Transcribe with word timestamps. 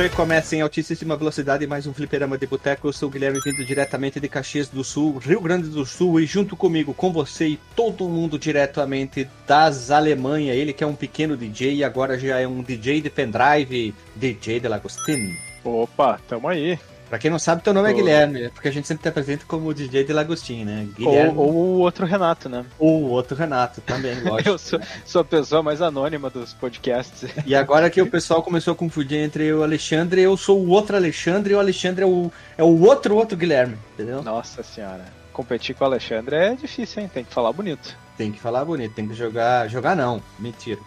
Play 0.00 0.08
começa 0.08 0.56
em 0.56 0.62
altíssima 0.62 1.14
velocidade 1.14 1.66
mais 1.66 1.86
um 1.86 1.92
fliperama 1.92 2.38
de 2.38 2.46
boteco. 2.46 2.88
Eu 2.88 2.92
sou 2.92 3.10
o 3.10 3.12
Guilherme, 3.12 3.38
vindo 3.44 3.62
diretamente 3.66 4.18
de 4.18 4.30
Caxias 4.30 4.66
do 4.66 4.82
Sul, 4.82 5.18
Rio 5.18 5.42
Grande 5.42 5.68
do 5.68 5.84
Sul, 5.84 6.18
e 6.18 6.24
junto 6.24 6.56
comigo, 6.56 6.94
com 6.94 7.12
você 7.12 7.48
e 7.48 7.60
todo 7.76 8.08
mundo 8.08 8.38
diretamente 8.38 9.28
das 9.46 9.90
Alemanha. 9.90 10.54
Ele 10.54 10.72
que 10.72 10.82
é 10.82 10.86
um 10.86 10.94
pequeno 10.94 11.36
DJ 11.36 11.74
e 11.74 11.84
agora 11.84 12.18
já 12.18 12.40
é 12.40 12.48
um 12.48 12.62
DJ 12.62 13.02
de 13.02 13.10
pendrive, 13.10 13.94
DJ 14.16 14.60
de 14.60 14.68
Lagostin. 14.68 15.36
Opa, 15.62 16.18
tamo 16.26 16.48
aí. 16.48 16.78
Pra 17.10 17.18
quem 17.18 17.28
não 17.28 17.40
sabe, 17.40 17.60
teu 17.60 17.74
nome 17.74 17.90
é 17.90 17.92
Guilherme, 17.92 18.50
porque 18.50 18.68
a 18.68 18.70
gente 18.70 18.86
sempre 18.86 19.02
te 19.02 19.08
apresenta 19.08 19.44
como 19.44 19.74
DJ 19.74 20.04
de 20.04 20.12
Lagostin, 20.12 20.64
né? 20.64 20.86
Guilherme. 20.96 21.36
Ou, 21.36 21.44
ou 21.44 21.54
o 21.54 21.78
outro 21.80 22.06
Renato, 22.06 22.48
né? 22.48 22.64
Ou 22.78 23.02
o 23.02 23.08
outro 23.08 23.36
Renato 23.36 23.80
também, 23.80 24.14
lógico. 24.22 24.48
Eu 24.48 24.56
sou, 24.56 24.80
sou 25.04 25.22
a 25.22 25.24
pessoa 25.24 25.60
mais 25.60 25.82
anônima 25.82 26.30
dos 26.30 26.54
podcasts. 26.54 27.28
E 27.44 27.54
agora 27.54 27.90
que 27.90 28.00
o 28.00 28.08
pessoal 28.08 28.44
começou 28.44 28.74
a 28.74 28.76
confundir 28.76 29.18
entre 29.18 29.52
o 29.52 29.64
Alexandre, 29.64 30.22
eu 30.22 30.36
sou 30.36 30.60
o 30.60 30.68
outro 30.68 30.94
Alexandre 30.94 31.52
e 31.52 31.56
o 31.56 31.58
Alexandre 31.58 32.04
é 32.04 32.06
o, 32.06 32.30
é 32.56 32.62
o 32.62 32.80
outro 32.82 33.16
outro 33.16 33.36
Guilherme, 33.36 33.76
entendeu? 33.94 34.22
Nossa 34.22 34.62
senhora. 34.62 35.04
Competir 35.32 35.74
com 35.74 35.82
o 35.82 35.86
Alexandre 35.88 36.36
é 36.36 36.54
difícil, 36.54 37.02
hein? 37.02 37.10
Tem 37.12 37.24
que 37.24 37.34
falar 37.34 37.52
bonito. 37.52 37.96
Tem 38.16 38.30
que 38.30 38.38
falar 38.38 38.64
bonito, 38.64 38.94
tem 38.94 39.08
que 39.08 39.14
jogar. 39.14 39.66
Jogar 39.68 39.96
não, 39.96 40.22
mentira. 40.38 40.78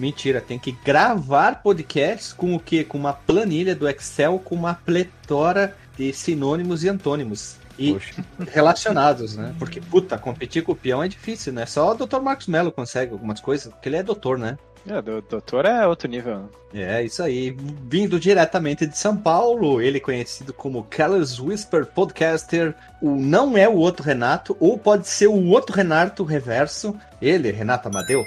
Mentira, 0.00 0.40
tem 0.40 0.58
que 0.58 0.72
gravar 0.72 1.62
podcasts 1.62 2.32
com 2.32 2.54
o 2.54 2.58
quê? 2.58 2.82
Com 2.82 2.96
uma 2.96 3.12
planilha 3.12 3.76
do 3.76 3.86
Excel 3.86 4.38
com 4.38 4.54
uma 4.54 4.72
pletora 4.72 5.76
de 5.94 6.10
sinônimos 6.14 6.82
e 6.82 6.88
antônimos. 6.88 7.56
E 7.78 7.92
Poxa. 7.92 8.24
relacionados, 8.50 9.36
né? 9.36 9.54
Porque, 9.58 9.78
puta, 9.78 10.16
competir 10.16 10.62
com 10.62 10.72
o 10.72 10.76
peão 10.76 11.02
é 11.02 11.08
difícil, 11.08 11.52
né? 11.52 11.66
Só 11.66 11.92
o 11.92 11.94
Dr. 11.94 12.20
Marcos 12.20 12.46
Mello 12.46 12.72
consegue 12.72 13.12
algumas 13.12 13.40
coisas, 13.40 13.70
porque 13.70 13.90
ele 13.90 13.96
é 13.96 14.02
doutor, 14.02 14.38
né? 14.38 14.56
É, 14.88 15.02
do 15.02 15.20
doutor 15.20 15.66
é 15.66 15.86
outro 15.86 16.08
nível. 16.08 16.48
É, 16.72 17.04
isso 17.04 17.22
aí. 17.22 17.54
Vindo 17.86 18.18
diretamente 18.18 18.86
de 18.86 18.96
São 18.96 19.14
Paulo, 19.14 19.82
ele 19.82 20.00
conhecido 20.00 20.54
como 20.54 20.84
Carlos 20.84 21.38
Whisper 21.38 21.84
Podcaster, 21.84 22.74
o 23.02 23.16
não 23.16 23.54
é 23.54 23.68
o 23.68 23.76
outro 23.76 24.02
Renato, 24.02 24.56
ou 24.58 24.78
pode 24.78 25.06
ser 25.06 25.26
o 25.26 25.48
outro 25.48 25.76
Renato 25.76 26.24
reverso. 26.24 26.96
Ele, 27.20 27.50
Renato 27.50 27.88
Amadeu. 27.88 28.24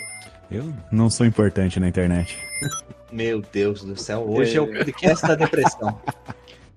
Eu 0.52 0.72
não 0.91 1.09
sou 1.09 1.25
importante 1.25 1.80
na 1.80 1.88
internet. 1.88 2.38
Meu 3.11 3.41
Deus 3.52 3.83
do 3.83 3.95
céu, 3.99 4.25
hoje 4.27 4.58
é 4.58 4.61
o 4.61 4.67
podcast 4.67 5.27
da 5.27 5.36
depressão. 5.36 5.99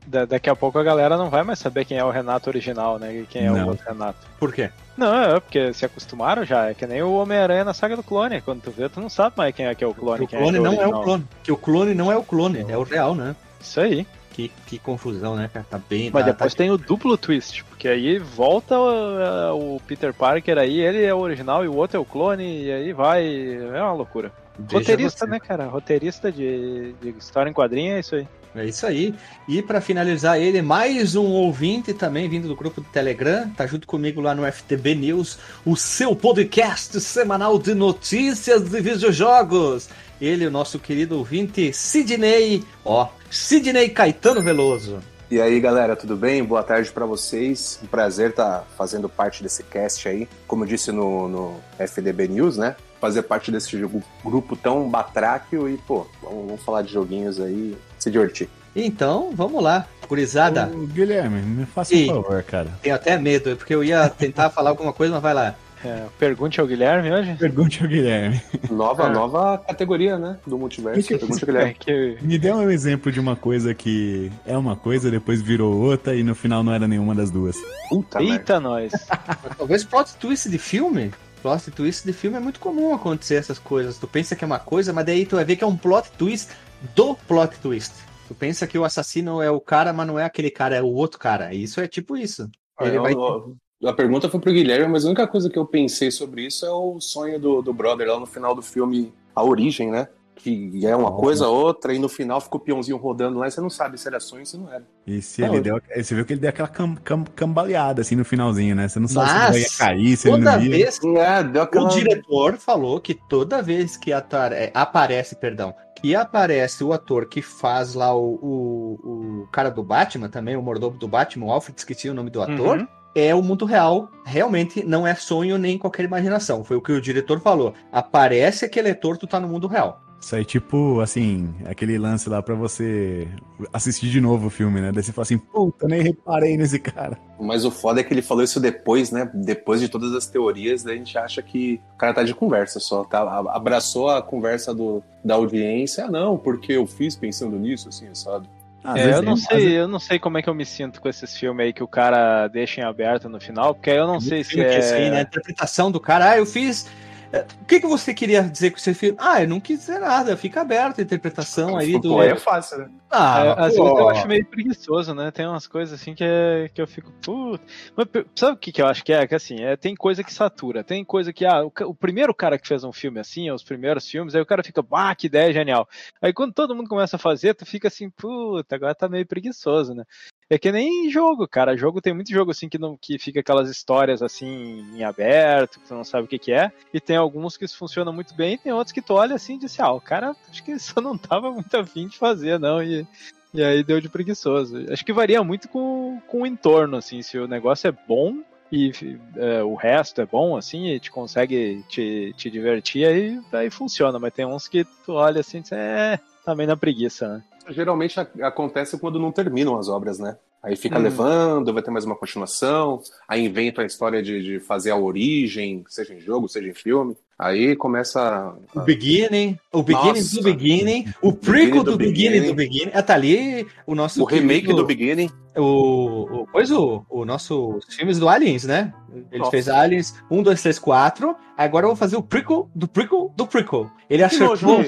Da- 0.09 0.25
daqui 0.25 0.49
a 0.49 0.55
pouco 0.55 0.79
a 0.79 0.85
galera 0.85 1.17
não 1.17 1.29
vai 1.29 1.43
mais 1.43 1.59
saber 1.59 1.85
quem 1.85 1.99
é 1.99 2.05
o 2.05 2.13
Renato 2.13 2.49
original, 2.49 2.97
né? 2.97 3.13
E 3.13 3.27
quem 3.27 3.45
é 3.45 3.51
Não. 3.51 3.65
o 3.67 3.69
outro 3.71 3.85
Renato. 3.89 4.25
Por 4.39 4.53
quê? 4.53 4.71
Não, 4.97 5.13
é 5.37 5.41
porque 5.41 5.73
se 5.75 5.85
acostumaram 5.85 6.45
já. 6.45 6.71
É 6.71 6.75
que 6.75 6.87
nem 6.87 7.03
o 7.03 7.15
Homem-Aranha 7.15 7.65
na 7.65 7.75
saga 7.75 7.97
do 7.97 8.05
clone. 8.05 8.41
Quando 8.41 8.63
tu 8.63 8.71
vê, 8.71 8.89
tu 8.89 9.01
não 9.01 9.09
sabe 9.09 9.35
mais 9.37 9.53
quem 9.53 9.67
é 9.67 9.75
que 9.75 9.83
é 9.83 9.87
o 9.87 9.93
clone. 9.93 10.23
o 10.25 10.29
quem 10.29 10.39
clone 10.39 10.59
é 10.59 10.61
não 10.61 10.67
é 10.67 10.77
o 10.77 10.79
original. 10.79 11.03
clone. 11.03 11.25
Que 11.43 11.51
o 11.51 11.57
clone 11.57 11.93
não 11.93 12.13
é 12.13 12.17
o 12.17 12.23
clone, 12.23 12.65
é 12.69 12.77
o 12.77 12.85
real, 12.85 13.17
né? 13.17 13.35
Isso 13.61 13.81
aí. 13.81 14.07
Que, 14.37 14.53
que 14.67 14.79
confusão, 14.79 15.35
né, 15.35 15.49
cara? 15.51 15.65
Tá 15.69 15.81
bem. 15.89 16.11
Mas 16.13 16.27
tá, 16.27 16.33
depois 16.33 16.53
tá- 16.53 16.59
tem 16.59 16.71
o 16.71 16.77
duplo 16.77 17.17
twist, 17.17 17.65
porque 17.65 17.89
aí 17.89 18.19
volta 18.19 18.79
o, 18.79 19.77
o 19.77 19.81
Peter 19.81 20.13
Parker 20.13 20.59
aí, 20.59 20.79
ele 20.79 21.03
é 21.03 21.15
o 21.15 21.19
original 21.21 21.65
e 21.65 21.69
o 21.69 21.75
outro 21.75 21.97
é 21.97 22.01
o 22.01 22.05
clone, 22.05 22.65
e 22.65 22.71
aí 22.71 22.93
vai. 22.93 23.25
É 23.27 23.83
uma 23.83 23.95
loucura. 23.95 24.31
Roteirista, 24.71 25.25
você. 25.25 25.31
né, 25.31 25.41
cara? 25.41 25.65
Roteirista 25.65 26.31
de, 26.31 26.93
de 27.01 27.15
história 27.19 27.49
em 27.49 27.55
quadrinho 27.55 27.95
é 27.97 28.01
isso 28.01 28.15
aí. 28.15 28.29
É 28.55 28.65
isso 28.65 28.87
aí. 28.87 29.15
E 29.49 29.61
pra 29.63 29.81
finalizar 29.81 30.39
ele, 30.41 30.61
mais 30.63 31.15
um 31.15 31.27
ouvinte 31.27 31.93
também 31.93 32.29
vindo 32.29 32.49
do 32.49 32.57
grupo 32.57 32.81
do 32.81 32.89
Telegram, 32.89 33.49
tá 33.51 33.67
junto 33.67 33.87
comigo 33.87 34.21
lá 34.21 34.35
no 34.35 34.51
FTB 34.51 34.95
News, 34.95 35.39
o 35.65 35.77
seu 35.77 36.15
podcast 36.15 36.99
semanal 37.01 37.59
de 37.59 37.75
notícias 37.75 38.63
de 38.69 38.81
videojogos. 38.81 39.89
Ele, 40.21 40.47
o 40.47 40.51
nosso 40.51 40.79
querido 40.79 41.19
ouvinte 41.19 41.73
Sidney, 41.73 42.65
ó, 42.85 43.09
Sidney 43.31 43.89
Caetano 43.91 44.41
Veloso. 44.41 44.99
E 45.31 45.41
aí, 45.41 45.59
galera, 45.61 45.97
tudo 45.97 46.17
bem? 46.17 46.43
Boa 46.45 46.63
tarde 46.63 46.91
pra 46.91 47.05
vocês. 47.05 47.81
Um 47.83 47.87
prazer 47.87 48.31
estar 48.31 48.65
fazendo 48.79 49.09
parte 49.09 49.43
desse 49.43 49.63
cast 49.65 50.09
aí. 50.09 50.29
Como 50.47 50.63
eu 50.63 50.69
disse 50.69 50.93
no, 50.93 51.29
no 51.29 51.57
FDB 51.79 52.29
News, 52.29 52.57
né? 52.57 52.77
Fazer 53.01 53.23
parte 53.23 53.51
desse 53.51 53.77
jogo- 53.79 54.03
grupo 54.25 54.57
tão 54.57 54.89
batráquio 54.89 55.69
e, 55.69 55.77
pô, 55.79 56.07
vamos, 56.23 56.47
vamos 56.47 56.63
falar 56.63 56.83
de 56.83 56.93
joguinhos 56.93 57.41
aí, 57.41 57.77
se 57.99 58.09
divertir. 58.11 58.49
Então, 58.75 59.31
vamos 59.35 59.63
lá, 59.63 59.87
gurizada. 60.09 60.71
Ô, 60.73 60.87
Guilherme, 60.87 61.43
me 61.43 61.67
faça 61.67 61.95
um 61.95 62.07
favor, 62.07 62.43
cara. 62.45 62.71
Tenho 62.81 62.95
até 62.95 63.19
medo, 63.19 63.57
porque 63.57 63.75
eu 63.75 63.83
ia 63.83 64.09
tentar 64.09 64.49
falar 64.51 64.71
alguma 64.71 64.93
coisa, 64.93 65.13
mas 65.15 65.23
vai 65.23 65.35
lá. 65.35 65.55
É, 65.85 66.07
pergunte 66.19 66.61
ao 66.61 66.67
Guilherme 66.67 67.13
hoje. 67.13 67.35
Pergunte 67.37 67.83
ao 67.83 67.89
Guilherme. 67.89 68.41
Nova, 68.71 69.05
É. 69.07 69.11
nova 69.11 69.59
categoria, 69.59 70.19
né? 70.19 70.39
Do 70.47 70.59
multiverso. 70.59 71.07
Pergunta 71.07 71.35
ao 71.35 71.39
É, 71.43 71.45
Guilherme. 71.47 71.75
que 71.75 72.19
Me 72.23 72.39
dê 72.39 72.53
um 72.53 72.71
exemplo 72.71 73.13
de 73.13 73.21
uma 73.21 73.37
coisa 73.37 73.75
que 73.75 74.31
é 74.47 74.57
uma 74.57 74.75
coisa, 74.75 75.11
depois 75.11 75.41
virou 75.43 75.75
outra 75.77 76.15
e 76.15 76.23
no 76.23 76.35
final 76.35 76.63
não 76.63 76.73
era 76.73 76.89
nenhuma 76.89 77.15
das 77.15 77.31
duas. 77.31 77.57
Puta 77.89 78.19
merda. 78.19 78.33
Eita, 78.35 78.61
nós. 78.61 78.91
Talvez 79.59 79.85
plot 79.85 80.15
twist 80.17 80.49
de 80.49 80.59
filme. 80.59 81.13
Plot 81.43 81.71
twist 81.71 82.05
de 82.07 82.13
filme 82.13 82.37
é 82.37 82.41
muito 82.41 82.59
comum 82.59 82.95
acontecer 82.95 83.35
essas 83.37 83.59
coisas. 83.59 83.99
Tu 83.99 84.07
pensa 84.09 84.35
que 84.35 84.43
é 84.43 84.47
uma 84.47 84.59
coisa, 84.59 84.93
mas 84.93 85.05
daí 85.07 85.25
tu 85.27 85.37
vai 85.37 85.45
ver 85.45 85.57
que 85.57 85.63
é 85.63 85.67
um 85.67 85.77
plot 85.77 86.11
twist 86.19 86.49
do 86.95 87.15
plot 87.29 87.57
twist. 87.61 87.93
Tu 88.27 88.35
pensa 88.35 88.67
que 88.67 88.77
o 88.79 88.85
assassino 88.85 89.41
é 89.41 89.51
o 89.51 89.61
cara, 89.61 89.93
mas 89.93 90.07
não 90.07 90.19
é 90.19 90.25
aquele 90.25 90.51
cara, 90.51 90.75
é 90.75 90.83
o 90.83 90.87
outro 90.87 91.19
cara. 91.21 91.55
Isso 91.55 91.81
é 91.81 91.87
tipo 91.87 92.17
isso. 92.17 92.49
Ele 92.81 92.97
Eu- 92.97 93.03
vai... 93.03 93.13
eu- 93.13 93.57
A 93.85 93.93
pergunta 93.93 94.29
foi 94.29 94.41
pro 94.41 94.53
Guilherme, 94.53 94.89
mas 94.89 95.05
a 95.05 95.09
única 95.09 95.27
coisa 95.27 95.51
que 95.51 95.59
eu 95.59 95.67
pensei 95.67 96.11
sobre 96.11 96.47
isso 96.47 96.65
é 96.65 96.71
o 96.71 96.99
sonho 97.01 97.39
do, 97.39 97.61
do 97.61 97.73
brother 97.75 98.09
lá 98.09 98.19
no 98.19 98.27
final 98.27 98.55
do 98.55 98.63
filme 98.63 99.13
A 99.35 99.43
Origem, 99.45 99.91
né? 99.91 100.09
Que 100.35 100.87
é 100.87 100.95
uma 100.95 101.11
Nossa. 101.11 101.23
coisa, 101.23 101.49
outra, 101.49 101.93
e 101.95 101.99
no 101.99 102.09
final 102.09 102.41
fica 102.41 102.57
o 102.57 102.61
peãozinho 102.61 102.97
rodando 102.97 103.39
lá 103.39 103.49
e 103.49 103.51
você 103.51 103.61
não 103.61 103.69
sabe 103.71 103.99
se 103.99 104.07
era 104.07 104.21
sonho 104.21 104.41
ou 104.43 104.47
se 104.47 104.57
não 104.57 104.71
era. 104.73 104.85
E 105.07 105.21
se 105.21 105.41
Não, 105.43 105.49
ele 105.49 105.59
eu- 105.59 105.63
deu. 105.63 105.81
Você 105.97 106.15
viu 106.15 106.25
que 106.25 106.33
ele 106.35 106.41
deu 106.41 106.51
aquela 106.51 106.69
cam, 106.69 106.95
cam- 106.97 107.25
cambaleada 107.35 108.01
assim 108.03 108.15
no 108.17 108.25
finalzinho, 108.25 108.75
né? 108.77 108.87
Você 108.89 108.99
não 109.01 109.09
sabe 109.09 109.27
Mas, 109.31 109.41
se 109.41 109.49
ele 109.57 109.61
ia 109.65 109.71
cair, 109.79 110.17
se 110.17 110.29
ele 110.29 110.39
Toda 110.39 110.57
não 110.57 110.63
ia. 110.65 110.71
vez 110.71 111.01
É, 111.05 111.43
deu 111.43 111.69
O 111.83 111.89
diretor 111.89 112.57
falou 112.59 113.01
que 113.01 113.15
toda 113.15 113.61
vez 113.63 113.97
que 113.97 114.13
atar- 114.13 114.53
é, 114.53 114.71
aparece, 114.75 115.35
perdão, 115.37 115.75
que 116.01 116.15
aparece 116.15 116.85
o 116.85 116.93
ator 116.93 117.27
que 117.29 117.41
faz 117.43 117.95
lá 117.95 118.15
o, 118.15 118.35
o, 118.43 119.43
o 119.43 119.49
cara 119.51 119.71
do 119.71 119.83
Batman 119.83 120.29
também, 120.29 120.55
o 120.57 120.63
mordomo 120.63 120.97
do 120.99 121.09
Batman, 121.09 121.47
o 121.47 121.51
Alfred, 121.51 121.79
esqueci 121.79 122.09
o 122.09 122.15
nome 122.15 122.31
do 122.31 122.43
ator, 122.43 122.79
Uhum. 122.79 122.87
É 123.17 123.35
o 123.35 123.43
mundo 123.43 123.65
real. 123.65 124.11
Realmente 124.25 124.85
não 124.85 125.07
é 125.07 125.15
sonho 125.15 125.57
nem 125.57 125.79
qualquer 125.79 126.05
imaginação. 126.05 126.63
Foi 126.63 126.77
o 126.77 126.83
que 126.83 126.93
o 126.93 127.01
diretor 127.01 127.41
falou. 127.41 127.73
Aparece 127.91 128.67
aquele 128.67 128.91
ator, 128.91 129.17
tu 129.17 129.27
tá 129.27 129.41
no 129.41 129.49
mundo 129.49 129.67
real. 129.67 130.03
Isso 130.21 130.35
aí, 130.35 130.45
tipo, 130.45 131.01
assim, 131.01 131.55
aquele 131.67 131.99
lance 131.99 132.29
lá 132.29 132.43
pra 132.43 132.55
você 132.55 133.29
assistir 133.73 134.09
de 134.09 134.21
novo 134.21 134.47
o 134.47 134.51
filme, 134.51 134.81
né? 134.81 134.91
Daí 134.91 135.03
você 135.03 135.13
fala 135.13 135.23
assim, 135.23 135.39
puta, 135.39 135.87
nem 135.87 136.03
reparei 136.03 136.57
nesse 136.57 136.79
cara. 136.79 137.19
Mas 137.39 137.65
o 137.65 137.71
foda 137.71 138.01
é 138.01 138.05
que 138.05 138.13
ele 138.13 138.23
falou 138.23 138.43
isso 138.43 138.59
depois, 138.59 139.11
né? 139.11 139.31
Depois 139.33 139.81
de 139.81 139.89
todas 139.89 140.13
as 140.15 140.27
teorias, 140.27 140.83
daí 140.83 140.97
a 140.97 140.99
gente 140.99 141.17
acha 141.17 141.43
que 141.43 141.81
o 141.95 141.99
cara 141.99 142.15
tá 142.15 142.23
de 142.23 142.35
conversa 142.35 142.81
só, 142.81 143.05
tá? 143.05 143.21
Abraçou 143.51 144.11
a 144.11 144.23
conversa 144.23 144.75
do, 144.75 145.03
da 145.25 145.35
audiência. 145.35 146.07
Ah, 146.07 146.11
não, 146.11 146.37
porque 146.37 146.73
eu 146.73 146.87
fiz 146.87 147.15
pensando 147.15 147.59
nisso, 147.59 147.89
assim, 147.89 148.09
sabe? 148.15 148.49
Às 148.87 149.01
É, 149.01 149.15
eu 149.15 149.23
não 149.23 149.33
às 149.33 149.43
sei, 149.43 149.79
eu 149.79 149.89
não 149.89 149.99
sei 149.99 150.19
como 150.19 150.39
é 150.39 150.43
que 150.43 150.49
eu 150.49 150.55
me 150.55 150.65
sinto 150.65 151.01
com 151.01 151.09
esses 151.09 151.37
filmes 151.37 151.67
aí 151.67 151.73
que 151.73 151.83
o 151.83 151.89
cara 151.89 152.47
deixa 152.47 152.81
em 152.81 152.85
aberto 152.85 153.29
no 153.29 153.41
final, 153.41 153.75
porque 153.75 153.91
aí 153.91 153.97
eu 153.97 154.07
não 154.07 154.21
sei 154.21 154.45
se 154.45 154.55
que, 154.55 154.61
assim, 154.61 155.11
né, 155.11 155.17
a 155.17 155.19
é. 155.19 155.23
interpretação 155.23 155.91
do 155.91 155.99
cara, 155.99 156.31
ah, 156.31 156.39
eu 156.39 156.47
fiz. 156.47 156.89
É, 157.37 157.47
O 157.63 157.65
que, 157.67 157.81
que 157.81 157.87
você 157.87 158.15
queria 158.15 158.43
dizer 158.43 158.71
com 158.71 158.77
esse 158.77 158.95
filme? 158.95 159.17
Ah, 159.21 159.43
eu 159.43 159.49
não 159.49 159.61
quis 159.61 159.81
dizer 159.81 159.99
nada, 159.99 160.37
fica 160.37 160.61
aberta 160.61 161.01
a 161.01 161.05
interpretação 161.05 161.77
aí 161.77 161.99
do. 162.01 162.11
Pô, 162.11 162.23
é 162.23 162.37
fácil, 162.37 162.79
né? 162.79 162.91
Ah, 163.11 163.45
É, 163.45 163.51
às 163.51 163.75
vezes 163.75 163.79
eu 163.79 164.09
acho 164.09 164.27
meio 164.27 164.45
preguiçoso, 164.47 165.15
né? 165.15 165.31
Tem 165.31 165.47
umas 165.47 165.67
coisas 165.67 166.01
assim 166.01 166.15
que, 166.15 166.25
é, 166.25 166.69
que 166.73 166.81
eu 166.81 166.87
fico. 166.87 167.13
Puta. 167.23 167.65
Mas 167.97 168.07
sabe 168.35 168.55
o 168.55 168.57
que, 168.57 168.73
que 168.73 168.83
eu 168.83 168.87
acho 168.87 169.05
que 169.05 169.13
é? 169.13 169.27
Que 169.27 169.35
assim, 169.35 169.63
é, 169.63 169.77
tem 169.77 169.95
coisa 169.95 170.25
que 170.25 170.33
satura, 170.33 170.83
tem 170.83 171.05
coisa 171.05 171.33
que. 171.33 171.45
Ah, 171.45 171.65
o, 171.65 171.73
o 171.87 171.95
primeiro 171.95 172.35
cara 172.35 172.59
que 172.59 172.67
fez 172.69 172.85
um 172.85 172.93
filme 172.93 173.21
assim, 173.21 173.51
os 173.51 173.63
primeiros 173.63 174.09
filmes, 174.09 174.35
aí 174.35 174.41
o 174.41 174.47
cara 174.47 174.63
fica, 174.63 174.85
ah, 174.93 175.15
que 175.15 175.27
ideia 175.27 175.53
genial. 175.53 175.89
Aí 176.21 176.33
quando 176.33 176.53
todo 176.53 176.75
mundo 176.75 176.89
começa 176.89 177.17
a 177.17 177.19
fazer, 177.19 177.55
tu 177.55 177.65
fica 177.65 177.89
assim, 177.89 178.11
puta, 178.11 178.75
agora 178.75 178.95
tá 178.95 179.09
meio 179.09 179.27
preguiçoso, 179.27 179.95
né? 179.95 180.05
É 180.49 180.59
que 180.59 180.71
nem 180.71 181.11
jogo, 181.11 181.47
cara. 181.49 181.77
Jogo 181.77 182.01
tem 182.01 182.15
muito 182.15 182.31
jogo 182.31 182.53
assim 182.53 182.69
que, 182.69 182.79
não, 182.79 182.97
que 182.97 183.19
fica 183.19 183.41
aquelas 183.41 183.69
histórias 183.69 184.23
assim 184.23 184.87
em 184.95 185.03
aberto, 185.03 185.81
que 185.81 185.89
tu 185.89 185.95
não 185.95 186.05
sabe 186.05 186.25
o 186.25 186.29
que, 186.29 186.39
que 186.39 186.53
é. 186.53 186.71
E 186.95 187.01
tem 187.01 187.17
alguns 187.17 187.57
que 187.57 187.67
funcionam 187.67 188.13
muito 188.13 188.35
bem, 188.35 188.55
e 188.55 188.59
tem 188.59 188.73
outros 188.73 188.93
que 188.93 189.03
tu 189.03 189.15
olha 189.15 189.35
assim 189.35 189.57
e 189.57 189.59
diz 189.59 189.73
assim, 189.73 189.83
ah, 189.83 189.93
o 189.93 190.01
cara 190.01 190.37
acho 190.49 190.63
que 190.63 190.79
só 190.79 191.01
não 191.03 191.19
tava 191.19 191.51
muito 191.51 191.75
afim 191.77 192.07
de 192.07 192.17
fazer, 192.17 192.61
não. 192.61 192.81
E, 192.81 193.07
e 193.53 193.63
aí 193.63 193.83
deu 193.83 194.01
de 194.01 194.09
preguiçoso. 194.09 194.85
Acho 194.93 195.05
que 195.05 195.13
varia 195.13 195.43
muito 195.43 195.69
com, 195.69 196.21
com 196.29 196.43
o 196.43 196.47
entorno, 196.47 196.97
assim, 196.97 197.23
se 197.23 197.37
o 197.39 197.49
negócio 197.49 197.89
é 197.89 197.93
bom 197.93 198.41
e 198.71 198.93
é, 199.37 199.63
o 199.65 199.75
resto 199.75 200.21
é 200.21 200.27
bom, 200.27 200.57
assim, 200.57 200.87
e 200.89 201.01
te 201.01 201.11
consegue 201.11 201.85
te, 201.89 202.33
te 202.37 202.51
divertir, 202.51 203.05
aí, 203.05 203.41
aí 203.53 203.71
funciona. 203.71 204.19
Mas 204.19 204.33
tem 204.33 204.47
uns 204.47 204.69
que 204.69 204.85
tu 205.05 205.13
olha 205.15 205.41
assim 205.41 205.59
e 205.59 205.63
diz, 205.63 205.73
é, 205.73 206.21
tá 206.45 206.55
meio 206.55 206.69
na 206.69 206.77
preguiça, 206.77 207.29
né? 207.29 207.43
Geralmente 207.69 208.19
acontece 208.43 208.99
quando 208.99 209.19
não 209.19 209.33
terminam 209.33 209.79
as 209.79 209.89
obras, 209.89 210.19
né? 210.19 210.39
Aí 210.67 210.75
fica 210.75 210.99
Hum. 210.99 211.03
levando, 211.03 211.73
vai 211.73 211.81
ter 211.83 211.93
mais 211.93 212.05
uma 212.05 212.17
continuação, 212.17 213.01
aí 213.29 213.45
inventam 213.45 213.85
a 213.85 213.87
história 213.87 214.21
de, 214.21 214.43
de 214.43 214.59
fazer 214.61 214.91
a 214.91 214.97
origem, 214.97 215.85
seja 215.89 216.13
em 216.13 216.21
jogo, 216.21 216.49
seja 216.49 216.69
em 216.69 216.75
filme. 216.75 217.17
Aí 217.39 217.77
começa. 217.77 218.55
O 218.75 218.81
Beginning, 218.81 219.59
o 219.71 219.83
Beginning 219.83 220.09
Nossa. 220.21 220.37
do 220.37 220.43
Beginning, 220.43 221.07
o 221.21 221.33
prequel 221.35 221.85
do 221.85 221.91
do 221.93 221.99
Beginning 221.99 222.47
do 222.47 222.55
Beginning. 222.55 222.91
Ah, 222.95 223.03
tá 223.03 223.13
ali 223.15 223.67
o 223.87 223.95
nosso. 223.95 224.23
O 224.23 224.25
remake 224.25 224.63
querido- 224.63 224.77
do 224.83 224.87
Beginning. 224.87 225.31
O, 225.55 226.43
o, 226.43 226.47
pois 226.53 226.71
o, 226.71 227.05
o 227.09 227.25
nosso 227.25 227.77
os 227.77 227.95
filmes 227.95 228.19
do 228.19 228.29
Aliens, 228.29 228.65
né? 228.65 228.93
Ele 229.31 229.39
Nossa. 229.39 229.51
fez 229.51 229.69
Aliens 229.69 230.15
1, 230.31 230.43
2, 230.43 230.63
3, 230.63 230.79
4. 230.79 231.35
Agora 231.57 231.85
eu 231.85 231.89
vou 231.89 231.97
fazer 231.97 232.17
o 232.17 232.23
prequel 232.23 232.69
do 232.75 232.87
prequel 232.89 233.33
do 233.37 233.47
prequel. 233.47 233.91
Ele 234.09 234.23
acertou. 234.23 234.81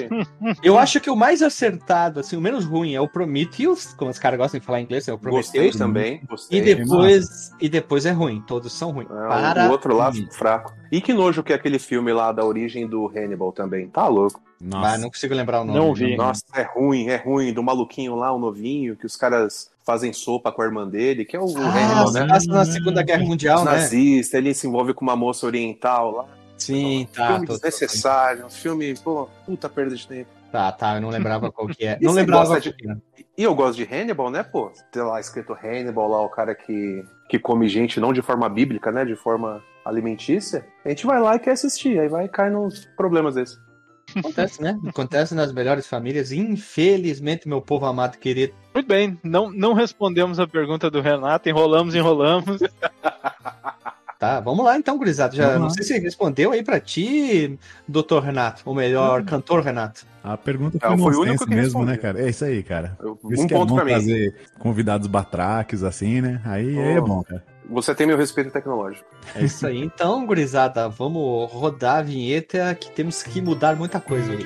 Eu 0.63 0.77
acho 0.77 0.99
que 0.99 1.09
o 1.09 1.15
mais 1.15 1.41
acertado, 1.41 2.19
assim, 2.19 2.35
o 2.35 2.41
menos 2.41 2.65
ruim 2.65 2.93
é 2.93 3.01
o 3.01 3.07
Prometheus, 3.07 3.93
como 3.95 4.09
os 4.11 4.19
caras 4.19 4.37
gostam 4.39 4.59
de 4.59 4.65
falar 4.65 4.79
em 4.79 4.83
inglês, 4.83 5.07
é 5.07 5.13
o 5.13 5.17
Gostei 5.17 5.68
Também. 5.77 6.21
E 6.23 6.27
Gostei. 6.27 6.61
depois, 6.61 7.51
e 7.59 7.69
depois 7.69 8.05
é 8.05 8.11
ruim, 8.11 8.41
todos 8.47 8.71
são 8.73 8.91
ruins. 8.91 9.07
Para 9.07 9.67
o 9.67 9.71
outro 9.71 9.95
lá, 9.95 10.11
fraco. 10.31 10.73
E 10.91 10.99
que 11.01 11.13
nojo 11.13 11.43
que 11.43 11.53
é 11.53 11.55
aquele 11.55 11.77
filme 11.79 12.11
lá 12.11 12.31
da 12.31 12.43
origem 12.43 12.87
do 12.87 13.07
Hannibal 13.07 13.51
também. 13.51 13.87
Tá 13.87 14.07
louco. 14.07 14.41
Nossa. 14.61 14.95
Ah, 14.95 14.97
não 14.97 15.09
consigo 15.09 15.33
lembrar 15.33 15.61
o 15.61 15.63
nome. 15.63 15.79
Não 15.79 15.93
vi. 15.93 16.17
Nossa, 16.17 16.43
é 16.55 16.63
ruim, 16.63 17.07
é 17.07 17.15
ruim. 17.15 17.53
Do 17.53 17.63
maluquinho 17.63 18.15
lá, 18.15 18.31
o 18.33 18.39
novinho, 18.39 18.95
que 18.95 19.05
os 19.05 19.15
caras 19.15 19.69
fazem 19.85 20.11
sopa 20.13 20.51
com 20.51 20.61
a 20.61 20.65
irmã 20.65 20.87
dele, 20.87 21.23
que 21.25 21.35
é 21.35 21.39
o, 21.39 21.45
Ah, 21.57 21.69
Hannibal, 21.69 22.11
né? 22.11 22.27
passa 22.27 22.47
na 22.47 22.65
Segunda 22.65 23.01
Guerra 23.01 23.23
Mundial, 23.23 23.59
Os 23.59 23.65
né? 23.65 23.71
nazistas, 23.71 24.33
ele 24.33 24.53
se 24.53 24.67
envolve 24.67 24.93
com 24.93 25.03
uma 25.05 25.15
moça 25.15 25.45
oriental 25.45 26.11
lá. 26.11 26.25
Sim, 26.57 27.07
tá. 27.13 27.27
filme 27.27 27.47
tô- 27.47 27.53
tô- 27.53 27.59
desnecessário, 27.59 28.45
um 28.45 28.49
filme, 28.49 28.93
pô, 29.01 29.29
puta 29.45 29.69
perda 29.69 29.95
de 29.95 30.05
tempo. 30.05 30.29
Tá, 30.51 30.71
tá, 30.71 30.95
eu 30.95 31.01
não 31.01 31.09
lembrava 31.09 31.51
qual 31.51 31.67
que 31.67 31.85
é. 31.85 31.97
E 32.01 32.05
Não 32.05 32.13
lembrava 32.13 32.59
de- 32.59 32.73
era. 32.83 32.97
E 33.37 33.43
eu 33.43 33.53
gosto 33.53 33.77
de 33.77 33.83
Hannibal, 33.83 34.31
né, 34.31 34.43
pô? 34.43 34.71
Tem 34.91 35.01
lá 35.01 35.19
escrito 35.19 35.53
Hannibal 35.53 36.09
lá, 36.09 36.21
o 36.21 36.29
cara 36.29 36.55
que, 36.55 37.03
que 37.29 37.37
come 37.39 37.67
gente 37.69 37.99
não 37.99 38.11
de 38.11 38.21
forma 38.21 38.49
bíblica, 38.49 38.91
né? 38.91 39.05
De 39.05 39.15
forma 39.15 39.63
alimentícia. 39.85 40.65
A 40.83 40.89
gente 40.89 41.05
vai 41.05 41.19
lá 41.19 41.35
e 41.35 41.39
quer 41.39 41.51
assistir, 41.51 41.99
aí 41.99 42.07
vai 42.07 42.27
cair 42.27 42.51
nos 42.51 42.85
problemas 42.97 43.35
desses. 43.35 43.57
Acontece, 44.15 44.61
né? 44.61 44.77
Acontece 44.87 45.35
nas 45.35 45.53
melhores 45.53 45.85
famílias. 45.87 46.31
Infelizmente, 46.31 47.47
meu 47.47 47.61
povo 47.61 47.85
amado 47.85 48.15
e 48.15 48.17
querido. 48.17 48.53
Muito 48.73 48.87
bem, 48.87 49.19
não, 49.23 49.51
não 49.51 49.73
respondemos 49.73 50.39
a 50.39 50.47
pergunta 50.47 50.89
do 50.89 50.99
Renato, 50.99 51.47
enrolamos, 51.47 51.93
enrolamos. 51.93 52.59
Tá, 54.19 54.41
vamos 54.41 54.65
lá 54.65 54.75
então, 54.77 54.97
gurizada. 54.97 55.33
Já 55.33 55.57
não 55.57 55.69
sei 55.69 55.81
se 55.81 55.97
respondeu 55.97 56.51
aí 56.51 56.61
pra 56.61 56.77
ti, 56.77 57.57
doutor 57.87 58.21
Renato, 58.21 58.61
ou 58.65 58.75
melhor, 58.75 59.23
cantor 59.23 59.61
Renato. 59.63 60.05
A 60.21 60.35
pergunta 60.35 60.77
Ah, 60.81 60.89
foi, 60.89 60.97
foi 60.97 61.15
o 61.15 61.21
único 61.21 61.45
que 61.47 61.55
mesmo, 61.55 61.85
né, 61.85 61.95
cara? 61.95 62.19
É 62.21 62.27
isso 62.29 62.43
aí, 62.43 62.61
cara. 62.61 62.97
Eu- 62.99 63.15
Por 63.15 63.31
isso 63.31 63.43
um 63.43 63.47
que 63.47 63.53
é 63.53 63.57
ponto 63.57 63.69
bom 63.69 63.75
pra 63.77 63.85
mim. 63.85 63.93
fazer 63.93 64.35
convidados 64.59 65.07
batráquios, 65.07 65.85
assim, 65.85 66.19
né? 66.19 66.41
Aí, 66.43 66.77
aí 66.77 66.95
é 66.97 66.99
Oh. 66.99 67.05
bom, 67.05 67.23
cara. 67.23 67.41
Você 67.69 67.95
tem 67.95 68.05
meu 68.07 68.17
respeito 68.17 68.51
tecnológico. 68.51 69.05
É 69.33 69.43
isso 69.45 69.65
aí. 69.65 69.79
Então, 69.81 70.25
gurizada, 70.25 70.89
vamos 70.89 71.49
rodar 71.49 71.99
a 71.99 72.01
vinheta 72.01 72.75
que 72.75 72.91
temos 72.91 73.23
que 73.23 73.41
mudar 73.41 73.77
muita 73.77 74.01
coisa 74.01 74.33
hoje. 74.33 74.45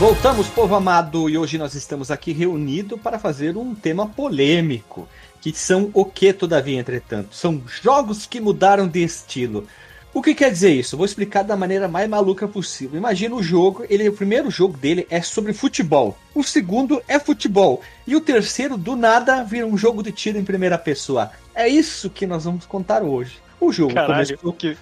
Voltamos, 0.00 0.48
povo 0.48 0.74
amado, 0.74 1.28
e 1.28 1.36
hoje 1.36 1.58
nós 1.58 1.74
estamos 1.74 2.10
aqui 2.10 2.32
reunidos 2.32 2.98
para 2.98 3.18
fazer 3.18 3.58
um 3.58 3.74
tema 3.74 4.06
polêmico, 4.06 5.06
que 5.42 5.52
são 5.52 5.90
o 5.92 6.06
que, 6.06 6.32
todavia, 6.32 6.80
entretanto? 6.80 7.34
São 7.34 7.60
jogos 7.82 8.24
que 8.24 8.40
mudaram 8.40 8.88
de 8.88 9.04
estilo. 9.04 9.66
O 10.14 10.22
que 10.22 10.34
quer 10.34 10.50
dizer 10.50 10.70
isso? 10.70 10.96
Vou 10.96 11.04
explicar 11.04 11.42
da 11.42 11.54
maneira 11.54 11.86
mais 11.86 12.08
maluca 12.08 12.48
possível. 12.48 12.96
Imagina 12.96 13.34
o 13.34 13.42
jogo, 13.42 13.84
ele, 13.90 14.08
o 14.08 14.14
primeiro 14.14 14.50
jogo 14.50 14.74
dele 14.74 15.06
é 15.10 15.20
sobre 15.20 15.52
futebol, 15.52 16.16
o 16.34 16.42
segundo 16.42 17.02
é 17.06 17.18
futebol, 17.18 17.82
e 18.06 18.16
o 18.16 18.22
terceiro, 18.22 18.78
do 18.78 18.96
nada, 18.96 19.44
vira 19.44 19.66
um 19.66 19.76
jogo 19.76 20.02
de 20.02 20.12
tiro 20.12 20.38
em 20.38 20.44
primeira 20.44 20.78
pessoa. 20.78 21.30
É 21.54 21.68
isso 21.68 22.08
que 22.08 22.26
nós 22.26 22.46
vamos 22.46 22.64
contar 22.64 23.02
hoje. 23.02 23.38
O 23.60 23.70
jogo 23.70 23.92
Caralho, 23.92 24.38
começou 24.38 24.52
que, 24.54 24.78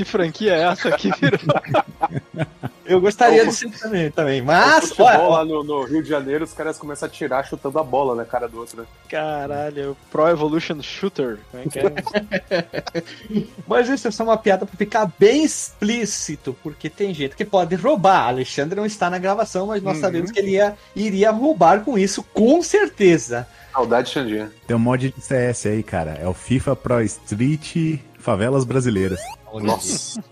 que 0.00 0.04
franquia 0.04 0.54
é 0.56 0.62
essa 0.62 0.90
que 0.92 1.10
virou? 1.20 1.38
Eu 2.86 3.00
gostaria 3.00 3.46
de 3.46 3.52
ser 3.52 3.70
também, 3.78 4.10
também. 4.10 4.40
o 4.40 4.44
Mas, 4.46 4.88
futebol 4.88 5.06
olha, 5.06 5.28
lá 5.28 5.44
no, 5.44 5.62
no 5.62 5.84
Rio 5.84 6.02
de 6.02 6.08
Janeiro, 6.08 6.42
os 6.42 6.52
caras 6.52 6.76
começam 6.76 7.06
a 7.06 7.10
tirar 7.10 7.44
chutando 7.44 7.78
a 7.78 7.84
bola 7.84 8.16
na 8.16 8.24
cara 8.24 8.48
do 8.48 8.58
outro, 8.58 8.80
né? 8.80 8.86
Caralho, 9.08 9.96
Pro 10.10 10.26
Evolution 10.26 10.82
Shooter. 10.82 11.38
Como 11.52 11.62
é 11.62 11.66
que 11.68 11.78
é? 11.78 13.44
mas 13.68 13.88
isso 13.88 14.08
é 14.08 14.10
só 14.10 14.24
uma 14.24 14.36
piada 14.36 14.66
pra 14.66 14.74
ficar 14.76 15.08
bem 15.18 15.44
explícito, 15.44 16.56
porque 16.64 16.88
tem 16.90 17.14
gente 17.14 17.36
que 17.36 17.44
pode 17.44 17.76
roubar. 17.76 18.26
Alexandre 18.26 18.74
não 18.74 18.86
está 18.86 19.08
na 19.08 19.18
gravação, 19.18 19.66
mas 19.68 19.82
nós 19.82 19.96
Uhum. 19.96 20.00
sabemos 20.00 20.30
que 20.32 20.38
ele 20.40 20.52
ia, 20.52 20.74
iria 20.96 21.30
roubar 21.30 21.84
com 21.84 21.96
isso, 21.96 22.22
com 22.34 22.60
certeza. 22.62 23.46
Saudade, 23.72 24.10
Xandinha. 24.10 24.50
Tem 24.66 24.74
um 24.74 24.80
mod 24.80 25.10
de 25.12 25.20
CS 25.20 25.66
aí, 25.66 25.82
cara. 25.82 26.18
É 26.20 26.26
o 26.26 26.34
FIFA 26.34 26.74
Pro 26.74 27.02
Street 27.02 27.98
Favelas 28.18 28.64
Brasileiras. 28.64 29.20
Nossa. 29.54 30.22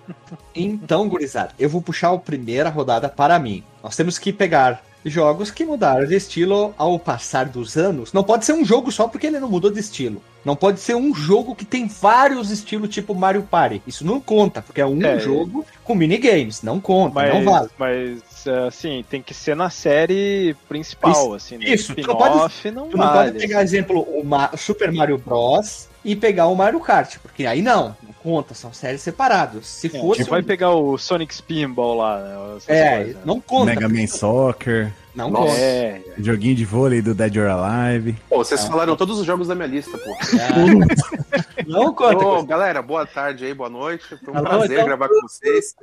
Então, 0.54 1.08
gurizada, 1.08 1.52
eu 1.58 1.68
vou 1.68 1.80
puxar 1.82 2.12
a 2.12 2.18
primeira 2.18 2.68
rodada 2.68 3.08
para 3.08 3.38
mim. 3.38 3.62
Nós 3.82 3.96
temos 3.96 4.18
que 4.18 4.32
pegar 4.32 4.84
jogos 5.04 5.50
que 5.50 5.64
mudaram 5.64 6.06
de 6.06 6.14
estilo 6.16 6.74
ao 6.76 6.98
passar 6.98 7.46
dos 7.46 7.76
anos. 7.76 8.12
Não 8.12 8.22
pode 8.24 8.44
ser 8.44 8.52
um 8.52 8.64
jogo 8.64 8.90
só 8.92 9.06
porque 9.08 9.26
ele 9.28 9.38
não 9.40 9.48
mudou 9.48 9.70
de 9.70 9.80
estilo. 9.80 10.20
Não 10.44 10.54
pode 10.56 10.80
ser 10.80 10.94
um 10.96 11.14
jogo 11.14 11.54
que 11.54 11.64
tem 11.64 11.86
vários 11.88 12.50
estilos, 12.50 12.88
tipo 12.90 13.14
Mario 13.14 13.42
Party. 13.42 13.82
Isso 13.86 14.04
não 14.04 14.20
conta, 14.20 14.60
porque 14.60 14.80
é 14.80 14.86
um 14.86 15.00
É. 15.02 15.18
jogo 15.18 15.64
com 15.84 15.94
minigames. 15.94 16.62
Não 16.62 16.80
conta, 16.80 17.26
não 17.32 17.44
vale. 17.44 17.68
Mas, 17.78 18.22
mas 18.44 18.56
assim, 18.66 19.04
tem 19.08 19.22
que 19.22 19.32
ser 19.34 19.54
na 19.56 19.70
série 19.70 20.54
principal, 20.68 21.32
assim. 21.34 21.56
no 21.58 21.64
isso, 21.64 21.94
tu 21.94 22.06
não 22.06 22.14
spin-off 22.18 22.70
não, 22.70 22.88
Tu 22.88 22.96
não 22.96 23.06
vale. 23.06 23.32
pode 23.32 23.46
pegar, 23.46 23.62
exemplo, 23.62 24.00
o 24.00 24.56
Super 24.56 24.92
Mario 24.92 25.18
Bros. 25.18 25.88
e 26.04 26.14
pegar 26.16 26.46
o 26.46 26.54
Mario 26.54 26.80
Kart, 26.80 27.16
porque 27.18 27.44
aí 27.46 27.60
não, 27.62 27.96
não 28.02 28.12
conta, 28.28 28.52
são 28.52 28.72
séries 28.74 29.00
separadas. 29.00 29.66
Se 29.66 29.86
É, 29.86 29.90
fosse. 30.00 30.18
tipo, 30.20 30.30
vai 30.30 30.42
pegar 30.42 30.72
o 30.72 30.98
Sonic 30.98 31.34
Spinball 31.34 31.96
lá, 31.96 32.18
né? 32.22 32.58
É, 32.68 32.96
coisas, 32.96 33.14
né? 33.16 33.22
não 33.24 33.40
conta. 33.40 33.64
Mega 33.66 33.88
Man 33.88 34.06
Soccer, 34.06 34.92
Não 35.14 35.30
Nossa. 35.30 35.46
conta. 35.48 35.58
É, 35.60 36.02
joguinho 36.18 36.54
de 36.54 36.64
vôlei 36.66 37.00
do 37.00 37.14
Dead 37.14 37.34
or 37.38 37.48
Alive. 37.48 38.16
Pô, 38.28 38.36
vocês 38.44 38.62
Não. 38.64 38.70
falaram 38.70 38.94
todos 38.96 39.18
os 39.18 39.24
jogos 39.26 39.48
da 39.48 39.54
minha 39.54 39.66
lista, 39.66 39.96
pô. 39.96 40.10
É. 40.10 41.64
Não 41.66 41.94
conta. 41.94 42.24
Ô, 42.24 42.42
galera, 42.44 42.82
boa 42.82 43.06
tarde 43.06 43.46
aí, 43.46 43.54
boa 43.54 43.70
noite. 43.70 44.04
Foi 44.22 44.34
um 44.34 44.36
Alô, 44.36 44.46
prazer 44.48 44.72
então. 44.72 44.84
gravar 44.86 45.08
com 45.08 45.20
vocês. 45.22 45.74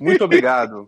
Muito 0.00 0.24
obrigado. 0.24 0.86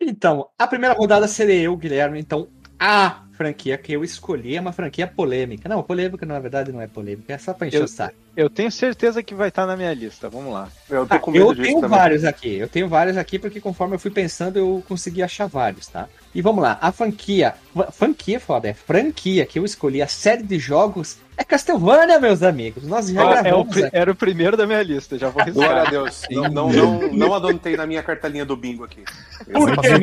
Então, 0.00 0.48
a 0.58 0.66
primeira 0.66 0.94
rodada 0.94 1.26
seria 1.28 1.62
eu, 1.62 1.76
Guilherme. 1.76 2.18
Então, 2.20 2.46
a 2.78 3.22
franquia 3.32 3.78
que 3.78 3.92
eu 3.92 4.02
escolhi 4.02 4.56
é 4.56 4.60
uma 4.60 4.72
franquia 4.72 5.06
polêmica. 5.06 5.68
Não, 5.68 5.80
polêmica 5.82 6.26
na 6.26 6.40
verdade 6.40 6.72
não 6.72 6.80
é 6.80 6.88
polêmica, 6.88 7.32
é 7.32 7.38
só 7.38 7.54
pra 7.54 7.68
encher 7.68 7.78
Eu- 7.78 7.84
o 7.84 7.88
saco. 7.88 8.14
eu 8.36 8.50
tenho 8.50 8.70
certeza 8.72 9.22
que 9.22 9.32
vai 9.34 9.48
estar 9.48 9.64
na 9.64 9.76
minha 9.76 9.94
lista. 9.94 10.28
Vamos 10.28 10.52
lá. 10.52 10.68
Eu 10.90 11.06
tô 11.06 11.14
Ah, 11.14 11.18
com 11.20 11.30
medo 11.30 11.44
eu 11.44 11.54
disso 11.54 11.66
tenho 11.68 11.80
também. 11.80 11.98
vários 11.98 12.24
aqui, 12.24 12.56
eu 12.56 12.66
tenho 12.68 12.88
vários 12.88 13.16
aqui 13.16 13.38
porque 13.38 13.60
conforme 13.60 13.94
eu 13.94 13.98
fui 14.00 14.10
pensando 14.10 14.58
eu 14.58 14.82
consegui 14.88 15.22
achar 15.22 15.46
vários, 15.46 15.86
tá? 15.86 16.08
E 16.34 16.42
vamos 16.42 16.62
lá, 16.62 16.78
a 16.80 16.90
franquia, 16.90 17.54
franquia 17.92 18.40
foda, 18.40 18.68
é 18.68 18.74
franquia 18.74 19.46
que 19.46 19.58
eu 19.58 19.64
escolhi, 19.64 20.02
a 20.02 20.08
série 20.08 20.42
de 20.42 20.58
jogos 20.58 21.18
é 21.36 21.44
Castlevania, 21.44 22.18
meus 22.18 22.42
amigos. 22.42 22.82
Nós 22.82 23.08
já 23.08 23.20
É 23.22 23.24
o 23.24 23.28
gravamos 23.30 23.68
pri- 23.72 23.84
aqui. 23.84 23.96
era 23.96 24.10
o 24.10 24.14
primeiro 24.16 24.56
da 24.56 24.66
minha 24.66 24.82
lista, 24.82 25.16
já 25.16 25.28
vou 25.28 25.44
Glória 25.44 25.82
a 25.82 25.84
riscar. 25.84 25.90
Deus. 25.90 26.22
Não, 26.30 26.48
não, 26.48 26.70
não, 26.72 27.12
não 27.12 27.34
adotei 27.34 27.76
na 27.76 27.86
minha 27.86 28.02
cartelinha 28.02 28.44
do 28.44 28.56
bingo 28.56 28.82
aqui. 28.82 29.04
Por 29.52 29.70
Essa 29.70 29.80
que, 29.80 29.86
é 29.88 29.98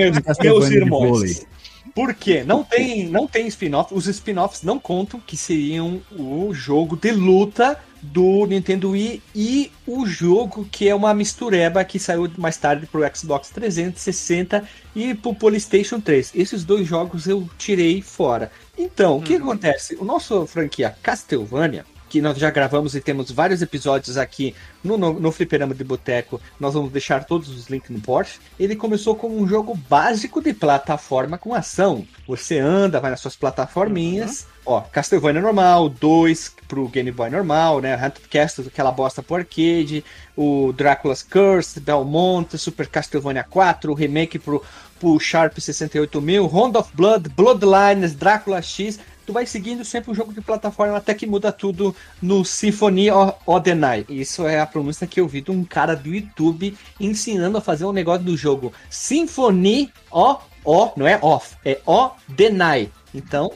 meus, 0.49 0.69
irmãos? 0.71 1.45
Por 1.93 2.13
quê? 2.13 2.43
Não 2.43 2.63
tem, 2.63 3.07
não 3.07 3.27
tem 3.27 3.47
spin-off. 3.47 3.93
Os 3.93 4.07
spin-offs 4.07 4.63
não 4.63 4.79
contam 4.79 5.19
que 5.19 5.37
seriam 5.37 6.01
o 6.11 6.53
jogo 6.53 6.95
de 6.97 7.11
luta 7.11 7.79
do 8.01 8.45
Nintendo 8.45 8.91
Wii 8.91 9.21
e 9.33 9.71
o 9.87 10.05
jogo 10.05 10.67
que 10.71 10.87
é 10.87 10.93
uma 10.93 11.13
mistureba 11.13 11.83
que 11.83 11.97
saiu 11.97 12.29
mais 12.37 12.55
tarde 12.57 12.85
pro 12.85 13.01
Xbox 13.15 13.49
360 13.49 14.63
e 14.95 15.13
pro 15.15 15.33
PlayStation 15.33 15.99
3. 15.99 16.31
Esses 16.35 16.63
dois 16.63 16.87
jogos 16.87 17.27
eu 17.27 17.47
tirei 17.57 18.01
fora. 18.01 18.51
Então, 18.77 19.17
o 19.17 19.21
que 19.21 19.35
Uhum. 19.35 19.43
acontece? 19.43 19.95
O 19.95 20.05
nosso 20.05 20.45
franquia 20.45 20.95
Castlevania, 21.01 21.85
que 22.15 22.21
nós 22.21 22.37
já 22.37 22.49
gravamos 22.49 22.95
e 22.95 23.01
temos 23.01 23.29
vários 23.29 23.61
episódios 23.61 24.15
aqui 24.15 24.55
no, 24.81 24.97
no, 24.97 25.19
no 25.19 25.33
Fliperama 25.33 25.75
de 25.75 25.83
Boteco, 25.83 26.39
nós 26.57 26.73
vamos 26.73 26.89
deixar 26.89 27.25
todos 27.25 27.49
os 27.49 27.67
links 27.67 27.89
no 27.89 27.99
Porsche. 27.99 28.39
Ele 28.57 28.73
começou 28.73 29.17
como 29.17 29.37
um 29.37 29.45
jogo 29.45 29.75
básico 29.89 30.41
de 30.41 30.53
plataforma 30.53 31.37
com 31.37 31.53
ação. 31.53 32.07
Você 32.25 32.57
anda, 32.57 33.01
vai 33.01 33.11
nas 33.11 33.19
suas 33.19 33.35
plataforminhas. 33.35 34.47
Ó, 34.65 34.79
Castlevania 34.79 35.41
normal, 35.41 35.89
2 35.89 36.55
pro 36.69 36.87
Game 36.87 37.11
Boy 37.11 37.29
normal, 37.29 37.81
né? 37.81 37.95
Haunted 37.95 38.29
Castle, 38.29 38.67
aquela 38.67 38.91
bosta 38.93 39.21
pro 39.21 39.35
arcade, 39.35 40.01
o 40.37 40.71
Drácula's 40.71 41.21
Curse, 41.21 41.81
Belmont, 41.81 42.57
Super 42.57 42.87
Castlevania 42.87 43.43
4, 43.43 43.91
o 43.91 43.93
remake 43.93 44.39
pro, 44.39 44.63
pro 45.01 45.19
Sharp 45.19 45.57
68000, 45.59 46.47
Round 46.47 46.77
of 46.77 46.89
Blood, 46.95 47.27
Bloodlines, 47.35 48.15
Drácula 48.15 48.61
X. 48.61 49.01
Tu 49.25 49.33
vai 49.33 49.45
seguindo 49.45 49.83
sempre 49.83 50.11
um 50.11 50.15
jogo 50.15 50.31
de 50.33 50.41
plataforma 50.41 50.95
até 50.97 51.13
que 51.13 51.25
muda 51.25 51.51
tudo 51.51 51.95
no 52.21 52.45
Symphony 52.45 53.09
of 53.11 53.63
the 53.63 53.73
Night. 53.73 54.05
Isso 54.13 54.45
é 54.47 54.59
a 54.59 54.65
pronúncia 54.65 55.07
que 55.07 55.19
eu 55.19 55.27
vi 55.27 55.41
de 55.41 55.49
um 55.51 55.63
cara 55.63 55.95
do 55.95 56.13
YouTube 56.13 56.77
ensinando 56.99 57.57
a 57.57 57.61
fazer 57.61 57.85
um 57.85 57.91
negócio 57.91 58.23
do 58.23 58.37
jogo. 58.37 58.71
Symphony 58.89 59.91
O, 60.11 60.37
O, 60.63 60.91
não 60.95 61.07
é 61.07 61.17
off, 61.21 61.55
é 61.65 61.79
O 61.85 62.09
the 62.35 62.49
Night. 62.49 62.91
Então, 63.13 63.51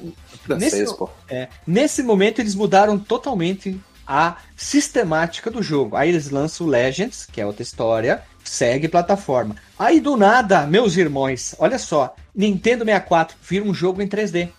Nesse- 0.57 0.77
é, 1.29 1.47
nesse 1.67 2.01
momento 2.01 2.39
eles 2.39 2.55
mudaram 2.55 2.97
totalmente 2.97 3.79
a 4.07 4.38
sistemática 4.55 5.51
do 5.51 5.61
jogo. 5.61 5.95
Aí 5.95 6.09
eles 6.09 6.31
lançam 6.31 6.65
o 6.65 6.69
Legends, 6.69 7.27
que 7.31 7.39
é 7.41 7.45
outra 7.45 7.61
história, 7.61 8.23
segue 8.43 8.88
plataforma. 8.88 9.55
Aí 9.77 9.99
do 9.99 10.17
nada, 10.17 10.65
meus 10.65 10.97
irmãos, 10.97 11.53
olha 11.59 11.77
só, 11.77 12.15
Nintendo 12.33 12.83
64 12.85 13.38
vira 13.41 13.65
um 13.65 13.73
jogo 13.73 14.01
em 14.01 14.07
3D. 14.07 14.49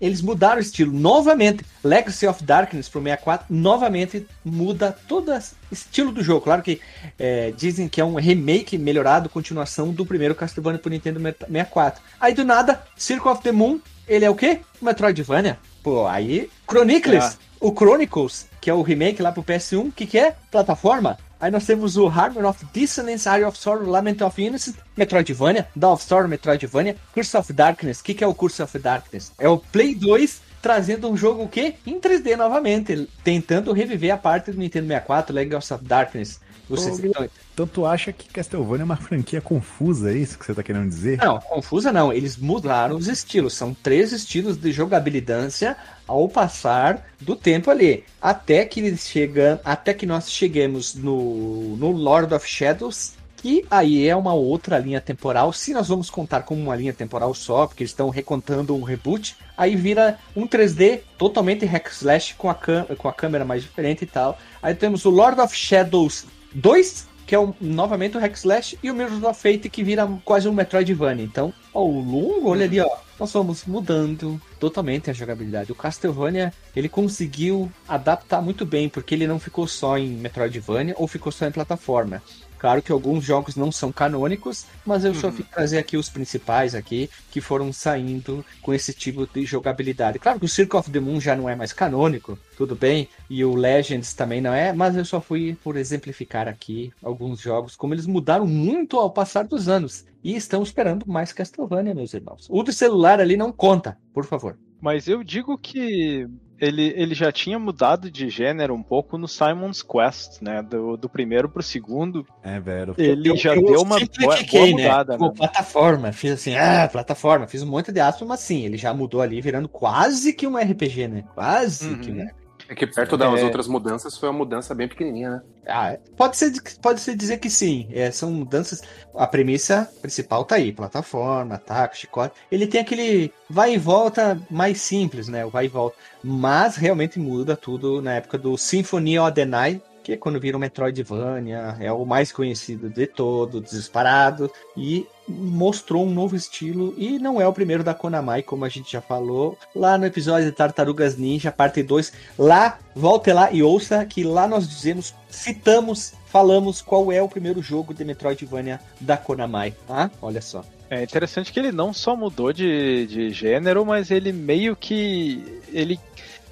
Eles 0.00 0.22
mudaram 0.22 0.56
o 0.56 0.60
estilo 0.60 0.92
novamente. 0.92 1.64
Legacy 1.84 2.26
of 2.26 2.42
Darkness 2.42 2.88
pro 2.88 3.02
64 3.02 3.46
novamente 3.50 4.26
muda 4.44 4.96
todo 5.06 5.32
o 5.32 5.38
estilo 5.70 6.10
do 6.12 6.22
jogo. 6.22 6.40
Claro 6.42 6.62
que 6.62 6.80
é, 7.18 7.52
dizem 7.56 7.88
que 7.88 8.00
é 8.00 8.04
um 8.04 8.14
remake 8.14 8.78
melhorado, 8.78 9.28
continuação 9.28 9.90
do 9.92 10.06
primeiro 10.06 10.34
Castlevania 10.34 10.78
pro 10.78 10.90
Nintendo 10.90 11.20
64. 11.20 12.02
Aí 12.20 12.32
do 12.34 12.44
nada, 12.44 12.82
Circle 12.96 13.30
of 13.30 13.42
the 13.42 13.52
Moon, 13.52 13.78
ele 14.08 14.24
é 14.24 14.30
o 14.30 14.34
quê? 14.34 14.60
Metroidvania. 14.80 15.58
Pô, 15.82 16.06
aí 16.06 16.50
Chronicles, 16.68 17.24
É. 17.24 17.36
o 17.60 17.72
Chronicles, 17.74 18.48
que 18.60 18.68
é 18.70 18.74
o 18.74 18.82
remake 18.82 19.22
lá 19.22 19.32
pro 19.32 19.42
PS1, 19.42 19.88
o 19.88 19.92
que 19.92 20.06
que 20.06 20.18
é? 20.18 20.34
Plataforma. 20.50 21.18
Aí 21.40 21.50
nós 21.50 21.64
temos 21.64 21.96
o 21.96 22.06
Harmony 22.06 22.46
of 22.46 22.66
Dissonance, 22.72 23.26
Area 23.26 23.48
of 23.48 23.56
Sorrow, 23.56 23.88
Lament 23.88 24.22
of 24.22 24.42
Innocence, 24.42 24.78
Metroidvania, 24.94 25.66
Dawn 25.74 25.94
of 25.94 26.04
Sorrow, 26.04 26.28
Metroidvania, 26.28 26.96
Curse 27.14 27.36
of 27.36 27.52
Darkness. 27.52 28.00
O 28.00 28.04
que, 28.04 28.12
que 28.12 28.22
é 28.22 28.26
o 28.26 28.34
Curse 28.34 28.62
of 28.62 28.78
Darkness? 28.78 29.32
É 29.38 29.48
o 29.48 29.56
Play 29.56 29.94
2 29.94 30.42
trazendo 30.60 31.10
um 31.10 31.16
jogo 31.16 31.44
o 31.44 31.48
quê? 31.48 31.76
Em 31.86 31.98
3D 31.98 32.36
novamente, 32.36 33.08
tentando 33.24 33.72
reviver 33.72 34.10
a 34.10 34.18
parte 34.18 34.52
do 34.52 34.58
Nintendo 34.58 34.88
64, 34.88 35.34
Legacy 35.34 35.72
of 35.72 35.84
Darkness. 35.84 36.40
Vocês 36.70 36.98
estão... 37.02 37.28
Então 37.52 37.66
tu 37.66 37.84
acha 37.84 38.12
que 38.12 38.28
Castlevania 38.28 38.82
é 38.82 38.84
uma 38.84 38.96
franquia 38.96 39.40
confusa, 39.40 40.12
é 40.12 40.16
isso 40.16 40.38
que 40.38 40.46
você 40.46 40.54
tá 40.54 40.62
querendo 40.62 40.88
dizer? 40.88 41.18
Não, 41.18 41.40
confusa 41.40 41.92
não. 41.92 42.12
Eles 42.12 42.36
mudaram 42.36 42.96
os 42.96 43.08
estilos. 43.08 43.54
São 43.54 43.74
três 43.74 44.12
estilos 44.12 44.56
de 44.56 44.72
jogabilidade 44.72 45.76
ao 46.06 46.28
passar 46.28 47.06
do 47.20 47.34
tempo 47.34 47.70
ali. 47.70 48.04
Até 48.20 48.64
que 48.64 48.80
eles 48.80 49.06
chegam, 49.06 49.58
até 49.64 49.92
que 49.92 50.06
nós 50.06 50.30
cheguemos 50.30 50.94
no, 50.94 51.76
no 51.76 51.90
Lord 51.90 52.32
of 52.32 52.46
Shadows, 52.46 53.14
que 53.36 53.64
aí 53.70 54.06
é 54.06 54.14
uma 54.14 54.34
outra 54.34 54.78
linha 54.78 55.00
temporal. 55.00 55.52
Se 55.52 55.72
nós 55.72 55.88
vamos 55.88 56.10
contar 56.10 56.42
como 56.42 56.60
uma 56.60 56.76
linha 56.76 56.92
temporal 56.92 57.32
só, 57.34 57.66
porque 57.66 57.82
eles 57.82 57.90
estão 57.90 58.10
recontando 58.10 58.76
um 58.76 58.82
reboot, 58.82 59.36
aí 59.56 59.76
vira 59.76 60.18
um 60.36 60.46
3D 60.46 61.00
totalmente 61.16 61.64
hack 61.64 61.88
slash 61.90 62.34
com 62.34 62.50
a, 62.50 62.54
com 62.54 63.08
a 63.08 63.12
câmera 63.12 63.44
mais 63.44 63.62
diferente 63.62 64.02
e 64.02 64.06
tal. 64.06 64.38
Aí 64.62 64.74
temos 64.74 65.04
o 65.04 65.10
Lord 65.10 65.40
of 65.40 65.56
Shadows 65.56 66.26
2, 66.54 67.08
que 67.26 67.34
é 67.34 67.38
um- 67.38 67.54
novamente 67.60 68.16
o 68.16 68.20
hack 68.20 68.34
slash, 68.34 68.78
e 68.82 68.90
o 68.90 68.94
Mirrors 68.94 69.22
of 69.22 69.40
Fate, 69.40 69.68
que 69.68 69.84
vira 69.84 70.08
quase 70.24 70.48
um 70.48 70.52
Metroidvania. 70.52 71.24
Então, 71.24 71.52
ao 71.72 71.86
longo, 71.86 72.48
olha 72.50 72.64
ali, 72.64 72.80
ó, 72.80 72.88
nós 73.18 73.32
vamos 73.32 73.64
mudando 73.64 74.40
totalmente 74.58 75.10
a 75.10 75.12
jogabilidade. 75.12 75.70
O 75.70 75.74
Castlevania, 75.74 76.52
ele 76.74 76.88
conseguiu 76.88 77.70
adaptar 77.86 78.42
muito 78.42 78.66
bem, 78.66 78.88
porque 78.88 79.14
ele 79.14 79.26
não 79.26 79.38
ficou 79.38 79.68
só 79.68 79.96
em 79.96 80.08
Metroidvania 80.08 80.94
ou 80.98 81.06
ficou 81.06 81.30
só 81.30 81.46
em 81.46 81.52
plataforma. 81.52 82.22
Claro 82.60 82.82
que 82.82 82.92
alguns 82.92 83.24
jogos 83.24 83.56
não 83.56 83.72
são 83.72 83.90
canônicos, 83.90 84.66
mas 84.84 85.02
eu 85.02 85.14
só 85.14 85.30
vim 85.30 85.44
trazer 85.44 85.78
aqui 85.78 85.96
os 85.96 86.10
principais 86.10 86.74
aqui 86.74 87.08
que 87.30 87.40
foram 87.40 87.72
saindo 87.72 88.44
com 88.60 88.74
esse 88.74 88.92
tipo 88.92 89.26
de 89.26 89.46
jogabilidade. 89.46 90.18
Claro 90.18 90.38
que 90.38 90.44
o 90.44 90.48
Circle 90.48 90.78
of 90.78 90.90
the 90.90 91.00
Moon 91.00 91.18
já 91.18 91.34
não 91.34 91.48
é 91.48 91.56
mais 91.56 91.72
canônico, 91.72 92.38
tudo 92.58 92.76
bem, 92.76 93.08
e 93.30 93.42
o 93.42 93.54
Legends 93.54 94.12
também 94.12 94.42
não 94.42 94.52
é, 94.52 94.74
mas 94.74 94.94
eu 94.94 95.06
só 95.06 95.22
fui 95.22 95.56
por 95.64 95.74
exemplificar 95.74 96.48
aqui 96.48 96.92
alguns 97.02 97.40
jogos, 97.40 97.76
como 97.76 97.94
eles 97.94 98.06
mudaram 98.06 98.46
muito 98.46 98.98
ao 98.98 99.10
passar 99.10 99.44
dos 99.44 99.66
anos. 99.66 100.04
E 100.22 100.36
estão 100.36 100.62
esperando 100.62 101.08
mais 101.08 101.32
Castlevania, 101.32 101.94
meus 101.94 102.12
irmãos. 102.12 102.46
O 102.50 102.62
do 102.62 102.74
celular 102.74 103.20
ali 103.20 103.38
não 103.38 103.50
conta, 103.50 103.96
por 104.12 104.26
favor. 104.26 104.58
Mas 104.78 105.08
eu 105.08 105.24
digo 105.24 105.56
que 105.56 106.28
ele, 106.60 106.92
ele 106.96 107.14
já 107.14 107.32
tinha 107.32 107.58
mudado 107.58 108.10
de 108.10 108.28
gênero 108.28 108.74
um 108.74 108.82
pouco 108.82 109.16
no 109.16 109.26
Simon's 109.26 109.82
Quest, 109.82 110.40
né? 110.42 110.62
Do, 110.62 110.96
do 110.96 111.08
primeiro 111.08 111.48
pro 111.48 111.62
segundo. 111.62 112.26
É, 112.42 112.60
velho. 112.60 112.94
Ele 112.98 113.30
Eu- 113.30 113.36
já 113.36 113.54
eu 113.54 113.64
deu 113.64 113.82
uma 113.82 113.98
boa, 113.98 114.42
boa 114.50 114.66
mudada, 114.66 115.16
Pô, 115.18 115.28
né? 115.28 115.32
plataforma, 115.36 116.12
fiz 116.12 116.32
assim, 116.32 116.54
ah, 116.56 116.88
plataforma, 116.90 117.46
fiz 117.46 117.62
um 117.62 117.66
monte 117.70 117.90
de 117.92 118.00
aspas, 118.00 118.26
mas 118.28 118.40
sim, 118.40 118.64
ele 118.64 118.76
já 118.76 118.92
mudou 118.92 119.20
ali, 119.20 119.40
virando 119.40 119.68
quase 119.68 120.32
que 120.32 120.46
um 120.46 120.56
RPG, 120.56 121.08
né? 121.08 121.24
Quase 121.34 121.94
Uhum. 121.94 122.00
que 122.00 122.10
um 122.12 122.26
É 122.70 122.74
que 122.76 122.86
perto 122.86 123.16
das 123.16 123.40
É. 123.40 123.44
outras 123.44 123.66
mudanças 123.66 124.16
foi 124.16 124.28
uma 124.28 124.38
mudança 124.38 124.72
bem 124.76 124.86
pequenininha, 124.86 125.30
né? 125.30 125.42
Ah, 125.66 125.98
pode 126.16 126.36
ser, 126.36 126.52
pode 126.80 127.00
ser 127.00 127.16
dizer 127.16 127.38
que 127.38 127.50
sim. 127.50 127.88
É, 127.90 128.12
são 128.12 128.30
mudanças. 128.30 128.80
A 129.12 129.26
premissa 129.26 129.90
principal 130.00 130.44
tá 130.44 130.54
aí: 130.54 130.72
plataforma, 130.72 131.56
ataque, 131.56 131.98
chicote. 131.98 132.32
Ele 132.50 132.68
tem 132.68 132.80
aquele 132.80 133.32
vai 133.48 133.74
e 133.74 133.78
volta 133.78 134.40
mais 134.48 134.80
simples, 134.80 135.26
né? 135.26 135.44
O 135.44 135.50
vai 135.50 135.64
e 135.64 135.68
volta. 135.68 135.96
Mas 136.22 136.76
realmente 136.76 137.18
muda 137.18 137.56
tudo 137.56 138.00
na 138.00 138.14
época 138.14 138.38
do 138.38 138.56
Symphony 138.56 139.18
of 139.18 139.32
the 139.32 139.44
Night, 139.44 139.82
que 140.10 140.14
é 140.14 140.16
quando 140.16 140.40
vira 140.40 140.56
o 140.56 140.60
Metroidvania, 140.60 141.76
é 141.78 141.92
o 141.92 142.04
mais 142.04 142.32
conhecido 142.32 142.90
de 142.90 143.06
todo, 143.06 143.60
disparado. 143.60 144.50
E 144.76 145.06
mostrou 145.28 146.04
um 146.04 146.10
novo 146.10 146.34
estilo. 146.34 146.92
E 146.96 147.16
não 147.20 147.40
é 147.40 147.46
o 147.46 147.52
primeiro 147.52 147.84
da 147.84 147.94
Konami, 147.94 148.42
como 148.42 148.64
a 148.64 148.68
gente 148.68 148.90
já 148.90 149.00
falou. 149.00 149.56
Lá 149.74 149.96
no 149.96 150.04
episódio 150.04 150.46
de 150.46 150.52
Tartarugas 150.52 151.16
Ninja, 151.16 151.52
parte 151.52 151.80
2. 151.82 152.12
Lá, 152.36 152.78
volte 152.92 153.32
lá 153.32 153.52
e 153.52 153.62
ouça 153.62 154.04
que 154.04 154.24
lá 154.24 154.48
nós 154.48 154.68
dizemos, 154.68 155.14
citamos, 155.28 156.14
falamos 156.26 156.82
qual 156.82 157.12
é 157.12 157.22
o 157.22 157.28
primeiro 157.28 157.62
jogo 157.62 157.94
de 157.94 158.04
Metroidvania 158.04 158.80
da 159.00 159.16
Konami. 159.16 159.74
Ah, 159.88 160.10
olha 160.20 160.42
só. 160.42 160.64
É 160.90 161.04
interessante 161.04 161.52
que 161.52 161.60
ele 161.60 161.70
não 161.70 161.92
só 161.92 162.16
mudou 162.16 162.52
de, 162.52 163.06
de 163.06 163.30
gênero, 163.30 163.86
mas 163.86 164.10
ele 164.10 164.32
meio 164.32 164.74
que. 164.74 165.60
Ele. 165.72 166.00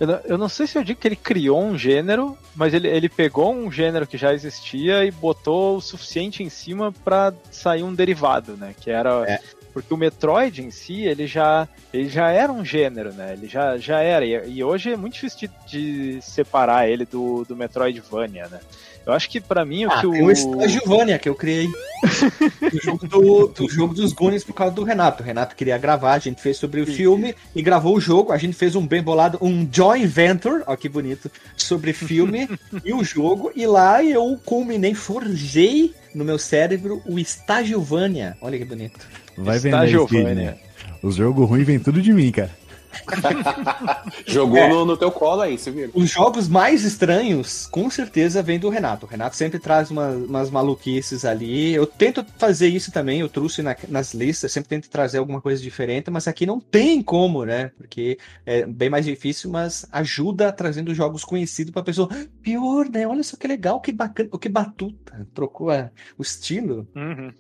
Eu 0.01 0.07
não, 0.07 0.21
eu 0.25 0.39
não 0.39 0.49
sei 0.49 0.67
se 0.67 0.79
eu 0.79 0.85
digo 0.85 1.01
que 1.01 1.09
ele 1.09 1.17
criou 1.17 1.61
um 1.61 1.77
gênero, 1.77 2.39
mas 2.55 2.73
ele, 2.73 2.87
ele 2.89 3.09
pegou 3.09 3.53
um 3.53 3.71
gênero 3.71 4.07
que 4.07 4.17
já 4.17 4.33
existia 4.33 5.05
e 5.05 5.11
botou 5.11 5.77
o 5.77 5.81
suficiente 5.81 6.43
em 6.43 6.49
cima 6.49 6.93
pra 7.05 7.33
sair 7.51 7.83
um 7.83 7.95
derivado, 7.95 8.57
né? 8.57 8.75
Que 8.81 8.91
era. 8.91 9.25
É. 9.29 9.41
Porque 9.73 9.93
o 9.93 9.97
Metroid 9.97 10.63
em 10.63 10.71
si, 10.71 11.03
ele 11.03 11.27
já, 11.27 11.69
ele 11.93 12.09
já 12.09 12.31
era 12.31 12.51
um 12.51 12.65
gênero, 12.65 13.13
né? 13.13 13.33
Ele 13.33 13.47
já, 13.47 13.77
já 13.77 14.01
era. 14.01 14.25
E, 14.25 14.51
e 14.51 14.65
hoje 14.65 14.93
é 14.93 14.97
muito 14.97 15.15
difícil 15.15 15.49
de, 15.67 16.17
de 16.17 16.23
separar 16.23 16.89
ele 16.89 17.05
do, 17.05 17.45
do 17.45 17.55
Metroidvania, 17.55 18.49
né? 18.49 18.61
Eu 19.09 19.15
acho 19.15 19.31
que 19.31 19.41
pra 19.41 19.65
mim 19.65 19.87
o 19.87 19.91
Ah, 19.91 20.03
que 20.03 20.11
tem 20.11 20.23
o 20.23 20.31
Stagivania 20.31 21.19
que 21.19 21.31
eu 21.31 21.35
criei. 21.35 21.67
do, 22.71 22.83
jogo 22.83 23.07
do, 23.07 23.47
do 23.49 23.69
jogo 23.71 23.95
dos 23.95 24.13
Goonies 24.13 24.45
por 24.45 24.53
causa 24.53 24.75
do 24.75 24.85
Renato. 24.85 25.23
O 25.23 25.27
Renato 25.27 25.57
queria 25.57 25.79
gravar, 25.79 26.13
a 26.13 26.19
gente 26.19 26.43
fez 26.43 26.59
sobre 26.59 26.83
o 26.83 26.87
filme 26.87 27.35
e 27.57 27.63
gravou 27.63 27.97
o 27.97 28.01
jogo. 28.01 28.33
A 28.33 28.37
gente 28.37 28.55
fez 28.55 28.77
um 28.77 28.87
bem 28.87 29.03
bolado, 29.03 29.39
um 29.41 29.67
joint 29.73 30.07
venture, 30.07 30.63
ó 30.67 30.77
que 30.77 30.91
bonito, 30.91 31.31
sobre 31.57 31.95
filme 31.95 32.47
e 32.85 32.93
o 32.93 33.03
jogo. 33.03 33.51
E 33.57 33.67
lá 33.67 34.05
eu 34.05 34.39
culminei, 34.45 34.93
forjei 34.93 35.95
no 36.15 36.23
meu 36.23 36.39
cérebro 36.39 37.01
o 37.07 37.19
Stagivania. 37.19 38.37
Olha 38.43 38.59
que 38.59 38.65
bonito. 38.67 39.01
Vai 39.39 39.59
vender. 39.59 39.99
Speed, 40.01 40.37
né? 40.37 40.59
Os 41.03 41.15
jogos 41.15 41.49
ruins 41.49 41.67
vêm 41.67 41.79
tudo 41.79 42.03
de 42.03 42.13
mim, 42.13 42.31
cara. 42.31 42.51
Jogou 44.27 44.59
É. 44.59 44.69
no, 44.69 44.85
no 44.85 44.97
teu 44.97 45.11
colo 45.11 45.43
aí, 45.43 45.59
você 45.59 45.71
viu? 45.71 45.91
Os 45.95 46.11
jogos 46.11 46.49
mais 46.49 46.85
estranhos, 46.85 47.67
com 47.67 47.89
certeza, 47.91 48.43
vem 48.43 48.59
do 48.59 48.69
Renato. 48.69 49.07
O 49.07 49.09
Renato 49.09 49.37
sempre 49.37 49.59
traz 49.59 49.91
uma- 49.91 50.11
umas 50.11 50.51
maluquices 50.51 51.25
ali. 51.25 51.73
Eu 51.75 51.87
tento 51.87 52.25
fazer 52.39 52.69
isso 52.69 52.91
também, 52.93 53.21
eu 53.21 53.29
trouxe 53.29 53.63
na- 53.63 53.77
nas 53.89 54.15
listas, 54.15 54.53
sempre 54.53 54.69
tento 54.69 54.89
trazer 54.91 55.19
alguma 55.19 55.41
coisa 55.41 55.63
diferente, 55.63 56.11
mas 56.11 56.27
aqui 56.29 56.47
não 56.47 56.61
tem 56.61 57.03
como, 57.03 57.45
né? 57.45 57.71
Porque 57.77 58.19
é 58.45 58.67
bem 58.67 58.91
mais 58.91 59.05
difícil, 59.05 59.51
mas 59.51 59.87
ajuda 59.93 60.53
trazendo 60.53 60.95
jogos 60.95 61.25
conhecidos 61.25 61.73
pra 61.73 61.83
pessoa. 61.83 62.09
"Ah, 62.13 62.27
Pior, 62.43 62.89
né? 62.89 63.07
Olha 63.07 63.23
só 63.23 63.37
que 63.37 63.47
legal, 63.47 63.81
que 63.81 63.93
bacana, 63.93 64.31
que 64.41 64.49
batuta. 64.49 65.27
Trocou 65.35 65.71
a- 65.71 65.91
o 66.17 66.23
estilo. 66.23 66.89
Uhum. 66.97 67.31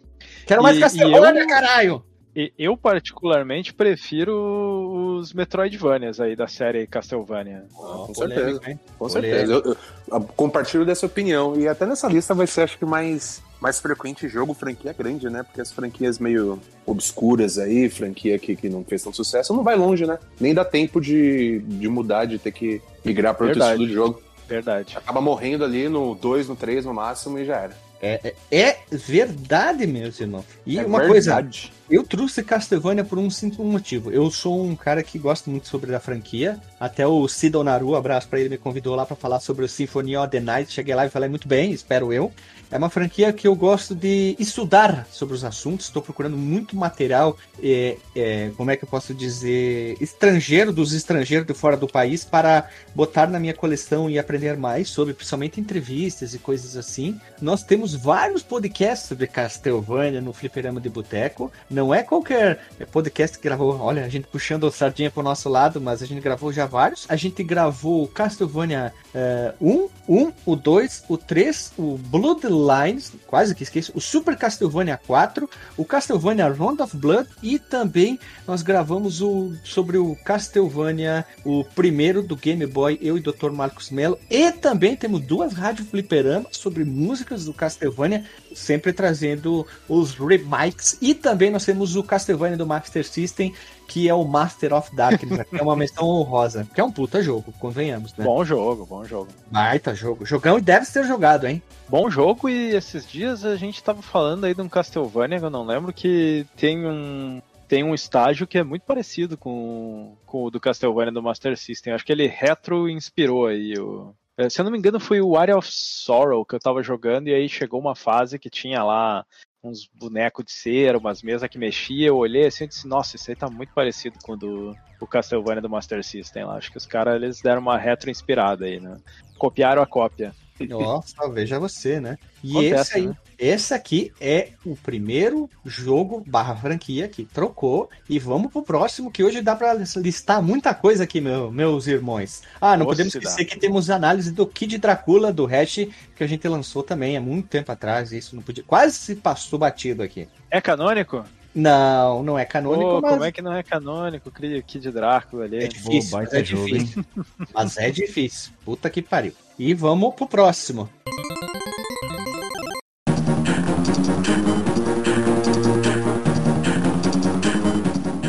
Quero 0.46 0.62
mais 0.62 0.76
E- 0.76 0.80
Castlevania, 0.80 1.40
e 1.40 1.44
eu- 1.44 1.48
caralho! 1.48 2.04
E 2.38 2.52
eu, 2.56 2.76
particularmente, 2.76 3.74
prefiro 3.74 5.18
os 5.18 5.32
Metroidvanias 5.32 6.20
aí 6.20 6.36
da 6.36 6.46
série 6.46 6.86
Castlevania. 6.86 7.64
com 7.74 8.14
certeza. 8.14 8.60
hein? 8.64 8.78
Com 8.96 9.08
Polêmica. 9.08 9.36
certeza. 9.38 9.52
Eu, 9.66 9.76
eu- 10.12 10.20
compartilho 10.36 10.86
dessa 10.86 11.04
opinião. 11.04 11.58
E 11.58 11.66
até 11.66 11.84
nessa 11.84 12.06
lista 12.06 12.34
vai 12.34 12.46
ser, 12.46 12.62
acho 12.62 12.78
que, 12.78 12.84
mais, 12.84 13.42
mais 13.60 13.80
frequente 13.80 14.28
jogo 14.28 14.54
franquia 14.54 14.94
grande, 14.96 15.28
né? 15.28 15.42
Porque 15.42 15.60
as 15.60 15.72
franquias 15.72 16.20
meio 16.20 16.60
obscuras 16.86 17.58
aí, 17.58 17.88
franquia 17.90 18.38
que, 18.38 18.54
que 18.54 18.68
não 18.68 18.84
fez 18.84 19.02
tanto 19.02 19.16
sucesso, 19.16 19.52
não 19.52 19.64
vai 19.64 19.74
longe, 19.74 20.06
né? 20.06 20.16
Nem 20.38 20.54
dá 20.54 20.64
tempo 20.64 21.00
de, 21.00 21.58
de 21.58 21.88
mudar, 21.88 22.24
de 22.26 22.38
ter 22.38 22.52
que 22.52 22.80
migrar 23.04 23.34
para 23.34 23.46
outro 23.48 23.60
estilo 23.60 23.84
de 23.88 23.92
jogo. 23.92 24.22
Verdade. 24.46 24.96
Acaba 24.96 25.20
morrendo 25.20 25.64
ali 25.64 25.88
no 25.88 26.14
2, 26.14 26.48
no 26.48 26.54
3 26.54 26.84
no 26.84 26.94
máximo 26.94 27.36
e 27.36 27.44
já 27.44 27.56
era. 27.56 27.76
É, 28.00 28.32
é, 28.52 28.68
é 28.68 28.78
verdade, 28.92 29.88
meus 29.88 30.20
irmãos. 30.20 30.44
E 30.64 30.78
é 30.78 30.86
uma 30.86 31.00
coisa, 31.00 31.34
verdade. 31.34 31.72
Eu 31.90 32.04
trouxe 32.04 32.42
Castlevania 32.42 33.02
por 33.02 33.18
um 33.18 33.30
simples 33.30 33.66
motivo. 33.66 34.10
Eu 34.10 34.30
sou 34.30 34.62
um 34.62 34.76
cara 34.76 35.02
que 35.02 35.18
gosta 35.18 35.50
muito 35.50 35.68
sobre 35.68 35.94
a 35.94 36.00
franquia. 36.00 36.60
Até 36.78 37.06
o 37.06 37.26
Sidon 37.26 37.64
Naru, 37.64 37.94
abraço 37.94 38.28
pra 38.28 38.38
ele, 38.38 38.50
me 38.50 38.58
convidou 38.58 38.94
lá 38.94 39.06
pra 39.06 39.16
falar 39.16 39.40
sobre 39.40 39.64
o 39.64 39.68
Symphony 39.68 40.14
of 40.14 40.28
the 40.28 40.38
Night. 40.38 40.70
Cheguei 40.70 40.94
lá 40.94 41.06
e 41.06 41.10
falei 41.10 41.30
muito 41.30 41.48
bem, 41.48 41.72
espero 41.72 42.12
eu. 42.12 42.30
É 42.70 42.76
uma 42.76 42.90
franquia 42.90 43.32
que 43.32 43.48
eu 43.48 43.54
gosto 43.54 43.94
de 43.94 44.36
estudar 44.38 45.06
sobre 45.10 45.34
os 45.34 45.42
assuntos. 45.42 45.86
Estou 45.86 46.02
procurando 46.02 46.36
muito 46.36 46.76
material, 46.76 47.38
é, 47.62 47.96
é, 48.14 48.50
como 48.58 48.70
é 48.70 48.76
que 48.76 48.84
eu 48.84 48.88
posso 48.88 49.14
dizer, 49.14 49.96
estrangeiro, 50.02 50.70
dos 50.70 50.92
estrangeiros 50.92 51.46
de 51.46 51.54
fora 51.54 51.78
do 51.78 51.88
país, 51.88 52.24
para 52.24 52.68
botar 52.94 53.26
na 53.26 53.40
minha 53.40 53.54
coleção 53.54 54.10
e 54.10 54.18
aprender 54.18 54.56
mais 54.58 54.90
sobre, 54.90 55.14
principalmente 55.14 55.58
entrevistas 55.58 56.34
e 56.34 56.38
coisas 56.38 56.76
assim. 56.76 57.18
Nós 57.40 57.62
temos 57.62 57.94
vários 57.94 58.42
podcasts 58.42 59.08
sobre 59.08 59.26
Castlevania 59.26 60.20
no 60.20 60.34
Fliperama 60.34 60.80
de 60.80 60.90
Boteco. 60.90 61.50
Não 61.78 61.94
é 61.94 62.02
qualquer 62.02 62.58
podcast 62.90 63.38
que 63.38 63.44
gravou, 63.44 63.78
olha, 63.78 64.04
a 64.04 64.08
gente 64.08 64.26
puxando 64.26 64.66
a 64.66 64.72
sardinha 64.72 65.12
pro 65.12 65.22
nosso 65.22 65.48
lado, 65.48 65.80
mas 65.80 66.02
a 66.02 66.06
gente 66.06 66.20
gravou 66.20 66.52
já 66.52 66.66
vários. 66.66 67.06
A 67.08 67.14
gente 67.14 67.40
gravou 67.44 68.02
o 68.02 68.08
Castlevania 68.08 68.92
eh, 69.14 69.54
1, 69.60 69.88
1, 70.08 70.32
o 70.44 70.56
2, 70.56 71.04
o 71.08 71.16
3, 71.16 71.74
o 71.78 71.96
Bloodlines, 71.96 73.12
quase 73.28 73.54
que 73.54 73.62
esqueço, 73.62 73.92
o 73.94 74.00
Super 74.00 74.36
Castlevania 74.36 74.98
4, 75.06 75.48
o 75.76 75.84
Castlevania 75.84 76.48
Round 76.48 76.82
of 76.82 76.96
Blood 76.96 77.28
e 77.44 77.60
também 77.60 78.18
nós 78.44 78.60
gravamos 78.62 79.22
o 79.22 79.52
sobre 79.62 79.98
o 79.98 80.16
Castlevania, 80.24 81.24
o 81.44 81.62
primeiro 81.62 82.24
do 82.24 82.34
Game 82.34 82.66
Boy, 82.66 82.98
eu 83.00 83.16
e 83.16 83.20
o 83.20 83.22
Dr. 83.22 83.52
Marcos 83.52 83.90
Mello. 83.90 84.18
E 84.28 84.50
também 84.50 84.96
temos 84.96 85.20
duas 85.20 85.52
rádio 85.52 85.84
fliperamas 85.84 86.56
sobre 86.56 86.84
músicas 86.84 87.44
do 87.44 87.54
Castlevania, 87.54 88.24
sempre 88.58 88.92
trazendo 88.92 89.66
os 89.88 90.14
remakes. 90.14 90.98
E 91.00 91.14
também 91.14 91.50
nós 91.50 91.64
temos 91.64 91.96
o 91.96 92.02
Castlevania 92.02 92.56
do 92.56 92.66
Master 92.66 93.06
System, 93.06 93.54
que 93.88 94.08
é 94.08 94.14
o 94.14 94.24
Master 94.24 94.74
of 94.74 94.94
Darkness, 94.94 95.48
que 95.48 95.56
é 95.58 95.62
uma 95.62 95.74
menção 95.74 96.06
honrosa, 96.06 96.68
que 96.74 96.80
é 96.80 96.84
um 96.84 96.92
puta 96.92 97.22
jogo, 97.22 97.52
convenhamos, 97.58 98.14
né? 98.14 98.24
Bom 98.24 98.44
jogo, 98.44 98.84
bom 98.84 99.04
jogo. 99.04 99.28
Baita 99.50 99.94
jogo. 99.94 100.26
Jogão 100.26 100.58
e 100.58 100.60
deve 100.60 100.84
ser 100.84 101.04
jogado, 101.04 101.46
hein? 101.46 101.62
Bom 101.88 102.10
jogo, 102.10 102.48
e 102.50 102.76
esses 102.76 103.08
dias 103.08 103.44
a 103.44 103.56
gente 103.56 103.82
tava 103.82 104.02
falando 104.02 104.44
aí 104.44 104.54
de 104.54 104.60
um 104.60 104.68
Castlevania, 104.68 105.38
que 105.38 105.44
eu 105.44 105.50
não 105.50 105.64
lembro, 105.64 105.92
que 105.92 106.46
tem 106.56 106.86
um. 106.86 107.40
Tem 107.66 107.84
um 107.84 107.94
estágio 107.94 108.46
que 108.46 108.56
é 108.56 108.64
muito 108.64 108.84
parecido 108.86 109.36
com, 109.36 110.16
com 110.24 110.44
o 110.44 110.50
do 110.50 110.58
Castlevania 110.58 111.12
do 111.12 111.22
Master 111.22 111.54
System. 111.54 111.92
Acho 111.92 112.04
que 112.04 112.12
ele 112.12 112.26
retro 112.26 112.88
inspirou 112.88 113.46
aí 113.46 113.78
o. 113.78 114.14
eh, 114.38 114.48
Se 114.48 114.60
eu 114.60 114.64
não 114.64 114.72
me 114.72 114.78
engano, 114.78 114.98
foi 115.00 115.20
o 115.20 115.36
Area 115.36 115.56
of 115.56 115.68
Sorrow 115.70 116.44
que 116.44 116.54
eu 116.54 116.60
tava 116.60 116.82
jogando, 116.82 117.28
e 117.28 117.34
aí 117.34 117.48
chegou 117.48 117.80
uma 117.80 117.94
fase 117.94 118.38
que 118.38 118.48
tinha 118.48 118.82
lá 118.82 119.24
uns 119.62 119.88
bonecos 119.92 120.44
de 120.44 120.52
cera, 120.52 120.98
umas 120.98 121.22
mesas 121.22 121.48
que 121.48 121.58
mexia. 121.58 122.08
Eu 122.08 122.16
olhei 122.16 122.46
assim 122.46 122.64
e 122.64 122.68
disse, 122.68 122.86
nossa, 122.86 123.16
isso 123.16 123.30
aí 123.30 123.36
tá 123.36 123.50
muito 123.50 123.72
parecido 123.74 124.18
com 124.22 124.32
o 124.32 124.36
do 124.36 124.76
o 125.00 125.06
Castlevania 125.06 125.62
do 125.62 125.70
Master 125.70 126.02
System 126.02 126.44
lá. 126.44 126.56
Acho 126.56 126.70
que 126.70 126.76
os 126.78 126.86
caras 126.86 127.14
eles 127.14 127.40
deram 127.40 127.60
uma 127.60 127.78
retro 127.78 128.10
inspirada 128.10 128.64
aí, 128.64 128.80
né? 128.80 128.98
Copiaram 129.38 129.82
a 129.82 129.86
cópia. 129.86 130.34
Nossa, 130.66 131.28
veja 131.30 131.58
você, 131.58 132.00
né? 132.00 132.18
E 132.42 132.52
Acontece, 132.52 132.80
esse 132.90 132.96
aí, 132.96 133.06
né? 133.08 133.16
esse 133.38 133.74
aqui 133.74 134.12
é 134.20 134.50
o 134.64 134.76
primeiro 134.76 135.48
jogo 135.64 136.22
barra 136.26 136.54
franquia 136.56 137.08
que 137.08 137.24
trocou. 137.24 137.88
E 138.08 138.18
vamos 138.18 138.50
pro 138.52 138.62
próximo, 138.62 139.10
que 139.10 139.22
hoje 139.24 139.42
dá 139.42 139.54
pra 139.56 139.74
listar 139.74 140.42
muita 140.42 140.72
coisa 140.74 141.04
aqui, 141.04 141.20
meu- 141.20 141.50
meus 141.50 141.86
irmãos. 141.86 142.42
Ah, 142.60 142.76
não 142.76 142.84
Nossa, 142.86 142.90
podemos 142.96 143.12
dá. 143.12 143.18
esquecer 143.18 143.44
que 143.44 143.58
temos 143.58 143.90
análise 143.90 144.30
do 144.32 144.46
Kid 144.46 144.78
Dracula, 144.78 145.32
do 145.32 145.46
Hash, 145.46 145.86
que 146.16 146.24
a 146.24 146.26
gente 146.26 146.46
lançou 146.48 146.82
também 146.82 147.16
há 147.16 147.20
muito 147.20 147.48
tempo 147.48 147.70
atrás. 147.72 148.12
Isso 148.12 148.34
não 148.36 148.42
podia. 148.42 148.64
Quase 148.64 148.94
se 148.96 149.14
passou 149.16 149.58
batido 149.58 150.02
aqui. 150.02 150.28
É 150.50 150.60
canônico? 150.60 151.24
Não, 151.54 152.22
não 152.22 152.38
é 152.38 152.44
canônico, 152.44 152.84
Pô, 152.84 153.00
mas 153.00 153.10
como 153.12 153.24
é 153.24 153.32
que 153.32 153.42
não 153.42 153.52
é 153.52 153.62
canônico? 153.62 154.30
Cria 154.30 154.62
Kid 154.62 154.90
Drácula 154.92 155.44
ali. 155.44 155.64
é 155.64 155.68
difícil. 155.68 156.10
Pô, 156.10 156.16
mas 156.18 156.32
é 156.32 156.44
jogo, 156.44 156.66
difícil. 156.66 157.04
Mas 157.52 157.76
é 157.78 157.90
difícil. 157.90 158.52
Puta 158.64 158.88
que 158.90 159.02
pariu. 159.02 159.32
E 159.58 159.74
vamos 159.74 160.14
pro 160.14 160.26
próximo. 160.26 160.88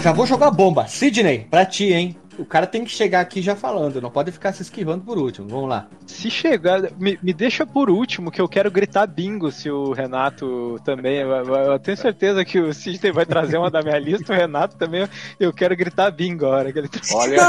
Já 0.01 0.13
vou 0.13 0.25
jogar 0.25 0.49
bomba. 0.51 0.87
Sidney, 0.87 1.39
pra 1.51 1.65
ti, 1.65 1.93
hein? 1.93 2.15
O 2.39 2.45
cara 2.45 2.65
tem 2.65 2.83
que 2.83 2.89
chegar 2.89 3.19
aqui 3.19 3.41
já 3.41 3.55
falando, 3.55 4.01
não 4.01 4.09
pode 4.09 4.31
ficar 4.31 4.53
se 4.53 4.61
esquivando 4.61 5.03
por 5.03 5.17
último. 5.17 5.47
Vamos 5.49 5.69
lá. 5.69 5.87
Se 6.07 6.31
chegar, 6.31 6.89
me, 6.97 7.19
me 7.21 7.33
deixa 7.33 7.65
por 7.65 7.89
último, 7.89 8.31
que 8.31 8.39
eu 8.39 8.47
quero 8.47 8.71
gritar 8.71 9.05
bingo 9.05 9.51
se 9.51 9.69
o 9.69 9.91
Renato 9.91 10.79
também. 10.85 11.17
Eu, 11.19 11.77
tenho 11.79 11.97
certeza 11.97 12.45
que 12.45 12.59
o 12.59 12.73
Sidney 12.73 13.11
vai 13.11 13.25
trazer 13.25 13.57
uma 13.57 13.69
da 13.69 13.81
minha 13.81 13.99
lista, 13.99 14.31
o 14.31 14.35
Renato 14.35 14.77
também. 14.77 15.07
Eu 15.39 15.51
quero 15.51 15.75
gritar 15.75 16.09
bingo 16.11 16.45
a 16.45 16.49
hora 16.49 16.71
que 16.73 16.79
ele 16.79 16.87
tá. 16.87 16.99
Olha, 17.13 17.41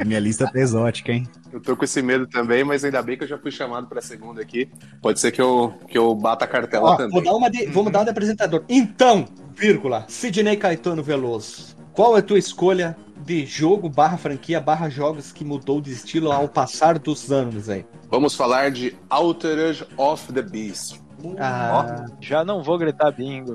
A 0.00 0.04
minha 0.04 0.20
lista 0.20 0.50
tá 0.50 0.58
exótica, 0.58 1.12
hein? 1.12 1.28
eu 1.52 1.60
tô 1.60 1.76
com 1.76 1.84
esse 1.84 2.02
medo 2.02 2.26
também, 2.26 2.64
mas 2.64 2.84
ainda 2.84 3.00
bem 3.00 3.16
que 3.16 3.22
eu 3.22 3.28
já 3.28 3.38
fui 3.38 3.50
chamado 3.52 3.86
pra 3.86 4.00
segunda 4.00 4.42
aqui. 4.42 4.68
Pode 5.00 5.20
ser 5.20 5.30
que 5.30 5.40
eu, 5.40 5.72
que 5.86 5.96
eu 5.96 6.12
bata 6.14 6.44
a 6.44 6.48
cartela 6.48 6.90
Ó, 6.90 6.96
também. 6.96 7.12
vou 7.12 7.22
dar 7.22 7.34
uma 7.36 7.48
de, 7.48 7.66
vou 7.66 7.84
mudar 7.84 8.02
de 8.02 8.10
apresentador. 8.10 8.64
Então, 8.68 9.24
vírgula, 9.54 10.04
Sidney 10.08 10.56
Caetano 10.56 11.02
Veloso. 11.02 11.76
Qual 11.92 12.16
é 12.16 12.18
a 12.18 12.22
tua 12.22 12.38
escolha 12.38 12.96
de 13.24 13.46
jogo 13.46 13.88
barra 13.88 14.16
franquia 14.18 14.60
barra 14.60 14.88
jogos 14.88 15.32
que 15.32 15.44
mudou 15.44 15.80
de 15.80 15.90
estilo 15.92 16.30
ao 16.30 16.46
passar 16.48 16.98
dos 16.98 17.32
anos 17.32 17.68
aí? 17.68 17.84
Vamos 18.10 18.34
falar 18.34 18.70
de 18.70 18.96
Altered 19.08 19.86
of 19.96 20.32
the 20.32 20.42
Beast. 20.42 21.00
Ah, 21.38 22.04
Já 22.20 22.44
não 22.44 22.62
vou 22.62 22.76
gritar 22.76 23.10
bingo. 23.12 23.54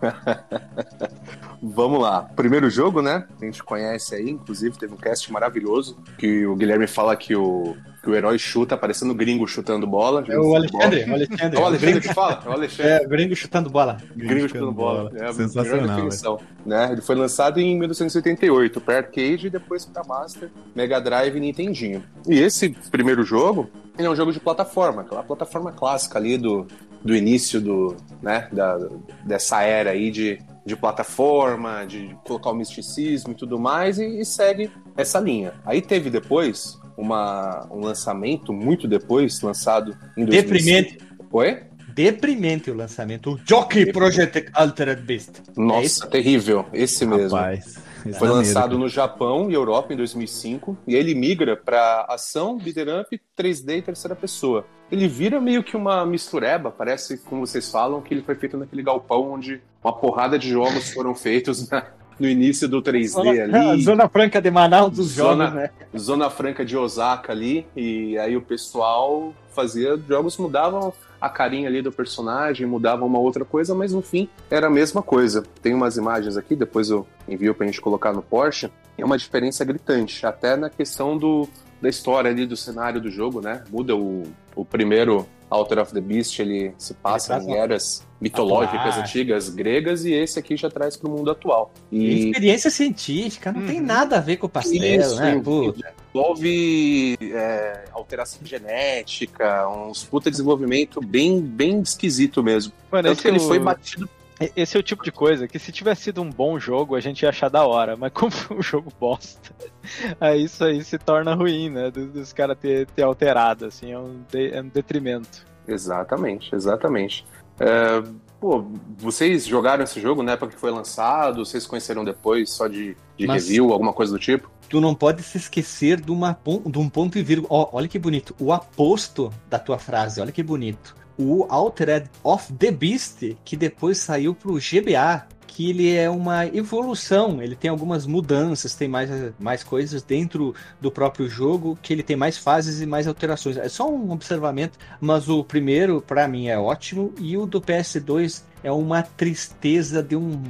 Vamos 1.60 2.00
lá. 2.00 2.22
Primeiro 2.36 2.70
jogo, 2.70 3.02
né? 3.02 3.26
A 3.40 3.44
gente 3.44 3.62
conhece 3.62 4.14
aí, 4.14 4.30
inclusive 4.30 4.78
teve 4.78 4.94
um 4.94 4.96
cast 4.96 5.30
maravilhoso 5.32 5.98
que 6.16 6.46
o 6.46 6.54
Guilherme 6.54 6.86
fala 6.86 7.16
que 7.16 7.34
o, 7.34 7.76
que 8.02 8.08
o 8.08 8.14
herói 8.14 8.38
chuta, 8.38 8.76
parecendo 8.76 9.14
gringo 9.14 9.46
chutando 9.46 9.86
bola. 9.86 10.24
é 10.28 10.38
o 10.38 10.54
Alexandre, 10.54 11.04
o 11.04 11.14
Alexandre. 11.14 11.58
É 11.58 11.60
o 11.60 11.66
Alexandre 11.66 12.00
que 12.00 12.14
fala? 12.14 12.42
É 12.44 12.48
o 12.48 12.52
Alexandre. 12.52 12.92
É, 12.92 13.06
gringo 13.06 13.34
chutando 13.34 13.70
bola. 13.70 13.96
Gringo 14.14 14.48
chutando 14.48 14.72
bola. 14.72 15.10
É 15.14 15.18
a 15.18 15.18
melhor 15.18 15.34
Sensacional. 15.34 15.96
definição, 15.96 16.40
né? 16.64 16.92
Ele 16.92 17.00
foi 17.00 17.16
lançado 17.16 17.58
em 17.60 17.76
1988 17.78 18.80
para 18.80 18.98
arcade 18.98 19.46
e 19.48 19.50
depois 19.50 19.84
para 19.84 20.04
Master, 20.04 20.50
Mega 20.74 21.00
Drive 21.00 21.36
e 21.36 21.40
Nintendinho. 21.40 22.04
E 22.28 22.38
esse 22.38 22.70
primeiro 22.90 23.24
jogo, 23.24 23.68
ele 23.98 24.06
é 24.06 24.10
um 24.10 24.16
jogo 24.16 24.32
de 24.32 24.38
plataforma, 24.38 25.02
aquela 25.02 25.22
plataforma 25.22 25.72
clássica 25.72 26.18
ali 26.18 26.38
do, 26.38 26.66
do 27.02 27.14
início 27.14 27.60
do, 27.60 27.96
né, 28.22 28.48
da, 28.52 28.78
dessa 29.24 29.62
era 29.62 29.90
aí 29.90 30.10
de, 30.10 30.38
de 30.64 30.76
plataforma, 30.76 31.84
de 31.84 32.16
colocar 32.24 32.50
o 32.50 32.54
misticismo 32.54 33.32
e 33.32 33.34
tudo 33.34 33.58
mais, 33.58 33.98
e, 33.98 34.20
e 34.20 34.24
segue 34.24 34.70
essa 34.96 35.18
linha. 35.18 35.54
Aí 35.64 35.82
teve 35.82 36.10
depois 36.10 36.78
uma, 36.96 37.66
um 37.70 37.80
lançamento, 37.80 38.52
muito 38.52 38.86
depois, 38.86 39.40
lançado 39.40 39.96
em 40.16 40.24
2005. 40.24 40.30
Deprimente. 40.30 40.98
Oi? 41.32 41.62
Deprimente 41.94 42.70
o 42.70 42.74
lançamento. 42.74 43.32
O 43.32 43.40
Jockey 43.44 43.92
Project 43.92 44.48
Altered 44.52 45.02
Beast. 45.02 45.40
É 45.40 45.60
Nossa, 45.60 45.84
isso? 45.84 46.06
terrível. 46.08 46.64
Esse 46.72 47.04
mesmo. 47.04 47.36
Rapaz. 47.36 47.87
Foi 48.18 48.28
dá 48.28 48.34
lançado 48.34 48.78
no 48.78 48.88
Japão 48.88 49.50
e 49.50 49.54
Europa 49.54 49.92
em 49.92 49.96
2005 49.96 50.76
e 50.86 50.94
ele 50.94 51.14
migra 51.14 51.56
para 51.56 52.06
ação, 52.08 52.56
beat'em 52.58 53.00
up, 53.00 53.20
3D 53.36 53.78
e 53.78 53.82
terceira 53.82 54.14
pessoa. 54.14 54.64
Ele 54.90 55.06
vira 55.06 55.40
meio 55.40 55.62
que 55.62 55.76
uma 55.76 56.04
mistureba, 56.06 56.70
parece, 56.70 57.18
como 57.18 57.46
vocês 57.46 57.70
falam, 57.70 58.00
que 58.00 58.14
ele 58.14 58.22
foi 58.22 58.34
feito 58.34 58.56
naquele 58.56 58.82
galpão 58.82 59.32
onde 59.32 59.60
uma 59.84 59.92
porrada 59.92 60.38
de 60.38 60.48
jogos 60.48 60.92
foram 60.92 61.14
feitos 61.14 61.68
na, 61.68 61.84
no 62.18 62.26
início 62.26 62.66
do 62.68 62.80
3D 62.82 63.08
Zona, 63.08 63.30
ali. 63.70 63.82
Zona 63.82 64.08
Franca 64.08 64.40
de 64.40 64.50
Manaus 64.50 64.96
dos 64.96 65.06
Zona- 65.08 65.44
jogos, 65.46 65.60
né? 65.60 65.70
Zona 65.96 66.30
Franca 66.30 66.64
de 66.64 66.76
Osaka 66.76 67.32
ali, 67.32 67.66
e 67.76 68.16
aí 68.18 68.36
o 68.36 68.40
pessoal 68.42 69.34
fazia 69.54 69.98
jogos 70.08 70.36
mudavam 70.38 70.92
a 71.20 71.28
carinha 71.28 71.68
ali 71.68 71.82
do 71.82 71.92
personagem, 71.92 72.66
mudavam 72.66 73.06
uma 73.06 73.18
outra 73.18 73.44
coisa, 73.44 73.74
mas 73.74 73.92
no 73.92 74.02
fim 74.02 74.28
era 74.50 74.68
a 74.68 74.70
mesma 74.70 75.02
coisa. 75.02 75.42
Tem 75.62 75.74
umas 75.74 75.96
imagens 75.96 76.36
aqui, 76.36 76.54
depois 76.54 76.90
eu 76.90 77.06
envio 77.28 77.54
pra 77.54 77.66
gente 77.66 77.80
colocar 77.80 78.12
no 78.12 78.22
Porsche, 78.22 78.70
é 78.96 79.04
uma 79.04 79.18
diferença 79.18 79.64
gritante, 79.64 80.26
até 80.26 80.56
na 80.56 80.68
questão 80.68 81.16
do, 81.16 81.48
da 81.80 81.88
história 81.88 82.30
ali 82.30 82.46
do 82.46 82.56
cenário 82.56 83.00
do 83.00 83.10
jogo, 83.10 83.40
né? 83.40 83.62
Muda 83.70 83.94
o, 83.94 84.24
o 84.54 84.64
primeiro 84.64 85.26
Alter 85.50 85.78
of 85.78 85.92
the 85.94 86.00
Beast, 86.00 86.38
ele 86.40 86.74
se 86.76 86.92
passa 86.94 87.36
Ele 87.36 87.46
em 87.46 87.56
eras 87.56 88.06
mitológicas 88.20 88.80
Atuais. 88.80 88.98
antigas 88.98 89.48
gregas 89.48 90.04
e 90.04 90.12
esse 90.12 90.38
aqui 90.38 90.56
já 90.56 90.68
traz 90.68 90.96
pro 90.96 91.08
mundo 91.10 91.30
atual. 91.30 91.72
E 91.90 92.28
Experiência 92.30 92.70
científica, 92.70 93.52
não 93.52 93.64
tem 93.66 93.80
Uhum. 93.80 93.86
nada 93.86 94.16
a 94.16 94.20
ver 94.20 94.36
com 94.36 94.46
o 94.46 94.48
pastel, 94.48 95.00
Isso, 95.00 95.16
né? 95.20 95.34
envolve- 95.36 95.72
Puta. 95.72 95.94
envolve 96.14 97.16
é, 97.20 97.84
alteração 97.92 98.40
genética, 98.44 99.68
uns 99.68 100.04
puta 100.04 100.30
desenvolvimento 100.30 101.00
bem, 101.00 101.40
bem 101.40 101.80
esquisito 101.80 102.42
mesmo. 102.42 102.72
Mano, 102.90 103.08
Tanto 103.08 103.22
que 103.22 103.28
ele 103.28 103.38
é 103.38 103.40
o- 103.40 103.46
foi 103.46 103.58
batido. 103.58 104.08
Esse 104.54 104.76
é 104.76 104.80
o 104.80 104.82
tipo 104.82 105.02
de 105.02 105.10
coisa 105.12 105.48
que 105.48 105.58
se 105.58 105.72
tivesse 105.72 106.02
sido 106.02 106.22
um 106.22 106.30
bom 106.30 106.58
jogo, 106.58 106.94
a 106.94 107.00
gente 107.00 107.22
ia 107.22 107.28
achar 107.28 107.48
da 107.48 107.66
hora, 107.66 107.96
mas 107.96 108.12
como 108.12 108.30
foi 108.30 108.56
um 108.58 108.62
jogo 108.62 108.92
bosta, 109.00 109.50
aí 110.20 110.44
isso 110.44 110.62
aí 110.64 110.82
se 110.84 110.98
torna 110.98 111.34
ruim, 111.34 111.70
né? 111.70 111.90
Dos, 111.90 112.08
dos 112.10 112.32
caras 112.32 112.56
ter, 112.58 112.86
ter 112.88 113.02
alterado, 113.02 113.66
assim, 113.66 113.92
é 113.92 113.98
um, 113.98 114.20
de- 114.30 114.52
é 114.52 114.60
um 114.62 114.68
detrimento. 114.68 115.46
Exatamente, 115.66 116.54
exatamente. 116.54 117.26
É, 117.60 118.02
pô, 118.40 118.64
vocês 118.96 119.44
jogaram 119.46 119.82
esse 119.84 120.00
jogo 120.00 120.22
na 120.22 120.32
época 120.32 120.52
que 120.54 120.60
foi 120.60 120.70
lançado? 120.70 121.44
Vocês 121.44 121.66
conheceram 121.66 122.04
depois 122.04 122.50
só 122.50 122.68
de, 122.68 122.96
de 123.16 123.26
Mas- 123.26 123.44
review, 123.46 123.72
alguma 123.72 123.92
coisa 123.92 124.12
do 124.12 124.18
tipo? 124.18 124.50
Tu 124.68 124.80
não 124.80 124.94
pode 124.94 125.22
se 125.22 125.38
esquecer 125.38 125.98
de, 126.00 126.10
uma, 126.12 126.38
de 126.66 126.78
um 126.78 126.88
ponto 126.90 127.18
e 127.18 127.22
vírgula. 127.22 127.48
Ó, 127.50 127.70
olha 127.72 127.88
que 127.88 127.98
bonito. 127.98 128.34
O 128.38 128.52
aposto 128.52 129.32
da 129.48 129.58
tua 129.58 129.78
frase, 129.78 130.20
olha 130.20 130.30
que 130.30 130.42
bonito. 130.42 130.94
O 131.18 131.44
Altered 131.48 132.08
of 132.22 132.52
the 132.54 132.70
Beast, 132.70 133.36
que 133.44 133.56
depois 133.56 133.98
saiu 133.98 134.34
pro 134.34 134.54
GBA, 134.54 135.26
que 135.58 135.70
ele 135.70 135.92
é 135.92 136.08
uma 136.08 136.46
evolução, 136.46 137.42
ele 137.42 137.56
tem 137.56 137.68
algumas 137.68 138.06
mudanças, 138.06 138.76
tem 138.76 138.86
mais, 138.86 139.10
mais 139.40 139.64
coisas 139.64 140.04
dentro 140.04 140.54
do 140.80 140.88
próprio 140.88 141.28
jogo, 141.28 141.76
que 141.82 141.92
ele 141.92 142.04
tem 142.04 142.14
mais 142.14 142.38
fases 142.38 142.80
e 142.80 142.86
mais 142.86 143.08
alterações. 143.08 143.56
É 143.56 143.68
só 143.68 143.90
um 143.90 144.12
observamento, 144.12 144.78
mas 145.00 145.28
o 145.28 145.42
primeiro, 145.42 146.00
pra 146.00 146.28
mim, 146.28 146.46
é 146.46 146.56
ótimo, 146.56 147.12
e 147.18 147.36
o 147.36 147.44
do 147.44 147.60
PS2 147.60 148.44
é 148.62 148.70
uma 148.70 149.02
tristeza 149.02 150.00
de 150.00 150.14
um. 150.14 150.40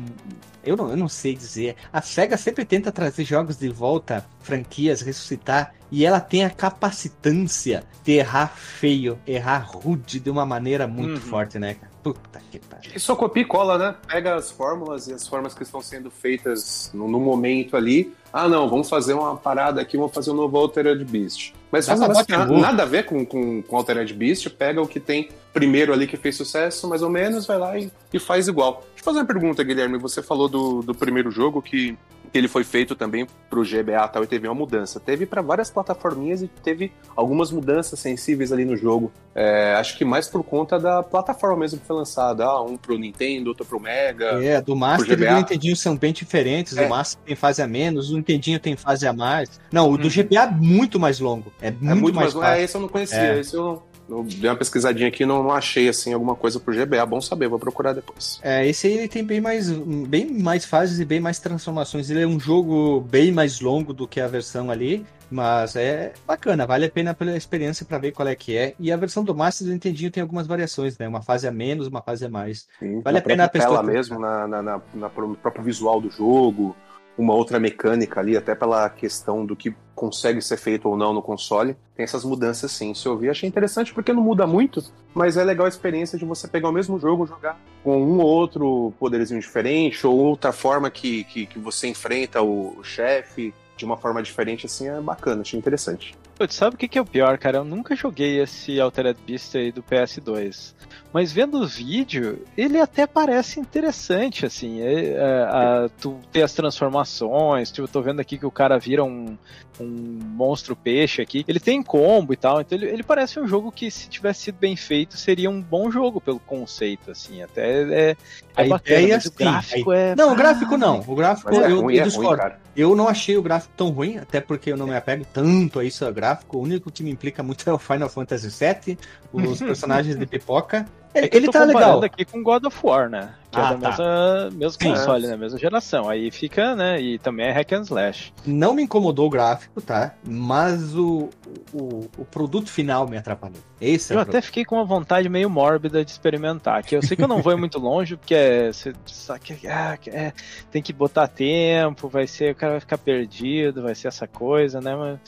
Eu 0.62 0.76
não, 0.76 0.90
eu 0.90 0.96
não 0.98 1.08
sei 1.08 1.34
dizer. 1.34 1.76
A 1.90 2.02
SEGA 2.02 2.36
sempre 2.36 2.66
tenta 2.66 2.92
trazer 2.92 3.24
jogos 3.24 3.56
de 3.56 3.70
volta, 3.70 4.26
franquias, 4.40 5.00
ressuscitar, 5.00 5.72
e 5.90 6.04
ela 6.04 6.20
tem 6.20 6.44
a 6.44 6.50
capacitância 6.50 7.84
de 8.04 8.12
errar 8.12 8.48
feio, 8.56 9.18
errar 9.26 9.58
rude 9.72 10.18
de 10.20 10.30
uma 10.30 10.44
maneira 10.44 10.86
muito 10.86 11.14
Uhum. 11.14 11.20
forte, 11.20 11.58
né, 11.58 11.74
cara? 11.74 11.92
Puta 12.02 12.40
que 12.50 12.58
pariu. 12.58 12.92
E 12.94 13.00
só 13.00 13.14
copia 13.14 13.42
e 13.42 13.46
cola, 13.46 13.76
né? 13.76 13.94
Pega 14.06 14.34
as 14.34 14.50
fórmulas 14.50 15.08
e 15.08 15.12
as 15.12 15.26
formas 15.26 15.52
que 15.54 15.62
estão 15.62 15.80
sendo 15.82 16.10
feitas 16.10 16.90
no, 16.94 17.08
no 17.08 17.20
momento 17.20 17.76
ali. 17.76 18.12
Ah, 18.32 18.48
não, 18.48 18.68
vamos 18.68 18.88
fazer 18.88 19.14
uma 19.14 19.36
parada 19.36 19.80
aqui, 19.80 19.96
vamos 19.96 20.12
fazer 20.12 20.30
um 20.30 20.34
novo 20.34 20.56
Altered 20.56 21.04
Beast. 21.04 21.52
Mas 21.70 21.86
faz 21.86 22.00
um 22.00 22.24
que 22.24 22.32
nada 22.60 22.82
a 22.82 22.86
ver 22.86 23.04
com, 23.04 23.24
com, 23.26 23.62
com 23.62 23.76
Altered 23.76 24.12
Beast, 24.14 24.48
pega 24.50 24.80
o 24.80 24.86
que 24.88 25.00
tem 25.00 25.28
primeiro 25.52 25.92
ali 25.92 26.06
que 26.06 26.16
fez 26.16 26.36
sucesso, 26.36 26.88
mais 26.88 27.02
ou 27.02 27.10
menos, 27.10 27.46
vai 27.46 27.58
lá 27.58 27.78
e, 27.78 27.90
e 28.12 28.18
faz 28.18 28.48
igual. 28.48 28.84
Deixa 28.94 29.00
eu 29.00 29.04
fazer 29.04 29.18
uma 29.18 29.26
pergunta, 29.26 29.62
Guilherme. 29.64 29.98
Você 29.98 30.22
falou 30.22 30.48
do, 30.48 30.82
do 30.82 30.94
primeiro 30.94 31.30
jogo 31.30 31.60
que 31.60 31.96
ele 32.32 32.48
foi 32.48 32.64
feito 32.64 32.94
também 32.94 33.26
pro 33.48 33.62
GBA 33.62 34.04
e 34.04 34.08
tal, 34.08 34.24
e 34.24 34.26
teve 34.26 34.46
uma 34.48 34.54
mudança. 34.54 35.00
Teve 35.00 35.26
para 35.26 35.40
várias 35.42 35.70
plataforminhas 35.70 36.42
e 36.42 36.48
teve 36.48 36.92
algumas 37.16 37.50
mudanças 37.50 37.98
sensíveis 37.98 38.52
ali 38.52 38.64
no 38.64 38.76
jogo. 38.76 39.10
É, 39.34 39.74
acho 39.74 39.96
que 39.96 40.04
mais 40.04 40.26
por 40.28 40.42
conta 40.42 40.78
da 40.78 41.02
plataforma 41.02 41.58
mesmo 41.58 41.78
que 41.78 41.86
foi 41.86 41.96
lançada. 41.96 42.44
Ah, 42.44 42.62
um 42.62 42.76
pro 42.76 42.98
Nintendo, 42.98 43.48
outro 43.50 43.64
pro 43.64 43.78
Mega. 43.80 44.42
É, 44.44 44.60
do 44.60 44.74
Master 44.74 45.12
e 45.12 45.16
do 45.16 45.22
GBA. 45.24 45.34
Nintendinho 45.34 45.76
são 45.76 45.96
bem 45.96 46.12
diferentes. 46.12 46.76
É. 46.76 46.86
O 46.86 46.90
Master 46.90 47.22
tem 47.24 47.36
fase 47.36 47.62
a 47.62 47.66
menos, 47.66 48.10
o 48.10 48.16
Nintendinho 48.16 48.58
tem 48.58 48.76
fase 48.76 49.06
a 49.06 49.12
mais. 49.12 49.60
Não, 49.72 49.90
o 49.90 49.96
do 49.96 50.04
Uhum. 50.04 50.10
GBA 50.10 50.42
é 50.42 50.50
muito 50.50 50.98
mais 50.98 51.20
longo. 51.20 51.52
É 51.60 51.70
muito, 51.70 51.90
é 51.90 51.94
muito 51.94 52.14
mais, 52.14 52.34
mais. 52.34 52.46
É, 52.46 52.50
fácil. 52.50 52.64
esse 52.64 52.74
eu 52.76 52.80
não 52.80 52.88
conhecia. 52.88 53.18
É. 53.18 53.38
Esse 53.40 53.54
eu, 53.56 53.82
eu 54.08 54.22
dei 54.24 54.48
uma 54.50 54.56
pesquisadinha 54.56 55.08
aqui 55.08 55.22
e 55.22 55.26
não, 55.26 55.42
não 55.42 55.52
achei 55.52 55.88
assim 55.88 56.12
alguma 56.12 56.34
coisa 56.34 56.58
pro 56.58 56.74
GBA. 56.74 57.04
Bom 57.06 57.20
saber, 57.20 57.48
vou 57.48 57.58
procurar 57.58 57.92
depois. 57.92 58.40
É, 58.42 58.66
esse 58.66 58.86
aí 58.86 58.94
ele 58.98 59.08
tem 59.08 59.24
bem 59.24 59.40
mais, 59.40 59.70
bem 59.70 60.32
mais 60.32 60.64
fases 60.64 60.98
e 61.00 61.04
bem 61.04 61.20
mais 61.20 61.38
transformações. 61.38 62.08
Ele 62.10 62.22
é 62.22 62.26
um 62.26 62.40
jogo 62.40 63.00
bem 63.00 63.30
mais 63.32 63.60
longo 63.60 63.92
do 63.92 64.06
que 64.08 64.20
a 64.20 64.26
versão 64.26 64.70
ali, 64.70 65.04
mas 65.30 65.76
é 65.76 66.12
bacana, 66.26 66.66
vale 66.66 66.86
a 66.86 66.90
pena 66.90 67.12
pela 67.12 67.36
experiência 67.36 67.84
para 67.84 67.98
ver 67.98 68.12
qual 68.12 68.26
é 68.26 68.34
que 68.34 68.56
é. 68.56 68.74
E 68.80 68.90
a 68.90 68.96
versão 68.96 69.22
do 69.22 69.34
Master 69.34 69.66
do 69.66 69.72
Nintendinho 69.72 70.10
tem 70.10 70.22
algumas 70.22 70.46
variações, 70.46 70.96
né? 70.96 71.06
Uma 71.06 71.20
fase 71.22 71.46
a 71.46 71.50
menos, 71.52 71.86
uma 71.86 72.00
fase 72.00 72.24
a 72.24 72.28
mais. 72.30 72.66
Sim, 72.78 73.00
Vale 73.02 73.18
a 73.18 73.22
pena 73.22 73.44
a 73.44 73.48
pessoa 73.48 73.82
mesmo, 73.82 74.18
na, 74.18 74.48
na, 74.48 74.62
na- 74.62 74.80
no 74.94 75.36
próprio 75.36 75.62
visual 75.64 76.00
do 76.00 76.10
jogo, 76.10 76.74
uma 77.18 77.34
outra 77.34 77.58
mecânica 77.58 78.20
ali, 78.20 78.36
até 78.36 78.54
pela 78.54 78.88
questão 78.88 79.44
do 79.44 79.56
que 79.56 79.74
consegue 79.94 80.40
ser 80.40 80.56
feito 80.56 80.88
ou 80.88 80.96
não 80.96 81.12
no 81.12 81.20
console. 81.20 81.76
Tem 81.96 82.04
essas 82.04 82.24
mudanças 82.24 82.70
sim. 82.70 82.94
Se 82.94 83.06
eu 83.06 83.18
vi, 83.18 83.28
achei 83.28 83.48
interessante 83.48 83.92
porque 83.92 84.12
não 84.12 84.22
muda 84.22 84.46
muito, 84.46 84.82
mas 85.12 85.36
é 85.36 85.42
legal 85.42 85.66
a 85.66 85.68
experiência 85.68 86.16
de 86.16 86.24
você 86.24 86.46
pegar 86.46 86.68
o 86.68 86.72
mesmo 86.72 86.98
jogo, 86.98 87.26
jogar 87.26 87.60
com 87.82 88.00
um 88.00 88.20
ou 88.20 88.26
outro 88.26 88.92
poderzinho 89.00 89.40
diferente, 89.40 90.06
ou 90.06 90.16
outra 90.16 90.52
forma 90.52 90.88
que, 90.88 91.24
que, 91.24 91.46
que 91.46 91.58
você 91.58 91.88
enfrenta 91.88 92.40
o, 92.40 92.78
o 92.78 92.84
chefe 92.84 93.52
de 93.76 93.84
uma 93.84 93.96
forma 93.96 94.22
diferente, 94.22 94.66
assim, 94.66 94.88
é 94.88 95.00
bacana, 95.00 95.42
achei 95.42 95.58
interessante. 95.58 96.14
Putz, 96.36 96.54
sabe 96.54 96.74
o 96.76 96.78
que, 96.78 96.88
que 96.88 96.98
é 96.98 97.00
o 97.00 97.06
pior, 97.06 97.38
cara? 97.38 97.58
Eu 97.58 97.64
nunca 97.64 97.96
joguei 97.96 98.40
esse 98.40 98.80
Altered 98.80 99.18
Beast 99.26 99.54
aí 99.54 99.72
do 99.72 99.82
PS2. 99.82 100.74
Mas 101.12 101.32
vendo 101.32 101.62
o 101.62 101.66
vídeo, 101.66 102.44
ele 102.56 102.78
até 102.78 103.06
parece 103.06 103.58
interessante, 103.60 104.44
assim. 104.44 104.80
É, 104.80 105.12
é, 105.12 105.20
a- 105.48 105.90
tu 106.00 106.18
ter 106.30 106.42
as 106.42 106.52
transformações, 106.52 107.70
tipo, 107.70 107.82
eu 107.86 107.88
tô 107.90 108.02
vendo 108.02 108.20
aqui 108.20 108.36
que 108.36 108.44
o 108.46 108.50
cara 108.50 108.78
vira 108.78 109.02
um, 109.02 109.36
um 109.80 109.86
monstro 110.22 110.76
peixe 110.76 111.22
aqui. 111.22 111.44
Ele 111.48 111.58
tem 111.60 111.82
combo 111.82 112.32
e 112.32 112.36
tal, 112.36 112.60
então 112.60 112.76
ele, 112.76 112.86
ele 112.86 113.02
parece 113.02 113.40
um 113.40 113.46
jogo 113.48 113.72
que, 113.72 113.90
se 113.90 114.08
tivesse 114.08 114.42
sido 114.42 114.56
bem 114.58 114.76
feito, 114.76 115.16
seria 115.16 115.48
um 115.50 115.62
bom 115.62 115.90
jogo 115.90 116.20
pelo 116.20 116.38
conceito, 116.40 117.10
assim. 117.10 117.42
Até 117.42 117.82
é, 117.82 118.10
é 118.10 118.16
A 118.54 118.64
bacana, 118.64 119.00
ideia, 119.00 119.14
mas 119.16 119.24
o 119.24 119.28
sim, 119.28 119.34
gráfico 119.38 119.92
é... 119.92 120.14
Não, 120.16 120.32
o 120.32 120.36
gráfico 120.36 120.76
não. 120.76 121.00
O 121.06 121.14
gráfico 121.14 121.50
Mas 121.54 121.58
é 121.64 121.70
eu, 121.72 121.80
ruim, 121.80 121.94
eu 121.94 122.00
é 122.00 122.02
ruim, 122.02 122.08
discordo. 122.10 122.42
cara. 122.42 122.60
Eu 122.76 122.94
não 122.94 123.08
achei 123.08 123.36
o 123.36 123.42
gráfico 123.42 123.72
tão 123.76 123.88
ruim, 123.90 124.18
até 124.18 124.40
porque 124.40 124.70
eu 124.70 124.76
não 124.76 124.86
me 124.86 124.94
apego 124.94 125.24
tanto 125.32 125.80
a 125.80 125.84
isso 125.84 126.04
a 126.04 126.10
gráfico. 126.10 126.58
O 126.58 126.62
único 126.62 126.92
que 126.92 127.02
me 127.02 127.10
implica 127.10 127.42
muito 127.42 127.68
é 127.68 127.72
o 127.72 127.78
Final 127.78 128.08
Fantasy 128.08 128.48
VII, 128.48 128.96
os 129.32 129.58
personagens 129.58 130.16
de 130.16 130.26
pipoca. 130.26 130.86
É 131.14 131.18
Ele, 131.18 131.28
eu 131.32 131.36
ele 131.38 131.48
tá 131.50 131.64
legal. 131.64 132.02
aqui 132.04 132.24
com 132.24 132.42
God 132.42 132.64
of 132.64 132.76
War, 132.82 133.08
né? 133.08 133.34
Que 133.50 133.58
Ah, 133.58 133.72
é 133.72 133.76
da 133.76 133.78
tá. 133.78 133.88
mesma, 133.88 134.50
mesmo 134.58 134.82
Sim. 134.82 134.90
console, 134.90 135.26
né? 135.26 135.36
Mesma 135.36 135.58
geração. 135.58 136.08
Aí 136.08 136.30
fica, 136.30 136.76
né? 136.76 137.00
E 137.00 137.18
também 137.18 137.46
é 137.46 137.52
hack 137.52 137.72
and 137.72 137.82
slash. 137.82 138.32
Não 138.46 138.74
me 138.74 138.82
incomodou 138.82 139.26
o 139.26 139.30
gráfico, 139.30 139.80
tá? 139.80 140.14
Mas 140.22 140.94
o, 140.94 141.30
o, 141.72 142.08
o 142.18 142.24
produto 142.24 142.68
final 142.70 143.08
me 143.08 143.16
atrapalhou. 143.16 143.58
Esse 143.80 144.12
é 144.12 144.16
Eu 144.16 144.20
o 144.20 144.22
até 144.22 144.42
fiquei 144.42 144.64
com 144.64 144.74
uma 144.76 144.84
vontade 144.84 145.28
meio 145.28 145.48
mórbida 145.48 146.04
de 146.04 146.10
experimentar. 146.10 146.82
Que 146.82 146.96
eu 146.96 147.02
sei 147.02 147.16
que 147.16 147.22
eu 147.24 147.28
não 147.28 147.40
vou 147.40 147.52
ir 147.52 147.56
muito 147.56 147.78
longe, 147.78 148.16
porque 148.16 148.34
é, 148.34 148.72
você 148.72 148.92
sabe 149.06 149.40
que 149.40 149.66
ah, 149.66 149.98
é, 150.08 150.32
tem 150.70 150.82
que 150.82 150.92
botar 150.92 151.26
tempo, 151.28 152.08
vai 152.08 152.26
ser, 152.26 152.52
o 152.52 152.56
cara 152.56 152.72
vai 152.72 152.80
ficar 152.80 152.98
perdido, 152.98 153.82
vai 153.82 153.94
ser 153.94 154.08
essa 154.08 154.26
coisa, 154.26 154.80
né? 154.80 154.94
Mas 154.94 155.18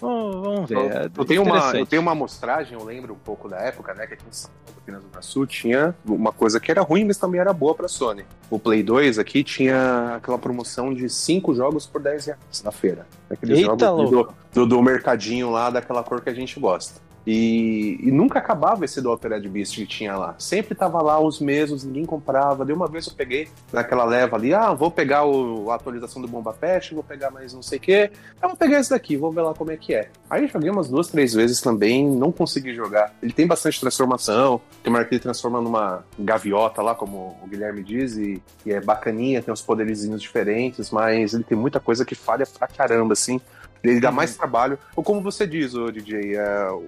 vamos, 0.00 0.34
vamos 0.42 0.68
ver. 0.68 0.78
é 0.78 1.04
Eu, 1.06 1.10
eu 1.18 1.24
tenho 1.24 1.42
uma, 1.42 1.72
eu 1.76 1.86
tenho 1.86 2.02
uma 2.02 2.12
amostragem, 2.12 2.72
eu 2.76 2.84
lembro 2.84 3.12
um 3.14 3.18
pouco 3.18 3.48
da 3.48 3.58
época, 3.58 3.94
né? 3.94 4.06
Que 4.06 4.14
aqui 4.14 4.24
em 4.28 4.32
São 4.32 4.50
Paulo, 4.64 4.80
aqui 4.82 4.90
na 4.90 4.98
Zona 4.98 5.22
Sul, 5.22 5.46
tinha 5.46 5.94
uma 6.06 6.32
coisa 6.32 6.58
que 6.58 6.70
era 6.70 6.80
ruim, 6.82 7.04
mas 7.04 7.18
também 7.18 7.40
era 7.40 7.52
boa 7.60 7.74
pra 7.74 7.86
Sony. 7.86 8.24
O 8.48 8.58
Play 8.58 8.82
2 8.82 9.18
aqui 9.18 9.44
tinha 9.44 10.14
aquela 10.16 10.38
promoção 10.38 10.94
de 10.94 11.08
5 11.10 11.54
jogos 11.54 11.86
por 11.86 12.00
10 12.00 12.24
reais 12.24 12.62
na 12.64 12.72
feira. 12.72 13.06
Aqueles 13.28 13.58
Eita, 13.58 13.76
jogos 13.78 14.10
do, 14.10 14.32
do, 14.54 14.66
do 14.66 14.82
mercadinho 14.82 15.50
lá, 15.50 15.68
daquela 15.68 16.02
cor 16.02 16.22
que 16.22 16.30
a 16.30 16.34
gente 16.34 16.58
gosta. 16.58 17.00
E, 17.26 17.98
e 18.02 18.10
nunca 18.10 18.38
acabava 18.38 18.84
esse 18.84 19.00
do 19.00 19.10
Altered 19.10 19.46
Beast 19.48 19.76
que 19.76 19.86
tinha 19.86 20.16
lá. 20.16 20.34
Sempre 20.38 20.74
tava 20.74 21.02
lá 21.02 21.20
os 21.20 21.40
mesmos, 21.40 21.84
ninguém 21.84 22.04
comprava. 22.04 22.64
De 22.64 22.72
uma 22.72 22.86
vez 22.86 23.06
eu 23.06 23.12
peguei 23.14 23.48
naquela 23.72 24.04
leva 24.04 24.36
ali, 24.36 24.54
ah, 24.54 24.72
vou 24.72 24.90
pegar 24.90 25.24
o, 25.24 25.70
a 25.70 25.74
atualização 25.74 26.22
do 26.22 26.28
Bomba 26.28 26.52
Pet, 26.52 26.94
vou 26.94 27.04
pegar 27.04 27.30
mais 27.30 27.52
não 27.52 27.62
sei 27.62 27.78
o 27.78 27.80
quê. 27.80 28.10
Eu 28.42 28.48
vou 28.48 28.56
pegar 28.56 28.80
esse 28.80 28.90
daqui, 28.90 29.16
vou 29.16 29.30
ver 29.32 29.42
lá 29.42 29.54
como 29.54 29.70
é 29.70 29.76
que 29.76 29.94
é. 29.94 30.08
Aí 30.28 30.46
joguei 30.46 30.70
umas 30.70 30.88
duas, 30.88 31.08
três 31.08 31.34
vezes 31.34 31.60
também, 31.60 32.08
não 32.08 32.32
consegui 32.32 32.74
jogar. 32.74 33.14
Ele 33.22 33.32
tem 33.32 33.46
bastante 33.46 33.80
transformação, 33.80 34.60
tem 34.82 34.92
uma 34.92 35.04
que 35.04 35.14
ele 35.14 35.20
transforma 35.20 35.60
numa 35.60 36.04
gaviota 36.18 36.82
lá, 36.82 36.94
como 36.94 37.38
o 37.42 37.46
Guilherme 37.46 37.82
diz, 37.82 38.16
e, 38.16 38.42
e 38.64 38.72
é 38.72 38.80
bacaninha, 38.80 39.42
tem 39.42 39.52
uns 39.52 39.62
poderzinhos 39.62 40.22
diferentes, 40.22 40.90
mas 40.90 41.34
ele 41.34 41.44
tem 41.44 41.56
muita 41.56 41.80
coisa 41.80 42.04
que 42.04 42.14
falha 42.14 42.46
pra 42.46 42.66
caramba, 42.66 43.12
assim. 43.12 43.40
Ele 43.82 44.00
dá 44.00 44.10
mais 44.10 44.36
trabalho. 44.36 44.78
Ou 44.94 45.02
como 45.02 45.22
você 45.22 45.46
diz, 45.46 45.74
ô 45.74 45.90
DJ, 45.90 46.36
é, 46.36 46.70
o, 46.70 46.84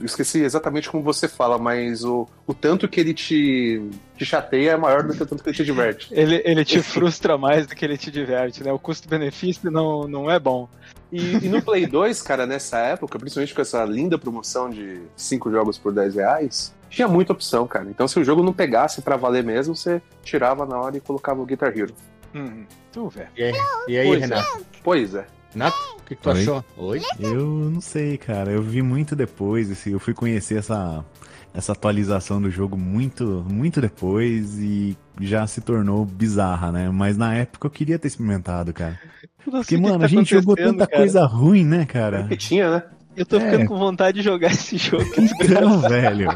eu 0.00 0.06
esqueci 0.06 0.42
exatamente 0.42 0.90
como 0.90 1.02
você 1.02 1.28
fala, 1.28 1.58
mas 1.58 2.04
o, 2.04 2.26
o 2.46 2.54
tanto 2.54 2.88
que 2.88 3.00
ele 3.00 3.14
te, 3.14 3.80
te 4.16 4.24
chateia 4.24 4.72
é 4.72 4.76
maior 4.76 5.02
do 5.02 5.14
que 5.14 5.22
o 5.22 5.26
tanto 5.26 5.42
que 5.42 5.50
ele 5.50 5.56
te 5.56 5.64
diverte. 5.64 6.08
Ele, 6.12 6.42
ele 6.44 6.64
te 6.64 6.82
frustra 6.82 7.38
mais 7.38 7.66
do 7.66 7.74
que 7.74 7.84
ele 7.84 7.96
te 7.96 8.10
diverte, 8.10 8.62
né? 8.62 8.72
O 8.72 8.78
custo-benefício 8.78 9.70
não, 9.70 10.08
não 10.08 10.30
é 10.30 10.38
bom. 10.38 10.68
E, 11.12 11.46
e, 11.46 11.48
no 11.48 11.62
Play 11.62 11.86
2, 11.86 12.20
cara, 12.22 12.46
nessa 12.46 12.78
época, 12.78 13.18
principalmente 13.18 13.54
com 13.54 13.60
essa 13.60 13.84
linda 13.84 14.18
promoção 14.18 14.68
de 14.68 15.02
5 15.16 15.50
jogos 15.50 15.78
por 15.78 15.92
10 15.92 16.14
reais, 16.16 16.74
tinha 16.88 17.08
muita 17.08 17.32
opção, 17.32 17.66
cara. 17.66 17.88
Então, 17.88 18.06
se 18.06 18.18
o 18.18 18.24
jogo 18.24 18.42
não 18.42 18.52
pegasse 18.52 19.02
para 19.02 19.16
valer 19.16 19.44
mesmo, 19.44 19.74
você 19.74 20.02
tirava 20.22 20.66
na 20.66 20.78
hora 20.78 20.96
e 20.96 21.00
colocava 21.00 21.40
o 21.40 21.46
Guitar 21.46 21.76
Hero. 21.76 21.94
Hum, 22.34 22.64
tu 22.92 23.08
vê. 23.08 23.26
E 23.36 23.42
aí, 23.44 23.54
e 23.88 23.98
aí 23.98 24.06
Pois 24.06 24.22
é. 24.22 24.26
Renato? 24.26 24.66
Pois 24.82 25.14
é. 25.14 25.26
Renato, 25.52 25.76
o 25.98 26.02
que, 26.04 26.14
que 26.16 26.22
tu 26.22 26.30
Oi? 26.30 26.40
achou? 26.40 26.64
Oi? 26.76 27.00
Eu 27.18 27.46
não 27.72 27.80
sei, 27.80 28.16
cara. 28.16 28.50
Eu 28.50 28.62
vi 28.62 28.82
muito 28.82 29.14
depois. 29.16 29.70
Assim, 29.70 29.90
eu 29.92 29.98
fui 30.00 30.14
conhecer 30.14 30.58
essa, 30.58 31.04
essa 31.52 31.72
atualização 31.72 32.40
do 32.40 32.50
jogo 32.50 32.76
muito, 32.76 33.44
muito 33.48 33.80
depois 33.80 34.58
e 34.58 34.96
já 35.20 35.46
se 35.46 35.60
tornou 35.60 36.04
bizarra, 36.04 36.70
né? 36.72 36.88
Mas 36.90 37.16
na 37.16 37.34
época 37.34 37.66
eu 37.66 37.70
queria 37.70 37.98
ter 37.98 38.08
experimentado, 38.08 38.72
cara. 38.72 38.98
Porque, 39.44 39.76
mano, 39.76 39.98
tá 40.00 40.04
a 40.04 40.08
gente 40.08 40.30
jogou 40.30 40.54
tanta 40.56 40.86
cara. 40.86 40.98
coisa 41.02 41.24
ruim, 41.26 41.64
né, 41.64 41.84
cara? 41.84 42.24
Que 42.28 42.36
tinha, 42.36 42.70
né? 42.70 42.82
Eu 43.16 43.26
tô 43.26 43.40
ficando 43.40 43.62
É. 43.62 43.66
com 43.66 43.76
vontade 43.76 44.18
de 44.18 44.22
jogar 44.22 44.52
esse 44.52 44.76
jogo. 44.76 45.04
Então, 45.42 45.80
velho. 45.80 46.28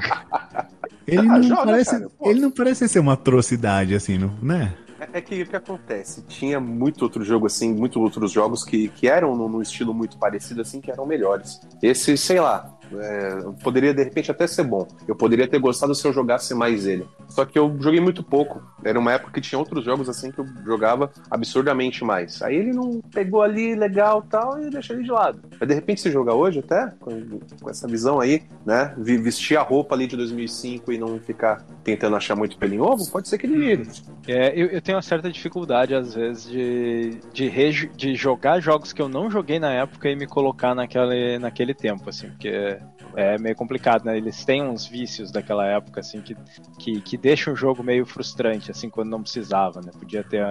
Ele 1.07 1.19
Ah, 1.19 1.23
não, 1.39 1.43
joga, 1.43 1.65
parece, 1.67 1.91
cara, 2.01 2.11
ele 2.23 2.41
não 2.41 2.51
parece 2.51 2.89
ser 2.89 2.99
uma 2.99 3.13
atrocidade, 3.13 3.95
assim, 3.95 4.17
não- 4.19 4.33
né? 4.43 4.73
É, 5.13 5.21
que 5.21 5.43
o 5.43 5.47
que 5.47 5.57
acontece? 5.57 6.23
Tinha 6.23 6.59
muito 6.61 7.03
outro 7.03 7.25
jogo, 7.25 7.47
assim, 7.47 7.73
muitos 7.73 8.01
outros 8.01 8.31
jogos 8.33 8.65
que, 8.65 8.89
que 8.89 9.09
eram 9.09 9.35
num 9.37 9.63
estilo 9.63 9.93
muito 9.95 10.19
parecido, 10.19 10.61
assim, 10.61 10.81
que 10.81 10.91
eram 10.91 11.07
melhores. 11.07 11.61
Esse, 11.83 12.17
sei 12.17 12.41
lá, 12.41 12.74
é, 12.93 13.39
poderia 13.63 13.95
de 13.95 14.03
repente 14.03 14.31
até 14.31 14.47
ser 14.47 14.65
bom. 14.65 14.87
Eu 15.07 15.15
poderia 15.15 15.49
ter 15.49 15.59
gostado 15.59 15.95
se 15.95 16.07
eu 16.07 16.13
jogasse 16.13 16.55
mais 16.55 16.87
ele. 16.87 17.07
Só 17.29 17.45
que 17.45 17.59
eu 17.59 17.77
joguei 17.81 18.01
muito 18.01 18.23
pouco. 18.23 18.63
Era 18.85 18.99
uma 18.99 19.13
época 19.13 19.33
que 19.33 19.41
tinha 19.41 19.59
outros 19.59 19.85
jogos 19.85 20.09
assim 20.09 20.31
que 20.31 20.39
eu 20.39 20.47
jogava 20.65 21.11
absurdamente 21.31 22.05
mais. 22.05 22.43
Aí 22.43 22.57
ele 22.57 22.73
não 22.73 23.01
pegou 23.13 23.43
ali 23.43 23.75
legal 23.75 24.23
tal 24.23 24.61
e 24.61 24.71
deixa 24.71 24.93
ele 24.93 25.03
de 25.03 25.11
lado. 25.11 25.41
Mas 25.59 25.69
de 25.69 25.75
repente 25.75 26.01
se 26.01 26.11
jogar 26.11 26.35
hoje 26.35 26.61
até, 26.61 26.93
com, 27.01 27.41
com 27.61 27.71
essa 27.71 27.87
visão 27.89 28.21
aí, 28.21 28.43
né? 28.65 28.95
Vestir 28.97 29.57
a 29.57 29.63
roupa 29.63 29.95
ali 29.95 30.07
de 30.07 30.17
2005 30.17 30.93
e 30.93 30.99
não 30.99 31.19
ficar 31.19 31.65
tentando 31.83 32.17
achar 32.17 32.35
muito 32.37 32.57
pelo 32.59 32.75
em 32.75 32.81
ovo, 32.81 33.09
pode 33.11 33.29
ser 33.29 33.39
que 33.39 33.47
ele. 33.47 33.87
É, 34.27 34.53
eu, 34.59 34.67
eu 34.69 34.81
tenho 34.81 34.97
uma 34.97 35.03
certa 35.03 35.31
dificuldade, 35.31 35.95
às 35.95 36.15
vezes, 36.15 36.45
de, 36.45 37.19
de, 37.33 37.89
de 37.95 38.15
jogar 38.15 38.61
jogos 38.61 38.93
que 38.93 39.01
eu 39.01 39.09
não 39.09 39.31
joguei 39.31 39.59
na 39.59 39.73
época 39.73 40.09
e 40.09 40.17
me 40.17 40.27
colocar 40.27 40.75
naquele, 40.75 41.39
naquele 41.39 41.75
tempo, 41.75 42.09
assim, 42.09 42.29
porque 42.29 42.74
é 43.17 43.39
meio 43.39 43.55
complicado, 43.55 44.05
né? 44.05 44.17
Eles 44.17 44.45
têm 44.45 44.63
uns 44.63 44.87
vícios 44.87 45.31
daquela 45.31 45.67
época, 45.67 46.01
assim, 46.01 46.21
que, 46.21 46.37
que, 46.79 47.01
que 47.01 47.17
deixam 47.17 47.53
o 47.53 47.57
jogo 47.57 47.83
meio 47.83 48.05
frustrante, 48.05 48.71
assim, 48.71 48.91
quando 48.91 49.11
não 49.11 49.23
precisava, 49.23 49.81
né? 49.81 49.91
Podia 49.99 50.23
ter, 50.25 50.45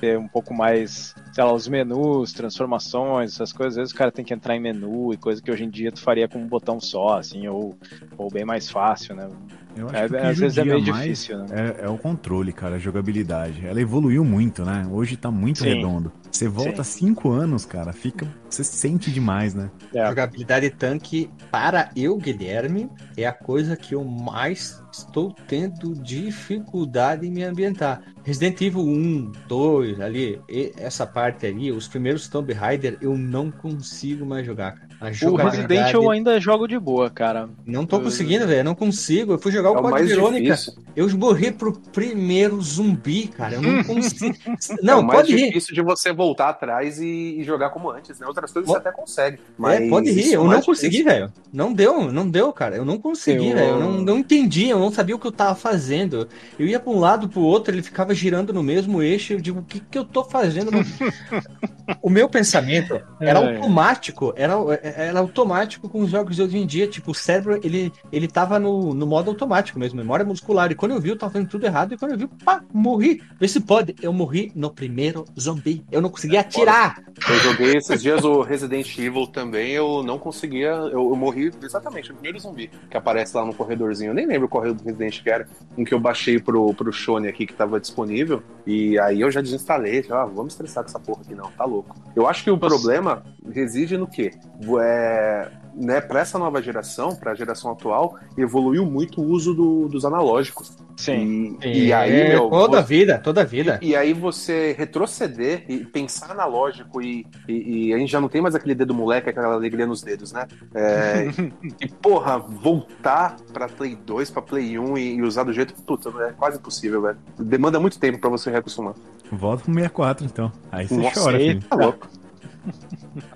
ter 0.00 0.18
um 0.18 0.28
pouco 0.28 0.54
mais, 0.54 1.14
sei 1.32 1.44
lá, 1.44 1.52
os 1.52 1.68
menus, 1.68 2.32
transformações, 2.32 3.32
essas 3.34 3.52
coisas. 3.52 3.72
Às 3.74 3.76
vezes 3.76 3.92
o 3.92 3.96
cara 3.96 4.12
tem 4.12 4.24
que 4.24 4.34
entrar 4.34 4.56
em 4.56 4.60
menu 4.60 5.12
e 5.12 5.16
coisa 5.18 5.42
que 5.42 5.50
hoje 5.50 5.64
em 5.64 5.70
dia 5.70 5.92
tu 5.92 6.00
faria 6.02 6.28
com 6.28 6.38
um 6.38 6.48
botão 6.48 6.80
só, 6.80 7.18
assim, 7.18 7.46
ou, 7.48 7.78
ou 8.16 8.30
bem 8.30 8.44
mais 8.44 8.70
fácil, 8.70 9.14
né? 9.14 9.28
Eu 9.74 9.90
acho 9.90 10.04
É, 10.04 10.06
que 10.06 10.12
o 10.12 10.16
que 10.16 10.26
às 10.26 10.38
vezes 10.38 10.58
é 10.58 10.64
meio 10.64 10.80
difícil, 10.82 11.38
né? 11.38 11.50
É, 11.50 11.84
é 11.84 11.88
o 11.88 11.96
controle, 11.98 12.52
cara, 12.52 12.76
a 12.76 12.78
jogabilidade. 12.78 13.64
Ela 13.66 13.80
evoluiu 13.80 14.24
muito, 14.24 14.64
né? 14.64 14.86
Hoje 14.90 15.16
tá 15.16 15.30
muito 15.30 15.60
Sim. 15.60 15.64
redondo. 15.64 16.12
Você 16.30 16.48
volta 16.48 16.84
cinco 16.84 17.30
anos, 17.30 17.64
cara, 17.64 17.92
fica. 17.92 18.26
Você 18.48 18.62
sente 18.64 19.10
demais, 19.10 19.54
né? 19.54 19.70
É. 19.94 20.06
Jogabilidade 20.06 20.70
tanque 20.70 21.30
para 21.50 21.90
eu, 21.96 22.16
Guilherme, 22.16 22.90
é 23.16 23.26
a 23.26 23.32
coisa 23.32 23.76
que 23.76 23.94
eu 23.94 24.04
mais 24.04 24.82
estou 24.92 25.32
tendo 25.46 25.94
dificuldade 25.94 27.26
em 27.26 27.30
me 27.30 27.42
ambientar. 27.42 28.02
Resident 28.24 28.60
Evil 28.60 28.82
1, 28.82 29.32
2, 29.46 29.87
ali, 30.00 30.42
essa 30.76 31.06
parte 31.06 31.46
ali, 31.46 31.72
os 31.72 31.88
primeiros 31.88 32.28
Tomb 32.28 32.52
Raider, 32.52 32.98
eu 33.00 33.16
não 33.16 33.50
consigo 33.50 34.24
mais 34.26 34.46
jogar, 34.46 34.72
cara. 34.72 34.87
O 35.00 35.12
jogabilidade... 35.12 35.74
Resident 35.74 35.94
eu 35.94 36.10
ainda 36.10 36.40
jogo 36.40 36.66
de 36.66 36.78
boa, 36.78 37.08
cara. 37.08 37.48
Não 37.64 37.86
tô 37.86 38.00
conseguindo, 38.00 38.46
velho. 38.46 38.64
Não 38.64 38.74
consigo. 38.74 39.32
Eu 39.34 39.38
fui 39.38 39.52
jogar 39.52 39.68
É 39.68 39.72
o 39.72 39.74
o 39.74 39.76
Código 39.76 39.92
mais 39.92 40.08
Verônica. 40.08 40.42
difícil. 40.56 40.72
Eu 40.96 41.08
morri 41.16 41.52
pro 41.52 41.72
primeiro 41.92 42.60
zumbi, 42.60 43.28
cara. 43.28 43.54
Eu 43.54 43.62
não 43.62 43.84
consigo. 43.84 44.34
é 44.46 44.82
não, 44.82 45.00
o 45.00 45.04
mais 45.04 45.20
pode 45.20 45.36
rir. 45.36 45.46
difícil 45.46 45.74
de 45.74 45.82
você 45.82 46.12
voltar 46.12 46.48
atrás 46.48 46.98
e, 46.98 47.36
e 47.38 47.44
jogar 47.44 47.70
como 47.70 47.90
antes, 47.90 48.18
né? 48.18 48.26
Outras 48.26 48.50
coisas 48.52 48.68
você 48.68 48.78
até 48.78 48.90
consegue. 48.90 49.38
Mas 49.56 49.80
É, 49.80 49.88
pode 49.88 50.10
rir. 50.10 50.32
é 50.32 50.36
Eu 50.36 50.44
não 50.44 50.60
consegui, 50.60 51.02
velho. 51.04 51.32
Não 51.52 51.72
deu, 51.72 52.10
não 52.12 52.28
deu, 52.28 52.52
cara. 52.52 52.74
Eu 52.76 52.84
não 52.84 52.98
consegui, 52.98 53.50
Eu- 53.50 53.56
velho. 53.56 53.68
Eu 53.70 53.78
não, 53.80 53.92
não 54.00 54.18
entendi. 54.18 54.68
Eu 54.68 54.80
não 54.80 54.90
sabia 54.90 55.14
o 55.14 55.18
que 55.18 55.26
eu 55.26 55.32
tava 55.32 55.54
fazendo. 55.54 56.28
Eu 56.58 56.66
ia 56.66 56.80
pra 56.80 56.90
um 56.92 56.98
lado, 56.98 57.28
pro 57.28 57.40
outro, 57.40 57.72
ele 57.72 57.82
ficava 57.82 58.12
girando 58.12 58.52
no 58.52 58.62
mesmo 58.64 59.00
eixo. 59.00 59.34
Eu 59.34 59.40
digo, 59.40 59.60
o 59.60 59.64
que 59.64 59.78
que 59.78 59.96
eu 59.98 60.04
tô 60.04 60.24
fazendo? 60.24 60.72
no- 60.72 60.78
o 62.02 62.10
meu 62.10 62.28
pensamento 62.28 63.00
era 63.20 63.38
É. 63.40 63.56
automático. 63.56 64.32
Era, 64.36 64.54
era 64.96 65.18
automático 65.18 65.88
com 65.88 66.00
os 66.00 66.10
jogos 66.10 66.36
de 66.36 66.42
hoje 66.42 66.58
em 66.58 66.66
dia. 66.66 66.86
Tipo, 66.86 67.12
o 67.12 67.14
cérebro, 67.14 67.58
ele, 67.62 67.92
ele 68.12 68.28
tava 68.28 68.58
no, 68.58 68.94
no 68.94 69.06
modo 69.06 69.30
automático 69.30 69.78
mesmo, 69.78 69.96
memória 69.96 70.24
muscular. 70.24 70.70
E 70.70 70.74
quando 70.74 70.92
eu 70.92 71.00
vi, 71.00 71.10
eu 71.10 71.18
tava 71.18 71.32
fazendo 71.32 71.48
tudo 71.48 71.64
errado. 71.64 71.94
E 71.94 71.98
quando 71.98 72.12
eu 72.12 72.18
vi, 72.18 72.26
pá, 72.44 72.62
morri. 72.72 73.22
Vê 73.38 73.48
se 73.48 73.60
pode. 73.60 73.94
Eu 74.02 74.12
morri 74.12 74.52
no 74.54 74.70
primeiro 74.70 75.24
zumbi. 75.38 75.84
Eu 75.90 76.00
não 76.00 76.10
conseguia 76.10 76.40
atirar. 76.40 77.02
Eu 77.28 77.36
joguei 77.36 77.76
esses 77.76 78.02
dias 78.02 78.24
o 78.24 78.42
Resident 78.42 78.96
Evil 78.98 79.26
também, 79.26 79.72
eu 79.72 80.02
não 80.02 80.18
conseguia. 80.18 80.68
Eu, 80.68 81.10
eu 81.10 81.16
morri 81.16 81.50
exatamente, 81.62 82.10
o 82.10 82.14
primeiro 82.14 82.38
zumbi 82.38 82.70
que 82.90 82.96
aparece 82.96 83.36
lá 83.36 83.44
no 83.44 83.54
corredorzinho. 83.54 84.10
Eu 84.10 84.14
nem 84.14 84.26
lembro 84.26 84.48
qual 84.48 84.62
corredor 84.62 84.82
do 84.82 84.84
Resident 84.84 85.22
que 85.22 85.30
era, 85.30 85.46
em 85.76 85.84
que 85.84 85.94
eu 85.94 86.00
baixei 86.00 86.38
pro, 86.38 86.72
pro 86.74 86.92
Shone 86.92 87.28
aqui 87.28 87.46
que 87.46 87.54
tava 87.54 87.80
disponível. 87.80 88.42
E 88.66 88.98
aí 88.98 89.20
eu 89.20 89.30
já 89.30 89.40
desinstalei. 89.40 90.04
Ah, 90.10 90.24
vamos 90.24 90.52
estressar 90.52 90.84
com 90.84 90.90
essa 90.90 91.00
porra 91.00 91.22
aqui, 91.22 91.34
não, 91.34 91.50
tá 91.50 91.64
louco. 91.64 91.96
Eu 92.14 92.26
acho 92.26 92.44
que 92.44 92.50
o 92.50 92.58
problema 92.58 93.22
reside 93.50 93.96
no 93.96 94.06
quê? 94.06 94.32
É, 94.80 95.50
né, 95.74 96.00
pra 96.00 96.20
essa 96.20 96.38
nova 96.38 96.60
geração, 96.60 97.14
pra 97.14 97.34
geração 97.34 97.70
atual, 97.70 98.16
evoluiu 98.36 98.84
muito 98.84 99.20
o 99.20 99.24
uso 99.24 99.54
do- 99.54 99.88
dos 99.88 100.04
analógicos. 100.04 100.76
Sim. 100.96 101.56
E, 101.64 101.84
e 101.86 101.92
aí, 101.92 102.12
É, 102.22 102.28
meu. 102.30 102.50
toda 102.50 102.78
a 102.78 102.80
vo- 102.80 102.86
vida, 102.88 103.18
toda 103.22 103.42
a 103.42 103.44
vida. 103.44 103.78
e 103.80 103.94
aí 103.94 104.12
você 104.12 104.74
retroceder 104.76 105.64
e 105.68 105.84
pensar 105.84 106.32
analógico 106.32 107.00
e, 107.00 107.24
e, 107.46 107.88
e 107.88 107.94
a 107.94 107.98
gente 107.98 108.10
já 108.10 108.20
não 108.20 108.28
tem 108.28 108.42
mais 108.42 108.56
aquele 108.56 108.74
dedo 108.74 108.92
moleque, 108.92 109.30
aquela 109.30 109.54
alegria 109.54 109.86
nos 109.86 110.02
dedos, 110.02 110.32
né? 110.32 110.46
É, 110.74 111.26
e 111.80 111.86
porra, 111.88 112.38
voltar 112.38 113.36
pra 113.52 113.68
Play 113.68 113.94
2, 113.94 114.30
pra 114.30 114.42
Play 114.42 114.76
1 114.78 114.98
e, 114.98 115.14
e 115.16 115.22
usar 115.22 115.44
do 115.44 115.52
jeito. 115.52 115.74
Puta, 115.84 116.10
é 116.24 116.32
quase 116.32 116.58
impossível, 116.58 117.00
velho. 117.02 117.18
Demanda 117.38 117.78
muito 117.78 118.00
tempo 118.00 118.18
pra 118.18 118.28
você 118.30 118.50
reacostumar. 118.50 118.94
Volta 119.30 119.62
pro 119.62 119.72
64, 119.74 120.24
então. 120.26 120.50
Aí 120.72 120.88
você 120.88 120.96
Nossa, 120.96 121.20
chora, 121.20 121.36
aí- 121.36 121.48
filho. 121.50 121.62
Tá 121.68 121.76
louco. 121.76 122.08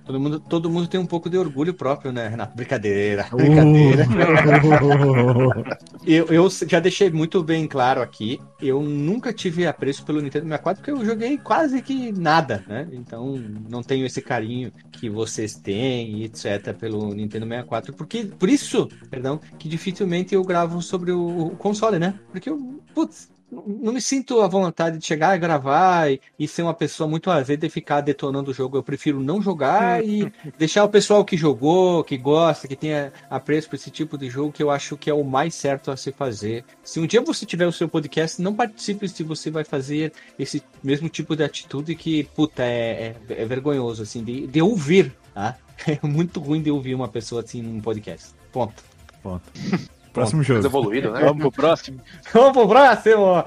Todo 0.05 0.21
mundo, 0.21 0.41
todo 0.41 0.71
mundo 0.71 0.89
tem 0.89 1.01
um 1.01 1.07
pouco 1.07 1.31
de 1.31 1.39
orgulho 1.39 1.75
próprio, 1.75 2.13
né, 2.13 2.29
Renato? 2.29 2.57
Brincadeira, 2.57 3.27
brincadeira. 3.33 4.07
Eu, 6.05 6.27
eu 6.27 6.49
já 6.67 6.81
deixei 6.81 7.11
muito 7.11 7.43
bem 7.45 7.67
claro 7.69 8.03
aqui, 8.03 8.41
eu 8.61 8.83
nunca 8.83 9.33
tive 9.33 9.67
apreço 9.67 10.05
pelo 10.05 10.21
Nintendo 10.21 10.47
64 10.47 10.83
porque 10.83 10.91
eu 10.91 11.05
joguei 11.05 11.39
quase 11.39 11.81
que 11.81 12.11
nada, 12.11 12.65
né? 12.67 12.89
Então 12.93 13.37
não 13.69 13.83
tenho 13.85 14.05
esse 14.05 14.21
carinho 14.21 14.73
que 14.91 15.09
vocês 15.09 15.55
têm 15.55 16.25
etc 16.25 16.75
pelo 16.77 17.15
Nintendo 17.15 17.47
64, 17.47 17.93
porque 17.95 18.25
por 18.25 18.49
isso, 18.49 18.89
perdão, 19.11 19.41
que 19.59 19.69
dificilmente 19.69 20.35
eu 20.35 20.43
gravo 20.43 20.83
sobre 20.83 21.13
o, 21.13 21.47
o 21.47 21.57
console, 21.57 21.99
né? 21.99 22.19
Porque 22.33 22.51
eu, 22.51 22.81
putz, 22.93 23.31
não- 23.53 23.93
me 23.93 24.01
sinto 24.01 24.41
à 24.41 24.49
vontade 24.49 24.99
de 24.99 25.05
chegar 25.05 25.37
e 25.37 25.39
gravar 25.39 26.11
e, 26.11 26.21
e 26.39 26.49
ser 26.49 26.63
uma 26.63 26.73
pessoa 26.73 27.09
muito 27.09 27.31
azeda 27.31 27.67
e 27.67 27.71
ficar 27.71 28.01
detonando 28.01 28.51
o 28.51 28.55
jogo. 28.55 28.77
Eu 28.79 28.83
prefiro 28.83 29.21
não 29.21 29.43
jogar 29.43 30.03
e 30.05 30.33
deixar 30.59 30.85
o 30.85 30.89
pessoal 30.89 31.25
que 31.25 31.37
jogou, 31.37 32.03
que 32.03 32.17
gosta, 32.17 32.67
que 32.67 32.75
tenha 32.75 33.13
apreço 33.29 33.69
por 33.69 33.77
esse 33.77 33.91
tipo 33.91 34.17
de 34.17 34.31
jogo, 34.31 34.53
que 34.53 34.63
eu 34.63 34.71
acho 34.71 34.97
que 34.97 35.11
é 35.11 35.15
o 35.15 35.23
mais 35.23 35.55
certo 35.55 35.91
a 35.91 35.97
se 35.97 36.11
fazer. 36.11 36.65
Se 36.83 36.99
um 36.99 37.07
dia 37.07 37.21
você 37.21 37.45
tiver 37.45 37.67
o 37.67 37.73
seu 37.73 37.89
podcast, 37.89 38.41
não 38.41 38.55
participe 38.55 39.09
se 39.09 39.23
você 39.23 39.51
vai 39.51 39.65
fazer 39.65 40.13
esse 40.39 40.63
mesmo 40.83 41.09
tipo 41.09 41.37
de 41.37 41.45
atitude 41.45 41.95
que, 41.95 42.25
puta, 42.25 42.63
é, 42.63 43.15
é, 43.29 43.43
é 43.43 43.45
vergonhoso, 43.45 44.03
assim, 44.03 44.25
de, 44.25 44.47
de 44.47 44.63
ouvir, 44.63 45.15
tá? 45.35 45.57
É 45.85 45.99
muito 46.07 46.39
ruim 46.39 46.63
de 46.63 46.71
ouvir 46.71 46.95
uma 46.95 47.09
pessoa 47.09 47.43
assim 47.43 47.61
num 47.61 47.81
podcast. 47.81 48.29
Ponto. 48.53 48.85
Ponto. 49.21 49.43
Próximo 50.13 50.39
Mais 50.39 50.47
jogo. 50.49 50.67
evoluído, 50.67 51.11
né? 51.11 51.21
Vamos 51.21 51.39
pro 51.41 51.53
próximo? 51.53 52.01
Vamos 52.33 52.53
pro 52.53 52.69
próximo! 52.69 53.45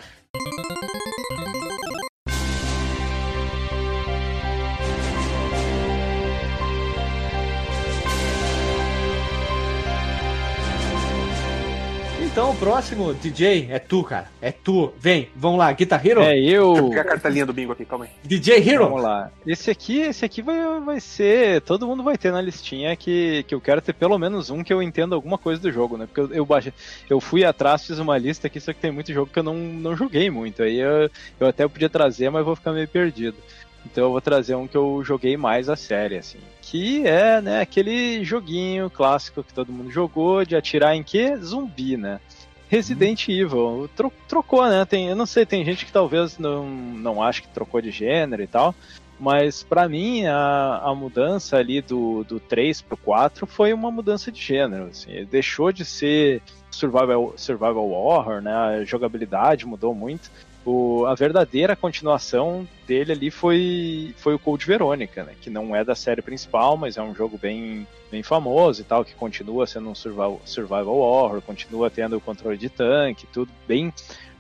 Então 12.36 12.52
o 12.52 12.56
próximo 12.58 13.14
DJ 13.14 13.70
é 13.72 13.80
tu, 13.80 14.04
cara. 14.04 14.28
É 14.42 14.52
tu. 14.52 14.92
Vem, 15.00 15.30
vamos 15.34 15.58
lá, 15.58 15.72
Guitar 15.72 16.06
Hero? 16.06 16.20
É 16.20 16.34
Deixa 16.34 16.52
eu 16.54 16.76
eu. 16.76 16.90
pegar 16.90 17.04
a 17.04 17.06
cartelinha 17.06 17.46
do 17.46 17.54
bingo 17.54 17.72
aqui, 17.72 17.86
calma 17.86 18.04
aí. 18.04 18.12
DJ 18.26 18.58
Hero? 18.58 18.84
Vamos 18.84 19.02
lá. 19.02 19.32
Esse 19.48 19.72
aqui, 19.72 20.02
esse 20.02 20.26
aqui 20.26 20.42
vai, 20.42 20.82
vai 20.82 21.00
ser. 21.00 21.62
Todo 21.62 21.88
mundo 21.88 22.04
vai 22.04 22.18
ter 22.18 22.34
na 22.34 22.42
listinha 22.42 22.94
que, 22.98 23.46
que 23.48 23.56
eu 23.56 23.62
quero 23.62 23.82
ter 23.82 23.94
pelo 23.94 24.20
menos 24.20 24.50
um 24.50 24.66
que 24.66 24.74
eu 24.74 24.84
entenda 24.84 25.16
alguma 25.16 25.38
coisa 25.38 25.62
do 25.62 25.72
jogo, 25.72 25.96
né? 25.96 26.08
Porque 26.08 26.20
eu, 26.20 26.40
eu, 26.40 26.46
baixei, 26.46 26.74
eu 27.10 27.22
fui 27.22 27.46
atrás, 27.46 27.88
fiz 27.88 28.00
uma 28.00 28.18
lista 28.18 28.48
aqui, 28.48 28.60
só 28.60 28.74
que 28.74 28.82
tem 28.82 28.92
muito 28.92 29.14
jogo 29.14 29.32
que 29.32 29.40
eu 29.40 29.44
não, 29.44 29.56
não 29.56 29.96
joguei 29.96 30.30
muito. 30.30 30.62
Aí 30.62 30.78
eu, 30.78 31.10
eu 31.40 31.48
até 31.48 31.66
podia 31.66 31.90
trazer, 31.90 32.30
mas 32.30 32.44
vou 32.44 32.58
ficar 32.58 32.74
meio 32.74 32.90
perdido. 32.90 33.38
Então 33.86 34.06
eu 34.06 34.12
vou 34.12 34.22
trazer 34.22 34.56
um 34.56 34.68
que 34.68 34.76
eu 34.76 35.02
joguei 35.04 35.38
mais 35.38 35.70
a 35.70 35.76
série, 35.76 36.18
assim. 36.18 36.40
Que 36.62 37.06
é, 37.06 37.40
né, 37.40 37.62
aquele 37.62 38.24
joguinho 38.24 38.90
clássico 38.90 39.44
que 39.44 39.54
todo 39.54 39.72
mundo 39.72 39.92
jogou, 39.92 40.44
de 40.44 40.56
atirar 40.56 40.96
em 40.96 41.04
quê? 41.04 41.38
Zumbi, 41.38 41.96
né? 41.96 42.20
Resident 42.68 43.28
Evil. 43.30 43.90
Tro 43.96 44.12
trocou, 44.28 44.68
né? 44.68 44.84
Tem, 44.86 45.08
eu 45.08 45.16
não 45.16 45.26
sei, 45.26 45.46
tem 45.46 45.64
gente 45.64 45.86
que 45.86 45.92
talvez 45.92 46.38
não, 46.38 46.66
não 46.68 47.22
acha 47.22 47.42
que 47.42 47.48
trocou 47.48 47.80
de 47.82 47.92
gênero 47.92 48.42
e 48.42 48.48
tal. 48.48 48.74
Mas 49.20 49.64
pra 49.64 49.88
mim, 49.88 50.26
a, 50.26 50.82
a 50.84 50.94
mudança 50.94 51.58
ali 51.58 51.82
do, 51.82 52.24
do 52.26 52.40
3 52.40 52.82
pro 52.82 52.98
4 52.98 53.48
foi 53.48 53.72
uma 53.72 53.90
mudança 53.90 54.32
de 54.32 54.42
gênero. 54.42 54.88
Assim. 54.88 55.12
Ele 55.12 55.26
deixou 55.26 55.72
de 55.72 55.86
ser 55.86 56.42
survival, 56.70 57.34
survival 57.38 57.90
horror, 57.90 58.42
né? 58.42 58.54
A 58.54 58.84
jogabilidade 58.84 59.66
mudou 59.66 59.96
muito. 59.96 60.30
O, 60.66 61.06
a 61.06 61.14
verdadeira 61.14 61.76
continuação 61.76 62.68
dele 62.88 63.12
ali 63.12 63.30
foi, 63.30 64.16
foi 64.18 64.34
o 64.34 64.40
Code 64.40 64.66
Verônica, 64.66 65.24
né? 65.24 65.34
Que 65.40 65.50
não 65.50 65.76
é 65.76 65.84
da 65.84 65.94
série 65.94 66.24
principal, 66.24 66.76
mas 66.76 66.98
é 66.98 67.04
um 67.04 67.14
jogo 67.14 67.38
bem, 67.38 67.88
bem 68.10 68.24
famoso 68.24 68.82
e 68.82 68.84
tal, 68.84 69.06
que 69.06 69.14
continua 69.14 69.68
sendo 69.68 69.90
um 69.90 69.96
survival, 69.96 70.42
survival 70.44 70.96
horror, 70.98 71.42
continua 71.42 71.92
tendo 71.92 72.18
o 72.18 72.22
controle 72.22 72.58
de 72.58 72.70
tanque, 72.70 73.28
tudo 73.28 73.52
bem 73.68 73.94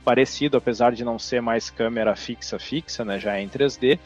parecido, 0.03 0.57
apesar 0.57 0.93
de 0.93 1.03
não 1.03 1.19
ser 1.19 1.41
mais 1.41 1.69
câmera 1.69 2.15
fixa 2.15 2.57
fixa, 2.57 3.05
né? 3.05 3.19
Já 3.19 3.37
é 3.37 3.41
em 3.41 3.49
3D. 3.49 3.99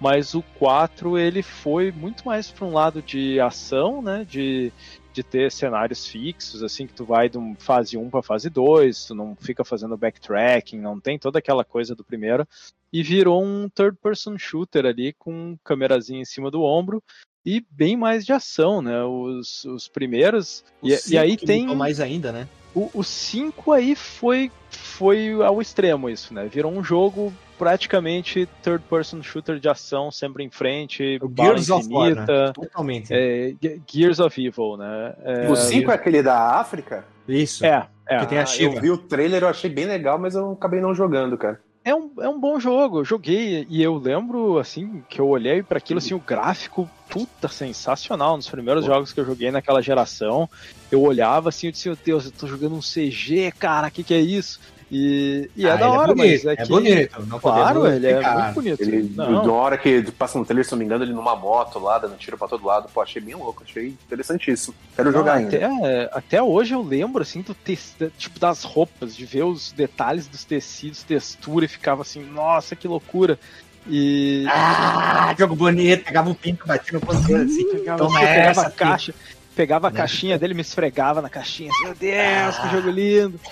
Mas 0.00 0.34
o 0.34 0.42
4 0.58 1.18
ele 1.18 1.42
foi 1.42 1.90
muito 1.90 2.24
mais 2.24 2.50
para 2.50 2.64
um 2.64 2.72
lado 2.72 3.02
de 3.02 3.40
ação, 3.40 4.00
né? 4.00 4.24
De, 4.28 4.72
de 5.18 5.22
ter 5.24 5.50
cenários 5.50 6.06
fixos, 6.06 6.62
assim, 6.62 6.86
que 6.86 6.92
tu 6.92 7.04
vai 7.04 7.28
de 7.28 7.36
um 7.36 7.56
fase 7.56 7.96
1 7.96 8.08
para 8.08 8.22
fase 8.22 8.48
2, 8.48 9.06
tu 9.06 9.14
não 9.16 9.34
fica 9.34 9.64
fazendo 9.64 9.96
backtracking, 9.96 10.78
não 10.78 11.00
tem 11.00 11.18
toda 11.18 11.40
aquela 11.40 11.64
coisa 11.64 11.92
do 11.92 12.04
primeiro, 12.04 12.46
e 12.92 13.02
virou 13.02 13.42
um 13.42 13.68
third 13.68 13.98
person 14.00 14.38
shooter 14.38 14.86
ali 14.86 15.12
com 15.12 15.58
câmerazinha 15.64 16.20
em 16.20 16.24
cima 16.24 16.52
do 16.52 16.62
ombro 16.62 17.02
e 17.44 17.64
bem 17.68 17.96
mais 17.96 18.24
de 18.24 18.32
ação, 18.32 18.80
né? 18.80 19.02
Os, 19.02 19.64
os 19.64 19.88
primeiros. 19.88 20.64
O 20.80 20.88
E, 20.88 20.96
e 21.08 21.18
aí 21.18 21.36
tem. 21.36 21.66
mais 21.74 21.98
ainda, 21.98 22.30
né? 22.30 22.48
O 22.74 23.02
5 23.02 23.72
aí 23.72 23.96
foi, 23.96 24.52
foi 24.70 25.32
ao 25.42 25.60
extremo 25.60 26.08
isso, 26.08 26.32
né? 26.32 26.46
Virou 26.46 26.70
um 26.70 26.84
jogo 26.84 27.32
praticamente 27.58 28.48
third 28.62 28.82
person 28.88 29.22
shooter 29.22 29.58
de 29.58 29.68
ação, 29.68 30.10
sempre 30.10 30.44
em 30.44 30.50
frente, 30.50 31.18
O 31.20 31.28
bala 31.28 31.50
Gears 31.54 31.70
of 31.70 31.88
War, 31.92 32.14
né? 32.14 32.26
Totalmente. 32.54 33.12
é, 33.12 33.54
Ge- 33.60 33.80
Gears 33.86 34.20
of 34.20 34.40
Evil, 34.46 34.76
né? 34.76 35.14
É, 35.24 35.50
o 35.50 35.56
5 35.56 35.90
é 35.90 35.94
aquele 35.94 36.22
da 36.22 36.58
África? 36.58 37.04
Isso. 37.26 37.64
é, 37.66 37.86
é. 38.06 38.18
Que 38.20 38.26
tem 38.26 38.38
a 38.38 38.42
Ah, 38.42 38.46
Shiva. 38.46 38.76
eu 38.76 38.80
vi 38.80 38.90
o 38.90 38.96
trailer, 38.98 39.42
eu 39.42 39.48
achei 39.48 39.68
bem 39.68 39.84
legal, 39.86 40.18
mas 40.18 40.34
eu 40.34 40.52
acabei 40.52 40.80
não 40.80 40.94
jogando, 40.94 41.36
cara. 41.36 41.60
É 41.84 41.94
um, 41.94 42.10
é 42.20 42.28
um 42.28 42.38
bom 42.38 42.60
jogo, 42.60 42.98
eu 43.00 43.04
joguei 43.04 43.66
e 43.70 43.82
eu 43.82 43.96
lembro, 43.96 44.58
assim, 44.58 45.02
que 45.08 45.20
eu 45.20 45.26
olhei 45.28 45.62
para 45.62 45.78
aquilo, 45.78 45.98
assim, 45.98 46.12
o 46.12 46.18
gráfico, 46.18 46.88
puta, 47.08 47.48
sensacional, 47.48 48.36
nos 48.36 48.48
primeiros 48.50 48.84
jogos 48.84 49.12
que 49.12 49.20
eu 49.20 49.24
joguei 49.24 49.50
naquela 49.50 49.80
geração, 49.80 50.48
eu 50.92 51.00
olhava 51.00 51.48
assim, 51.48 51.68
eu 51.68 51.72
disse, 51.72 51.88
meu 51.88 51.96
Deus, 52.04 52.26
eu 52.26 52.32
tô 52.32 52.46
jogando 52.46 52.74
um 52.74 52.82
CG, 52.82 53.52
cara, 53.58 53.88
o 53.88 53.90
que 53.90 54.02
que 54.04 54.12
é 54.12 54.20
isso? 54.20 54.60
E, 54.90 55.50
e 55.54 55.66
é 55.66 55.70
Ah, 55.70 55.76
da 55.76 55.86
ele 55.86 55.96
hora, 55.98 56.14
bonito, 56.14 56.44
mas 56.44 56.44
é, 56.46 56.52
é 56.52 56.56
que... 56.56 56.68
bonito. 56.68 57.22
Não 57.26 57.38
Claro, 57.38 57.86
ele 57.86 58.06
é 58.06 58.14
muito 58.22 58.54
bonito. 58.54 58.80
Ele, 58.82 59.12
Não. 59.14 59.44
na 59.46 59.52
hora 59.52 59.76
que 59.76 60.10
passa 60.12 60.38
no 60.38 60.46
trailer, 60.46 60.64
se 60.64 60.70
não 60.72 60.78
me 60.78 60.84
engano, 60.86 61.04
ele 61.04 61.12
numa 61.12 61.36
moto 61.36 61.78
lá, 61.78 61.98
dando 61.98 62.16
tiro 62.16 62.38
pra 62.38 62.48
todo 62.48 62.64
lado. 62.64 62.88
Pô, 62.92 63.02
achei 63.02 63.20
bem 63.20 63.34
louco, 63.34 63.62
achei 63.68 63.88
interessantíssimo. 63.88 64.74
Quero 64.96 65.12
jogar 65.12 65.32
Não, 65.32 65.38
ainda. 65.40 65.56
até, 65.56 66.10
até 66.12 66.42
hoje 66.42 66.74
eu 66.74 66.82
lembro, 66.82 67.20
assim, 67.22 67.42
do 67.42 67.52
te- 67.54 67.78
tipo, 68.16 68.40
das 68.40 68.64
roupas, 68.64 69.14
de 69.14 69.26
ver 69.26 69.42
os 69.44 69.72
detalhes 69.72 70.26
dos 70.26 70.42
tecidos, 70.44 71.02
textura, 71.02 71.66
e 71.66 71.68
ficava 71.68 72.00
assim, 72.00 72.24
nossa, 72.24 72.74
que 72.74 72.88
loucura. 72.88 73.38
E... 73.86 74.46
Ah, 74.48 75.34
jogo 75.38 75.54
bonito. 75.54 76.04
Pegava 76.04 76.28
um 76.30 76.34
pinto, 76.34 76.66
batia 76.66 76.98
no 76.98 77.06
controle 77.06 77.44
assim. 77.44 77.70
Pegava, 77.72 77.98
Toma 77.98 78.20
pegava 78.20 78.38
essa, 78.50 78.66
a 78.66 78.70
caixa, 78.70 79.14
pegava 79.58 79.88
a 79.88 79.90
Né? 79.90 79.96
caixinha 79.96 80.38
dele, 80.38 80.54
me 80.54 80.60
esfregava 80.60 81.20
na 81.20 81.28
caixinha. 81.28 81.68
assim, 81.72 81.84
Meu 81.84 81.94
Deus, 81.96 82.58
que 82.58 82.68
jogo 82.70 82.90
lindo. 82.90 83.40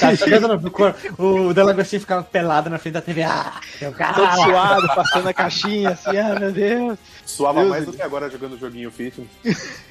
Tá 0.00 0.70
corpo. 0.70 1.22
O 1.22 1.52
Delagostinho 1.52 2.00
ficava 2.00 2.22
pelado 2.22 2.70
na 2.70 2.78
frente 2.78 2.94
da 2.94 3.02
TV. 3.02 3.22
Ah, 3.22 3.60
meu 3.78 3.90
Todo 3.92 3.98
cara. 3.98 4.32
suado, 4.32 4.86
passando 4.88 5.28
a 5.28 5.34
caixinha, 5.34 5.90
assim, 5.90 6.16
ah, 6.16 6.40
meu 6.40 6.50
Deus. 6.50 6.98
Suava 7.26 7.60
Deus 7.60 7.70
mais 7.70 7.84
do 7.84 7.90
do 7.92 7.96
que 7.96 8.02
agora 8.02 8.30
jogando 8.30 8.58
joguinho 8.58 8.90
fitness. 8.90 9.28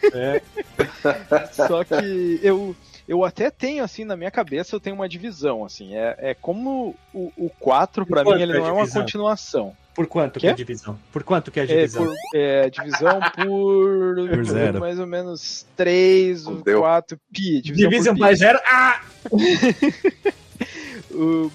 Só 1.54 1.84
que 1.84 2.40
eu, 2.42 2.76
eu 3.08 3.24
até 3.24 3.52
tenho, 3.52 3.84
assim, 3.84 4.04
na 4.04 4.16
minha 4.18 4.32
cabeça, 4.32 4.76
eu 4.76 4.80
tenho 4.80 4.96
uma 4.96 5.08
divisão, 5.08 5.64
assim. 5.64 5.96
É, 5.96 6.16
é 6.18 6.34
como 6.34 6.96
o, 7.14 7.32
o 7.38 7.52
4, 7.60 8.08
pra 8.08 8.24
mim, 8.24 8.42
ele 8.42 8.54
é 8.54 8.58
não 8.60 8.66
é 8.66 8.72
uma 8.72 8.82
divisão? 8.82 9.04
continuação. 9.04 9.78
Por 9.96 10.06
quanto 10.08 10.40
que 10.40 10.46
é 10.48 10.52
a 10.52 10.54
divisão? 10.54 11.00
Por 11.12 11.24
quanto 11.24 11.50
que 11.52 11.60
é 11.60 11.64
a 11.64 11.66
É, 11.66 11.68
divisão? 11.68 12.06
por, 12.06 12.16
é, 12.38 12.70
divisão 12.70 13.20
por, 13.36 14.16
Por 14.30 14.46
zero. 14.46 14.80
mais 14.82 15.00
ou 15.00 15.08
menos 15.08 15.66
3, 15.76 16.44
Fudeu. 16.44 16.82
4 16.82 17.18
pi. 17.34 17.62
Divisão, 17.62 17.90
Division 17.90 18.18
por 18.18 18.28
pi. 18.28 18.36
zero. 18.36 18.60
Ah! 18.66 19.02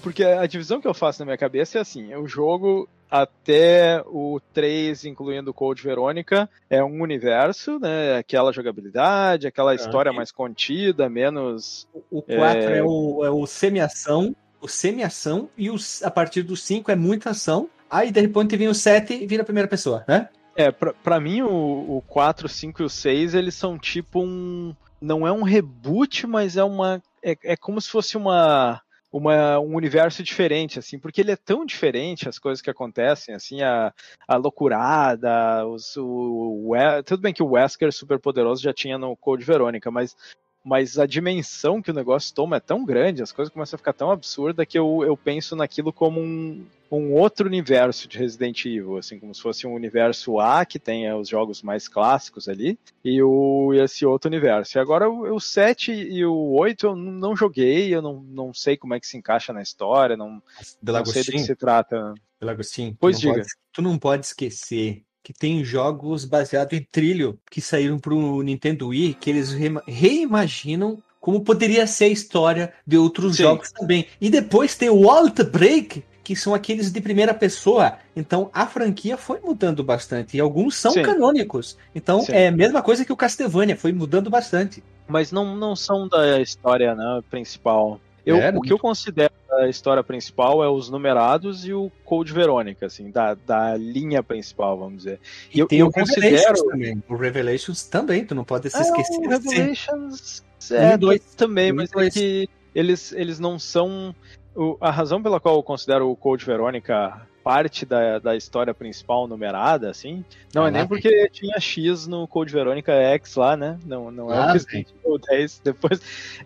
Porque 0.01 0.23
a 0.23 0.45
divisão 0.47 0.81
que 0.81 0.87
eu 0.87 0.93
faço 0.93 1.19
na 1.19 1.25
minha 1.25 1.37
cabeça 1.37 1.77
é 1.77 1.81
assim: 1.81 2.13
o 2.15 2.27
jogo 2.27 2.89
até 3.09 4.01
o 4.07 4.39
3, 4.53 5.05
incluindo 5.05 5.51
o 5.51 5.53
Code 5.53 5.83
Verônica, 5.83 6.49
é 6.69 6.83
um 6.83 7.01
universo, 7.01 7.77
né? 7.79 8.17
Aquela 8.17 8.51
jogabilidade, 8.51 9.45
aquela 9.47 9.75
história 9.75 10.09
e- 10.11 10.15
mais 10.15 10.31
contida, 10.31 11.09
menos. 11.09 11.87
O 12.09 12.21
4 12.21 12.61
É. 12.71 12.77
é, 12.79 12.83
o, 12.83 13.23
é 13.25 13.29
o 13.29 13.45
semi-ação, 13.45 14.35
o 14.59 14.67
semi-ação, 14.67 15.49
e 15.57 15.69
os, 15.69 16.01
a 16.03 16.09
partir 16.09 16.41
do 16.41 16.55
5 16.55 16.89
é 16.89 16.95
muita 16.95 17.31
ação. 17.31 17.69
Aí 17.91 18.09
de 18.09 18.21
repente 18.21 18.55
vem 18.55 18.69
o 18.69 18.73
7 18.73 19.13
e 19.13 19.27
vira 19.27 19.41
a 19.41 19.45
primeira 19.45 19.67
pessoa, 19.67 20.05
né? 20.07 20.29
É, 20.55 20.71
pra, 20.71 20.93
pra 20.93 21.19
mim, 21.19 21.41
o, 21.41 21.97
o 21.97 22.03
4, 22.07 22.47
5 22.47 22.81
e 22.81 22.85
o 22.85 22.89
6, 22.89 23.35
eles 23.35 23.53
são 23.53 23.77
tipo 23.77 24.21
um. 24.21 24.73
Não 25.01 25.27
é 25.27 25.31
um 25.31 25.43
reboot, 25.43 26.25
mas 26.25 26.55
é 26.55 26.63
uma. 26.63 27.01
É, 27.21 27.35
é 27.43 27.57
como 27.57 27.81
se 27.81 27.89
fosse 27.89 28.15
uma. 28.15 28.81
Uma, 29.13 29.59
um 29.59 29.75
universo 29.75 30.23
diferente, 30.23 30.79
assim, 30.79 30.97
porque 30.97 31.19
ele 31.19 31.31
é 31.31 31.35
tão 31.35 31.65
diferente, 31.65 32.29
as 32.29 32.39
coisas 32.39 32.61
que 32.61 32.69
acontecem, 32.69 33.35
assim, 33.35 33.61
a, 33.61 33.93
a 34.25 34.37
loucurada, 34.37 35.67
os, 35.67 35.97
o, 35.97 36.71
o 36.71 37.03
tudo 37.03 37.21
bem 37.21 37.33
que 37.33 37.43
o 37.43 37.49
Wesker 37.49 37.91
super 37.91 38.17
poderoso 38.17 38.63
já 38.63 38.71
tinha 38.71 38.97
no 38.97 39.17
Code 39.17 39.43
Verônica, 39.43 39.91
mas, 39.91 40.15
mas 40.63 40.99
a 40.99 41.05
dimensão 41.05 41.81
que 41.81 41.91
o 41.91 41.93
negócio 41.93 42.33
toma 42.33 42.57
é 42.57 42.59
tão 42.59 42.85
grande, 42.85 43.23
as 43.23 43.31
coisas 43.31 43.51
começam 43.51 43.75
a 43.75 43.79
ficar 43.79 43.93
tão 43.93 44.11
absurdas 44.11 44.65
que 44.67 44.77
eu, 44.77 45.03
eu 45.03 45.17
penso 45.17 45.55
naquilo 45.55 45.91
como 45.91 46.19
um, 46.19 46.65
um 46.91 47.13
outro 47.13 47.47
universo 47.47 48.07
de 48.07 48.17
Resident 48.17 48.65
Evil, 48.65 48.97
assim, 48.97 49.19
como 49.19 49.33
se 49.33 49.41
fosse 49.41 49.65
um 49.65 49.73
universo 49.73 50.39
A, 50.39 50.65
que 50.65 50.77
tenha 50.77 51.17
os 51.17 51.27
jogos 51.27 51.63
mais 51.63 51.87
clássicos 51.87 52.47
ali, 52.47 52.77
e 53.03 53.21
o, 53.23 53.73
e 53.73 53.79
esse 53.79 54.05
outro 54.05 54.29
universo. 54.29 54.77
E 54.77 54.79
agora 54.79 55.09
o, 55.09 55.35
o 55.35 55.39
7 55.39 55.91
e 55.91 56.23
o 56.25 56.51
8 56.51 56.85
eu 56.85 56.95
não 56.95 57.35
joguei, 57.35 57.93
eu 57.93 58.01
não, 58.01 58.21
não 58.21 58.53
sei 58.53 58.77
como 58.77 58.93
é 58.93 58.99
que 58.99 59.07
se 59.07 59.17
encaixa 59.17 59.51
na 59.51 59.61
história, 59.61 60.15
não, 60.15 60.41
não 60.81 61.05
sei 61.05 61.23
do 61.23 61.31
que 61.31 61.39
se 61.39 61.55
trata. 61.55 62.13
Delagostinho, 62.39 62.95
Pois 62.99 63.17
tu 63.17 63.21
diga. 63.21 63.33
Pode, 63.35 63.47
tu 63.71 63.81
não 63.81 63.97
pode 63.97 64.25
esquecer 64.25 65.03
que 65.23 65.33
tem 65.33 65.63
jogos 65.63 66.25
baseados 66.25 66.77
em 66.77 66.85
trilho 66.91 67.39
que 67.49 67.61
saíram 67.61 67.99
pro 67.99 68.41
Nintendo 68.41 68.87
Wii 68.87 69.13
que 69.13 69.29
eles 69.29 69.51
rema- 69.51 69.83
reimaginam 69.87 71.01
como 71.19 71.41
poderia 71.41 71.85
ser 71.85 72.05
a 72.05 72.09
história 72.09 72.73
de 72.85 72.97
outros 72.97 73.35
Sim. 73.35 73.43
jogos 73.43 73.71
também. 73.71 74.07
E 74.19 74.29
depois 74.29 74.75
tem 74.75 74.89
o 74.89 75.07
Alt 75.09 75.39
Break, 75.43 76.03
que 76.23 76.35
são 76.35 76.53
aqueles 76.55 76.91
de 76.91 76.99
primeira 76.99 77.31
pessoa. 77.33 77.97
Então 78.15 78.49
a 78.51 78.65
franquia 78.65 79.15
foi 79.17 79.39
mudando 79.39 79.83
bastante. 79.83 80.35
E 80.35 80.39
alguns 80.39 80.75
são 80.75 80.91
Sim. 80.91 81.03
canônicos. 81.03 81.77
Então 81.93 82.21
Sim. 82.21 82.31
é 82.31 82.47
a 82.47 82.51
mesma 82.51 82.81
coisa 82.81 83.05
que 83.05 83.13
o 83.13 83.17
Castlevania, 83.17 83.77
foi 83.77 83.91
mudando 83.91 84.29
bastante. 84.31 84.83
Mas 85.07 85.31
não, 85.31 85.55
não 85.55 85.75
são 85.75 86.07
da 86.07 86.39
história 86.41 86.95
né, 86.95 87.21
principal. 87.29 87.99
Eu, 88.25 88.37
É, 88.37 88.49
o 88.49 88.61
que 88.61 88.73
eu 88.73 88.79
considero 88.79 89.30
a 89.53 89.67
história 89.67 90.03
principal 90.03 90.63
é 90.63 90.69
os 90.69 90.89
numerados 90.89 91.65
e 91.65 91.73
o 91.73 91.91
Code 92.05 92.31
Verônica, 92.33 92.85
assim, 92.85 93.11
da, 93.11 93.33
da 93.33 93.75
linha 93.75 94.23
principal, 94.23 94.77
vamos 94.77 94.99
dizer. 94.99 95.19
E 95.53 95.59
Eu- 95.59 95.67
tem 95.67 95.79
eu 95.79 95.87
o 95.87 95.91
considero- 95.91 96.65
também. 96.67 97.03
O 97.09 97.15
Revelations 97.15 97.83
também, 97.83 98.25
tu 98.25 98.33
não 98.33 98.43
pode 98.45 98.69
se 98.69 98.77
Ah, 98.77 98.81
esquecer. 98.81 99.17
o. 99.17 99.29
Revelations 99.29 100.43
é, 100.71 100.93
e 100.93 100.97
dois. 100.97 101.21
também, 101.35 101.69
e 101.69 101.73
mas 101.73 101.89
é 101.91 101.93
dois. 101.93 102.13
que 102.13 102.49
eles, 102.73 103.11
eles 103.11 103.39
não 103.39 103.57
são. 103.59 104.15
o- 104.55 104.75
a 104.81 104.91
razão 104.91 105.23
pela 105.23 105.39
qual 105.39 105.55
eu 105.55 105.63
considero 105.63 106.09
o 106.09 106.15
Code 106.15 106.45
Verônica 106.45 107.25
parte 107.43 107.85
da, 107.85 108.19
da 108.19 108.35
história 108.35 108.73
principal 108.73 109.27
numerada, 109.27 109.89
assim. 109.89 110.23
Não 110.53 110.65
Ah, 110.65 110.67
é 110.67 110.71
nem 110.71 110.87
porque 110.87 111.29
tinha 111.31 111.59
X 111.59 112.07
no 112.07 112.27
Code 112.27 112.53
Verônica 112.53 112.91
X 112.93 113.35
lá, 113.35 113.57
né? 113.57 113.77
Não, 113.85 114.11
não 114.11 114.31
é 114.31 114.37
Lá 114.37 114.49
o 114.49 114.53
Resident 114.53 114.87
Evil 115.03 115.17
10 115.19 115.61
depois. 115.63 115.99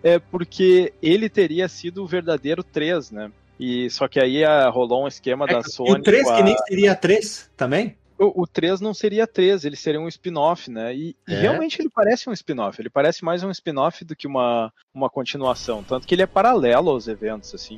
É 0.03 0.19
porque 0.19 0.93
ele 1.01 1.29
teria 1.29 1.67
sido 1.67 2.03
o 2.03 2.07
verdadeiro 2.07 2.63
3, 2.63 3.11
né? 3.11 3.31
E 3.59 3.89
só 3.89 4.07
que 4.07 4.19
aí 4.19 4.43
ah, 4.43 4.69
rolou 4.69 5.03
um 5.05 5.07
esquema 5.07 5.45
da 5.47 5.59
e 5.59 5.63
Sony. 5.69 5.91
o 5.99 6.03
3 6.03 6.23
com 6.23 6.29
a- 6.31 6.35
que 6.35 6.43
nem 6.43 6.57
seria 6.67 6.95
3 6.95 7.49
também? 7.55 7.95
O, 8.17 8.43
o 8.43 8.47
3 8.47 8.79
não 8.79 8.93
seria 8.93 9.27
3, 9.27 9.65
ele 9.65 9.75
seria 9.75 9.99
um 9.99 10.07
spin-off, 10.07 10.71
né? 10.71 10.95
E, 10.95 11.15
e 11.27 11.33
É. 11.33 11.39
realmente 11.41 11.81
ele 11.81 11.89
parece 11.93 12.29
um 12.29 12.33
spin-off. 12.33 12.81
Ele 12.81 12.89
parece 12.89 13.25
mais 13.25 13.43
um 13.43 13.51
spin-off 13.51 14.05
do 14.05 14.15
que 14.15 14.25
uma, 14.25 14.71
uma 14.93 15.09
continuação. 15.09 15.83
Tanto 15.83 16.07
que 16.07 16.15
ele 16.15 16.21
é 16.21 16.25
paralelo 16.25 16.91
aos 16.91 17.09
eventos, 17.09 17.53
assim. 17.53 17.77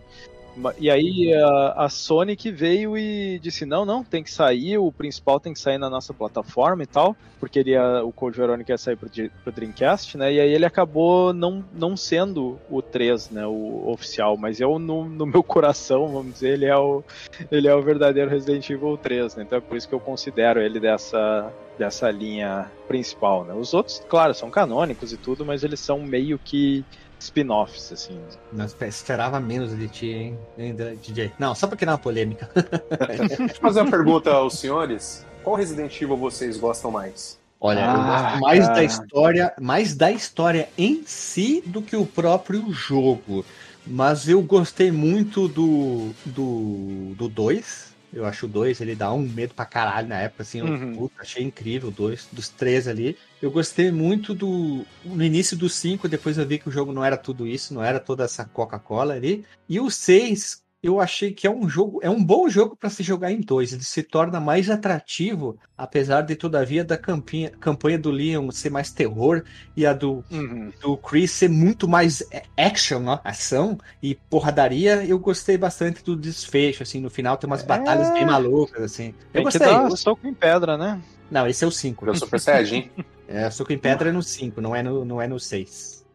E 0.80 0.90
aí 0.90 1.34
a, 1.34 1.86
a 1.86 1.90
Sony 1.90 2.36
que 2.36 2.52
veio 2.52 2.98
e 2.98 3.40
disse: 3.40 3.66
não, 3.66 3.86
não, 3.86 4.04
tem 4.04 4.24
que 4.24 4.32
sair, 4.32 4.78
o 4.78 4.92
principal 4.92 5.40
tem 5.40 5.54
que 5.54 5.60
sair 5.60 5.78
na 5.78 5.90
nossa 5.90 6.14
plataforma 6.14 6.84
e 6.84 6.88
tal, 6.88 7.16
porque 7.40 7.60
ele 7.60 7.72
ia, 7.72 8.04
o 8.04 8.12
Code 8.12 8.38
Veronica 8.38 8.72
ia 8.72 8.78
sair 8.78 8.96
pro, 8.96 9.10
pro 9.44 9.52
Dreamcast, 9.52 10.18
né? 10.18 10.34
E 10.34 10.40
aí 10.40 10.52
ele 10.52 10.66
acabou 10.66 11.34
não, 11.34 11.64
não 11.74 11.96
sendo 11.96 12.60
o 12.70 12.82
3, 12.82 13.30
né? 13.32 13.46
O 13.46 13.90
oficial, 13.90 14.36
mas 14.38 14.60
eu, 14.60 14.80
no, 14.80 15.06
no 15.06 15.26
meu 15.26 15.44
coração, 15.44 16.08
vamos 16.08 16.34
dizer, 16.34 16.54
ele 16.54 16.66
é 16.66 16.78
o, 16.78 17.04
ele 17.52 17.68
é 17.68 17.76
o 17.76 17.82
verdadeiro 17.82 18.30
Resident 18.30 18.70
Evil 18.70 18.98
3, 18.98 19.36
né? 19.36 19.44
Então 19.44 19.58
é 19.58 19.62
por 19.62 19.78
isso 19.78 19.88
que 19.88 19.96
eu 19.96 20.00
considero 20.00 20.60
ele 20.60 20.80
dessa, 20.80 21.54
dessa 21.78 22.10
linha 22.10 22.72
principal, 22.88 23.44
né? 23.46 23.54
Os 23.54 23.74
outros, 23.74 24.02
claro, 24.10 24.34
são 24.34 24.50
canônicos 24.50 25.14
e 25.14 25.18
tudo, 25.18 25.46
mas 25.46 25.64
eles 25.64 25.80
são 25.80 26.00
meio 26.02 26.40
que 26.40 26.84
spin-offs, 27.20 27.92
assim. 27.92 28.20
Nós 28.54 28.76
esperava 28.82 29.40
menos 29.40 29.78
de 29.78 29.88
ti, 29.88 30.34
hein, 30.58 30.76
DJ? 31.02 31.32
Não, 31.40 31.54
só 31.56 31.68
pra 31.68 31.76
criar 31.78 31.94
uma 31.94 31.98
polêmica. 31.98 32.50
Deixa 33.28 33.44
eu 33.44 33.50
fazer 33.62 33.82
uma 33.82 33.92
pergunta 33.92 34.32
aos 34.32 34.60
senhores. 34.60 35.26
Qual 35.44 35.56
Resident 35.56 36.00
Evil 36.02 36.18
vocês 36.18 36.58
gostam 36.58 36.92
mais? 36.92 37.38
Olha, 37.60 37.80
eu 37.80 37.86
Ah, 37.90 37.94
gosto 38.32 38.42
mais 38.42 38.60
cara. 38.66 38.76
da 38.76 38.84
história, 38.84 39.54
mais 39.60 39.96
da 39.96 40.12
história 40.12 40.70
em 40.78 41.04
si 41.06 41.64
do 41.66 41.82
que 41.82 41.96
o 41.96 42.06
próprio 42.06 42.72
jogo. 42.72 43.44
Mas 43.86 44.28
eu 44.28 44.42
gostei 44.42 44.92
muito 44.92 45.48
do 45.48 46.12
do 46.26 47.16
do 47.16 47.28
2. 47.30 47.96
Eu 48.12 48.26
acho 48.26 48.46
o 48.46 48.50
2, 48.50 48.80
ele 48.80 48.96
dá 48.96 49.12
um 49.12 49.22
medo 49.22 49.54
pra 49.54 49.66
caralho 49.66 50.08
na 50.08 50.20
época, 50.20 50.44
assim, 50.44 50.60
eu 50.60 50.66
Uhum. 50.68 50.94
puta, 50.94 51.22
achei 51.22 51.44
incrível 51.44 51.90
o 51.90 51.92
2, 51.92 52.28
dos 52.32 52.48
três 52.50 52.88
ali. 52.88 53.18
Eu 53.42 53.52
gostei 53.52 53.92
muito 53.92 54.34
do. 54.34 54.86
No 55.04 55.24
início 55.24 55.58
do 55.58 55.70
5, 55.70 56.08
depois 56.08 56.38
eu 56.38 56.48
vi 56.48 56.58
que 56.58 56.70
o 56.70 56.72
jogo 56.72 56.92
não 56.94 57.04
era 57.04 57.18
tudo 57.18 57.46
isso, 57.46 57.74
não 57.74 57.84
era 57.84 58.00
toda 58.00 58.24
essa 58.24 58.46
Coca-Cola 58.46 59.14
ali. 59.14 59.46
E 59.68 59.80
o 59.80 59.90
6, 59.92 60.62
eu 60.82 61.00
achei 61.02 61.34
que 61.34 61.48
é 61.48 61.50
um 61.52 61.68
jogo, 61.68 62.00
é 62.04 62.10
um 62.10 62.24
bom 62.24 62.48
jogo 62.48 62.76
para 62.76 62.90
se 62.90 63.02
jogar 63.04 63.32
em 63.32 63.42
dois. 63.42 63.74
Ele 63.74 63.84
se 63.84 64.04
torna 64.04 64.40
mais 64.40 64.70
atrativo, 64.70 65.58
apesar 65.78 66.22
de 66.22 66.36
todavia 66.36 66.84
da 66.84 66.98
campinha, 66.98 67.50
campanha 67.60 67.98
do 67.98 68.12
Leon 68.12 68.52
ser 68.52 68.70
mais 68.70 68.92
terror 68.92 69.44
e 69.76 69.86
a 69.86 69.94
do, 69.94 70.24
Uhum. 70.32 70.72
do 70.82 70.96
Chris 70.98 71.32
ser 71.32 71.50
muito 71.50 71.88
mais 71.88 72.22
é, 72.32 72.44
action, 72.58 73.06
ó, 73.08 73.20
ação 73.24 73.78
e 74.02 74.16
porradaria. 74.16 75.04
Eu 75.06 75.18
gostei 75.20 75.58
bastante 75.58 76.04
do 76.04 76.16
desfecho, 76.16 76.84
assim, 76.84 77.00
no 77.02 77.10
final 77.10 77.38
tem 77.38 77.50
umas 77.50 77.64
batalhas 77.64 78.12
bem 78.14 78.26
malucas, 78.26 78.82
assim. 78.84 79.08
Eu 79.34 79.44
Tem 79.44 79.48
que 79.48 79.58
gostei. 79.58 79.68
dar 79.68 79.74
eu 79.84 79.90
gostei. 79.90 79.98
soco 80.04 80.28
em 80.28 80.34
pedra, 80.34 80.78
né? 80.78 81.02
Não, 81.30 81.46
esse 81.48 81.64
é 81.64 81.68
o 81.68 81.72
5. 81.72 82.06
Eu 82.06 82.16
Super 82.16 82.40
Saiyajin. 82.40 82.90
É, 83.30 83.50
Soco 83.50 83.74
em 83.74 83.78
Pedra 83.78 84.08
é 84.08 84.12
no 84.14 84.24
5, 84.24 84.62
não 84.62 84.74
é 84.74 84.82
no, 84.82 85.04
não 85.04 85.22
é 85.22 85.28
no 85.28 85.38
6. 85.38 86.06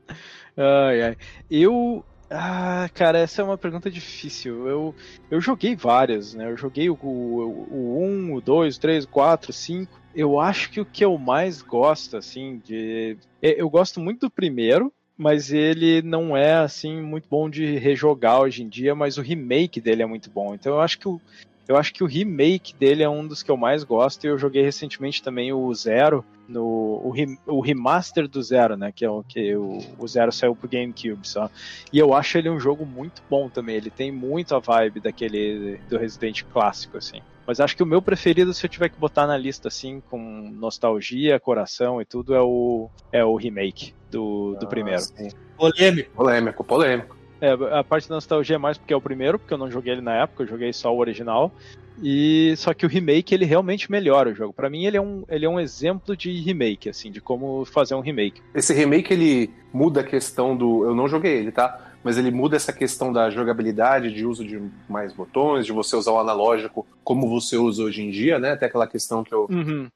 Ai, 0.57 1.03
ai. 1.03 1.17
Eu. 1.51 2.03
Ah, 2.35 2.89
cara, 2.95 3.19
essa 3.19 3.43
é 3.43 3.45
uma 3.45 3.59
pergunta 3.59 3.91
difícil. 3.91 4.67
Eu, 4.67 4.95
eu 5.31 5.41
joguei 5.41 5.77
várias, 5.77 6.35
né? 6.35 6.51
Eu 6.51 6.57
joguei 6.57 6.89
o, 6.89 6.95
o, 6.95 7.67
o 7.71 8.05
1, 8.05 8.35
o 8.35 8.41
2, 8.41 8.77
o 8.77 8.81
3, 8.81 9.05
o 9.05 9.09
4, 9.09 9.51
o 9.51 9.53
5. 9.53 10.01
Eu 10.15 10.41
acho 10.41 10.71
que 10.71 10.81
o 10.81 10.87
que 10.87 11.05
eu 11.05 11.19
mais 11.19 11.61
gosto, 11.61 12.17
assim, 12.17 12.61
de. 12.65 13.19
é, 13.43 13.61
Eu 13.61 13.69
gosto 13.69 14.01
muito 14.01 14.21
do 14.21 14.31
primeiro, 14.31 14.91
mas 15.17 15.53
ele 15.53 16.01
não 16.01 16.35
é, 16.35 16.55
assim, 16.55 17.03
muito 17.03 17.29
bom 17.29 17.51
de 17.51 17.77
rejogar 17.77 18.41
hoje 18.41 18.63
em 18.63 18.69
dia, 18.69 18.95
mas 18.95 19.19
o 19.19 19.23
remake 19.23 19.81
dele 19.81 20.03
é 20.03 20.07
muito 20.07 20.31
bom. 20.31 20.55
Então 20.55 20.73
eu 20.75 20.81
acho 20.81 20.99
que 20.99 21.09
o. 21.09 21.21
Eu 21.69 21.77
acho 21.77 21.93
que 21.93 22.03
o 22.03 22.07
remake 22.07 22.75
dele 22.77 23.03
é 23.03 23.09
um 23.09 23.27
dos 23.27 23.43
que 23.43 23.51
eu 23.51 23.57
mais 23.57 23.85
gosto 23.85 24.25
e 24.25 24.29
eu 24.29 24.39
joguei 24.39 24.63
recentemente 24.63 25.23
também 25.23 25.53
o 25.53 25.73
Zero, 25.75 26.25
no, 26.49 27.01
o, 27.05 27.11
rem- 27.11 27.39
o 27.47 27.61
remaster 27.61 28.27
do 28.27 28.43
Zero, 28.43 28.77
né? 28.77 28.93
Que 28.95 29.05
é 29.05 29.11
o 29.11 29.23
que 29.23 29.55
o, 29.55 29.79
o 29.99 30.09
Zero 30.09 30.33
saiu 30.33 30.57
pro 30.57 30.69
GameCube 30.69 31.27
só. 31.27 31.49
E 31.93 31.99
eu 31.99 32.13
acho 32.15 32.37
ele 32.37 32.51
um 32.51 32.59
jogo 32.59 32.85
muito 32.85 33.23
bom 33.31 33.49
também. 33.49 33.77
Ele 33.77 33.91
tem 33.91 34.11
muito 34.11 34.55
a 34.55 34.59
vibe 34.59 35.01
daquele 35.01 35.79
do 35.89 35.97
Resident 35.99 36.43
clássico, 36.53 36.97
assim. 36.97 37.21
Mas 37.47 37.59
acho 37.61 37.77
que 37.77 37.83
o 37.83 37.87
meu 37.87 38.01
preferido, 38.03 38.53
se 38.55 38.65
eu 38.65 38.71
tiver 38.71 38.89
que 38.89 39.01
botar 39.01 39.27
na 39.27 39.37
lista, 39.37 39.69
assim, 39.69 40.01
com 40.11 40.19
nostalgia, 40.55 41.41
coração 41.41 42.01
e 42.01 42.05
tudo, 42.05 42.35
é 42.35 42.41
o, 42.41 42.89
é 43.13 43.25
o 43.25 43.35
remake 43.37 43.95
do, 44.11 44.57
do 44.61 44.69
primeiro. 44.69 45.01
Ah, 45.01 45.23
sim. 45.23 45.29
Polêmico. 45.57 46.11
Polêmico, 46.15 46.65
polêmico. 46.65 47.22
É, 47.43 47.51
a 47.77 47.83
parte 47.83 48.09
da 48.09 48.15
nostalgia 48.15 48.55
é 48.55 48.59
mais 48.59 48.79
porque 48.79 48.95
é 48.95 48.97
o 48.97 49.01
primeiro, 49.01 49.37
porque 49.37 49.53
eu 49.53 49.59
não 49.59 49.69
joguei 49.69 49.95
ele 49.95 50.01
na 50.01 50.15
época, 50.15 50.45
eu 50.45 50.47
joguei 50.47 50.73
só 50.73 50.95
o 50.95 50.99
original. 50.99 51.53
E 52.01 52.55
só 52.57 52.73
que 52.73 52.87
o 52.87 52.89
remake 52.89 53.35
ele 53.35 53.45
realmente 53.45 53.91
melhora 53.91 54.31
o 54.31 54.35
jogo. 54.35 54.53
Pra 54.53 54.71
mim 54.71 54.85
ele 54.87 54.97
é 54.97 55.01
um 55.01 55.25
ele 55.29 55.45
é 55.45 55.49
um 55.49 55.59
exemplo 55.59 56.17
de 56.17 56.31
remake 56.41 56.89
assim, 56.89 57.11
de 57.11 57.21
como 57.21 57.65
fazer 57.65 57.97
um 57.97 58.01
remake. 58.01 58.41
Esse 58.55 58.73
remake 58.73 59.13
ele 59.13 59.51
muda 59.73 60.03
a 60.03 60.05
questão 60.05 60.57
do. 60.57 60.85
Eu 60.85 60.95
não 60.95 61.09
joguei 61.09 61.37
ele, 61.37 61.51
tá? 61.51 61.92
Mas 62.03 62.19
ele 62.19 62.31
muda 62.31 62.57
essa 62.57 62.73
questão 62.73 63.13
da 63.13 63.31
jogabilidade, 63.31 64.13
de 64.13 64.25
uso 64.27 64.45
de 64.45 64.61
mais 64.89 65.13
botões, 65.13 65.67
de 65.67 65.73
você 65.73 65.95
usar 65.97 66.13
o 66.13 66.19
analógico 66.19 66.87
como 67.05 67.29
você 67.29 67.57
usa 67.57 67.83
hoje 67.83 68.03
em 68.03 68.11
dia, 68.11 68.39
né? 68.39 68.53
Até 68.53 68.67
aquela 68.67 68.87
questão 68.87 69.25
que 69.25 69.35
eu, 69.35 69.49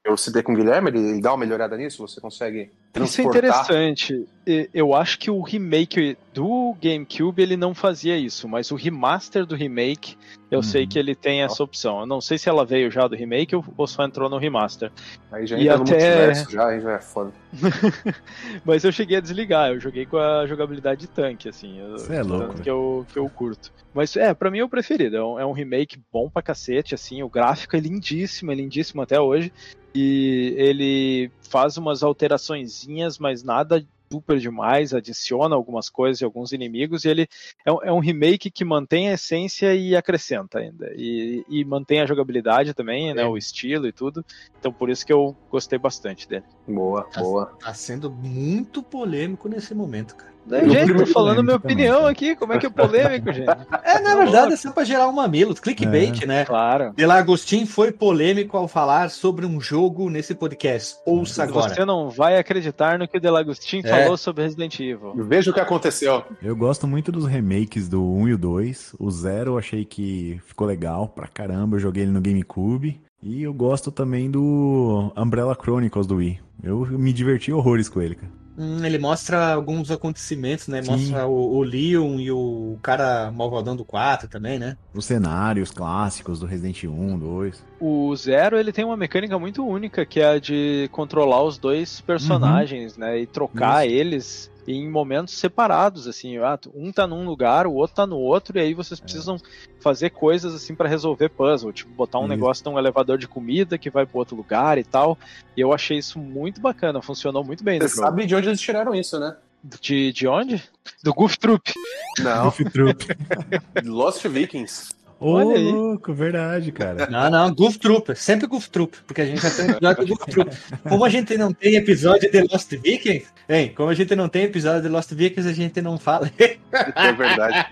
eu 0.03 0.17
citei 0.17 0.43
com 0.43 0.53
o 0.53 0.55
Guilherme, 0.55 0.89
ele, 0.89 0.99
ele 0.99 1.21
dá 1.21 1.31
uma 1.31 1.37
melhorada 1.37 1.77
nisso, 1.77 2.05
você 2.05 2.19
consegue 2.19 2.69
Isso 2.95 3.21
é 3.21 3.23
interessante. 3.23 4.27
Eu 4.73 4.93
acho 4.93 5.19
que 5.19 5.29
o 5.29 5.41
remake 5.41 6.17
do 6.33 6.75
GameCube 6.81 7.41
ele 7.41 7.57
não 7.57 7.73
fazia 7.73 8.17
isso, 8.17 8.47
mas 8.47 8.71
o 8.71 8.75
remaster 8.75 9.45
do 9.45 9.55
remake 9.55 10.17
eu 10.49 10.59
Uhum. 10.59 10.63
sei 10.63 10.87
que 10.87 10.97
ele 10.97 11.13
tem 11.15 11.41
essa 11.43 11.61
opção. 11.63 11.99
Eu 12.01 12.05
não 12.05 12.21
sei 12.21 12.37
se 12.37 12.47
ela 12.47 12.65
veio 12.65 12.89
já 12.89 13.07
do 13.07 13.15
remake 13.15 13.55
ou 13.55 13.87
só 13.87 14.03
entrou 14.05 14.29
no 14.29 14.37
remaster. 14.37 14.91
Aí 15.31 15.45
já 15.45 15.57
E 15.57 15.67
até- 15.69 16.33
já, 16.49 16.67
aí 16.67 16.79
já 16.81 16.91
é 16.93 16.99
foda. 16.99 17.31
Mas 18.63 18.83
eu 18.83 18.91
cheguei 18.91 19.17
a 19.17 19.21
desligar, 19.21 19.71
eu 19.71 19.79
joguei 19.79 20.05
com 20.05 20.17
a 20.17 20.45
jogabilidade 20.47 21.01
de 21.01 21.07
tanque, 21.07 21.49
assim. 21.49 21.79
eu- 21.79 21.97
Cê 21.97 22.15
é 22.15 22.21
louco, 22.23 22.39
tanto 22.39 22.51
velho. 22.53 22.63
que 22.63 22.69
eu, 22.69 23.05
que 23.13 23.19
eu 23.19 23.29
curto. 23.29 23.71
Mas 23.93 24.15
é, 24.15 24.33
pra 24.33 24.49
mim 24.51 24.59
é 24.59 24.63
o 24.63 24.69
preferido. 24.69 25.17
É 25.17 25.23
um, 25.23 25.39
é 25.39 25.45
um 25.45 25.51
remake 25.51 25.99
bom 26.11 26.29
pra 26.29 26.41
cacete, 26.41 26.93
assim. 26.95 27.21
O 27.23 27.29
gráfico 27.29 27.75
é 27.75 27.79
lindíssimo, 27.79 28.51
é 28.51 28.55
lindíssimo 28.55 29.01
até 29.01 29.19
hoje. 29.19 29.51
E 29.95 30.53
ele 30.57 31.31
faz 31.49 31.77
umas 31.77 32.03
alteraçõezinhas, 32.03 33.17
mas 33.17 33.43
nada 33.43 33.83
super 34.11 34.39
demais, 34.39 34.93
adiciona 34.93 35.55
algumas 35.55 35.89
coisas 35.89 36.21
e 36.21 36.25
alguns 36.25 36.51
inimigos, 36.51 37.05
e 37.05 37.09
ele 37.09 37.27
é 37.65 37.71
um, 37.71 37.83
é 37.83 37.91
um 37.91 37.99
remake 37.99 38.49
que 38.49 38.63
mantém 38.63 39.09
a 39.09 39.13
essência 39.13 39.75
e 39.75 39.95
acrescenta 39.95 40.59
ainda. 40.59 40.91
E, 40.95 41.43
e 41.49 41.65
mantém 41.65 42.01
a 42.01 42.05
jogabilidade 42.05 42.73
também, 42.73 43.13
né? 43.13 43.23
É. 43.23 43.27
O 43.27 43.37
estilo 43.37 43.87
e 43.87 43.91
tudo. 43.91 44.25
Então 44.59 44.71
por 44.71 44.89
isso 44.89 45.05
que 45.05 45.13
eu 45.13 45.35
gostei 45.49 45.77
bastante 45.77 46.27
dele. 46.27 46.45
Boa, 46.67 47.07
boa. 47.17 47.45
Tá 47.59 47.73
sendo 47.73 48.09
muito 48.09 48.81
polêmico 48.81 49.49
nesse 49.49 49.73
momento, 49.73 50.15
cara. 50.15 50.36
Gente, 50.49 50.93
tô 50.95 51.05
falando 51.07 51.43
minha 51.43 51.59
também, 51.59 51.75
opinião 51.75 51.97
cara. 51.99 52.09
aqui, 52.09 52.35
como 52.35 52.53
é 52.53 52.57
que 52.57 52.65
é 52.65 52.69
polêmico, 52.69 53.33
gente? 53.33 53.49
É, 53.83 53.99
na 53.99 54.15
verdade, 54.15 54.53
é 54.53 54.55
só 54.55 54.71
pra 54.71 54.83
gerar 54.83 55.07
um 55.07 55.11
mamilo, 55.11 55.53
clickbait, 55.55 56.25
né? 56.25 56.45
Claro. 56.45 56.93
Delagostin 56.95 57.65
foi 57.65 57.91
polêmico 57.91 58.55
ao 58.57 58.67
falar 58.67 59.09
sobre 59.09 59.45
um 59.45 59.59
jogo 59.59 60.09
nesse 60.09 60.33
podcast. 60.33 60.95
Ouça 61.05 61.43
agora. 61.43 61.73
Você 61.73 61.83
não 61.85 62.09
vai 62.09 62.37
acreditar 62.37 62.97
no 62.97 63.07
que 63.07 63.17
o 63.17 63.21
Delagostin 63.21 63.81
É. 63.83 63.89
falou 63.89 64.17
sobre 64.17 64.43
Resident 64.43 64.79
Evil. 64.79 65.13
Veja 65.15 65.51
o 65.51 65.53
que 65.53 65.59
aconteceu. 65.59 66.23
Eu 66.41 66.55
gosto 66.55 66.87
muito 66.87 67.11
dos 67.11 67.25
remakes 67.25 67.89
do 67.89 68.03
1 68.03 68.27
e 68.29 68.33
o 68.33 68.37
2. 68.37 68.95
O 68.99 69.11
0 69.11 69.51
eu 69.51 69.57
achei 69.57 69.83
que 69.83 70.39
ficou 70.45 70.65
legal 70.67 71.07
pra 71.07 71.27
caramba. 71.27 71.75
Eu 71.75 71.79
joguei 71.79 72.03
ele 72.03 72.11
no 72.11 72.21
GameCube. 72.21 72.99
E 73.21 73.43
eu 73.43 73.53
gosto 73.53 73.91
também 73.91 74.29
do 74.29 75.11
Umbrella 75.17 75.57
Chronicles 75.59 76.05
do 76.05 76.17
Wii. 76.17 76.39
Eu 76.63 76.85
me 76.85 77.11
diverti 77.11 77.51
horrores 77.51 77.89
com 77.89 78.01
ele, 78.01 78.15
cara. 78.15 78.31
Hum, 78.57 78.83
ele 78.83 78.97
mostra 78.97 79.53
alguns 79.53 79.91
acontecimentos, 79.91 80.67
né? 80.67 80.81
Sim. 80.81 80.91
Mostra 80.91 81.27
o, 81.27 81.57
o 81.57 81.61
Leon 81.61 82.19
e 82.19 82.31
o 82.31 82.77
cara 82.81 83.31
malvadão 83.31 83.75
do 83.75 83.85
4 83.85 84.27
também, 84.27 84.57
né? 84.57 84.75
Os 84.93 85.05
cenários 85.05 85.69
clássicos 85.69 86.39
do 86.39 86.47
Resident 86.47 86.85
1, 86.85 87.19
2. 87.19 87.63
O 87.79 88.15
Zero, 88.15 88.57
ele 88.57 88.71
tem 88.71 88.83
uma 88.83 88.97
mecânica 88.97 89.37
muito 89.37 89.63
única, 89.63 90.05
que 90.05 90.19
é 90.19 90.29
a 90.29 90.39
de 90.39 90.89
controlar 90.91 91.43
os 91.43 91.59
dois 91.59 92.01
personagens, 92.01 92.97
né? 92.97 93.19
E 93.19 93.27
trocar 93.27 93.85
eles 93.85 94.49
em 94.67 94.89
momentos 94.89 95.33
separados, 95.35 96.07
assim. 96.07 96.37
Ah, 96.37 96.59
um 96.75 96.91
tá 96.91 97.07
num 97.07 97.25
lugar, 97.25 97.65
o 97.65 97.73
outro 97.73 97.95
tá 97.95 98.05
no 98.05 98.17
outro, 98.17 98.57
e 98.57 98.61
aí 98.61 98.73
vocês 98.73 98.99
precisam 98.99 99.37
fazer 99.79 100.09
coisas, 100.09 100.53
assim, 100.53 100.75
pra 100.75 100.89
resolver 100.89 101.29
puzzle. 101.29 101.71
Tipo, 101.71 101.91
botar 101.91 102.19
um 102.19 102.23
Isso. 102.23 102.29
negócio 102.29 102.69
num 102.69 102.77
elevador 102.77 103.17
de 103.17 103.27
comida 103.27 103.77
que 103.77 103.89
vai 103.89 104.05
pro 104.05 104.19
outro 104.19 104.35
lugar 104.35 104.77
e 104.77 104.83
tal. 104.83 105.17
E 105.55 105.61
eu 105.61 105.71
achei 105.73 105.97
isso 105.97 106.19
muito 106.19 106.59
bacana, 106.59 107.01
funcionou 107.01 107.43
muito 107.43 107.63
bem 107.63 107.79
no 107.79 107.87
Você 107.87 107.95
jogo. 107.95 108.07
sabe 108.07 108.25
de 108.25 108.35
onde 108.35 108.49
eles 108.49 108.59
tiraram 108.59 108.93
isso, 108.93 109.17
né? 109.19 109.37
De, 109.81 110.11
de 110.13 110.27
onde? 110.27 110.63
Do 111.03 111.13
Goof 111.13 111.37
Troop. 111.39 111.73
Não, 112.19 112.45
Goof 112.45 112.63
Troop. 112.65 113.05
Lost 113.83 114.25
Vikings. 114.27 114.89
Ô, 115.19 115.33
Olha 115.33 115.55
aí. 115.55 115.71
louco, 115.71 116.13
verdade, 116.13 116.71
cara. 116.71 117.07
Não, 117.09 117.29
não, 117.29 117.53
Goof 117.53 117.79
Troop, 117.79 118.15
sempre 118.15 118.45
Goof 118.45 118.69
Troop, 118.69 118.97
porque 119.05 119.21
a 119.21 119.25
gente 119.25 119.41
já 119.41 119.49
tem 119.49 119.69
episódio 119.71 120.05
do 120.05 120.07
Goof 120.07 120.25
Troop. 120.31 120.57
Como 120.87 121.05
a 121.05 121.09
gente 121.09 121.37
não 121.37 121.51
tem 121.51 121.75
episódio 121.75 122.29
de 122.29 122.41
Lost 122.41 122.69
Vikings, 122.69 123.27
hein, 123.49 123.73
como 123.75 123.89
a 123.89 123.95
gente 123.95 124.15
não 124.15 124.29
tem 124.29 124.43
episódio 124.43 124.83
de 124.83 124.89
Lost 124.89 125.11
Vikings, 125.11 125.49
a 125.49 125.53
gente 125.53 125.81
não 125.81 125.97
fala. 125.97 126.31
É 126.39 127.11
verdade. 127.11 127.65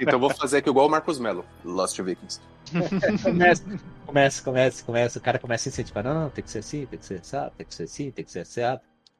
Então 0.00 0.14
eu 0.14 0.20
vou 0.20 0.30
fazer 0.30 0.58
aqui 0.58 0.70
igual 0.70 0.86
o 0.86 0.90
Marcos 0.90 1.18
Mello, 1.18 1.44
Lost 1.64 2.00
Vikings. 2.00 2.40
começa, 3.22 3.64
começa, 4.06 4.42
começa, 4.42 4.84
começa, 4.84 5.18
o 5.18 5.22
cara 5.22 5.38
começa 5.38 5.68
a 5.68 5.70
incentivar, 5.70 6.04
não, 6.04 6.14
não, 6.14 6.30
tem 6.30 6.44
que 6.44 6.50
ser 6.50 6.58
assim, 6.58 6.86
tem 6.86 6.98
que 6.98 7.06
ser 7.06 7.14
assim, 7.14 7.50
tem 7.56 7.66
que 7.66 7.74
ser 7.74 7.82
assim, 7.82 8.10
tem 8.10 8.24
que 8.24 8.30
ser 8.30 8.40
assim. 8.40 8.60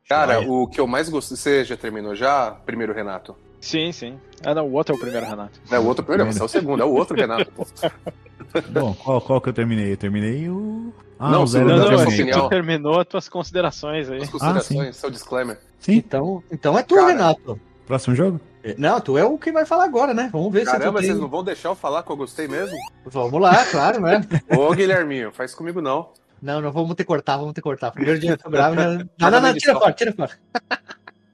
Cara, 0.09 0.41
o 0.41 0.67
que 0.67 0.81
eu 0.81 0.87
mais 0.87 1.11
gostei. 1.11 1.37
Você 1.37 1.65
já 1.65 1.77
terminou 1.77 2.15
já? 2.15 2.53
Primeiro, 2.65 2.95
Renato. 2.95 3.37
Sim, 3.61 3.91
sim. 3.93 4.19
Ah, 4.45 4.55
não, 4.55 4.67
o 4.67 4.73
outro 4.73 4.95
é 4.95 4.97
o 4.97 5.01
primeiro, 5.01 5.27
Renato. 5.27 5.61
Não, 5.71 5.83
o 5.83 5.87
outro 5.87 6.05
primeiro, 6.05 6.33
você 6.33 6.41
é 6.41 6.45
o 6.45 6.49
segundo, 6.49 6.83
é 6.83 6.87
o 6.87 6.91
outro, 6.93 7.17
Renato. 7.17 7.51
Pô. 7.53 7.67
Bom, 8.71 8.95
qual, 8.95 9.21
qual 9.21 9.41
que 9.41 9.49
eu 9.49 9.53
terminei? 9.53 9.93
Eu 9.93 9.97
terminei 9.97 10.49
o. 10.49 10.93
Ah, 11.19 11.31
Não, 11.31 11.43
o 11.43 11.47
zero 11.47 11.69
não, 11.69 11.77
Não, 11.77 11.91
não, 11.91 12.01
é 12.03 12.07
terminei. 12.07 12.33
tu 12.33 12.49
terminou 12.49 13.01
as 13.01 13.07
tuas 13.07 13.29
considerações 13.29 14.09
aí. 14.09 14.23
As 14.23 14.31
considerações, 14.31 14.97
seu 14.97 15.11
disclaimer. 15.11 15.59
Sim, 15.81 15.95
Então, 15.97 16.43
então 16.51 16.79
é 16.79 16.83
tu, 16.83 16.95
Cara. 16.95 17.09
Renato. 17.09 17.61
próximo 17.87 18.15
jogo? 18.15 18.41
Não, 18.77 19.01
tu 19.01 19.17
é 19.19 19.25
o 19.25 19.37
que 19.39 19.51
vai 19.51 19.65
falar 19.67 19.85
agora, 19.85 20.13
né? 20.15 20.29
Vamos 20.33 20.53
ver 20.53 20.65
Caramba, 20.65 20.85
se 20.85 20.89
tu 20.91 20.93
tem... 20.99 21.09
vocês 21.09 21.21
não 21.21 21.29
vão 21.29 21.43
deixar 21.43 21.71
eu 21.71 21.75
falar 21.75 22.03
que 22.03 22.11
eu 22.11 22.17
gostei 22.17 22.47
mesmo? 22.47 22.77
Vamos 23.07 23.41
lá, 23.41 23.65
claro, 23.67 24.01
né? 24.01 24.21
Ô, 24.57 24.71
Guilherminho, 24.73 25.33
faz 25.33 25.55
comigo 25.55 25.81
não. 25.81 26.11
Não, 26.41 26.61
não 26.61 26.71
vamos 26.71 26.95
ter 26.95 27.03
que 27.03 27.09
cortar, 27.09 27.37
vamos 27.37 27.53
ter 27.53 27.61
que 27.61 27.65
cortar. 27.65 27.91
Primeiro 27.91 28.21
dia 28.21 28.39
eu 28.45 28.53
já... 28.53 28.69
Não, 28.71 28.75
Nada 28.75 29.09
não, 29.19 29.31
não, 29.31 29.41
na 29.41 29.55
tira 29.55 29.75
fora, 29.75 29.93
tira 29.93 30.13
fora. 30.13 30.31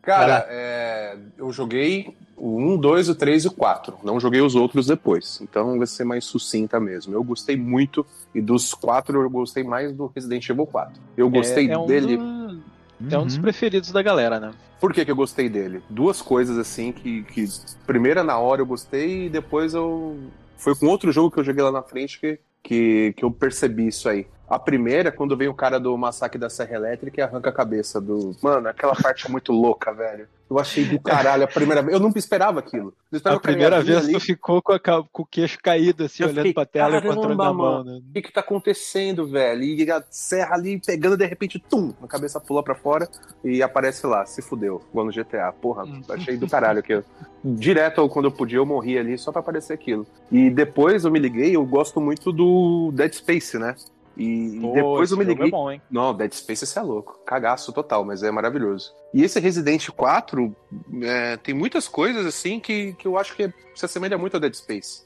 Cara, 0.04 0.46
é, 0.50 1.16
eu 1.38 1.50
joguei 1.52 2.14
o 2.36 2.58
1, 2.58 2.76
2, 2.76 3.08
o 3.08 3.14
3 3.14 3.44
e 3.44 3.48
o 3.48 3.52
4. 3.52 3.96
Não 4.02 4.20
joguei 4.20 4.40
os 4.40 4.54
outros 4.54 4.86
depois. 4.86 5.40
Então 5.40 5.78
vai 5.78 5.86
ser 5.86 6.04
mais 6.04 6.24
sucinta 6.24 6.78
mesmo. 6.78 7.14
Eu 7.14 7.22
gostei 7.24 7.56
muito, 7.56 8.04
e 8.34 8.40
dos 8.40 8.74
quatro 8.74 9.20
eu 9.22 9.30
gostei 9.30 9.64
mais 9.64 9.92
do 9.92 10.06
Resident 10.14 10.48
Evil 10.48 10.66
4. 10.66 11.00
Eu 11.16 11.30
gostei 11.30 11.68
é, 11.68 11.72
é 11.72 11.78
um 11.78 11.86
dele. 11.86 12.16
do- 12.16 12.62
É 13.10 13.18
um 13.18 13.26
dos 13.26 13.36
Uhum. 13.36 13.42
preferidos 13.42 13.90
da 13.90 14.02
galera, 14.02 14.38
né? 14.38 14.52
Por 14.80 14.92
que, 14.92 15.04
que 15.04 15.10
eu 15.10 15.16
gostei 15.16 15.48
dele? 15.48 15.82
Duas 15.90 16.20
coisas 16.22 16.56
assim 16.58 16.92
que, 16.92 17.22
que. 17.24 17.44
Primeira 17.86 18.22
na 18.22 18.38
hora 18.38 18.60
eu 18.62 18.66
gostei 18.66 19.26
e 19.26 19.28
depois 19.30 19.74
eu. 19.74 20.16
Foi 20.56 20.74
com 20.76 20.86
outro 20.86 21.10
jogo 21.10 21.30
que 21.30 21.38
eu 21.40 21.44
joguei 21.44 21.62
lá 21.62 21.72
na 21.72 21.82
frente 21.82 22.20
que, 22.20 22.38
que, 22.62 23.12
que 23.16 23.24
eu 23.24 23.30
percebi 23.30 23.86
isso 23.88 24.08
aí. 24.08 24.26
A 24.48 24.58
primeira, 24.58 25.10
quando 25.10 25.36
vem 25.36 25.48
o 25.48 25.54
cara 25.54 25.80
do 25.80 25.96
massacre 25.96 26.38
da 26.38 26.50
Serra 26.50 26.74
Elétrica 26.76 27.18
e 27.20 27.24
arranca 27.24 27.48
a 27.48 27.52
cabeça 27.52 28.00
do. 28.00 28.36
Mano, 28.42 28.68
aquela 28.68 28.94
parte 28.94 29.26
é 29.26 29.30
muito 29.30 29.52
louca, 29.52 29.92
velho. 29.92 30.28
Eu 30.50 30.58
achei 30.58 30.84
do 30.84 31.00
caralho 31.00 31.44
a 31.44 31.46
primeira 31.48 31.80
vez. 31.82 31.94
Eu 31.94 31.98
não 32.00 32.12
esperava 32.14 32.58
aquilo. 32.60 32.92
Eu 33.10 33.16
esperava 33.16 33.38
A 33.38 33.40
primeira 33.42 33.82
vez 33.82 34.04
ali. 34.04 34.12
tu 34.12 34.20
ficou 34.20 34.60
com, 34.60 34.72
a 34.74 34.78
com 34.78 35.22
o 35.22 35.26
queixo 35.26 35.58
caído, 35.62 36.04
assim, 36.04 36.22
Eu 36.22 36.28
olhando 36.28 36.36
fiquei, 36.42 36.52
pra 36.52 36.66
tela 36.66 36.98
e 36.98 37.00
com 37.00 37.08
o 37.08 37.14
controle 37.14 37.36
"Caramba, 37.36 37.44
na 37.44 37.52
mão, 37.54 37.72
mano." 37.84 37.92
né? 37.94 38.02
O 38.10 38.12
que 38.12 38.22
que 38.22 38.32
tá 38.32 38.40
acontecendo, 38.40 39.26
velho? 39.26 39.62
E 39.62 39.90
a 39.90 40.04
serra 40.10 40.54
ali 40.56 40.78
pegando, 40.78 41.16
de 41.16 41.24
repente, 41.24 41.58
tum, 41.58 41.94
a 42.02 42.06
cabeça 42.06 42.38
pula 42.38 42.62
pra 42.62 42.74
fora 42.74 43.08
e 43.42 43.62
aparece 43.62 44.06
lá, 44.06 44.26
se 44.26 44.42
fudeu, 44.42 44.82
igual 44.90 45.06
no 45.06 45.12
GTA. 45.12 45.50
Porra, 45.52 45.84
Hum. 45.84 46.02
achei 46.10 46.36
do 46.36 46.46
caralho 46.46 46.80
aquilo. 46.80 47.02
Direto, 47.42 48.06
quando 48.10 48.26
eu 48.26 48.32
podia, 48.32 48.58
eu 48.58 48.66
morria 48.66 49.00
ali 49.00 49.16
só 49.18 49.32
pra 49.32 49.40
aparecer 49.40 49.72
aquilo. 49.72 50.06
E 50.30 50.50
depois 50.50 51.04
eu 51.04 51.10
me 51.10 51.18
liguei, 51.18 51.56
eu 51.56 51.64
gosto 51.64 52.00
muito 52.00 52.30
do 52.30 52.90
Dead 52.92 53.12
Space, 53.14 53.58
né? 53.58 53.74
E 54.16 54.58
Pô, 54.60 54.72
depois 54.72 55.10
eu 55.10 55.16
me 55.16 55.24
jogo 55.24 55.34
liguei. 55.34 55.48
É 55.48 55.50
bom, 55.50 55.70
hein? 55.70 55.82
Não, 55.90 56.14
Dead 56.14 56.32
Space 56.32 56.66
você 56.66 56.78
é 56.78 56.82
louco. 56.82 57.20
Cagaço 57.26 57.72
total, 57.72 58.04
mas 58.04 58.22
é 58.22 58.30
maravilhoso. 58.30 58.92
E 59.12 59.22
esse 59.22 59.40
Resident 59.40 59.88
4 59.90 60.54
é, 61.02 61.36
tem 61.38 61.54
muitas 61.54 61.88
coisas 61.88 62.24
assim 62.24 62.60
que, 62.60 62.92
que 62.94 63.06
eu 63.06 63.18
acho 63.18 63.34
que 63.34 63.52
se 63.74 63.84
assemelha 63.84 64.16
muito 64.16 64.34
ao 64.34 64.40
Dead 64.40 64.54
Space. 64.54 65.04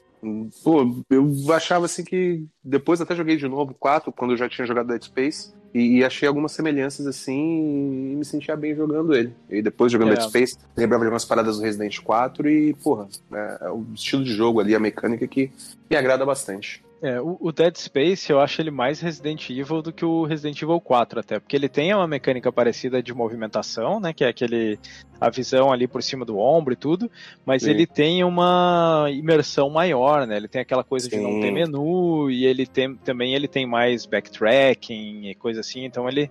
Pô, 0.63 1.03
eu 1.09 1.31
achava 1.53 1.85
assim 1.85 2.03
que. 2.03 2.45
Depois 2.63 2.99
até 2.99 3.15
joguei 3.15 3.37
de 3.37 3.47
novo 3.47 3.71
o 3.71 3.75
4, 3.75 4.11
quando 4.11 4.31
eu 4.31 4.37
já 4.37 4.49
tinha 4.49 4.67
jogado 4.67 4.87
Dead 4.87 5.03
Space. 5.03 5.53
E, 5.73 5.97
e 5.97 6.03
achei 6.03 6.27
algumas 6.27 6.51
semelhanças 6.51 7.05
assim 7.05 8.11
e 8.11 8.15
me 8.15 8.25
sentia 8.25 8.55
bem 8.55 8.75
jogando 8.75 9.15
ele. 9.15 9.33
E 9.49 9.61
depois 9.61 9.91
jogando 9.91 10.11
É. 10.11 10.15
Dead 10.15 10.27
Space, 10.27 10.57
lembrava 10.75 11.03
de 11.03 11.07
algumas 11.07 11.25
paradas 11.25 11.57
do 11.57 11.63
Resident 11.63 11.99
4 11.99 12.49
e, 12.49 12.73
porra, 12.73 13.07
é, 13.31 13.57
é 13.61 13.69
o 13.69 13.85
estilo 13.93 14.23
de 14.23 14.33
jogo 14.33 14.59
ali, 14.59 14.73
a 14.73 14.79
mecânica 14.79 15.27
que 15.27 15.51
me 15.89 15.95
agrada 15.95 16.25
bastante. 16.25 16.83
É, 17.01 17.19
o, 17.21 17.37
o 17.39 17.51
Dead 17.51 17.75
Space 17.77 18.29
eu 18.29 18.41
acho 18.41 18.61
ele 18.61 18.71
mais 18.71 18.99
Resident 18.99 19.49
Evil 19.49 19.81
do 19.81 19.93
que 19.93 20.03
o 20.03 20.25
Resident 20.25 20.61
Evil 20.61 20.81
4 20.81 21.21
até, 21.21 21.39
porque 21.39 21.55
ele 21.55 21.69
tem 21.69 21.93
uma 21.93 22.07
mecânica 22.07 22.51
parecida 22.51 23.01
de 23.01 23.13
movimentação, 23.13 24.01
né, 24.01 24.11
que 24.11 24.23
é 24.23 24.27
aquele 24.27 24.77
a 25.19 25.29
visão 25.29 25.71
ali 25.71 25.87
por 25.87 26.03
cima 26.03 26.25
do 26.25 26.37
ombro 26.37 26.73
e 26.73 26.77
tudo, 26.77 27.09
mas 27.45 27.63
Sim. 27.63 27.71
ele 27.71 27.87
tem 27.87 28.23
uma 28.23 29.07
imersão 29.11 29.69
maior, 29.69 30.25
né? 30.25 30.37
Ele 30.37 30.47
tem 30.47 30.61
aquela 30.61 30.83
coisa 30.83 31.09
de 31.09 31.17
não 31.17 31.33
Sim. 31.33 31.41
ter 31.41 31.51
menu 31.51 32.29
e 32.29 32.45
ele 32.45 32.65
tem 32.65 32.95
também 32.95 33.33
ele 33.33 33.47
tem 33.47 33.65
mais 33.65 34.05
backtracking 34.05 35.29
e 35.29 35.35
coisa 35.35 35.59
assim, 35.59 35.83
então 35.83 36.07
ele 36.07 36.29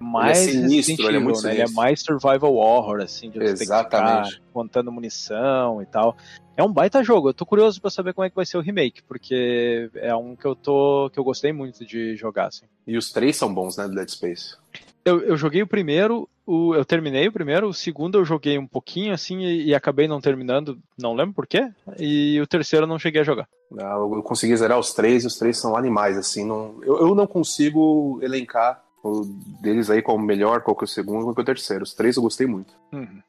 mais 0.00 0.38
sinistro, 0.38 0.76
Resident 0.76 0.98
ele 1.00 1.16
é 1.16 1.20
muito 1.20 1.42
né? 1.42 1.50
Ele 1.52 1.60
é 1.62 1.66
sinistro. 1.66 1.82
mais 1.82 2.00
survival 2.00 2.54
horror 2.54 3.00
assim, 3.00 3.30
de 3.30 3.38
você 3.38 3.62
Exatamente. 3.64 4.30
ficar 4.34 4.42
contando 4.52 4.90
munição 4.90 5.82
e 5.82 5.86
tal. 5.86 6.16
É 6.56 6.62
um 6.62 6.72
baita 6.72 7.02
jogo. 7.02 7.28
Eu 7.30 7.34
tô 7.34 7.46
curioso 7.46 7.80
pra 7.80 7.90
saber 7.90 8.12
como 8.12 8.24
é 8.24 8.30
que 8.30 8.36
vai 8.36 8.44
ser 8.44 8.56
o 8.58 8.60
remake, 8.60 9.02
porque 9.02 9.90
é 9.94 10.14
um 10.14 10.34
que 10.34 10.44
eu 10.46 10.54
tô 10.54 11.10
que 11.12 11.18
eu 11.18 11.24
gostei 11.24 11.52
muito 11.52 11.84
de 11.86 12.16
jogar 12.16 12.46
assim. 12.48 12.66
E 12.86 12.96
os 12.96 13.10
três 13.12 13.36
são 13.36 13.52
bons, 13.52 13.76
né, 13.76 13.86
do 13.86 13.94
Dead 13.94 14.08
Space. 14.08 14.56
Eu, 15.04 15.20
eu 15.22 15.36
joguei 15.36 15.62
o 15.62 15.66
primeiro, 15.66 16.28
o, 16.46 16.74
eu 16.74 16.84
terminei 16.84 17.26
o 17.26 17.32
primeiro, 17.32 17.68
o 17.68 17.72
segundo 17.72 18.18
eu 18.18 18.24
joguei 18.24 18.58
um 18.58 18.66
pouquinho 18.66 19.14
assim 19.14 19.38
e, 19.40 19.68
e 19.68 19.74
acabei 19.74 20.06
não 20.06 20.20
terminando, 20.20 20.78
não 20.98 21.14
lembro 21.14 21.32
por 21.34 21.46
quê. 21.46 21.70
E 21.98 22.38
o 22.40 22.46
terceiro 22.46 22.84
eu 22.84 22.88
não 22.88 22.98
cheguei 22.98 23.22
a 23.22 23.24
jogar. 23.24 23.48
Ah, 23.78 23.94
Eu 23.96 24.14
eu 24.16 24.22
consegui 24.22 24.54
zerar 24.56 24.78
os 24.78 24.92
três 24.92 25.24
e 25.24 25.26
os 25.26 25.38
três 25.38 25.56
são 25.58 25.74
animais, 25.76 26.18
assim. 26.18 26.44
Não, 26.44 26.78
eu, 26.82 26.98
eu 26.98 27.14
não 27.14 27.26
consigo 27.26 28.18
elencar 28.22 28.82
o 29.02 29.24
deles 29.60 29.90
aí 29.90 30.02
qual 30.02 30.16
o 30.16 30.20
melhor, 30.20 30.62
qual 30.62 30.76
que 30.76 30.84
é 30.84 30.86
o 30.86 30.88
segundo, 30.88 31.24
qual 31.24 31.34
que 31.34 31.40
é 31.40 31.42
o 31.42 31.46
terceiro. 31.46 31.84
Os 31.84 31.94
três 31.94 32.16
eu 32.16 32.22
gostei 32.22 32.46
muito. 32.46 32.74
Uhum. 32.92 33.20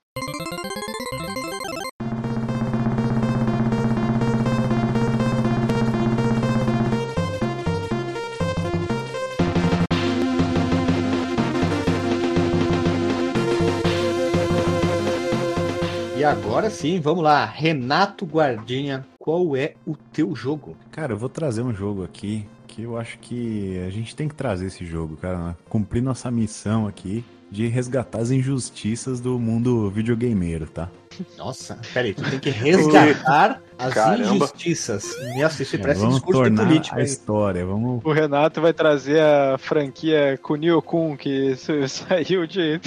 E 16.21 16.23
agora 16.23 16.69
sim, 16.69 16.99
vamos 16.99 17.23
lá. 17.23 17.45
Renato 17.45 18.27
Guardinha, 18.27 19.03
qual 19.17 19.55
é 19.55 19.73
o 19.87 19.95
teu 19.95 20.35
jogo? 20.35 20.77
Cara, 20.91 21.13
eu 21.13 21.17
vou 21.17 21.29
trazer 21.29 21.63
um 21.63 21.73
jogo 21.73 22.03
aqui 22.03 22.45
que 22.81 22.85
eu 22.87 22.97
acho 22.97 23.19
que 23.19 23.79
a 23.85 23.89
gente 23.89 24.15
tem 24.15 24.27
que 24.27 24.35
trazer 24.35 24.67
esse 24.67 24.85
jogo, 24.85 25.15
cara. 25.17 25.37
né? 25.37 25.55
Cumprir 25.69 26.01
nossa 26.01 26.29
missão 26.31 26.87
aqui 26.87 27.23
de 27.49 27.67
resgatar 27.67 28.19
as 28.19 28.31
injustiças 28.31 29.19
do 29.19 29.37
mundo 29.37 29.89
videogameiro, 29.89 30.65
tá? 30.67 30.89
Nossa, 31.37 31.77
peraí, 31.93 32.13
tu 32.13 32.23
tem 32.29 32.39
que 32.39 32.49
resgatar 32.49 33.61
as 33.77 33.93
Caramba. 33.93 34.35
injustiças. 34.35 35.13
Nossa, 35.37 35.61
isso 35.61 35.75
É, 35.75 35.79
parece 35.79 35.99
vamos 35.99 36.15
discurso 36.15 36.41
de 36.43 36.47
tornar 36.55 36.65
político. 36.65 36.95
a 36.95 36.99
hein? 36.99 37.05
história, 37.05 37.65
vamos... 37.65 38.01
O 38.05 38.11
Renato 38.13 38.61
vai 38.61 38.71
trazer 38.71 39.19
a 39.21 39.57
franquia 39.57 40.39
Kunio 40.41 40.81
Kun, 40.81 41.17
que 41.17 41.53
sa- 41.57 41.85
saiu 41.89 42.47
de, 42.47 42.79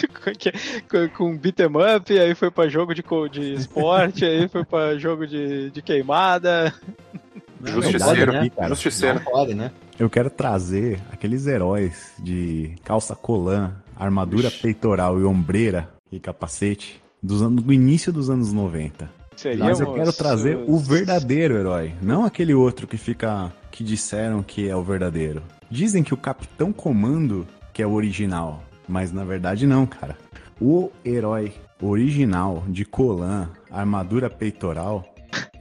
com, 1.14 1.36
beat'em 1.36 1.66
up, 1.96 2.18
aí 2.18 2.34
foi 2.34 2.50
pra 2.50 2.66
jogo 2.66 2.94
de, 2.94 3.02
de 3.30 3.54
esporte, 3.54 4.24
aí 4.24 4.48
foi 4.48 4.64
pra 4.64 4.96
jogo 4.96 5.26
de, 5.26 5.70
de 5.70 5.82
queimada. 5.82 6.72
Justiceiro, 7.62 8.32
né? 8.32 8.50
cara. 8.50 8.68
Justiceiro. 8.68 9.14
Não 9.16 9.24
pode, 9.24 9.54
né? 9.54 9.70
Eu 9.98 10.10
quero 10.10 10.28
trazer 10.28 11.00
aqueles 11.12 11.46
heróis 11.46 12.12
de 12.18 12.74
calça 12.84 13.14
colã, 13.14 13.72
armadura 13.96 14.48
Ixi. 14.48 14.60
peitoral 14.62 15.20
e 15.20 15.24
ombreira 15.24 15.88
e 16.10 16.18
capacete 16.18 17.00
dos 17.22 17.42
anos, 17.42 17.62
do 17.62 17.72
início 17.72 18.12
dos 18.12 18.28
anos 18.28 18.52
90. 18.52 19.08
Seria 19.36 19.64
Mas 19.64 19.80
eu 19.80 19.92
quero 19.92 20.12
trazer 20.12 20.56
o 20.66 20.78
verdadeiro 20.78 21.56
herói, 21.56 21.92
não 22.02 22.24
aquele 22.24 22.54
outro 22.54 22.86
que 22.86 22.96
fica 22.96 23.52
que 23.70 23.82
disseram 23.82 24.42
que 24.42 24.68
é 24.68 24.76
o 24.76 24.82
verdadeiro. 24.82 25.42
Dizem 25.70 26.02
que 26.04 26.14
o 26.14 26.16
Capitão 26.16 26.72
Comando 26.72 27.46
que 27.72 27.82
é 27.82 27.86
o 27.86 27.92
original, 27.92 28.62
mas 28.88 29.10
na 29.12 29.24
verdade 29.24 29.66
não, 29.66 29.86
cara. 29.86 30.16
O 30.60 30.90
herói 31.04 31.52
original 31.82 32.62
de 32.68 32.84
colã, 32.84 33.48
armadura 33.70 34.30
peitoral 34.30 35.04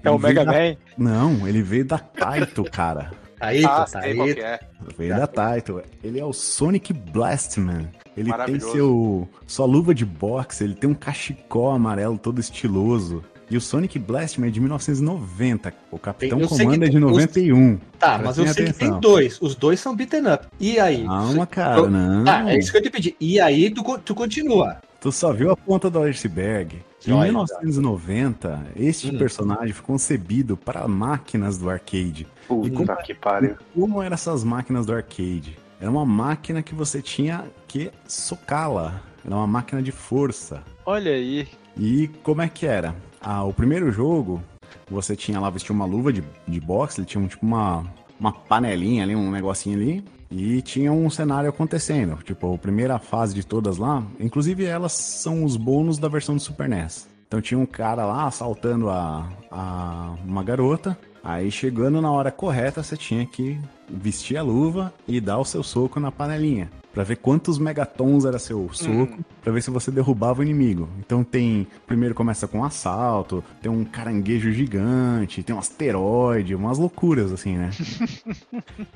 É 0.03 0.11
o 0.11 0.19
Mega 0.19 0.45
da- 0.45 0.51
Man. 0.51 0.75
Não, 0.95 1.47
ele 1.47 1.63
veio 1.63 1.85
da 1.85 1.97
Taito, 1.97 2.63
cara. 2.69 3.11
Aí, 3.43 3.65
Ah, 3.65 3.85
tá 3.85 4.01
sei 4.01 4.15
qual 4.15 4.27
aí. 4.27 4.33
que 4.35 4.41
é. 4.41 4.59
Veio 4.97 5.15
da 5.15 5.27
Taito. 5.27 5.81
Ele 6.03 6.19
é 6.19 6.25
o 6.25 6.33
Sonic 6.33 6.93
Blastman. 6.93 7.89
Ele 8.15 8.31
tem 8.45 8.59
seu 8.59 9.27
sua 9.47 9.65
luva 9.65 9.93
de 9.93 10.05
boxe, 10.05 10.63
ele 10.63 10.75
tem 10.75 10.89
um 10.89 10.93
cachecol 10.93 11.71
amarelo 11.71 12.17
todo 12.17 12.39
estiloso. 12.39 13.23
E 13.49 13.57
o 13.57 13.61
Sonic 13.61 13.99
Blastman 13.99 14.47
é 14.47 14.51
de 14.51 14.59
1990. 14.59 15.73
O 15.91 15.99
Capitão 15.99 16.39
Comando 16.41 16.85
é 16.85 16.87
de 16.87 16.91
tem- 16.97 17.03
os- 17.03 17.11
91. 17.11 17.77
Tá, 17.99 18.19
mas 18.23 18.37
eu 18.37 18.47
sei 18.47 18.65
que 18.65 18.73
tem 18.73 18.87
atenção. 18.87 18.99
dois. 18.99 19.39
Os 19.41 19.53
dois 19.55 19.79
são 19.79 19.95
beaten 19.95 20.21
up. 20.33 20.45
E 20.59 20.79
aí? 20.79 21.05
Calma, 21.05 21.45
cara, 21.45 21.77
Eu- 21.79 21.89
não. 21.91 22.23
Ah, 22.27 22.51
é 22.51 22.57
isso 22.57 22.71
que 22.71 22.77
eu 22.77 22.81
te 22.81 22.89
pedi. 22.89 23.15
E 23.19 23.39
aí 23.39 23.69
tu, 23.69 23.83
tu 23.99 24.15
continua. 24.15 24.77
Tu 25.03 25.11
só 25.11 25.33
viu 25.33 25.51
a 25.51 25.57
ponta 25.57 25.89
do 25.89 25.99
iceberg. 25.99 26.77
Em 27.05 27.09
Joia. 27.09 27.23
1990, 27.25 28.67
este 28.73 29.13
Hum. 29.13 29.17
personagem 29.17 29.73
foi 29.73 29.85
concebido 29.85 30.55
para 30.55 30.87
máquinas 30.87 31.57
do 31.57 31.69
arcade. 31.69 32.25
Puta 32.47 32.95
que 33.03 33.13
pariu. 33.13 33.57
Como 33.75 34.01
eram 34.01 34.13
essas 34.13 34.45
máquinas 34.45 34.85
do 34.85 34.93
arcade? 34.93 35.57
Era 35.81 35.91
uma 35.91 36.05
máquina 36.05 36.63
que 36.63 36.73
você 36.73 37.01
tinha 37.01 37.43
que 37.67 37.91
socá-la. 38.07 39.01
Era 39.25 39.35
uma 39.35 39.45
máquina 39.45 39.83
de 39.83 39.91
força. 39.91 40.63
Olha 40.85 41.11
aí. 41.11 41.49
E 41.77 42.07
como 42.23 42.41
é 42.41 42.47
que 42.47 42.65
era? 42.65 42.95
Ah, 43.19 43.43
o 43.43 43.51
primeiro 43.51 43.91
jogo, 43.91 44.41
você 44.89 45.17
tinha 45.17 45.37
lá, 45.37 45.49
vestia 45.49 45.75
uma 45.75 45.85
luva 45.85 46.13
de, 46.13 46.23
de 46.47 46.61
boxe, 46.61 47.01
ele 47.01 47.07
tinha 47.07 47.21
um, 47.21 47.27
tipo 47.27 47.45
uma, 47.45 47.85
uma 48.17 48.31
panelinha 48.31 49.03
ali, 49.03 49.13
um 49.17 49.29
negocinho 49.31 49.77
ali, 49.77 50.05
e 50.35 50.63
tinha 50.63 50.91
um 50.91 51.09
cenário 51.11 51.47
acontecendo. 51.47 52.17
Tipo, 52.23 52.55
a 52.55 52.57
primeira 52.57 52.97
fase 52.97 53.35
de 53.35 53.45
todas 53.45 53.77
lá, 53.77 54.03
inclusive 54.19 54.65
elas 54.65 54.93
são 54.93 55.43
os 55.43 55.55
bônus 55.55 55.99
da 55.99 56.07
versão 56.07 56.35
do 56.35 56.41
Super 56.41 56.67
NES. 56.67 57.07
Então 57.27 57.39
tinha 57.39 57.59
um 57.59 57.67
cara 57.67 58.03
lá 58.03 58.25
assaltando 58.25 58.89
a, 58.89 59.29
a 59.51 60.15
uma 60.25 60.43
garota, 60.43 60.97
aí 61.23 61.49
chegando 61.51 62.01
na 62.01 62.11
hora 62.11 62.31
correta, 62.31 62.83
você 62.83 62.97
tinha 62.97 63.25
que 63.25 63.57
vestir 63.89 64.37
a 64.37 64.41
luva 64.41 64.93
e 65.07 65.19
dar 65.21 65.37
o 65.39 65.45
seu 65.45 65.63
soco 65.63 65.99
na 65.99 66.11
panelinha. 66.11 66.69
Pra 66.93 67.03
ver 67.03 67.15
quantos 67.15 67.57
megatons 67.57 68.23
era 68.23 68.37
seu 68.37 68.69
soco, 68.71 69.17
pra 69.41 69.51
ver 69.51 69.63
se 69.63 69.71
você 69.71 69.89
derrubava 69.89 70.41
o 70.41 70.43
inimigo. 70.43 70.87
Então 70.99 71.23
tem. 71.23 71.65
Primeiro 71.87 72.13
começa 72.13 72.47
com 72.47 72.59
um 72.59 72.63
assalto, 72.63 73.43
tem 73.63 73.71
um 73.71 73.83
caranguejo 73.83 74.51
gigante, 74.51 75.41
tem 75.41 75.55
um 75.55 75.59
asteroide, 75.59 76.53
umas 76.53 76.77
loucuras 76.77 77.31
assim, 77.31 77.57
né? 77.57 77.71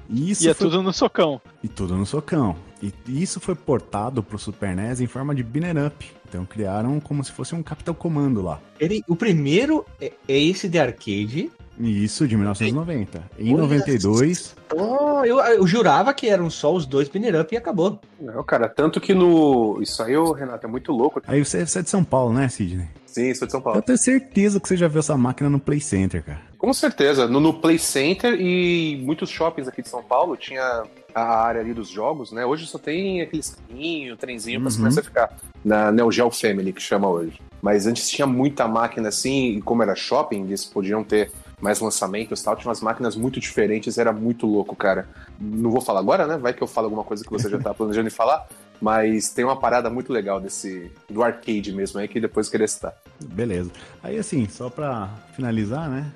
E 0.09 0.31
isso 0.31 0.45
E 0.45 0.49
é 0.49 0.53
foi- 0.53 0.67
tudo 0.69 0.83
no 0.83 0.93
socão. 0.93 1.41
e 1.63 1.67
tudo 1.67 1.95
no 1.97 2.05
socão. 2.05 2.55
E 2.81 2.93
isso 3.07 3.39
foi 3.39 3.55
portado 3.55 4.21
pro 4.21 4.37
Super 4.37 4.75
NES 4.75 5.01
em 5.01 5.07
forma 5.07 5.33
de 5.33 5.41
Binner 5.43 5.87
Up. 5.87 6.05
Então 6.29 6.45
criaram 6.45 6.99
como 6.99 7.23
se 7.23 7.31
fosse 7.31 7.55
um 7.55 7.63
Capitão 7.63 7.93
Comando 7.95 8.41
lá. 8.43 8.59
Ele, 8.79 9.03
o 9.07 9.15
primeiro 9.15 9.83
é, 9.99 10.11
é 10.27 10.39
esse 10.39 10.69
de 10.69 10.77
arcade. 10.77 11.49
E 11.79 12.03
isso 12.03 12.27
de 12.27 12.35
1990. 12.35 13.23
Em 13.37 13.53
Olha 13.53 13.63
92, 13.63 14.55
Oh, 14.75 15.23
eu, 15.23 15.39
eu 15.39 15.65
jurava 15.67 16.13
que 16.13 16.27
eram 16.27 16.49
só 16.49 16.73
os 16.73 16.85
dois 16.85 17.07
Binner 17.07 17.39
Up 17.39 17.53
e 17.53 17.57
acabou. 17.57 17.99
Não, 18.19 18.43
cara, 18.43 18.67
tanto 18.67 18.99
que 18.99 19.13
no. 19.13 19.79
Isso 19.81 20.01
aí, 20.03 20.17
ô, 20.17 20.31
Renato, 20.31 20.65
é 20.65 20.69
muito 20.69 20.91
louco. 20.91 21.21
aí 21.27 21.43
você, 21.43 21.65
você 21.65 21.79
é 21.79 21.81
de 21.83 21.89
São 21.89 22.03
Paulo, 22.03 22.33
né, 22.33 22.49
Sidney? 22.49 22.87
Sim, 23.05 23.33
sou 23.33 23.45
de 23.47 23.51
São 23.51 23.59
Eu 23.59 23.63
Paulo. 23.63 23.81
tenho 23.81 23.97
certeza 23.97 24.59
que 24.59 24.67
você 24.67 24.75
já 24.75 24.87
viu 24.87 24.99
essa 24.99 25.15
máquina 25.17 25.49
no 25.49 25.59
Play 25.59 25.79
Center, 25.79 26.23
cara. 26.23 26.41
Com 26.57 26.73
certeza. 26.73 27.27
No, 27.27 27.39
no 27.39 27.53
Play 27.53 27.77
Center 27.79 28.33
e 28.39 28.99
muitos 29.03 29.29
shoppings 29.29 29.67
aqui 29.67 29.81
de 29.81 29.89
São 29.89 30.03
Paulo 30.03 30.35
tinha 30.35 30.83
a 31.15 31.21
área 31.41 31.61
ali 31.61 31.73
dos 31.73 31.89
jogos, 31.89 32.31
né? 32.31 32.45
Hoje 32.45 32.65
só 32.67 32.77
tem 32.77 33.21
aqueles 33.21 33.55
carrinho, 33.55 34.17
trenzinho 34.17 34.59
pra 34.61 34.71
Uhum. 34.83 34.91
ficar. 34.91 35.35
Na 35.63 35.91
Neo 35.91 36.11
Geo 36.11 36.29
Family, 36.31 36.73
que 36.73 36.81
chama 36.81 37.07
hoje. 37.07 37.39
Mas 37.61 37.87
antes 37.87 38.09
tinha 38.09 38.27
muita 38.27 38.67
máquina 38.67 39.09
assim, 39.09 39.57
e 39.57 39.61
como 39.61 39.81
era 39.81 39.95
shopping, 39.95 40.43
eles 40.43 40.63
podiam 40.65 41.03
ter 41.03 41.31
mais 41.61 41.79
lançamentos 41.79 42.39
e 42.39 42.43
tal. 42.43 42.55
Tinha 42.55 42.69
umas 42.69 42.81
máquinas 42.81 43.15
muito 43.15 43.39
diferentes, 43.39 43.97
era 43.97 44.13
muito 44.13 44.45
louco, 44.45 44.75
cara. 44.75 45.07
Não 45.39 45.71
vou 45.71 45.81
falar 45.81 45.99
agora, 45.99 46.27
né? 46.27 46.37
Vai 46.37 46.53
que 46.53 46.61
eu 46.61 46.67
falo 46.67 46.85
alguma 46.85 47.03
coisa 47.03 47.23
que 47.23 47.31
você 47.31 47.49
já 47.49 47.57
tá 47.57 47.73
planejando 47.75 48.09
falar. 48.11 48.47
Mas 48.79 49.29
tem 49.29 49.43
uma 49.43 49.59
parada 49.59 49.89
muito 49.89 50.13
legal 50.13 50.39
desse. 50.39 50.91
do 51.09 51.23
arcade 51.23 51.73
mesmo 51.73 51.99
aí, 51.99 52.07
que 52.07 52.19
depois 52.19 52.47
eu 52.47 52.51
queria 52.51 52.67
citar. 52.67 52.93
Beleza. 53.25 53.71
Aí 54.03 54.17
assim, 54.17 54.47
só 54.47 54.69
pra 54.69 55.09
finalizar, 55.35 55.89
né? 55.89 56.11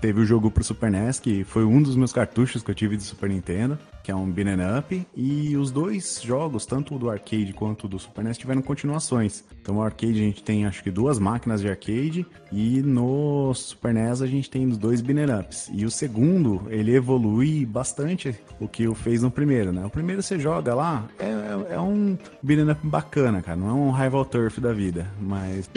Teve 0.00 0.20
o 0.20 0.26
jogo 0.26 0.50
pro 0.50 0.62
Super 0.62 0.90
NES, 0.90 1.18
que 1.18 1.42
foi 1.44 1.64
um 1.64 1.82
dos 1.82 1.96
meus 1.96 2.12
cartuchos 2.12 2.62
que 2.62 2.70
eu 2.70 2.74
tive 2.74 2.98
de 2.98 3.02
Super 3.02 3.30
Nintendo, 3.30 3.78
que 4.02 4.10
é 4.10 4.14
um 4.14 4.30
Beat'em 4.30 4.78
Up. 4.78 5.06
E 5.16 5.56
os 5.56 5.70
dois 5.70 6.20
jogos, 6.22 6.66
tanto 6.66 6.94
o 6.94 6.98
do 6.98 7.10
arcade 7.10 7.54
quanto 7.54 7.84
o 7.84 7.88
do 7.88 7.98
Super 7.98 8.24
NES, 8.24 8.36
tiveram 8.36 8.60
continuações. 8.60 9.42
Então, 9.62 9.74
no 9.74 9.82
arcade 9.82 10.12
a 10.12 10.24
gente 10.24 10.42
tem 10.42 10.66
acho 10.66 10.82
que 10.82 10.90
duas 10.90 11.18
máquinas 11.18 11.60
de 11.62 11.68
arcade, 11.68 12.26
e 12.58 12.80
no 12.80 13.52
Super 13.54 13.92
NES 13.92 14.22
a 14.22 14.26
gente 14.26 14.48
tem 14.48 14.66
os 14.66 14.78
dois 14.78 15.02
Beat'em 15.02 15.38
Ups. 15.40 15.70
E 15.74 15.84
o 15.84 15.90
segundo, 15.90 16.62
ele 16.70 16.94
evolui 16.94 17.66
bastante 17.66 18.34
o 18.58 18.66
que 18.66 18.88
o 18.88 18.94
fez 18.94 19.20
no 19.22 19.30
primeiro, 19.30 19.72
né? 19.72 19.84
O 19.84 19.90
primeiro 19.90 20.22
você 20.22 20.38
joga 20.38 20.74
lá, 20.74 21.04
é, 21.18 21.26
é- 21.26 21.74
é 21.74 21.80
um 21.80 22.16
Beat'em 22.42 22.70
Up 22.70 22.80
bacana, 22.86 23.42
cara. 23.42 23.58
Não 23.58 23.68
é 23.68 23.72
um 23.74 23.90
Rival 23.90 24.24
Turf 24.24 24.58
da 24.58 24.72
vida, 24.72 25.06
mas 25.20 25.68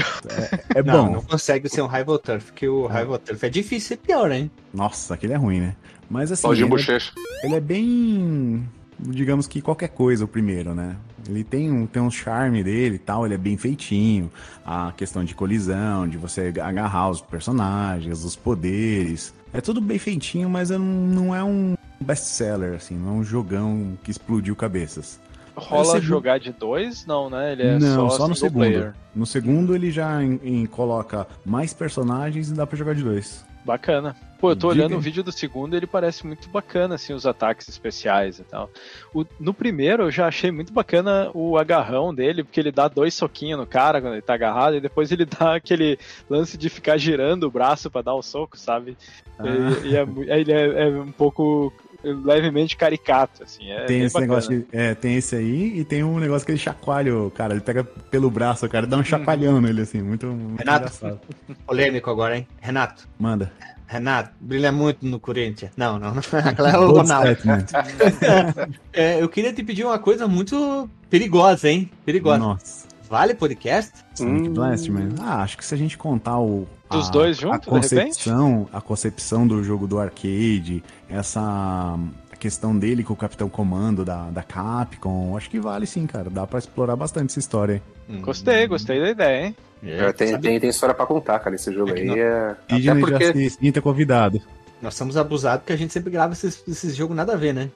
é, 0.73 0.79
é 0.79 0.81
não, 0.83 1.05
bom. 1.07 1.11
não 1.15 1.21
consegue 1.21 1.67
ser 1.67 1.81
um 1.81 1.87
Rival 1.87 2.17
Turf, 2.17 2.45
porque 2.45 2.67
o 2.69 2.87
Rival 2.87 3.19
Turf 3.19 3.43
é 3.45 3.49
difícil 3.49 3.89
ser 3.89 3.97
pior, 3.97 4.31
hein? 4.31 4.49
Nossa, 4.73 5.15
aquele 5.15 5.33
é 5.33 5.37
ruim, 5.37 5.59
né? 5.59 5.75
Mas 6.09 6.31
assim, 6.31 6.47
ele, 6.49 6.63
é- 6.63 7.45
ele 7.45 7.55
é 7.55 7.59
bem. 7.59 8.63
Digamos 8.97 9.47
que 9.47 9.61
qualquer 9.61 9.89
coisa, 9.89 10.25
o 10.25 10.27
primeiro, 10.27 10.73
né? 10.73 10.95
Ele 11.29 11.43
tem 11.43 11.71
um, 11.71 11.85
tem 11.85 12.01
um 12.01 12.09
charme 12.11 12.63
dele 12.63 12.95
e 12.95 12.99
tal, 12.99 13.25
ele 13.25 13.35
é 13.35 13.37
bem 13.37 13.55
feitinho. 13.57 14.31
A 14.65 14.91
questão 14.95 15.23
de 15.23 15.35
colisão, 15.35 16.07
de 16.07 16.17
você 16.17 16.53
agarrar 16.61 17.09
os 17.09 17.21
personagens, 17.21 18.23
os 18.23 18.35
poderes. 18.35 19.33
É 19.53 19.61
tudo 19.61 19.79
bem 19.81 19.97
feitinho, 19.99 20.49
mas 20.49 20.71
é 20.71 20.77
não 20.77 21.35
é 21.35 21.43
um 21.43 21.75
best-seller, 22.01 22.75
assim, 22.75 22.95
não 22.95 23.09
é 23.09 23.13
um 23.19 23.23
jogão 23.23 23.97
que 24.03 24.11
explodiu 24.11 24.55
cabeças. 24.55 25.19
Rola 25.55 25.85
segundo- 25.85 26.01
jogar 26.03 26.39
de 26.39 26.51
dois? 26.53 27.05
Não, 27.05 27.29
né? 27.29 27.51
Ele 27.51 27.63
é 27.63 27.79
não, 27.79 28.09
só, 28.09 28.17
só, 28.17 28.27
no 28.29 28.35
segundo. 28.35 28.53
player. 28.61 28.93
No 29.13 29.25
segundo 29.25 29.75
ele 29.75 29.91
já 29.91 30.23
em- 30.23 30.39
em- 30.43 30.65
coloca 30.65 31.27
mais 31.45 31.73
personagens 31.73 32.49
e 32.49 32.53
dá 32.53 32.65
pra 32.65 32.77
jogar 32.77 32.95
de 32.95 33.03
dois. 33.03 33.43
Bacana. 33.65 34.15
Pô, 34.39 34.51
eu 34.51 34.55
tô 34.55 34.71
Diga. 34.71 34.85
olhando 34.85 34.97
o 34.97 35.01
vídeo 35.01 35.21
do 35.21 35.31
segundo 35.31 35.75
ele 35.75 35.85
parece 35.85 36.25
muito 36.25 36.47
bacana, 36.49 36.95
assim, 36.95 37.11
os 37.13 37.25
ataques 37.25 37.67
especiais 37.67 38.39
e 38.39 38.43
tal. 38.43 38.69
O- 39.13 39.25
no 39.39 39.53
primeiro 39.53 40.03
eu 40.03 40.11
já 40.11 40.27
achei 40.27 40.49
muito 40.49 40.71
bacana 40.71 41.29
o 41.33 41.57
agarrão 41.57 42.13
dele, 42.15 42.43
porque 42.43 42.59
ele 42.59 42.71
dá 42.71 42.87
dois 42.87 43.13
soquinhos 43.13 43.59
no 43.59 43.67
cara 43.67 43.99
quando 43.99 44.13
ele 44.13 44.21
tá 44.21 44.33
agarrado, 44.35 44.75
e 44.77 44.81
depois 44.81 45.11
ele 45.11 45.25
dá 45.27 45.55
aquele 45.55 45.99
lance 46.29 46.57
de 46.57 46.69
ficar 46.69 46.97
girando 46.97 47.43
o 47.43 47.51
braço 47.51 47.91
pra 47.91 48.01
dar 48.01 48.13
o 48.15 48.21
soco, 48.21 48.57
sabe? 48.57 48.97
Ah. 49.37 49.43
E, 49.83 49.87
e 49.89 49.95
é, 49.97 50.07
ele 50.39 50.51
é, 50.53 50.83
é 50.83 50.87
um 50.89 51.11
pouco 51.11 51.73
levemente 52.01 52.77
caricato, 52.77 53.43
assim. 53.43 53.69
É 53.69 53.83
tem 53.85 53.97
bem 53.97 54.05
esse 54.05 54.13
bacana. 54.13 54.27
negócio 54.31 54.57
de, 54.57 54.65
é, 54.71 54.95
tem 54.95 55.15
esse 55.17 55.35
aí 55.35 55.79
e 55.79 55.83
tem 55.83 56.01
um 56.01 56.17
negócio 56.17 56.45
que 56.45 56.53
ele 56.53 56.59
chacoalha 56.59 57.13
o 57.13 57.29
cara, 57.29 57.53
ele 57.53 57.61
pega 57.61 57.83
pelo 57.83 58.31
braço, 58.31 58.65
o 58.65 58.69
cara 58.69 58.87
dá 58.87 58.95
um 58.95 59.03
chacoalhão 59.03 59.59
nele 59.59 59.81
assim, 59.81 60.01
muito, 60.01 60.27
muito 60.27 60.59
Renato. 60.59 60.77
engraçado. 60.85 61.19
Polêmico 61.65 62.09
agora, 62.09 62.37
hein? 62.37 62.47
Renato. 62.61 63.05
Manda. 63.19 63.51
Renato, 63.91 64.29
brilha 64.39 64.71
muito 64.71 65.03
no 65.03 65.19
Corinthians. 65.19 65.71
Não, 65.75 65.97
não. 65.97 66.13
Aquela 66.45 66.69
é 66.71 66.77
o 66.77 66.91
Ronaldo. 66.91 67.31
statement. 67.35 67.65
É, 68.93 69.21
eu 69.21 69.27
queria 69.27 69.51
te 69.51 69.63
pedir 69.63 69.83
uma 69.83 69.97
coisa 69.97 70.27
muito 70.27 70.87
perigosa, 71.09 71.69
hein? 71.69 71.89
Perigosa. 72.05 72.37
Nossa. 72.37 72.87
Vale 73.09 73.33
podcast? 73.33 73.91
Sonic 74.13 74.49
Blast, 74.49 74.87
man. 74.91 75.09
Ah, 75.19 75.41
acho 75.41 75.57
que 75.57 75.65
se 75.65 75.73
a 75.73 75.77
gente 75.77 75.97
contar 75.97 76.39
o. 76.39 76.67
Dos 76.91 77.07
a- 77.07 77.11
dois 77.11 77.37
a 77.37 77.41
juntos, 77.41 77.61
de 77.61 77.95
repente? 77.95 78.05
concepção, 78.19 78.69
A 78.71 78.79
concepção 78.81 79.47
do 79.47 79.63
jogo 79.63 79.87
do 79.87 79.97
arcade, 79.99 80.83
essa 81.09 81.97
questão 82.39 82.77
dele 82.77 83.03
com 83.03 83.13
o 83.13 83.15
Capitão 83.17 83.49
Comando 83.49 84.03
da, 84.05 84.29
da 84.31 84.41
Capcom, 84.41 85.35
acho 85.37 85.49
que 85.49 85.59
vale 85.59 85.85
sim, 85.85 86.07
cara. 86.07 86.29
Dá 86.29 86.47
pra 86.47 86.57
explorar 86.59 86.95
bastante 86.95 87.31
essa 87.31 87.39
história 87.39 87.81
aí. 88.09 88.19
Gostei, 88.21 88.65
gostei 88.67 88.99
da 88.99 89.09
ideia, 89.09 89.45
hein? 89.47 89.55
É, 89.83 90.11
tem, 90.11 90.39
tem, 90.39 90.59
tem 90.59 90.69
história 90.69 90.95
pra 90.95 91.05
contar, 91.05 91.37
cara. 91.39 91.55
Esse 91.55 91.71
jogo 91.73 91.91
É 91.91 91.99
aí 91.99 92.05
não- 92.05 92.15
é. 92.17 92.55
Já 92.79 92.95
porque. 92.95 93.33
se 93.33 93.49
sinta 93.51 93.81
convidado. 93.81 94.41
Nós 94.81 94.95
somos 94.95 95.17
abusados 95.17 95.59
porque 95.61 95.73
a 95.73 95.77
gente 95.77 95.91
sempre 95.93 96.09
grava 96.09 96.33
esses, 96.33 96.63
esses 96.67 96.95
jogos 96.95 97.15
nada 97.15 97.33
a 97.33 97.35
ver, 97.35 97.53
né? 97.53 97.69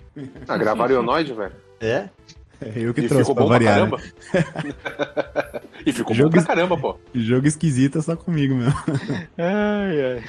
Ah, 0.47 0.57
gravaram 0.57 0.95
Ionoid, 0.95 1.34
velho. 1.34 1.51
É? 1.82 2.07
É 2.61 2.72
eu 2.78 2.93
que 2.93 3.01
E 3.01 3.07
trouxe 3.09 3.30
ficou 3.30 3.36
pra 3.36 3.43
bom 3.43 3.49
pra 3.49 3.57
variar. 3.57 3.76
caramba. 3.76 3.99
e 5.86 5.91
ficou 5.91 6.16
Jogo 6.16 6.30
bom 6.30 6.38
pra 6.38 6.43
caramba, 6.45 6.78
pô. 6.78 6.93
né? 6.93 6.99
Jogo 7.22 7.47
esquisito 7.47 7.97
é 7.97 8.01
só 8.01 8.16
comigo 8.16 8.55
mesmo. 8.55 8.74
Ai, 9.38 10.01
ai. 10.01 10.24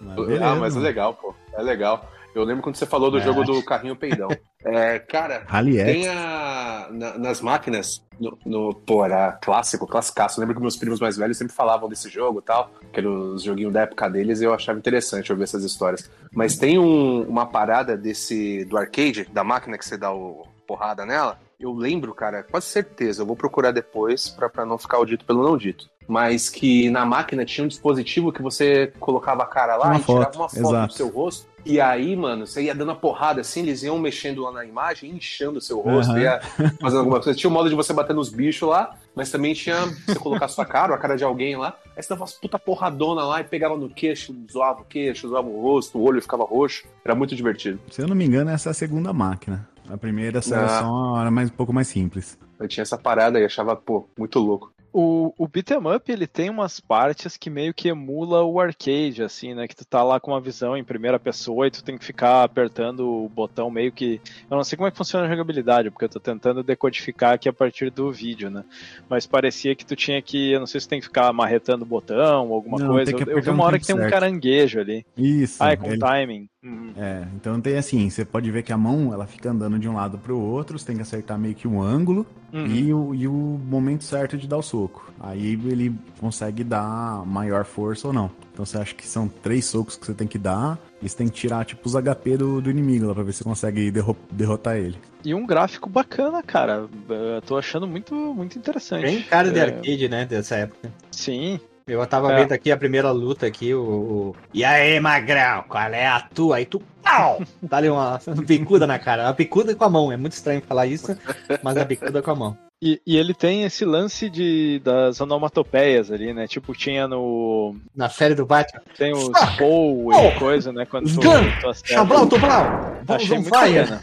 Mas 0.00 0.12
ah, 0.18 0.22
beleza, 0.24 0.54
mas 0.56 0.72
é 0.72 0.76
mano. 0.76 0.80
legal, 0.80 1.14
pô. 1.14 1.34
É 1.54 1.62
legal. 1.62 2.10
Eu 2.34 2.44
lembro 2.44 2.62
quando 2.62 2.76
você 2.76 2.86
falou 2.86 3.10
do 3.10 3.18
É. 3.18 3.20
jogo 3.20 3.42
do 3.44 3.62
carrinho 3.64 3.96
peidão. 3.96 4.28
É, 4.62 4.98
cara, 4.98 5.42
Rally 5.46 5.82
tem 5.82 6.06
a. 6.06 6.86
na- 6.90 7.16
nas 7.16 7.40
máquinas, 7.40 8.04
no, 8.20 8.38
no, 8.44 8.74
pô, 8.74 9.02
era 9.02 9.32
clássico, 9.32 9.86
classicaço. 9.86 10.38
Eu 10.38 10.42
lembro 10.42 10.54
que 10.56 10.60
meus 10.60 10.76
primos 10.76 11.00
mais 11.00 11.16
velhos 11.16 11.38
sempre 11.38 11.54
falavam 11.54 11.88
desse 11.88 12.10
jogo 12.10 12.40
e 12.40 12.42
tal, 12.42 12.70
que 12.92 13.00
era 13.00 13.08
os 13.10 13.42
joguinhos 13.42 13.72
da 13.72 13.80
época 13.80 14.06
deles, 14.10 14.42
e 14.42 14.44
eu 14.44 14.52
achava 14.52 14.78
interessante 14.78 15.32
ouvir 15.32 15.44
essas 15.44 15.64
histórias. 15.64 16.10
Mas 16.30 16.58
tem 16.58 16.78
um- 16.78 17.22
uma 17.22 17.46
parada 17.46 17.96
desse. 17.96 18.66
do 18.66 18.76
arcade, 18.76 19.24
da 19.32 19.42
máquina 19.42 19.78
que 19.78 19.84
você 19.86 19.96
dá 19.96 20.12
o 20.12 20.46
porrada 20.66 21.06
nela. 21.06 21.38
Eu 21.60 21.74
lembro, 21.74 22.14
cara, 22.14 22.42
quase 22.42 22.66
certeza, 22.66 23.20
eu 23.20 23.26
vou 23.26 23.36
procurar 23.36 23.70
depois 23.70 24.30
pra, 24.30 24.48
pra 24.48 24.64
não 24.64 24.78
ficar 24.78 24.98
o 24.98 25.04
dito 25.04 25.26
pelo 25.26 25.42
não 25.42 25.58
dito. 25.58 25.90
Mas 26.08 26.48
que 26.48 26.88
na 26.88 27.04
máquina 27.04 27.44
tinha 27.44 27.66
um 27.66 27.68
dispositivo 27.68 28.32
que 28.32 28.40
você 28.40 28.90
colocava 28.98 29.42
a 29.42 29.46
cara 29.46 29.76
lá 29.76 29.88
Uma 29.88 29.96
e 29.96 30.00
tirava 30.00 30.24
foto, 30.24 30.36
uma 30.36 30.48
foto 30.48 30.58
exato. 30.58 30.86
do 30.88 30.92
seu 30.94 31.08
rosto. 31.08 31.50
E 31.64 31.78
aí, 31.78 32.16
mano, 32.16 32.46
você 32.46 32.62
ia 32.62 32.74
dando 32.74 32.92
a 32.92 32.94
porrada 32.96 33.42
assim, 33.42 33.60
eles 33.60 33.82
iam 33.82 33.98
mexendo 33.98 34.42
lá 34.42 34.50
na 34.50 34.64
imagem, 34.64 35.10
inchando 35.10 35.58
o 35.58 35.60
seu 35.60 35.78
rosto, 35.80 36.12
Aham. 36.12 36.20
ia 36.20 36.40
fazendo 36.80 37.00
alguma 37.00 37.20
coisa. 37.20 37.38
Tinha 37.38 37.50
o 37.50 37.52
modo 37.52 37.68
de 37.68 37.74
você 37.74 37.92
bater 37.92 38.14
nos 38.14 38.30
bichos 38.30 38.66
lá, 38.66 38.96
mas 39.14 39.30
também 39.30 39.52
tinha 39.52 39.76
você 40.06 40.18
colocar 40.18 40.46
a 40.46 40.48
sua 40.48 40.64
cara, 40.64 40.92
ou 40.92 40.94
a 40.94 40.98
cara 40.98 41.14
de 41.14 41.22
alguém 41.22 41.56
lá. 41.58 41.76
Aí 41.94 42.02
você 42.02 42.08
dava 42.08 42.22
umas 42.22 42.32
puta 42.32 42.58
porradona 42.58 43.22
lá 43.22 43.42
e 43.42 43.44
pegava 43.44 43.76
no 43.76 43.90
queixo, 43.90 44.34
zoava 44.50 44.80
o 44.80 44.84
queixo, 44.86 45.28
zoava 45.28 45.46
o 45.46 45.60
rosto, 45.60 45.98
o 45.98 46.02
olho 46.02 46.22
ficava 46.22 46.42
roxo. 46.44 46.84
Era 47.04 47.14
muito 47.14 47.36
divertido. 47.36 47.78
Se 47.90 48.00
eu 48.00 48.08
não 48.08 48.16
me 48.16 48.24
engano, 48.24 48.50
essa 48.50 48.70
é 48.70 48.72
a 48.72 48.74
segunda 48.74 49.12
máquina. 49.12 49.68
A 49.92 49.96
primeira 49.96 50.40
seleção 50.40 51.20
era 51.20 51.30
mais, 51.30 51.50
um 51.50 51.54
pouco 51.54 51.72
mais 51.72 51.88
simples. 51.88 52.38
Eu 52.58 52.68
tinha 52.68 52.82
essa 52.82 52.96
parada 52.96 53.40
e 53.40 53.44
achava, 53.44 53.74
pô, 53.74 54.08
muito 54.16 54.38
louco. 54.38 54.72
O, 54.92 55.32
o 55.38 55.46
beat'em 55.46 55.78
up, 55.94 56.10
ele 56.10 56.26
tem 56.26 56.50
umas 56.50 56.80
partes 56.80 57.36
que 57.36 57.48
meio 57.48 57.72
que 57.72 57.88
emula 57.88 58.42
o 58.42 58.58
arcade, 58.58 59.22
assim, 59.22 59.54
né? 59.54 59.68
Que 59.68 59.76
tu 59.76 59.84
tá 59.84 60.02
lá 60.02 60.18
com 60.18 60.32
uma 60.32 60.40
visão 60.40 60.76
em 60.76 60.82
primeira 60.82 61.18
pessoa 61.18 61.66
e 61.66 61.70
tu 61.70 61.84
tem 61.84 61.96
que 61.96 62.04
ficar 62.04 62.42
apertando 62.42 63.08
o 63.08 63.28
botão 63.28 63.70
meio 63.70 63.92
que... 63.92 64.20
Eu 64.50 64.56
não 64.56 64.64
sei 64.64 64.76
como 64.76 64.88
é 64.88 64.90
que 64.90 64.96
funciona 64.96 65.26
a 65.26 65.28
jogabilidade, 65.30 65.90
porque 65.90 66.06
eu 66.06 66.08
tô 66.08 66.18
tentando 66.18 66.62
decodificar 66.64 67.34
aqui 67.34 67.48
a 67.48 67.52
partir 67.52 67.90
do 67.90 68.10
vídeo, 68.10 68.50
né? 68.50 68.64
Mas 69.08 69.26
parecia 69.26 69.76
que 69.76 69.86
tu 69.86 69.94
tinha 69.94 70.20
que... 70.20 70.50
Eu 70.52 70.58
não 70.60 70.66
sei 70.66 70.80
se 70.80 70.88
tem 70.88 70.98
que 70.98 71.06
ficar 71.06 71.32
marretando 71.32 71.84
o 71.84 71.88
botão 71.88 72.48
ou 72.48 72.54
alguma 72.54 72.78
Não, 72.78 72.88
coisa. 72.88 73.12
Eu, 73.12 73.18
eu 73.20 73.42
vi 73.42 73.50
uma 73.50 73.64
hora 73.64 73.78
que 73.78 73.86
tem 73.86 73.94
um 73.94 73.98
certo. 74.00 74.12
caranguejo 74.12 74.80
ali. 74.80 75.06
Isso. 75.16 75.62
Ah, 75.62 75.72
é 75.72 75.76
com 75.76 75.86
ele- 75.86 75.98
timing. 75.98 76.48
Uhum. 76.62 76.92
É, 76.94 77.26
então 77.36 77.58
tem 77.58 77.78
assim, 77.78 78.10
você 78.10 78.22
pode 78.22 78.50
ver 78.50 78.62
que 78.62 78.70
a 78.70 78.76
mão 78.76 79.14
ela 79.14 79.26
fica 79.26 79.50
andando 79.50 79.78
de 79.78 79.88
um 79.88 79.94
lado 79.94 80.18
pro 80.18 80.38
outro, 80.38 80.78
você 80.78 80.84
tem 80.84 80.96
que 80.96 81.00
acertar 81.00 81.38
meio 81.38 81.54
que 81.54 81.66
um 81.66 81.80
ângulo 81.80 82.26
Uhum. 82.52 82.66
e, 82.66 82.92
o, 82.92 83.14
e 83.14 83.28
o 83.28 83.32
momento 83.32 84.02
certo 84.02 84.36
de 84.36 84.48
dar 84.48 84.56
o 84.58 84.62
soco. 84.62 84.79
Aí 85.18 85.52
ele 85.52 85.94
consegue 86.18 86.64
dar 86.64 87.24
maior 87.26 87.64
força 87.64 88.06
ou 88.08 88.12
não. 88.12 88.30
Então 88.52 88.64
você 88.64 88.78
acha 88.78 88.94
que 88.94 89.06
são 89.06 89.28
três 89.28 89.64
socos 89.64 89.96
que 89.96 90.06
você 90.06 90.14
tem 90.14 90.26
que 90.26 90.38
dar 90.38 90.78
e 91.02 91.08
você 91.08 91.16
tem 91.16 91.28
que 91.28 91.34
tirar 91.34 91.64
tipo 91.64 91.86
os 91.86 91.94
HP 91.94 92.36
do, 92.36 92.60
do 92.60 92.70
inimigo 92.70 93.06
lá 93.06 93.14
pra 93.14 93.22
ver 93.22 93.32
se 93.32 93.38
você 93.38 93.44
consegue 93.44 93.90
derro- 93.90 94.16
derrotar 94.30 94.76
ele. 94.76 94.96
E 95.24 95.34
um 95.34 95.46
gráfico 95.46 95.88
bacana, 95.88 96.42
cara. 96.42 96.88
Eu 97.08 97.42
tô 97.42 97.56
achando 97.58 97.86
muito, 97.86 98.14
muito 98.14 98.58
interessante. 98.58 99.02
Bem 99.02 99.22
cara 99.22 99.50
de 99.50 99.58
É, 99.58 99.62
arcade, 99.62 100.08
né, 100.08 100.24
dessa 100.24 100.56
época. 100.56 100.90
Sim. 101.10 101.60
Eu 101.86 102.06
tava 102.06 102.32
É. 102.32 102.36
vendo 102.36 102.52
aqui 102.52 102.70
a 102.70 102.76
primeira 102.76 103.10
luta 103.10 103.46
aqui, 103.46 103.74
o, 103.74 103.82
o- 103.82 104.36
E 104.54 104.64
aí, 104.64 105.00
magrão, 105.00 105.64
qual 105.68 105.82
é 105.88 106.06
a 106.06 106.20
tua? 106.20 106.56
Aí 106.56 106.64
tu. 106.66 106.80
Pau! 107.02 107.42
Dá 107.62 107.78
ali 107.78 107.88
uma 107.88 108.20
bicuda 108.46 108.86
na 108.86 108.98
cara. 108.98 109.24
Uma 109.24 109.32
bicuda 109.32 109.74
com 109.74 109.84
a 109.84 109.88
mão. 109.90 110.12
É 110.12 110.16
muito 110.16 110.32
estranho 110.34 110.62
falar 110.62 110.86
isso, 110.86 111.16
mas 111.62 111.76
a 111.76 111.84
bicuda 111.84 112.22
com 112.22 112.30
a 112.30 112.34
mão. 112.36 112.58
E, 112.82 112.98
e 113.06 113.18
ele 113.18 113.34
tem 113.34 113.64
esse 113.64 113.84
lance 113.84 114.30
de, 114.30 114.80
das 114.82 115.20
onomatopeias 115.20 116.10
ali, 116.10 116.32
né? 116.32 116.46
Tipo, 116.46 116.72
tinha 116.74 117.06
no. 117.06 117.76
Na 117.94 118.08
série 118.08 118.34
do 118.34 118.46
Batman. 118.46 118.80
Tem 118.96 119.12
os 119.12 119.24
Fuck! 119.24 119.58
Pou 119.58 120.06
Oh! 120.06 120.12
e 120.14 120.38
coisa, 120.38 120.72
né? 120.72 120.86
Quando 120.86 121.12
tu, 121.12 121.20
tu 121.20 121.68
acerta. 121.68 121.94
Xablau, 121.94 122.26
Toblau! 122.26 122.64
Achei 123.06 123.28
Balls 123.28 123.32
on 123.32 123.42
Fire! 123.44 123.80
bacana. 123.80 124.02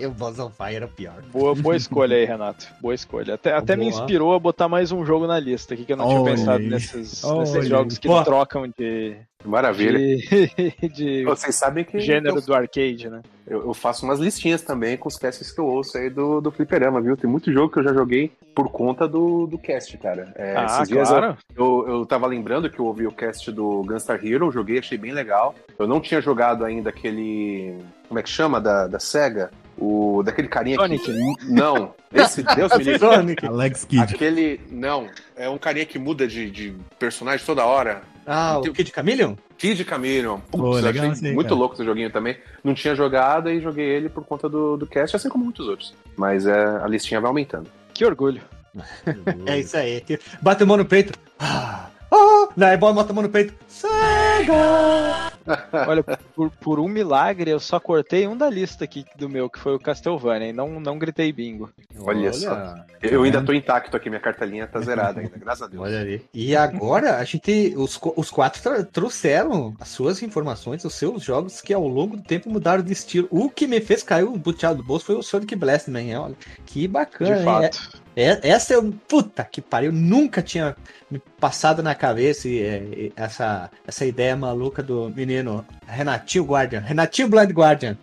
o 0.06 0.10
Balls 0.10 0.38
on 0.38 0.50
Fire 0.50 0.76
era 0.76 0.86
o 0.86 0.88
pior. 0.88 1.22
Boa, 1.32 1.54
boa 1.56 1.74
escolha 1.76 2.16
aí, 2.16 2.24
Renato. 2.24 2.68
Boa 2.80 2.94
escolha. 2.94 3.34
Até, 3.34 3.52
até 3.52 3.74
me 3.74 3.90
Boa. 3.90 4.00
inspirou 4.00 4.32
a 4.32 4.38
botar 4.38 4.68
mais 4.68 4.92
um 4.92 5.04
jogo 5.04 5.26
na 5.26 5.40
lista 5.40 5.74
aqui, 5.74 5.84
que 5.84 5.92
eu 5.92 5.96
não 5.96 6.08
tinha 6.08 6.22
pensado 6.22 6.62
nesses, 6.62 7.24
nesses 7.24 7.66
jogos 7.68 7.98
que 7.98 8.06
Pô. 8.06 8.22
trocam 8.22 8.68
de, 8.78 9.16
Maravilha. 9.44 9.98
de, 9.98 10.72
de 10.94 11.24
Vocês 11.24 11.54
sabem 11.56 11.84
que 11.84 11.98
gênero 11.98 12.40
do 12.40 12.54
arcade, 12.54 13.08
né? 13.10 13.22
Eu, 13.48 13.66
eu 13.66 13.74
faço 13.74 14.04
umas 14.04 14.18
listinhas 14.18 14.62
também 14.62 14.96
com 14.96 15.08
os 15.08 15.16
casts 15.16 15.50
que 15.50 15.58
eu 15.58 15.66
ouço 15.66 15.96
aí 15.96 16.10
do, 16.10 16.40
do 16.40 16.50
Fliperama, 16.50 17.00
viu? 17.00 17.16
Tem 17.16 17.28
muito 17.28 17.52
jogo 17.52 17.72
que 17.72 17.78
eu 17.78 17.84
já 17.84 17.92
joguei 17.92 18.30
por 18.54 18.70
conta 18.70 19.08
do, 19.08 19.46
do 19.46 19.58
cast, 19.58 19.96
cara. 19.98 20.32
É, 20.34 20.54
ah, 20.56 20.64
esses 20.66 20.88
dias 20.88 21.08
eu, 21.08 21.16
claro. 21.16 21.36
Eu, 21.56 21.84
eu 21.88 22.06
tava 22.06 22.26
lembrando 22.26 22.68
que 22.68 22.78
eu 22.78 22.84
ouvi 22.84 23.06
o 23.06 23.12
cast 23.12 23.50
do 23.50 23.82
Gunstar 23.84 24.24
Hero, 24.24 24.52
joguei, 24.52 24.78
achei 24.78 24.98
bem 24.98 25.12
legal. 25.12 25.54
Eu 25.78 25.86
não 25.86 26.00
tinha 26.00 26.20
jogado 26.20 26.64
ainda 26.64 26.90
aquele. 26.90 27.78
Como 28.06 28.20
é 28.20 28.22
que 28.22 28.30
chama? 28.30 28.60
Da, 28.60 28.86
da 28.86 28.98
SEGA? 28.98 29.50
O, 29.80 30.22
daquele 30.24 30.48
carinha 30.48 30.76
Sonic. 30.76 31.04
que. 31.04 31.44
Não, 31.52 31.94
esse 32.12 32.42
Deus 32.42 32.72
me 32.76 32.84
livre. 32.84 32.98
Sonic. 32.98 33.46
Alex 33.46 33.84
Kidd. 33.84 34.14
Aquele. 34.14 34.60
Não, 34.70 35.08
é 35.36 35.48
um 35.48 35.56
carinha 35.56 35.86
que 35.86 35.98
muda 35.98 36.26
de, 36.26 36.50
de 36.50 36.74
personagem 36.98 37.46
toda 37.46 37.64
hora. 37.64 38.02
Ah, 38.30 38.58
o 38.58 38.72
Kid 38.72 38.92
Chameleon? 38.94 39.34
Kid 39.56 39.82
Chameleon. 39.84 40.38
Putz, 40.50 40.82
legal 40.82 41.06
aí, 41.06 41.32
muito 41.32 41.48
cara. 41.48 41.54
louco 41.54 41.74
esse 41.74 41.84
joguinho 41.84 42.10
também. 42.10 42.36
Não 42.62 42.74
tinha 42.74 42.94
jogado 42.94 43.48
e 43.48 43.58
joguei 43.58 43.86
ele 43.86 44.10
por 44.10 44.22
conta 44.22 44.50
do, 44.50 44.76
do 44.76 44.86
cast, 44.86 45.16
assim 45.16 45.30
como 45.30 45.44
muitos 45.44 45.66
outros. 45.66 45.94
Mas 46.14 46.46
é, 46.46 46.52
a 46.52 46.86
listinha 46.86 47.22
vai 47.22 47.28
aumentando. 47.28 47.70
Que 47.94 48.04
orgulho. 48.04 48.42
É 49.46 49.58
isso 49.58 49.76
aí. 49.78 50.04
Bate 50.42 50.62
a 50.62 50.66
mão 50.66 50.76
no 50.76 50.84
peito. 50.84 51.18
Ah! 51.38 51.88
Ah! 52.12 52.37
Daí 52.56 52.76
bota 52.76 53.10
a 53.10 53.14
mão 53.14 53.22
no 53.22 53.28
peito. 53.28 53.54
Sega! 53.66 55.28
Olha, 55.86 56.02
por, 56.34 56.50
por 56.50 56.80
um 56.80 56.88
milagre 56.88 57.50
eu 57.50 57.60
só 57.60 57.80
cortei 57.80 58.26
um 58.26 58.36
da 58.36 58.50
lista 58.50 58.84
aqui 58.84 59.04
do 59.16 59.28
meu, 59.28 59.48
que 59.48 59.58
foi 59.58 59.74
o 59.74 59.78
Castlevania, 59.78 60.48
e 60.48 60.52
não, 60.52 60.80
não 60.80 60.98
gritei 60.98 61.32
bingo. 61.32 61.70
Olha 62.00 62.32
só. 62.32 62.74
Eu 63.02 63.22
ainda 63.22 63.42
tô 63.42 63.52
intacto 63.52 63.96
aqui, 63.96 64.08
minha 64.08 64.20
cartelinha 64.20 64.66
tá 64.66 64.80
zerada 64.80 65.20
ainda, 65.20 65.36
graças 65.38 65.62
a 65.62 65.66
Deus. 65.66 65.82
Olha 65.82 66.00
ali. 66.00 66.22
E 66.34 66.54
agora 66.54 67.16
a 67.16 67.24
gente, 67.24 67.74
os, 67.76 67.98
os 68.16 68.30
quatro 68.30 68.84
trouxeram 68.84 69.74
as 69.80 69.88
suas 69.88 70.22
informações, 70.22 70.84
os 70.84 70.94
seus 70.94 71.22
jogos 71.22 71.60
que 71.60 71.72
ao 71.72 71.86
longo 71.86 72.16
do 72.16 72.22
tempo 72.22 72.50
mudaram 72.50 72.82
de 72.82 72.92
estilo. 72.92 73.28
O 73.30 73.48
que 73.48 73.66
me 73.66 73.80
fez 73.80 74.02
cair 74.02 74.24
o 74.24 74.36
buteado 74.36 74.78
do 74.78 74.84
bolso 74.84 75.06
foi 75.06 75.16
o 75.16 75.22
Sonic 75.22 75.54
Blast, 75.56 75.88
man. 75.88 76.20
Olha, 76.20 76.34
que 76.66 76.86
bacana. 76.86 77.36
De 77.36 77.44
fato. 77.44 77.64
É- 77.64 78.07
essa 78.20 78.74
eu, 78.74 78.92
puta 79.06 79.44
que 79.44 79.60
pariu, 79.60 79.92
nunca 79.92 80.42
tinha 80.42 80.76
me 81.10 81.20
passado 81.38 81.82
na 81.82 81.94
cabeça 81.94 82.48
e, 82.48 82.60
é, 82.60 83.12
essa, 83.14 83.70
essa 83.86 84.04
ideia 84.04 84.36
maluca 84.36 84.82
do 84.82 85.08
menino 85.10 85.64
Renatinho 85.86 86.44
Guardian. 86.44 86.80
Renatinho 86.80 87.28
Blind 87.28 87.50
Guardian. 87.50 87.96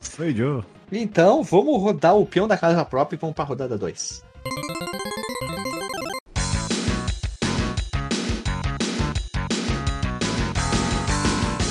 Foi 0.00 0.34
Joe. 0.34 0.62
Então, 0.90 1.42
vamos 1.42 1.80
rodar 1.80 2.16
o 2.16 2.26
peão 2.26 2.48
da 2.48 2.56
casa 2.56 2.84
própria 2.84 3.16
e 3.16 3.20
vamos 3.20 3.34
pra 3.34 3.44
rodada 3.44 3.78
2. 3.78 4.24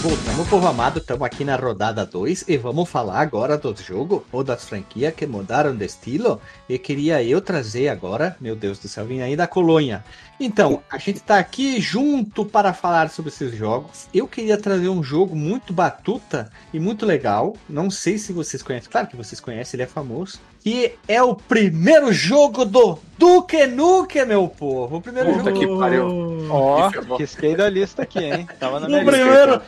Voltamos, 0.04 0.50
povo 0.50 0.68
amado, 0.68 1.00
estamos 1.00 1.24
aqui 1.26 1.46
na 1.46 1.56
rodada 1.56 2.06
2 2.06 2.50
e 2.50 2.58
vamos 2.58 2.90
falar 2.90 3.22
agora 3.22 3.58
do 3.58 3.74
jogo 3.82 4.26
ou 4.34 4.44
das 4.44 4.66
franquias 4.66 5.14
que 5.14 5.26
mudaram 5.26 5.74
de 5.74 5.86
estilo. 5.86 6.42
E 6.68 6.78
queria 6.78 7.24
eu 7.24 7.40
trazer 7.40 7.88
agora, 7.88 8.36
meu 8.42 8.54
Deus 8.54 8.78
do 8.80 8.90
céu, 8.90 9.06
vim 9.06 9.22
aí 9.22 9.38
da 9.38 9.48
colônia. 9.48 10.04
Então, 10.38 10.84
a 10.92 10.98
gente 10.98 11.22
tá 11.22 11.40
aqui 11.40 11.80
junto 11.80 12.44
para 12.44 12.74
falar 12.74 13.10
sobre 13.12 13.32
esses 13.32 13.56
jogos. 13.56 14.10
Eu 14.14 14.28
queria 14.28 14.58
trazer 14.58 14.90
um 14.90 15.02
jogo 15.02 15.38
muito 15.38 15.72
batuta 15.72 16.52
e 16.74 16.82
muito 16.82 17.06
legal. 17.06 17.56
Não 17.70 17.90
sei 17.90 18.18
se 18.18 18.34
vocês 18.34 18.62
conhecem, 18.62 18.92
claro 18.92 19.08
que 19.08 19.16
vocês 19.16 19.40
conhecem, 19.40 19.78
ele 19.78 19.84
é 19.84 19.88
famoso. 19.88 20.38
Que 20.60 20.96
é 21.08 21.24
o 21.24 21.34
primeiro 21.34 22.12
jogo 22.12 22.66
do 22.66 23.00
Duke 23.18 23.68
Nukem, 23.68 24.26
meu 24.26 24.50
povo. 24.50 24.98
O 24.98 25.02
primeiro 25.02 25.32
Puta 25.32 25.56
jogo 25.56 25.60
que 25.60 25.80
pariu. 25.80 26.48
Ó, 26.50 26.90
Que 26.90 27.00
ferrou. 27.02 27.18
risquei 27.18 27.56
da 27.56 27.70
lista 27.70 28.02
aqui, 28.02 28.20
hein? 28.20 28.48
Tava 28.60 28.82
na 28.82 28.88
O 28.88 28.90
minha 28.90 29.04
lista. 29.04 29.64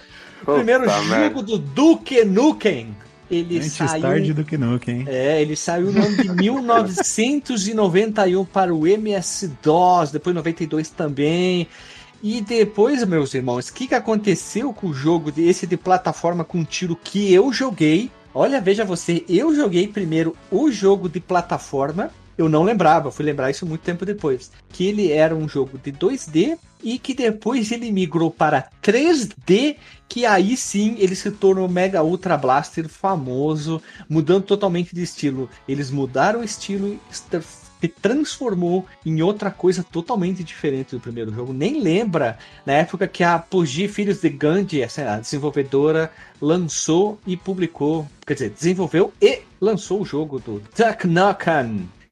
Primeiro, 0.53 0.83
Puta 0.83 0.93
primeiro 0.97 1.09
merda. 1.09 1.25
jogo 1.35 1.41
do 1.41 1.57
Duke 1.57 2.23
Nukem. 2.25 2.95
Ele 3.29 3.57
Antes 3.57 3.73
saiu. 3.73 4.01
tarde 4.03 4.33
do 4.33 4.43
que 4.45 4.55
nunca, 4.55 4.91
hein? 4.91 5.03
É, 5.07 5.41
ele 5.41 5.55
saiu 5.55 5.91
no 5.91 5.99
ano 5.99 6.15
de 6.15 6.29
1991 6.43 8.45
para 8.45 8.73
o 8.73 8.85
MS-DOS, 8.87 10.11
depois 10.11 10.35
92 10.35 10.89
também. 10.89 11.67
E 12.21 12.39
depois, 12.41 13.03
meus 13.05 13.33
irmãos, 13.33 13.69
o 13.69 13.73
que, 13.73 13.87
que 13.87 13.95
aconteceu 13.95 14.71
com 14.73 14.87
o 14.87 14.93
jogo 14.93 15.31
de, 15.31 15.43
esse 15.47 15.65
de 15.67 15.75
plataforma 15.77 16.43
com 16.43 16.63
tiro 16.63 16.95
que 16.95 17.31
eu 17.33 17.51
joguei? 17.51 18.11
Olha, 18.33 18.61
veja 18.61 18.83
você, 18.85 19.23
eu 19.29 19.55
joguei 19.55 19.87
primeiro 19.87 20.35
o 20.51 20.69
jogo 20.71 21.07
de 21.09 21.19
plataforma. 21.19 22.11
Eu 22.37 22.49
não 22.49 22.63
lembrava, 22.63 23.11
fui 23.11 23.25
lembrar 23.25 23.49
isso 23.49 23.65
muito 23.65 23.81
tempo 23.81 24.05
depois. 24.05 24.51
Que 24.69 24.87
ele 24.87 25.11
era 25.11 25.35
um 25.35 25.47
jogo 25.47 25.77
de 25.77 25.91
2D 25.91 26.57
e 26.83 26.99
que 26.99 27.13
depois 27.13 27.71
ele 27.71 27.91
migrou 27.91 28.29
para 28.29 28.69
3D, 28.83 29.77
que 30.07 30.25
aí 30.25 30.55
sim 30.55 30.95
ele 30.99 31.15
se 31.15 31.31
tornou 31.31 31.67
Mega 31.67 32.03
Ultra 32.03 32.37
Blaster 32.37 32.87
famoso, 32.87 33.81
mudando 34.09 34.43
totalmente 34.43 34.93
de 34.93 35.01
estilo. 35.01 35.49
Eles 35.67 35.89
mudaram 35.89 36.41
o 36.41 36.43
estilo 36.43 36.87
e 36.87 36.99
se 37.15 37.87
transformou 37.87 38.85
em 39.05 39.21
outra 39.21 39.49
coisa 39.51 39.83
totalmente 39.83 40.43
diferente 40.43 40.95
do 40.95 40.99
primeiro 40.99 41.33
jogo. 41.33 41.53
Nem 41.53 41.81
lembra 41.81 42.37
na 42.65 42.73
época 42.73 43.07
que 43.07 43.23
a 43.23 43.35
Apogee 43.35 43.87
Filhos 43.87 44.21
de 44.21 44.29
Gandhi, 44.29 44.83
a 44.83 45.19
desenvolvedora, 45.19 46.11
lançou 46.41 47.19
e 47.25 47.37
publicou, 47.37 48.07
quer 48.25 48.33
dizer, 48.33 48.49
desenvolveu 48.49 49.13
e 49.21 49.41
lançou 49.59 50.01
o 50.01 50.05
jogo 50.05 50.39
do 50.39 50.61
Duck. 50.75 51.07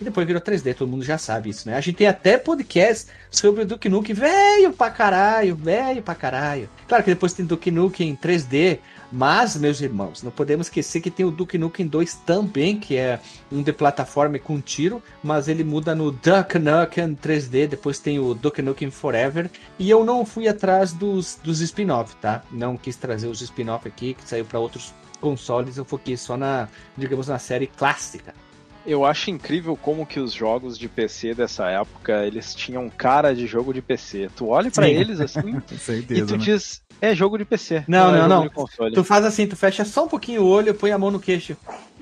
E 0.04 0.12
depois 0.12 0.28
virou 0.28 0.42
3D, 0.42 0.76
todo 0.76 0.90
mundo 0.90 1.06
já 1.06 1.18
sabe 1.18 1.50
isso, 1.50 1.66
né? 1.66 1.78
A 1.78 1.80
gente 1.80 1.96
tem 1.96 2.08
até 2.08 2.38
podcast 2.38 3.10
sobre 3.32 3.62
o 3.62 3.66
Duke 3.66 3.88
Nukem, 3.88 4.14
velho 4.14 4.74
pra 4.74 4.90
caralho, 4.90 5.56
velho 5.56 6.04
pra 6.04 6.14
caralho. 6.14 6.70
Claro 6.90 7.06
que 7.06 7.12
depois 7.12 7.32
tem 7.32 7.46
Duke 7.46 7.72
Nukem 7.72 8.10
em 8.10 8.16
3D, 8.18 8.80
mas, 9.10 9.56
meus 9.56 9.80
irmãos, 9.80 10.22
não 10.22 10.30
podemos 10.30 10.68
esquecer 10.68 11.00
que 11.00 11.10
tem 11.10 11.26
o 11.26 11.32
Duke 11.32 11.58
Nukem 11.58 11.88
2 11.88 12.16
também, 12.26 12.78
que 12.78 12.98
é 12.98 13.18
um 13.50 13.64
de 13.64 13.72
plataforma 13.72 14.38
com 14.40 14.60
tiro, 14.60 15.02
mas 15.24 15.48
ele 15.48 15.64
muda 15.64 15.96
no 15.96 16.12
Duke 16.12 16.60
Nukem 16.60 17.16
3D, 17.16 17.70
depois 17.70 17.98
tem 17.98 18.20
o 18.20 18.34
Duke 18.34 18.62
Nukem 18.62 18.92
Forever, 18.92 19.50
e 19.80 19.90
eu 19.90 20.04
não 20.04 20.26
fui 20.26 20.50
atrás 20.50 20.92
dos, 20.92 21.40
dos 21.42 21.62
spin-off, 21.62 22.14
tá? 22.18 22.44
Não 22.52 22.76
quis 22.76 22.98
trazer 22.98 23.28
os 23.28 23.40
spin-off 23.40 23.88
aqui, 23.88 24.16
que 24.16 24.28
saiu 24.28 24.44
para 24.44 24.60
outros 24.60 24.94
consoles, 25.22 25.78
eu 25.78 25.86
foquei 25.86 26.18
só 26.18 26.36
na, 26.36 26.68
digamos, 26.98 27.30
na 27.30 27.40
série 27.40 27.68
clássica. 27.68 28.36
Eu 28.86 29.06
acho 29.06 29.30
incrível 29.32 29.78
como 29.78 30.06
que 30.06 30.20
os 30.20 30.34
jogos 30.34 30.78
de 30.78 30.90
PC 30.90 31.34
dessa 31.34 31.70
época, 31.70 32.26
eles 32.26 32.54
tinham 32.54 32.90
cara 32.90 33.34
de 33.34 33.48
jogo 33.48 33.74
de 33.74 33.82
PC. 33.82 34.30
Tu 34.36 34.48
olha 34.48 34.70
pra 34.70 34.86
Sim. 34.86 34.92
eles 34.92 35.22
assim 35.22 35.40
e 36.10 36.22
tu 36.26 36.34
né? 36.34 36.38
diz, 36.38 36.82
é 37.02 37.16
jogo 37.16 37.38
de 37.38 37.46
PC. 37.46 37.86
Não, 37.88 38.10
é 38.10 38.12
não, 38.12 38.18
jogo 38.20 38.30
não. 38.30 38.44
de 38.44 38.50
console. 38.50 38.94
Tu 38.94 39.04
faz 39.04 39.24
assim, 39.24 39.48
tu 39.48 39.56
fecha 39.56 39.86
só 39.86 40.04
um 40.04 40.08
pouquinho 40.10 40.44
o 40.44 40.48
olho, 40.48 40.74
põe 40.76 40.92
a 40.92 40.98
mão 40.98 41.10
no 41.12 41.20
queixo. 41.20 41.56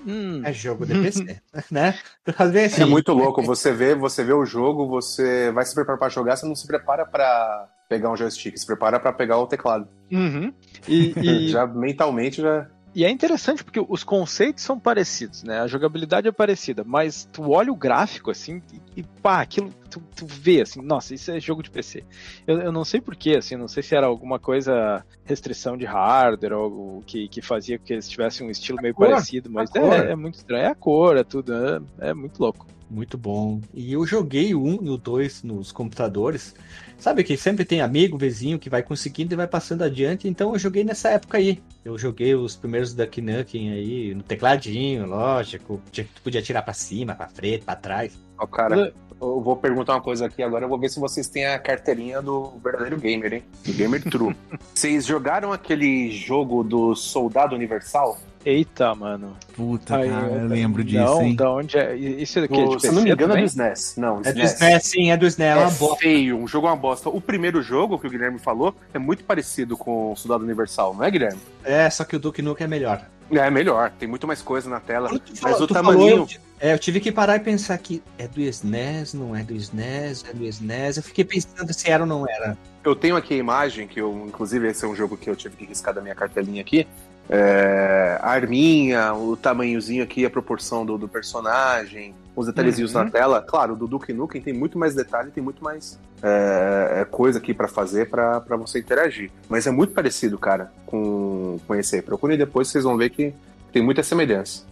Hum. 0.08 0.42
É 0.44 0.52
jogo 0.52 0.84
de 0.86 0.94
PC, 1.00 1.40
né? 1.70 2.00
Às 2.36 2.52
vezes, 2.52 2.80
É 2.80 2.82
assim, 2.82 2.92
muito 2.92 3.14
louco. 3.14 3.44
Você 3.44 3.72
vê, 3.72 3.94
você 3.94 4.24
vê 4.24 4.34
o 4.34 4.44
jogo, 4.46 4.88
você 4.88 5.52
vai 5.52 5.64
se 5.64 5.76
preparar 5.76 6.00
pra 6.00 6.10
jogar, 6.10 6.36
você 6.36 6.48
não 6.48 6.56
se 6.56 6.66
prepara 6.66 7.06
pra 7.06 7.70
pegar 7.88 8.10
um 8.10 8.18
joystick, 8.18 8.58
se 8.58 8.66
prepara 8.66 9.00
pra 9.00 9.14
pegar 9.14 9.38
o 9.38 9.46
teclado. 9.46 9.88
Uhum. 10.12 10.52
E, 10.88 11.14
e- 11.18 11.48
Já 11.54 11.68
mentalmente 11.68 12.42
já. 12.42 12.66
E 12.94 13.06
é 13.06 13.10
interessante 13.10 13.64
porque 13.64 13.80
os 13.88 14.04
conceitos 14.04 14.64
são 14.64 14.78
parecidos, 14.78 15.44
né? 15.44 15.62
A 15.62 15.68
jogabilidade 15.68 16.28
é 16.28 16.32
parecida, 16.32 16.84
mas 16.86 17.28
tu 17.32 17.52
olha 17.52 17.72
o 17.72 17.76
gráfico 17.76 18.30
assim 18.30 18.62
e, 18.96 19.04
pá, 19.04 19.42
aquilo 19.42 19.72
tu, 19.90 20.02
tu 20.16 20.26
vê 20.26 20.62
assim, 20.62 20.82
nossa, 20.82 21.14
isso 21.14 21.32
é 21.32 21.40
jogo 21.40 21.64
de 21.64 21.70
PC. 21.70 22.04
Eu, 22.46 22.60
eu 22.60 22.72
não 22.72 22.84
sei 22.84 23.00
porquê, 23.00 23.38
assim, 23.38 23.56
não 23.56 23.68
sei 23.68 23.82
se 23.82 23.96
era 23.96 24.08
alguma 24.08 24.40
coisa, 24.40 25.06
restrição 25.24 25.78
de 25.78 25.86
hardware 25.86 26.54
ou 26.54 26.64
algo 26.64 27.04
que, 27.06 27.28
que 27.30 27.42
fazia 27.42 27.80
com 27.80 27.86
que 27.86 27.94
eles 27.94 28.10
tivessem 28.10 28.46
um 28.46 28.52
estilo 28.52 28.82
meio 28.82 28.94
cor, 28.94 29.10
parecido, 29.10 29.50
mas 29.50 29.74
é, 29.76 30.12
é 30.12 30.16
muito 30.16 30.36
estranho. 30.36 30.64
É 30.64 30.68
a 30.68 30.76
cor, 30.76 31.16
é 31.16 31.24
tudo, 31.24 31.54
é, 31.54 32.10
é 32.10 32.14
muito 32.14 32.40
louco. 32.40 32.66
Muito 32.94 33.18
bom. 33.18 33.62
E 33.74 33.94
eu 33.94 34.06
joguei 34.06 34.54
o 34.54 34.62
1 34.62 34.80
e 34.84 34.90
o 34.90 34.98
2 34.98 35.44
nos 35.44 35.72
computadores. 35.72 36.54
Sabe 36.98 37.24
que 37.24 37.38
sempre 37.38 37.64
tem 37.64 37.80
amigo, 37.80 38.18
vizinho 38.18 38.60
que 38.60 38.70
vai 38.70 38.84
conseguindo 38.84 39.34
e 39.34 39.38
vai 39.38 39.48
passando 39.48 39.82
adiante. 39.84 40.28
Então 40.28 40.52
eu 40.52 40.60
joguei 40.60 40.84
nessa 40.84 41.10
época 41.10 41.38
aí. 41.38 41.64
Eu 41.86 41.98
joguei 41.98 42.36
os 42.36 42.56
primeiros 42.58 42.94
Duck 42.94 43.22
Nukem 43.22 43.72
aí, 43.72 44.14
no 44.14 44.22
tecladinho, 44.22 45.06
lógico. 45.08 45.82
Tinha- 45.90 46.06
Tu 46.14 46.22
podia 46.22 46.42
tirar 46.42 46.64
pra 46.64 46.74
cima, 46.74 47.16
pra 47.16 47.28
frente, 47.30 47.64
pra 47.64 47.78
trás. 47.78 48.14
Ó, 48.38 48.46
cara, 48.46 48.94
eu 49.22 49.40
vou 49.42 49.56
perguntar 49.56 49.94
uma 49.94 50.02
coisa 50.02 50.26
aqui 50.26 50.44
agora, 50.44 50.66
eu 50.66 50.70
vou 50.70 50.78
ver 50.78 50.90
se 50.90 51.00
vocês 51.00 51.30
têm 51.30 51.46
a 51.46 51.58
carteirinha 51.58 52.22
do 52.22 52.52
verdadeiro 52.62 52.98
gamer, 52.98 53.34
hein? 53.36 53.44
Do 53.66 53.72
Gamer 53.74 54.04
True. 54.04 54.36
vocês 54.76 55.06
jogaram 55.06 55.54
aquele 55.54 56.12
jogo 56.12 56.62
do 56.62 56.94
Soldado 56.94 57.56
Universal? 57.56 58.20
Eita, 58.46 58.96
mano. 58.96 59.38
Puta, 59.56 59.98
Aí, 59.98 60.10
cara, 60.10 60.26
eu 60.28 60.40
eu- 60.42 60.48
lembro 60.48 60.84
disso, 60.84 61.04
não, 61.04 61.22
hein? 61.22 61.36
da 61.36 61.52
onde 61.52 61.78
é? 61.78 61.96
Isso 61.96 62.40
é? 62.40 62.48
Do- 62.48 62.76
De 62.76 62.82
se 62.82 62.88
eu 62.88 62.94
não 62.94 63.04
me 63.04 63.12
engano, 63.12 63.34
é 63.34 63.36
também? 63.36 63.44
do 63.46 63.48
SNES. 63.50 63.96
Não, 63.98 64.20
É 64.24 64.34
do 64.34 64.40
SNES. 64.42 64.54
SNES, 64.54 64.84
sim, 64.84 65.12
é 65.12 65.18
do 65.18 65.26
SNES. 65.28 65.58
É 65.58 65.62
É 65.62 65.68
uma 65.86 65.96
feio, 65.98 66.38
um 66.38 66.48
jogo 66.48 66.68
é 66.68 66.72
uma 66.72 66.76
bosta. 66.76 67.10
O 67.10 67.22
primeiro 67.22 67.62
jogo 67.62 68.00
que 68.00 68.08
o 68.08 68.10
Guilherme 68.10 68.40
falou 68.40 68.76
é 68.94 68.98
muito 69.00 69.24
parecido 69.24 69.78
com 69.78 70.12
o 70.12 70.16
Soldado 70.16 70.44
Universal, 70.44 70.94
não 70.96 71.04
é, 71.04 71.12
Guilherme? 71.12 71.40
É, 71.64 71.90
só 71.90 72.04
que 72.04 72.16
o 72.16 72.20
Duke 72.20 72.42
Nukem 72.42 72.66
é 72.66 72.68
melhor. 72.68 73.06
É 73.32 73.50
melhor, 73.50 73.92
tem 73.98 74.10
muito 74.10 74.28
mais 74.28 74.42
coisa 74.42 74.70
na 74.70 74.80
tela. 74.82 75.10
Mas 75.42 75.62
o 75.62 75.68
tu 75.68 75.74
tamaninho. 75.74 76.10
falou, 76.10 76.28
eu- 76.32 76.40
é, 76.60 76.74
eu 76.74 76.80
tive 76.80 77.00
que 77.00 77.12
parar 77.14 77.38
e 77.38 77.40
pensar 77.40 77.78
que 77.78 78.02
é 78.18 78.28
do 78.28 78.42
SNES, 78.42 79.14
não 79.14 79.34
é 79.36 79.42
do 79.44 79.54
SNES, 79.56 80.26
é 80.30 80.34
do 80.34 80.44
SNES. 80.46 80.98
Eu 80.98 81.04
fiquei 81.04 81.24
pensando 81.24 81.72
se 81.74 81.90
era 81.90 82.04
ou 82.04 82.10
não 82.10 82.28
era. 82.28 82.58
Eu 82.84 82.94
tenho 82.96 83.16
aqui 83.16 83.36
a 83.36 83.38
imagem, 83.38 83.88
que 83.88 84.02
eu, 84.02 84.26
inclusive, 84.28 84.68
esse 84.68 84.84
é 84.84 84.88
um 84.88 84.96
jogo 84.96 85.16
que 85.16 85.30
eu 85.30 85.36
tive 85.36 85.56
que 85.56 85.66
riscar 85.66 85.94
da 85.94 86.02
minha 86.02 86.16
cartelinha 86.16 86.60
aqui. 86.62 86.86
É, 87.34 88.20
a 88.22 88.30
arminha, 88.32 89.14
o 89.14 89.38
tamanhozinho 89.38 90.04
aqui, 90.04 90.26
a 90.26 90.30
proporção 90.30 90.86
do, 90.86 90.98
do 90.98 91.08
personagem, 91.08 92.14
os 92.36 92.46
detalhezinhos 92.46 92.94
Uhum. 92.94 93.06
na 93.06 93.10
tela. 93.10 93.42
Claro, 93.42 93.72
o 93.74 93.76
do 93.78 93.88
Duke 93.88 94.12
Nukem 94.12 94.42
tem 94.42 94.54
muito 94.54 94.78
mais 94.78 94.94
detalhe, 94.94 95.32
tem 95.32 95.42
muito 95.42 95.64
mais 95.64 95.98
é, 96.22 97.00
é, 97.02 97.06
coisa 97.06 97.40
aqui 97.40 97.54
pra 97.54 97.68
fazer 97.70 98.10
pra 98.10 98.42
pra 98.42 98.58
você 98.58 98.80
interagir. 98.80 99.32
Mas 99.50 99.66
é 99.66 99.72
muito 99.72 99.94
parecido, 99.94 100.38
cara, 100.38 100.72
com, 100.86 101.58
com 101.66 101.74
esse 101.74 101.96
aí. 101.96 102.02
Procurem 102.02 102.38
depois, 102.38 102.68
vocês 102.68 102.84
vão 102.84 102.98
ver 102.98 103.10
que 103.12 103.34
tem 103.72 103.82
muita 103.82 104.04
semelhança. 104.04 104.64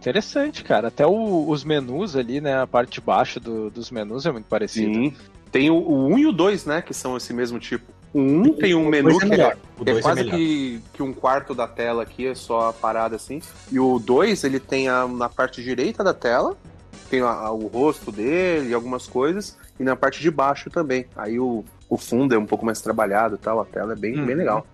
Interessante, 0.00 0.62
cara. 0.62 0.88
Até 0.88 1.04
o- 1.06 1.48
os 1.48 1.64
menus 1.64 2.14
ali, 2.14 2.40
né? 2.40 2.60
A 2.60 2.66
parte 2.66 2.94
de 2.94 3.00
baixo 3.00 3.40
do- 3.40 3.70
dos 3.70 3.90
menus 3.90 4.24
é 4.24 4.30
muito 4.30 4.46
parecida. 4.46 4.92
Sim. 4.94 5.14
Tem 5.50 5.68
o, 5.70 5.74
o 5.76 6.06
1 6.08 6.18
e 6.18 6.26
o 6.26 6.32
2, 6.32 6.64
né, 6.66 6.80
que 6.82 6.92
são 6.94 7.16
esse 7.16 7.32
mesmo 7.32 7.58
tipo. 7.58 7.92
O 8.14 8.20
1 8.20 8.52
tem 8.54 8.74
um 8.76 8.88
menu 8.88 9.10
dois 9.10 9.24
que 9.24 9.34
é 9.34 9.44
é 9.44 9.56
É 9.80 9.84
2 9.84 9.98
é 9.98 10.00
quase 10.02 10.22
melhor. 10.22 10.36
que, 10.38 10.80
que 10.94 11.02
um 11.02 11.12
quarto 11.12 11.52
da 11.54 11.66
tela 11.66 12.04
aqui, 12.04 12.26
é 12.28 12.34
só 12.34 12.68
a 12.68 12.72
parada 12.72 13.16
assim. 13.16 13.42
E 13.72 13.78
o 13.80 13.98
2, 13.98 14.44
ele 14.44 14.60
tem 14.60 14.88
a, 14.88 15.06
na 15.08 15.28
parte 15.28 15.62
direita 15.62 16.04
da 16.04 16.14
tela, 16.14 16.56
tem 17.10 17.20
a- 17.22 17.26
a- 17.26 17.50
o 17.50 17.66
rosto 17.66 18.12
dele, 18.12 18.72
algumas 18.72 19.06
coisas, 19.08 19.58
e 19.80 19.82
na 19.82 19.96
parte 19.96 20.22
de 20.22 20.30
baixo 20.30 20.70
também. 20.70 21.06
Aí 21.16 21.40
o, 21.40 21.64
o 21.88 21.98
fundo 21.98 22.32
é 22.34 22.38
um 22.38 22.46
pouco 22.46 22.64
mais 22.64 22.80
trabalhado 22.80 23.34
e 23.34 23.38
tal, 23.38 23.60
a 23.60 23.64
tela 23.64 23.94
é 23.94 23.96
bem, 23.96 24.16
Uhum. 24.16 24.26
bem 24.26 24.36
legal. 24.36 24.64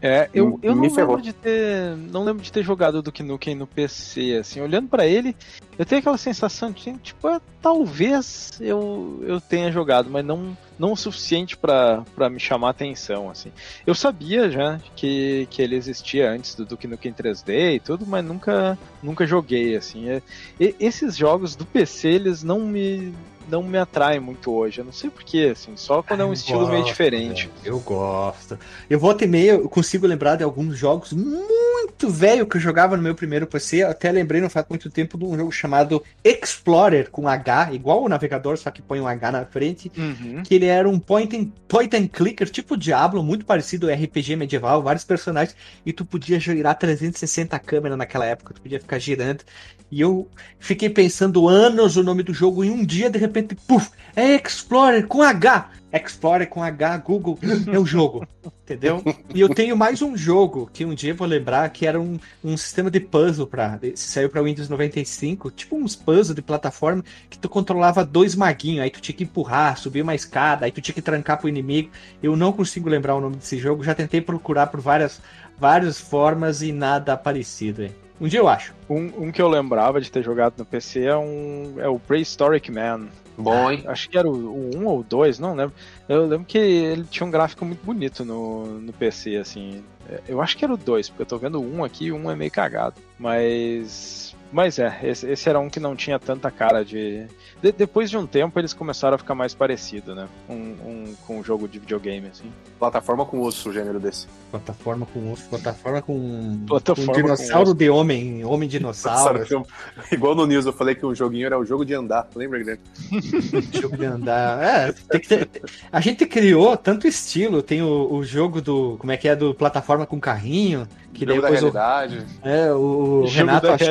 É, 0.00 0.30
eu, 0.32 0.60
eu 0.62 0.76
não 0.76 0.88
ferrou. 0.90 1.16
lembro 1.16 1.22
de 1.24 1.32
ter. 1.32 1.96
Não 1.96 2.22
lembro 2.22 2.40
de 2.40 2.52
ter 2.52 2.62
jogado 2.62 2.94
o 2.98 3.02
Duke 3.02 3.24
Nukem 3.24 3.56
no 3.56 3.66
PC, 3.66 4.36
assim, 4.40 4.60
olhando 4.60 4.86
pra 4.88 5.04
ele, 5.04 5.34
eu 5.76 5.84
tenho 5.84 5.98
aquela 5.98 6.16
sensação 6.16 6.70
de, 6.70 6.92
tipo, 6.98 7.26
ah, 7.26 7.40
talvez 7.60 8.56
eu, 8.60 9.18
eu 9.26 9.40
tenha 9.40 9.72
jogado, 9.72 10.08
mas 10.08 10.24
não, 10.24 10.56
não 10.78 10.92
o 10.92 10.96
suficiente 10.96 11.56
pra 11.56 12.04
me 12.30 12.38
chamar 12.38 12.70
atenção, 12.70 13.28
assim. 13.28 13.50
Eu 13.86 13.94
sabia 13.94 14.50
já 14.50 14.78
que, 14.94 15.46
que 15.50 15.60
ele 15.60 15.74
existia 15.74 16.30
antes 16.30 16.54
do 16.54 16.64
Duke 16.64 16.86
Nukem 16.86 17.12
3D 17.12 17.74
e 17.74 17.80
tudo, 17.80 18.06
mas 18.06 18.24
nunca, 18.24 18.78
nunca 19.02 19.26
joguei, 19.26 19.76
assim. 19.76 20.08
É- 20.08 20.22
e- 20.60 20.74
esses 20.78 21.16
jogos 21.16 21.56
do 21.56 21.64
PC, 21.66 22.08
eles 22.08 22.42
não 22.42 22.60
me 22.60 23.12
não 23.48 23.62
me 23.62 23.78
atraem 23.78 24.20
muito 24.20 24.52
hoje. 24.52 24.80
Eu 24.80 24.84
não 24.84 24.92
sei 24.92 25.10
porquê, 25.10 25.50
assim, 25.52 25.76
só 25.76 26.02
quando 26.02 26.20
é 26.20 26.24
um 26.24 26.32
estilo 26.32 26.66
meio 26.66 26.80
gosto, 26.80 26.86
diferente. 26.86 27.50
velho. 27.62 27.76
Eu 27.76 27.80
gosto. 27.80 28.58
Eu 28.88 28.98
volta 28.98 29.24
e 29.24 29.28
meia, 29.28 29.52
eu 29.52 29.68
consigo 29.68 30.06
lembrar 30.06 30.36
de 30.36 30.44
alguns 30.44 30.76
jogos 30.76 31.12
muito 31.12 32.08
velho 32.08 32.46
que 32.46 32.56
eu 32.56 32.60
jogava 32.60 32.96
no 32.96 33.02
meu 33.02 33.14
primeiro 33.14 33.46
PC. 33.46 33.78
Eu 33.78 33.90
até 33.90 34.12
lembrei 34.12 34.40
não 34.40 34.50
faz 34.50 34.66
muito 34.68 34.90
tempo 34.90 35.18
de 35.18 35.24
um 35.24 35.36
jogo 35.36 35.50
chamado 35.50 36.02
Explorer 36.22 37.10
com 37.10 37.28
H, 37.28 37.72
igual 37.72 38.02
o 38.02 38.08
navegador, 38.08 38.56
só 38.56 38.70
que 38.70 38.82
põe 38.82 39.00
um 39.00 39.06
H 39.08 39.32
na 39.32 39.44
frente. 39.44 39.90
Uhum. 39.96 40.42
Que 40.42 40.54
ele 40.54 40.66
era 40.66 40.88
um 40.88 40.98
point 40.98 41.36
and, 41.36 41.48
point 41.66 41.96
and 41.96 42.08
clicker, 42.08 42.48
tipo 42.48 42.76
Diablo, 42.76 43.22
muito 43.22 43.44
parecido 43.44 43.88
ao 43.88 43.94
RPG 43.94 44.36
medieval, 44.36 44.82
vários 44.82 45.04
personagens, 45.04 45.56
e 45.84 45.92
tu 45.92 46.04
podia 46.04 46.38
girar 46.38 46.78
360 46.78 47.58
câmeras 47.58 47.98
naquela 47.98 48.26
época, 48.26 48.54
tu 48.54 48.60
podia 48.60 48.80
ficar 48.80 48.98
girando. 48.98 49.42
E 49.90 50.00
eu 50.00 50.28
fiquei 50.58 50.90
pensando 50.90 51.48
anos 51.48 51.96
o 51.96 52.02
nome 52.02 52.22
do 52.22 52.34
jogo, 52.34 52.64
e 52.64 52.70
um 52.70 52.84
dia, 52.84 53.08
de 53.08 53.18
repente, 53.18 53.54
puf, 53.54 53.90
é 54.14 54.34
Explorer 54.34 55.06
com 55.06 55.22
H. 55.22 55.70
Explorer 55.90 56.46
com 56.46 56.62
H, 56.62 56.98
Google, 56.98 57.38
é 57.72 57.78
o 57.78 57.86
jogo, 57.86 58.26
entendeu? 58.62 59.02
E 59.34 59.40
eu 59.40 59.48
tenho 59.48 59.74
mais 59.74 60.02
um 60.02 60.14
jogo 60.14 60.68
que 60.70 60.84
um 60.84 60.94
dia 60.94 61.14
vou 61.14 61.26
lembrar 61.26 61.70
que 61.70 61.86
era 61.86 61.98
um, 61.98 62.18
um 62.44 62.56
sistema 62.58 62.90
de 62.90 63.00
puzzle 63.00 63.46
para 63.46 63.80
saiu 63.94 64.28
para 64.28 64.42
Windows 64.42 64.68
95, 64.68 65.50
tipo 65.50 65.76
uns 65.76 65.96
puzzles 65.96 66.34
de 66.34 66.42
plataforma 66.42 67.02
que 67.30 67.38
tu 67.38 67.48
controlava 67.48 68.04
dois 68.04 68.34
maguinhos, 68.34 68.84
aí 68.84 68.90
tu 68.90 69.00
tinha 69.00 69.16
que 69.16 69.24
empurrar, 69.24 69.78
subir 69.78 70.02
uma 70.02 70.14
escada, 70.14 70.66
aí 70.66 70.72
tu 70.72 70.82
tinha 70.82 70.94
que 70.94 71.00
trancar 71.00 71.38
pro 71.38 71.48
inimigo. 71.48 71.90
Eu 72.22 72.36
não 72.36 72.52
consigo 72.52 72.88
lembrar 72.88 73.14
o 73.14 73.20
nome 73.20 73.36
desse 73.36 73.58
jogo, 73.58 73.82
já 73.82 73.94
tentei 73.94 74.20
procurar 74.20 74.66
por 74.66 74.80
várias, 74.80 75.22
várias 75.58 75.98
formas 75.98 76.60
e 76.60 76.70
nada 76.70 77.16
parecido. 77.16 77.82
hein. 77.82 78.07
Um 78.20 78.26
dia 78.26 78.40
eu 78.40 78.48
acho. 78.48 78.74
Um, 78.88 79.26
um 79.26 79.32
que 79.32 79.40
eu 79.40 79.48
lembrava 79.48 80.00
de 80.00 80.10
ter 80.10 80.22
jogado 80.22 80.54
no 80.58 80.64
PC 80.64 81.04
é, 81.04 81.16
um, 81.16 81.74
é 81.78 81.88
o 81.88 81.98
Prehistoric 81.98 82.70
Man. 82.70 83.08
Bom, 83.36 83.70
hein? 83.70 83.84
Acho 83.86 84.08
que 84.10 84.18
era 84.18 84.28
o, 84.28 84.32
o 84.32 84.76
1 84.76 84.86
ou 84.86 85.00
o 85.00 85.04
2, 85.04 85.38
não 85.38 85.54
lembro. 85.54 85.72
Eu 86.08 86.26
lembro 86.26 86.44
que 86.44 86.58
ele 86.58 87.04
tinha 87.04 87.24
um 87.24 87.30
gráfico 87.30 87.64
muito 87.64 87.84
bonito 87.84 88.24
no, 88.24 88.80
no 88.80 88.92
PC, 88.92 89.36
assim. 89.36 89.84
É, 90.08 90.20
Eu 90.26 90.42
acho 90.42 90.56
que 90.56 90.64
era 90.64 90.74
o 90.74 90.76
2, 90.76 91.10
porque 91.10 91.22
eu 91.22 91.26
tô 91.26 91.38
vendo 91.38 91.60
o 91.60 91.76
1 91.76 91.84
aqui 91.84 92.06
e 92.06 92.12
o 92.12 92.16
1 92.16 92.32
é 92.32 92.36
meio 92.36 92.50
cagado. 92.50 92.96
Mas. 93.16 94.27
Mas 94.52 94.78
é, 94.78 94.98
esse, 95.02 95.28
esse 95.30 95.48
era 95.48 95.58
um 95.60 95.68
que 95.68 95.78
não 95.78 95.94
tinha 95.94 96.18
tanta 96.18 96.50
cara 96.50 96.84
de... 96.84 97.26
de- 97.62 97.72
Depois 97.72 98.08
de 98.08 98.16
um 98.16 98.26
tempo 98.26 98.58
eles 98.58 98.72
começaram 98.72 99.14
a 99.14 99.18
ficar 99.18 99.34
mais 99.34 99.54
parecido, 99.54 100.14
né? 100.14 100.26
Um, 100.48 100.54
um, 100.54 101.14
com 101.26 101.38
um 101.40 101.44
jogo 101.44 101.68
de 101.68 101.78
videogame, 101.78 102.28
assim. 102.28 102.50
Plataforma 102.78 103.26
com 103.26 103.40
osso, 103.42 103.68
o 103.68 103.72
gênero 103.72 104.00
desse. 104.00 104.26
Plataforma 104.50 105.06
com 105.12 105.30
osso, 105.32 105.48
plataforma 105.50 106.00
com, 106.00 106.64
Plataforma 106.66 107.12
com 107.12 107.20
com 107.20 107.22
dinossauro 107.22 107.68
osso. 107.68 107.74
de 107.74 107.90
homem, 107.90 108.42
homem 108.44 108.68
dinossauro, 108.68 109.46
Sabe, 109.46 109.64
Igual 110.12 110.34
no 110.34 110.46
News, 110.46 110.64
eu 110.64 110.72
falei 110.72 110.94
que 110.94 111.04
o 111.04 111.14
joguinho 111.14 111.44
era 111.46 111.58
o 111.58 111.64
jogo 111.66 111.84
de 111.84 111.92
andar. 111.94 112.26
Lembra, 112.34 112.58
Guilherme? 112.58 112.80
jogo 113.80 113.96
de 113.96 114.04
andar. 114.06 114.62
É, 114.62 114.92
tem 115.10 115.20
que 115.20 115.28
ter- 115.28 115.48
a 115.92 116.00
gente 116.00 116.24
criou 116.26 116.76
tanto 116.76 117.06
estilo, 117.06 117.62
tem 117.62 117.82
o, 117.82 118.12
o 118.14 118.24
jogo 118.24 118.62
do, 118.62 118.96
como 118.98 119.12
é 119.12 119.16
que 119.16 119.28
é, 119.28 119.36
do 119.36 119.52
plataforma 119.54 120.06
com 120.06 120.18
carrinho, 120.18 120.86
que 121.12 121.26
jogo 121.26 121.42
da 121.42 121.48
depois 121.50 121.62
o, 121.62 121.70
realidade. 121.70 122.26
é, 122.42 122.72
o 122.72 123.24
Jogo 123.26 123.26
Renato 123.26 123.66
da 123.66 123.74
achou. 123.74 123.88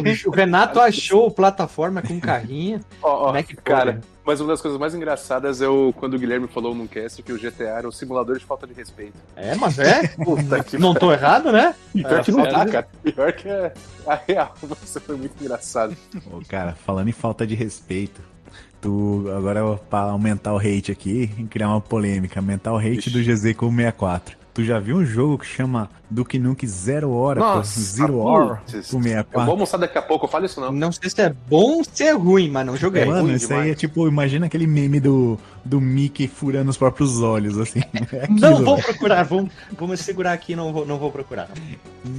O, 0.00 0.30
o 0.30 0.32
Renato 0.32 0.80
achou 0.80 1.30
plataforma 1.30 2.02
com 2.02 2.18
carrinho. 2.20 2.80
Ó, 3.02 3.32
que 3.42 3.56
cara, 3.56 4.00
mas 4.24 4.40
uma 4.40 4.48
das 4.48 4.60
coisas 4.62 4.80
mais 4.80 4.94
engraçadas 4.94 5.60
é 5.60 5.68
o, 5.68 5.92
quando 5.92 6.14
o 6.14 6.18
Guilherme 6.18 6.48
falou 6.48 6.74
num 6.74 6.86
cast 6.86 7.22
que 7.22 7.32
o 7.32 7.38
GTA 7.38 7.64
era 7.78 7.88
um 7.88 7.92
simulador 7.92 8.38
de 8.38 8.44
falta 8.44 8.66
de 8.66 8.72
respeito. 8.72 9.14
É, 9.36 9.54
mas 9.54 9.78
é? 9.78 10.08
Puta 10.24 10.64
que 10.64 10.78
Não 10.78 10.94
tô 10.94 11.12
errado, 11.12 11.52
né? 11.52 11.74
Pior 11.92 12.20
É, 12.20 12.22
que 12.22 12.32
não 12.32 12.44
tá, 12.44 12.66
cara. 12.66 12.88
Pior 13.02 13.32
que 13.32 13.48
é 13.48 13.72
a 14.06 14.14
real. 14.14 14.54
Você 14.62 14.98
foi 14.98 15.16
muito 15.16 15.34
engraçado. 15.40 15.96
Ô, 16.32 16.40
cara, 16.48 16.72
falando 16.72 17.08
em 17.08 17.12
falta 17.12 17.46
de 17.46 17.54
respeito, 17.54 18.22
tu 18.80 19.26
agora 19.36 19.76
pra 19.90 20.00
aumentar 20.00 20.54
o 20.54 20.58
hate 20.58 20.90
aqui 20.90 21.30
e 21.38 21.44
criar 21.44 21.68
uma 21.68 21.80
polêmica, 21.80 22.40
aumentar 22.40 22.72
o 22.72 22.78
hate 22.78 23.08
Ixi. 23.08 23.10
do 23.10 23.22
GZ 23.22 23.54
com 23.56 23.70
64. 23.70 24.43
Tu 24.54 24.62
já 24.62 24.78
viu 24.78 24.96
um 24.98 25.04
jogo 25.04 25.36
que 25.38 25.46
chama 25.46 25.90
Duke 26.08 26.38
Nukem 26.38 26.68
Zero 26.68 27.10
Hora, 27.10 27.60
Zero 27.64 28.18
Hora 28.18 28.62
Eu 28.68 28.82
vou 28.82 29.02
64? 29.02 29.50
almoçar 29.50 29.78
daqui 29.78 29.98
a 29.98 30.02
pouco, 30.02 30.28
fala 30.28 30.46
isso 30.46 30.60
não. 30.60 30.70
Não 30.70 30.92
sei 30.92 31.10
se 31.10 31.20
é 31.20 31.28
bom 31.48 31.78
ou 31.78 31.84
se 31.84 32.04
é 32.04 32.12
ruim, 32.12 32.48
mas 32.50 32.64
não 32.64 32.76
joguei. 32.76 33.04
Mano, 33.04 33.22
ruim 33.22 33.34
isso 33.34 33.46
aí 33.52 33.58
demais. 33.58 33.72
é 33.72 33.74
tipo, 33.74 34.06
imagina 34.06 34.46
aquele 34.46 34.68
meme 34.68 35.00
do, 35.00 35.36
do 35.64 35.80
Mickey 35.80 36.28
furando 36.28 36.70
os 36.70 36.76
próprios 36.76 37.20
olhos, 37.20 37.58
assim. 37.58 37.80
É 38.12 38.28
Não 38.28 38.50
aquilo, 38.50 38.64
vou 38.64 38.76
velho. 38.76 38.86
procurar, 38.86 39.24
vou, 39.24 39.48
vou 39.76 39.88
me 39.88 39.96
segurar 39.96 40.32
aqui, 40.32 40.54
não 40.54 40.72
vou, 40.72 40.86
não 40.86 40.98
vou 40.98 41.10
procurar. 41.10 41.48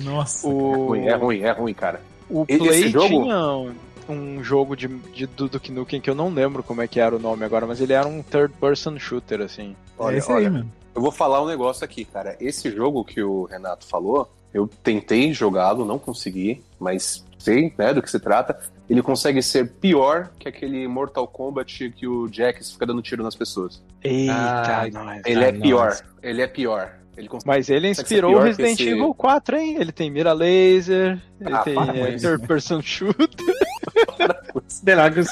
Nossa. 0.03 0.45
É 0.45 0.49
O... 0.49 0.87
ruim, 0.87 1.05
é 1.07 1.15
ruim, 1.15 1.39
é 1.39 1.51
ruim, 1.51 1.73
cara. 1.73 2.01
O 2.29 2.45
Esse 2.49 2.59
Play 2.59 2.89
jogo? 2.91 3.07
tinha 3.07 3.39
um, 3.39 3.71
um 4.09 4.43
jogo 4.43 4.75
de, 4.75 4.87
de 4.87 5.25
do 5.25 5.47
Duke 5.47 5.71
Nukem 5.71 6.01
que 6.01 6.09
eu 6.09 6.15
não 6.15 6.33
lembro 6.33 6.61
como 6.63 6.81
é 6.81 6.87
que 6.87 6.99
era 6.99 7.15
o 7.15 7.19
nome 7.19 7.45
agora, 7.45 7.65
mas 7.65 7.79
ele 7.79 7.93
era 7.93 8.07
um 8.07 8.21
third 8.21 8.53
person 8.59 8.99
shooter, 8.99 9.39
assim. 9.41 9.73
Olha, 9.97 10.15
é 10.15 10.17
esse 10.17 10.29
olha, 10.31 10.47
aí, 10.47 10.53
mano. 10.53 10.69
Eu 10.95 11.01
vou 11.01 11.11
falar 11.11 11.43
um 11.43 11.47
negócio 11.47 11.83
aqui, 11.83 12.05
cara. 12.05 12.35
Esse 12.39 12.71
jogo 12.71 13.03
que 13.03 13.21
o 13.21 13.43
Renato 13.43 13.85
falou, 13.85 14.31
eu 14.53 14.67
tentei 14.81 15.33
jogá-lo, 15.33 15.83
não 15.85 15.99
consegui, 15.99 16.63
mas 16.79 17.25
sei, 17.37 17.73
né, 17.77 17.93
do 17.93 18.01
que 18.01 18.09
se 18.09 18.19
trata. 18.19 18.57
Ele 18.89 19.01
consegue 19.01 19.41
ser 19.41 19.67
pior 19.73 20.29
que 20.39 20.47
aquele 20.47 20.87
Mortal 20.87 21.27
Kombat 21.27 21.89
que 21.91 22.07
o 22.07 22.27
Jax 22.31 22.71
fica 22.71 22.85
dando 22.85 23.01
tiro 23.01 23.23
nas 23.23 23.35
pessoas. 23.35 23.81
Eita, 24.03 24.33
Ai, 24.33 24.91
nós. 24.91 25.21
Ele 25.25 25.43
é 25.43 25.49
Ah, 25.49 25.53
pior, 25.53 25.85
nossa. 25.89 26.03
ele 26.23 26.41
é 26.41 26.47
pior. 26.47 26.91
Ele 27.17 27.27
consegue... 27.27 27.47
Mas 27.47 27.69
ele 27.69 27.89
inspirou 27.89 28.31
o 28.31 28.33
pior 28.35 28.43
Resident 28.45 28.79
esse- 28.79 28.89
Evil 28.89 29.13
4, 29.15 29.57
hein? 29.57 29.77
Ele 29.79 29.91
tem 29.91 30.11
mira 30.11 30.33
laser, 30.33 31.21
ele 31.39 31.53
Ah, 31.55 31.59
tem 31.59 31.77
é, 31.79 32.17
third 32.17 32.45
person 32.47 32.81
shooter. 32.83 33.55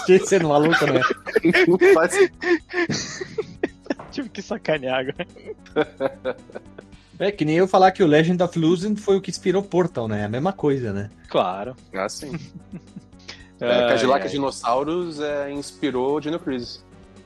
Tinha 0.05 0.19
que 0.19 0.25
ser 0.27 0.43
maluco, 0.43 0.85
né? 0.85 1.01
Faz- 1.93 2.17
Tive 4.13 4.29
que 4.29 4.41
sacanear 4.41 4.99
agora. 4.99 6.37
É 7.19 7.31
que 7.31 7.43
nem 7.43 7.55
eu 7.57 7.67
falar 7.67 7.91
que 7.91 8.03
o 8.03 8.07
Legend 8.07 8.41
of 8.43 8.57
Losing 8.59 8.95
foi 8.95 9.17
o 9.17 9.21
que 9.21 9.31
inspirou 9.31 9.63
Portal, 9.63 10.07
né? 10.07 10.21
É 10.21 10.23
a 10.25 10.29
mesma 10.29 10.53
coisa, 10.53 10.93
né? 10.93 11.09
Claro. 11.27 11.75
Ah, 11.93 12.07
sim. 12.07 12.31
É, 13.59 13.87
Cadillac 13.87 14.23
ai. 14.25 14.29
Dinossauros 14.29 15.21
é, 15.21 15.49
inspirou 15.49 16.17
o 16.17 16.19
Dino 16.19 16.37
Crisis. 16.37 16.83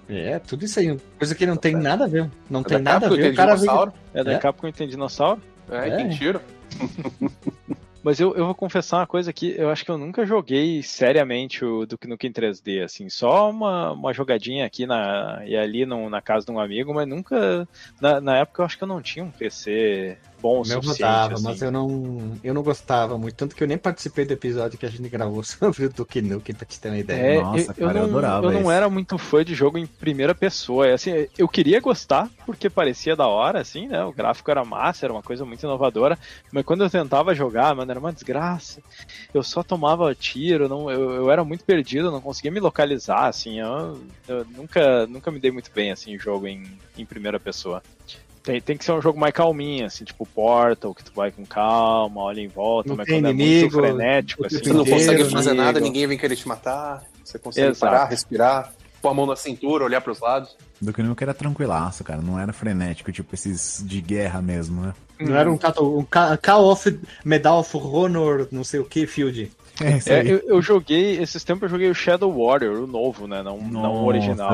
É, 0.07 0.37
tudo 0.37 0.65
isso 0.65 0.79
aí. 0.79 0.95
Coisa 1.17 1.33
que 1.33 1.47
não 1.47 1.55
tem 1.55 1.73
nada 1.75 2.03
a 2.03 2.07
ver. 2.07 2.29
Não 2.47 2.59
É 2.59 2.63
tem 2.63 2.77
da 2.83 2.91
nada 2.93 3.07
a 3.07 3.09
ver. 3.09 3.31
O 3.31 3.35
cara 3.35 3.55
veio... 3.55 3.61
dinossauro. 3.61 3.93
É 4.13 4.23
da 4.23 4.31
É? 4.33 4.37
Capcom 4.37 4.71
tem 4.71 4.87
dinossauro? 4.87 5.41
É, 5.71 5.87
É. 5.89 5.95
tem 5.95 6.09
tiro. 6.09 6.39
Mas 8.03 8.19
eu, 8.19 8.35
eu 8.35 8.45
vou 8.45 8.55
confessar 8.55 8.97
uma 8.99 9.07
coisa 9.07 9.29
aqui, 9.31 9.53
eu 9.57 9.69
acho 9.69 9.83
que 9.83 9.91
eu 9.91 9.97
nunca 9.97 10.25
joguei 10.25 10.81
seriamente 10.81 11.65
o 11.65 11.85
Duke 11.85 12.07
Nukem 12.07 12.31
3D, 12.31 12.83
assim, 12.83 13.09
só 13.09 13.49
uma, 13.49 13.91
uma 13.91 14.13
jogadinha 14.13 14.65
aqui 14.65 14.85
na, 14.85 15.41
e 15.45 15.55
ali 15.57 15.85
no- 15.85 16.09
na 16.09 16.21
casa 16.21 16.45
de 16.45 16.51
um 16.51 16.59
amigo, 16.59 16.93
mas 16.93 17.07
nunca, 17.07 17.67
na, 17.99 18.21
na 18.21 18.37
época 18.37 18.61
eu 18.61 18.65
acho 18.65 18.77
que 18.77 18.83
eu 18.83 18.87
não 18.87 19.01
tinha 19.01 19.25
um 19.25 19.31
PC 19.31 20.17
bom 20.41 20.61
o 20.61 20.67
meu 20.67 20.81
suficiente, 20.81 21.01
rodava, 21.01 21.33
assim. 21.35 21.43
mas 21.43 21.61
eu 21.61 21.71
não, 21.71 22.37
eu 22.43 22.53
não 22.53 22.63
gostava 22.63 23.17
muito. 23.17 23.35
Tanto 23.35 23.55
que 23.55 23.63
eu 23.63 23.67
nem 23.67 23.77
participei 23.77 24.25
do 24.25 24.33
episódio 24.33 24.77
que 24.77 24.85
a 24.85 24.89
gente 24.89 25.07
gravou 25.09 25.43
sobre 25.43 25.85
o 25.85 25.89
Duke 25.89 26.21
Nukem, 26.21 26.55
pra 26.55 26.65
te 26.65 26.79
ter 26.79 26.89
uma 26.89 26.97
ideia. 26.97 27.39
É, 27.39 27.41
Nossa, 27.41 27.57
eu, 27.57 27.75
eu 27.77 27.87
cara, 27.87 27.99
eu 27.99 28.01
não, 28.03 28.09
adorava 28.09 28.45
eu 28.45 28.51
não 28.51 28.61
esse. 28.61 28.71
era 28.71 28.89
muito 28.89 29.17
fã 29.17 29.43
de 29.43 29.55
jogo 29.55 29.77
em 29.77 29.85
primeira 29.85 30.35
pessoa. 30.35 30.87
É, 30.87 30.93
Assim, 30.93 31.27
eu 31.37 31.47
queria 31.47 31.79
gostar, 31.79 32.29
porque 32.45 32.69
parecia 32.69 33.15
da 33.15 33.27
hora, 33.27 33.61
assim, 33.61 33.87
né? 33.87 34.03
O 34.03 34.11
gráfico 34.11 34.49
era 34.49 34.65
massa, 34.65 35.05
era 35.05 35.13
uma 35.13 35.21
coisa 35.21 35.45
muito 35.45 35.61
inovadora. 35.63 36.17
Mas 36.51 36.65
quando 36.65 36.83
eu 36.83 36.89
tentava 36.89 37.35
jogar, 37.35 37.75
mano, 37.75 37.91
era 37.91 37.99
uma 37.99 38.11
desgraça. 38.11 38.81
Eu 39.33 39.43
só 39.43 39.61
tomava 39.61 40.13
tiro, 40.15 40.67
não, 40.67 40.89
eu, 40.89 41.11
eu 41.11 41.31
era 41.31 41.43
muito 41.43 41.63
perdido, 41.63 42.11
não 42.11 42.21
conseguia 42.21 42.51
me 42.51 42.59
localizar, 42.59 43.27
assim. 43.27 43.59
Eu, 43.59 44.01
eu 44.27 44.45
nunca, 44.45 45.05
nunca 45.07 45.31
me 45.31 45.39
dei 45.39 45.51
muito 45.51 45.71
bem, 45.73 45.91
assim, 45.91 46.13
em 46.13 46.19
jogo 46.19 46.47
em, 46.47 46.63
em 46.97 47.05
primeira 47.05 47.39
pessoa. 47.39 47.81
Tem, 48.47 48.61
tem 48.61 48.77
que 48.77 48.85
ser 48.85 48.93
um 48.93 49.01
jogo 49.01 49.19
mais 49.19 49.33
calminho, 49.33 49.85
assim, 49.85 50.05
tipo 50.05 50.25
Portal, 50.25 50.95
que 50.95 51.03
tu 51.03 51.11
vai 51.13 51.31
com 51.31 51.45
calma, 51.45 52.21
olha 52.21 52.39
em 52.39 52.47
volta, 52.47 52.89
Não 52.89 52.95
mas 52.95 53.05
tem 53.05 53.17
quando 53.17 53.25
é 53.27 53.29
inimigo, 53.31 53.61
muito 53.61 53.75
frenético, 53.95 54.45
assim. 54.45 54.59
Você 54.59 54.73
não 54.73 54.85
consegue 54.85 55.01
Inteiro, 55.11 55.29
fazer 55.31 55.49
amigo. 55.49 55.65
nada, 55.65 55.79
ninguém 55.81 56.07
vem 56.07 56.17
querer 56.17 56.35
te 56.35 56.47
matar. 56.47 57.03
Você 57.23 57.37
consegue 57.37 57.67
Exato. 57.67 57.91
parar, 57.91 58.05
respirar, 58.05 58.73
pôr 59.01 59.09
a 59.09 59.13
mão 59.13 59.25
na 59.25 59.35
cintura, 59.35 59.83
olhar 59.83 59.99
pros 59.99 60.19
lados. 60.21 60.55
Do 60.79 60.93
que 60.93 61.03
nunca 61.03 61.25
era 61.25 61.33
tranquilaço, 61.33 62.03
cara. 62.03 62.21
Não 62.21 62.39
era 62.39 62.53
frenético, 62.53 63.11
tipo 63.11 63.33
esses 63.35 63.83
de 63.85 63.99
guerra 63.99 64.41
mesmo, 64.41 64.81
né? 64.81 64.93
Não 65.19 65.35
era 65.35 65.51
um, 65.51 65.57
um 65.97 66.03
Ca- 66.05 66.37
Call 66.37 66.71
of 66.71 66.99
Medal 67.25 67.59
of 67.59 67.75
Honor, 67.75 68.47
não 68.51 68.63
sei 68.63 68.79
o 68.79 68.85
que, 68.85 69.05
Field. 69.07 69.51
É 69.81 70.13
É, 70.13 70.31
eu, 70.31 70.39
eu 70.47 70.61
joguei, 70.61 71.19
esses 71.21 71.43
tempos 71.43 71.63
eu 71.63 71.69
joguei 71.69 71.89
o 71.89 71.95
Shadow 71.95 72.31
Warrior, 72.31 72.83
o 72.83 72.87
novo, 72.87 73.27
né? 73.27 73.41
Não, 73.43 73.57
não 73.59 73.81
o 73.81 73.83
Nossa, 73.93 74.03
original. 74.05 74.51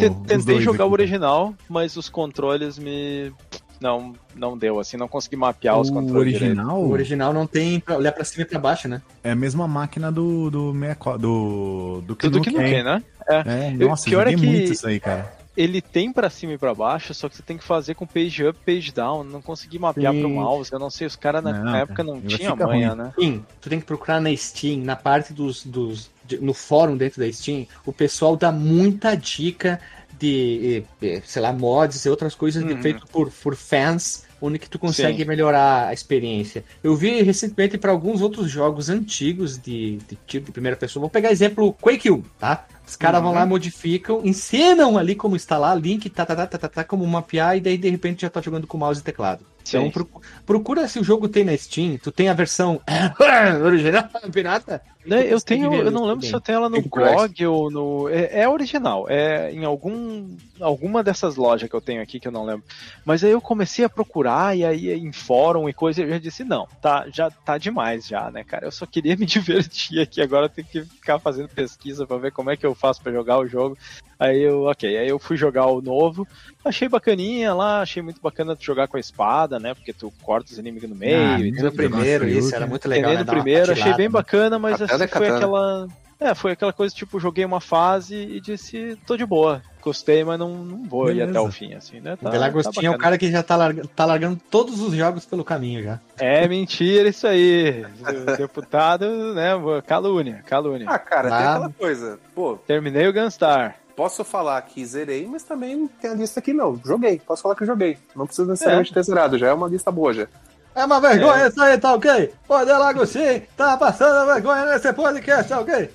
eu 0.00 0.12
os 0.12 0.26
Tentei 0.26 0.60
jogar 0.60 0.84
o 0.84 0.88
aqui. 0.88 1.02
original, 1.02 1.54
mas 1.68 1.96
os 1.96 2.08
controles 2.08 2.78
me. 2.78 3.32
Não, 3.80 4.12
não 4.36 4.56
deu, 4.56 4.78
assim, 4.78 4.96
não 4.96 5.08
consegui 5.08 5.34
mapear 5.34 5.76
os 5.80 5.88
O 5.90 5.92
controles. 5.92 6.34
direito. 6.34 6.50
original 6.52 6.80
O 6.80 6.90
original 6.92 7.32
não 7.34 7.48
tem 7.48 7.80
pra 7.80 7.96
olhar 7.96 8.12
pra 8.12 8.22
cima 8.24 8.42
e 8.42 8.46
pra 8.46 8.58
baixo, 8.58 8.86
né? 8.86 9.02
é 9.24 9.32
a 9.32 9.34
mesma 9.34 9.66
máquina 9.66 10.10
do 10.12 10.48
do 10.50 10.72
64, 10.72 11.18
do 11.20 12.00
do 12.06 12.14
Tudo 12.14 12.40
que 12.40 12.50
não 12.52 12.60
tem, 12.60 12.84
né? 12.84 13.02
É, 13.28 13.74
Eu- 13.78 13.88
nossa, 13.88 14.04
pior 14.04 14.26
é 14.28 14.30
joguei 14.30 14.36
que- 14.36 14.46
muito 14.46 14.72
isso 14.72 14.86
aí, 14.86 15.00
cara. 15.00 15.32
Ele 15.54 15.82
tem 15.82 16.10
pra 16.12 16.30
cima 16.30 16.54
e 16.54 16.58
pra 16.58 16.74
baixo, 16.74 17.12
só 17.12 17.28
que 17.28 17.36
você 17.36 17.42
tem 17.42 17.58
que 17.58 17.64
fazer 17.64 17.94
com 17.94 18.06
page 18.06 18.46
up, 18.46 18.58
page 18.64 18.90
down. 18.90 19.22
Não 19.22 19.42
consegui 19.42 19.78
mapear 19.78 20.12
Sim. 20.14 20.20
pro 20.20 20.30
mouse. 20.30 20.72
Eu 20.72 20.78
não 20.78 20.88
sei, 20.88 21.06
os 21.06 21.14
caras 21.16 21.44
na, 21.44 21.52
Não, 21.52 21.76
época 21.76 22.02
não 22.02 22.20
fica 22.22 22.66
manha, 22.66 22.90
ruim. 22.90 22.98
né? 22.98 23.12
Steam, 23.12 23.46
tu 23.60 23.68
tem 23.68 23.78
que 23.80 23.84
procurar 23.86 24.20
na 24.20 24.34
Steam, 24.34 24.78
na 24.82 24.96
parte 24.96 25.32
dos. 25.32 25.64
dos 25.64 26.10
no 26.40 26.54
fórum 26.54 26.96
dentro 26.96 27.20
da 27.20 27.30
Steam, 27.30 27.66
o 27.84 27.92
pessoal 27.92 28.36
dá 28.36 28.50
muita 28.50 29.14
dica 29.14 29.78
de, 30.18 30.84
sei 31.24 31.42
lá, 31.42 31.52
mods 31.52 32.04
e 32.04 32.08
outras 32.08 32.34
coisas 32.34 32.62
Uhum. 32.62 32.80
feito 32.82 33.06
por, 33.06 33.30
por 33.30 33.54
fans, 33.56 34.24
onde 34.40 34.58
que 34.58 34.68
tu 34.68 34.78
consegue 34.78 35.22
Sim. 35.22 35.28
melhorar 35.28 35.88
a 35.88 35.92
experiência. 35.92 36.64
Eu 36.82 36.96
vi 36.96 37.22
recentemente 37.22 37.78
para 37.78 37.90
alguns 37.92 38.20
outros 38.20 38.50
jogos 38.50 38.88
antigos 38.88 39.56
de, 39.56 39.98
de 40.08 40.18
tiro 40.26 40.44
de 40.44 40.52
primeira 40.52 40.76
pessoa. 40.76 41.00
Vou 41.02 41.10
pegar 41.10 41.30
exemplo 41.30 41.72
Quake 41.74 42.10
1, 42.10 42.22
tá? 42.38 42.66
Os 42.86 42.96
caras 42.96 43.20
vão 43.22 43.30
Uhum. 43.30 43.36
lá, 43.38 43.46
modificam, 43.46 44.20
ensinam 44.24 44.98
ali 44.98 45.14
como 45.14 45.36
instalar, 45.36 45.78
link, 45.78 46.10
tá, 46.10 46.26
tá, 46.26 46.34
tá, 46.34 46.46
tá, 46.46 46.58
tá, 46.58 46.68
tá, 46.68 46.84
como 46.84 47.06
mapear, 47.06 47.56
e 47.56 47.60
daí 47.60 47.78
de 47.78 47.88
repente 47.88 48.22
já 48.22 48.30
tá 48.30 48.40
jogando 48.40 48.66
com 48.66 48.76
mouse 48.76 49.00
e 49.00 49.04
teclado. 49.04 49.44
Então 49.66 49.84
Sim. 49.84 49.90
procu- 49.92 50.20
procura 50.44 50.88
se 50.88 50.98
o 50.98 51.04
jogo 51.04 51.28
tem 51.28 51.44
na 51.44 51.56
Steam, 51.56 51.96
tu 51.96 52.10
tem 52.10 52.28
a 52.28 52.34
versão 52.34 52.80
original, 53.64 54.08
pirata? 54.32 54.82
Né, 55.04 55.26
eu 55.32 55.40
tenho, 55.40 55.74
eu 55.74 55.90
não 55.90 56.02
lembro 56.02 56.16
também. 56.16 56.28
se 56.30 56.34
eu 56.34 56.40
tenho 56.40 56.56
ela 56.56 56.68
no 56.68 56.80
Tem. 56.80 56.88
GOG 56.88 57.46
ou 57.46 57.70
no. 57.70 58.08
É, 58.08 58.42
é 58.42 58.48
original, 58.48 59.06
é 59.08 59.50
em 59.52 59.64
algum, 59.64 60.36
alguma 60.60 61.02
dessas 61.02 61.34
lojas 61.34 61.68
que 61.68 61.74
eu 61.74 61.80
tenho 61.80 62.00
aqui 62.00 62.20
que 62.20 62.28
eu 62.28 62.32
não 62.32 62.44
lembro. 62.44 62.62
Mas 63.04 63.24
aí 63.24 63.32
eu 63.32 63.40
comecei 63.40 63.84
a 63.84 63.88
procurar 63.88 64.56
e 64.56 64.64
aí 64.64 64.90
em 64.92 65.10
fórum 65.12 65.68
e 65.68 65.72
coisa, 65.72 66.02
eu 66.02 66.08
já 66.08 66.18
disse, 66.18 66.44
não, 66.44 66.68
tá, 66.80 67.06
já 67.12 67.30
tá 67.30 67.58
demais 67.58 68.06
já, 68.06 68.30
né, 68.30 68.44
cara? 68.44 68.66
Eu 68.66 68.70
só 68.72 68.86
queria 68.86 69.16
me 69.18 69.26
divertir 69.26 70.00
aqui, 70.00 70.20
agora 70.20 70.46
eu 70.46 70.50
tenho 70.50 70.68
que 70.68 70.84
ficar 70.84 71.18
fazendo 71.18 71.48
pesquisa 71.48 72.06
pra 72.06 72.16
ver 72.18 72.30
como 72.30 72.50
é 72.50 72.56
que 72.56 72.64
eu 72.64 72.74
faço 72.74 73.02
pra 73.02 73.10
jogar 73.12 73.38
o 73.38 73.46
jogo. 73.48 73.76
Aí 74.20 74.40
eu, 74.40 74.66
ok, 74.66 74.96
aí 74.96 75.08
eu 75.08 75.18
fui 75.18 75.36
jogar 75.36 75.66
o 75.66 75.82
novo, 75.82 76.28
achei 76.64 76.88
bacaninha 76.88 77.52
lá, 77.52 77.80
achei 77.82 78.00
muito 78.00 78.20
bacana 78.22 78.54
tu 78.54 78.62
jogar 78.64 78.86
com 78.86 78.96
a 78.96 79.00
espada, 79.00 79.58
né? 79.58 79.74
Porque 79.74 79.92
tu 79.92 80.12
corta 80.22 80.52
os 80.52 80.58
inimigos 80.58 80.88
no 80.88 80.94
meio 80.94 81.16
Ah, 81.16 81.40
e 81.40 81.52
tudo. 81.52 81.72
Primeiro, 81.72 82.28
isso 82.28 82.54
era 82.54 82.64
muito 82.64 82.88
Legal, 82.88 83.14
né? 83.14 83.24
primeiro, 83.24 83.72
achei 83.72 83.92
bem 83.94 84.06
né? 84.06 84.12
bacana, 84.12 84.60
mas 84.60 84.80
Assim, 84.94 85.04
da 85.04 85.08
foi 85.08 85.20
katana. 85.26 85.36
aquela. 85.36 85.88
É, 86.20 86.34
foi 86.36 86.52
aquela 86.52 86.72
coisa, 86.72 86.94
tipo, 86.94 87.18
joguei 87.18 87.44
uma 87.44 87.60
fase 87.60 88.14
e 88.14 88.40
disse, 88.40 88.96
tô 89.04 89.16
de 89.16 89.26
boa. 89.26 89.60
Gostei, 89.82 90.22
mas 90.22 90.38
não, 90.38 90.50
não 90.50 90.84
vou 90.88 91.06
ir 91.10 91.14
Beleza. 91.14 91.30
até 91.32 91.40
o 91.40 91.50
fim, 91.50 91.74
assim, 91.74 91.98
né? 92.00 92.16
O 92.22 92.28
Delagostinho 92.30 92.92
é 92.92 92.94
o 92.94 92.98
cara 92.98 93.18
que 93.18 93.28
já 93.28 93.42
tá, 93.42 93.56
larga- 93.56 93.82
tá 93.96 94.04
largando 94.04 94.38
todos 94.48 94.80
os 94.80 94.94
jogos 94.94 95.26
pelo 95.26 95.42
caminho 95.44 95.82
já. 95.82 95.98
É 96.20 96.46
mentira 96.46 97.08
isso 97.08 97.26
aí. 97.26 97.84
Deputado, 98.38 99.34
né? 99.34 99.50
Calúnia, 99.84 100.42
calúnia. 100.46 100.86
Ah, 100.88 100.98
cara, 100.98 101.22
tem 101.22 101.30
Lá- 101.30 101.50
aquela 101.54 101.70
coisa. 101.70 102.18
Pô, 102.34 102.56
Terminei 102.68 103.08
o 103.08 103.12
Gunstar. 103.12 103.74
posso 103.96 104.22
falar 104.22 104.62
que 104.62 104.84
zerei, 104.86 105.26
mas 105.26 105.42
também 105.42 105.88
tem 106.00 106.10
a 106.10 106.14
lista 106.14 106.38
aqui, 106.38 106.52
não. 106.52 106.80
Joguei, 106.84 107.18
posso 107.26 107.42
falar 107.42 107.56
que 107.56 107.66
joguei. 107.66 107.98
Não 108.14 108.26
precisa 108.26 108.48
necessariamente 108.48 108.94
ter 108.94 109.02
zerado, 109.02 109.36
já 109.38 109.48
é 109.48 109.52
uma 109.52 109.66
lista 109.66 109.90
boa 109.90 110.12
já. 110.14 110.28
É 110.74 110.84
uma 110.84 111.00
vergonha 111.00 111.48
isso 111.48 111.60
aí, 111.62 111.76
tá 111.78 111.94
ok? 111.94 112.32
Pô, 112.46 112.64
Delagostinho, 112.64 113.42
tá 113.56 113.76
passando 113.76 114.26
vergonha 114.26 114.64
nesse 114.66 114.92
podcast, 114.92 115.48
tá 115.48 115.60
ok? 115.60 115.90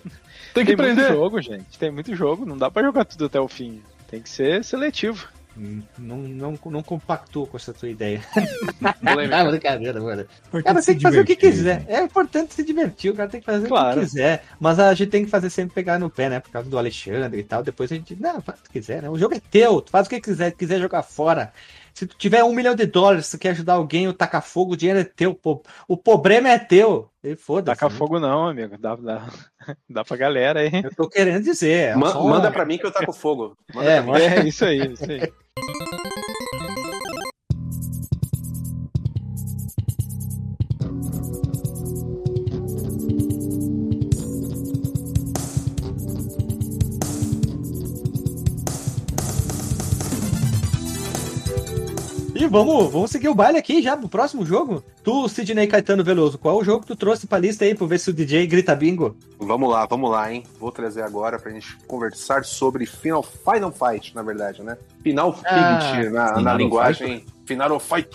Tem 0.54 0.66
que 0.66 0.76
muito 0.76 1.02
jogo, 1.08 1.42
gente. 1.42 1.78
Tem 1.80 1.92
muito 1.92 2.16
jogo. 2.16 2.46
Não 2.46 2.58
dá 2.58 2.70
pra 2.70 2.84
jogar 2.84 3.06
tudo 3.06 3.26
até 3.26 3.40
o 3.40 3.48
fim. 3.48 3.82
Tem 4.10 4.22
que 4.22 4.30
ser 4.30 4.64
seletivo. 4.64 5.28
Hum, 5.60 5.82
Não, 5.98 6.18
não, 6.18 6.60
não 6.68 6.84
compactuo 6.84 7.48
com 7.48 7.58
essa 7.58 7.74
tua 7.74 7.90
ideia. 7.90 8.22
Ah, 9.32 9.44
brincadeira, 9.46 10.00
mano. 10.00 10.26
Importante 10.48 10.64
Cara, 10.66 10.82
tem 10.86 10.96
que 10.98 11.02
fazer 11.02 11.20
o 11.20 11.26
que 11.26 11.36
quiser. 11.36 11.80
né? 11.82 11.86
É 11.88 12.02
importante 12.04 12.54
se 12.54 12.64
divertir, 12.64 13.10
o 13.12 13.16
cara 13.16 13.28
tem 13.30 13.40
que 13.40 13.46
fazer 13.46 13.66
o 13.66 13.70
Claro. 13.70 14.00
que 14.00 14.06
quiser. 14.06 14.44
Mas 14.60 14.80
a 14.80 14.94
gente 14.94 15.10
tem 15.10 15.26
que 15.26 15.32
fazer 15.32 15.50
sempre 15.50 15.74
pegar 15.74 15.98
no 16.00 16.10
pé, 16.10 16.30
né? 16.30 16.40
Por 16.40 16.52
causa 16.52 16.70
do 16.70 16.78
Alexandre 16.78 17.40
e 17.40 17.44
tal. 17.44 17.64
Depois 17.64 17.92
a 17.92 17.96
gente. 17.96 18.16
Não, 18.20 18.40
faz 18.42 18.60
o 18.60 18.64
que 18.64 18.70
quiser, 18.74 19.02
né? 19.02 19.10
O 19.10 19.18
jogo 19.18 19.34
é 19.36 19.40
teu, 19.40 19.82
tu 19.82 19.90
faz 19.92 20.06
o 20.06 20.10
que 20.10 20.22
quiser, 20.22 20.52
se 20.52 20.56
quiser 20.56 20.80
jogar 20.80 21.02
fora. 21.04 21.52
Se 21.98 22.06
tu 22.06 22.16
tiver 22.16 22.44
um 22.44 22.54
milhão 22.54 22.76
de 22.76 22.86
dólares, 22.86 23.28
tu 23.32 23.40
quer 23.40 23.50
ajudar 23.50 23.74
alguém 23.74 24.06
ou 24.06 24.14
tacar 24.14 24.44
fogo, 24.44 24.74
o 24.74 24.78
dinheiro 24.78 25.00
é 25.00 25.04
teu. 25.04 25.34
pô. 25.34 25.64
O 25.88 25.98
problema 25.98 26.48
é 26.48 26.60
teu. 26.60 27.10
E 27.24 27.36
foda-se. 27.36 27.76
Taca 27.80 27.92
né? 27.92 27.98
fogo 27.98 28.20
não, 28.20 28.48
amigo. 28.48 28.78
Dá, 28.78 28.96
dá, 28.96 29.28
dá 29.90 30.06
pra 30.06 30.16
galera 30.16 30.60
aí. 30.60 30.70
Eu 30.84 30.94
tô 30.96 31.10
querendo 31.10 31.44
dizer. 31.44 31.90
é 31.90 31.96
Ma- 31.96 32.12
só- 32.12 32.24
Manda 32.24 32.52
pra 32.52 32.66
mim 32.66 32.78
que 32.78 32.86
eu 32.86 32.92
taco 32.92 33.12
fogo. 33.12 33.58
Manda 33.74 33.90
É, 33.90 33.96
pra 33.96 34.04
mim. 34.04 34.12
manda- 34.12 34.24
É, 34.42 34.48
isso 34.48 34.64
aí, 34.64 34.94
isso 34.94 35.12
aí. 35.12 35.22
E 52.40 52.48
vamos, 52.48 52.92
vamos 52.92 53.10
seguir 53.12 53.30
o 53.30 53.36
baile 53.36 53.58
aqui 53.58 53.82
já 53.82 53.96
pro 53.98 54.08
próximo 54.08 54.46
jogo. 54.46 54.84
Tu, 55.04 55.28
Sidney 55.30 55.68
Caetano 55.68 56.04
Veloso, 56.04 56.38
qual 56.38 56.58
o 56.58 56.64
jogo 56.64 56.82
que 56.82 56.88
tu 56.88 56.96
trouxe 56.96 57.26
pra 57.28 57.38
lista 57.40 57.66
aí 57.66 57.74
pra 57.74 57.88
ver 57.88 58.00
se 58.00 58.10
o 58.10 58.14
DJ 58.14 58.46
grita 58.48 58.76
bingo? 58.76 59.16
Vamos 59.40 59.70
lá, 59.70 59.86
vamos 59.86 60.10
lá, 60.12 60.32
hein? 60.32 60.44
Vou 60.60 60.72
trazer 60.72 61.02
agora 61.02 61.40
pra 61.40 61.52
gente 61.52 61.76
conversar 61.88 62.44
sobre 62.46 62.86
Final, 62.86 63.24
Final 63.24 63.72
Fight, 63.72 64.14
na 64.16 64.22
verdade, 64.22 64.62
né? 64.64 64.78
Final 65.04 65.34
Fight, 65.34 65.46
Ah, 65.48 66.10
na, 66.12 66.26
na 66.32 66.36
Final 66.38 66.58
linguagem 66.58 67.26
Final 67.46 67.80
Fight. 67.80 68.10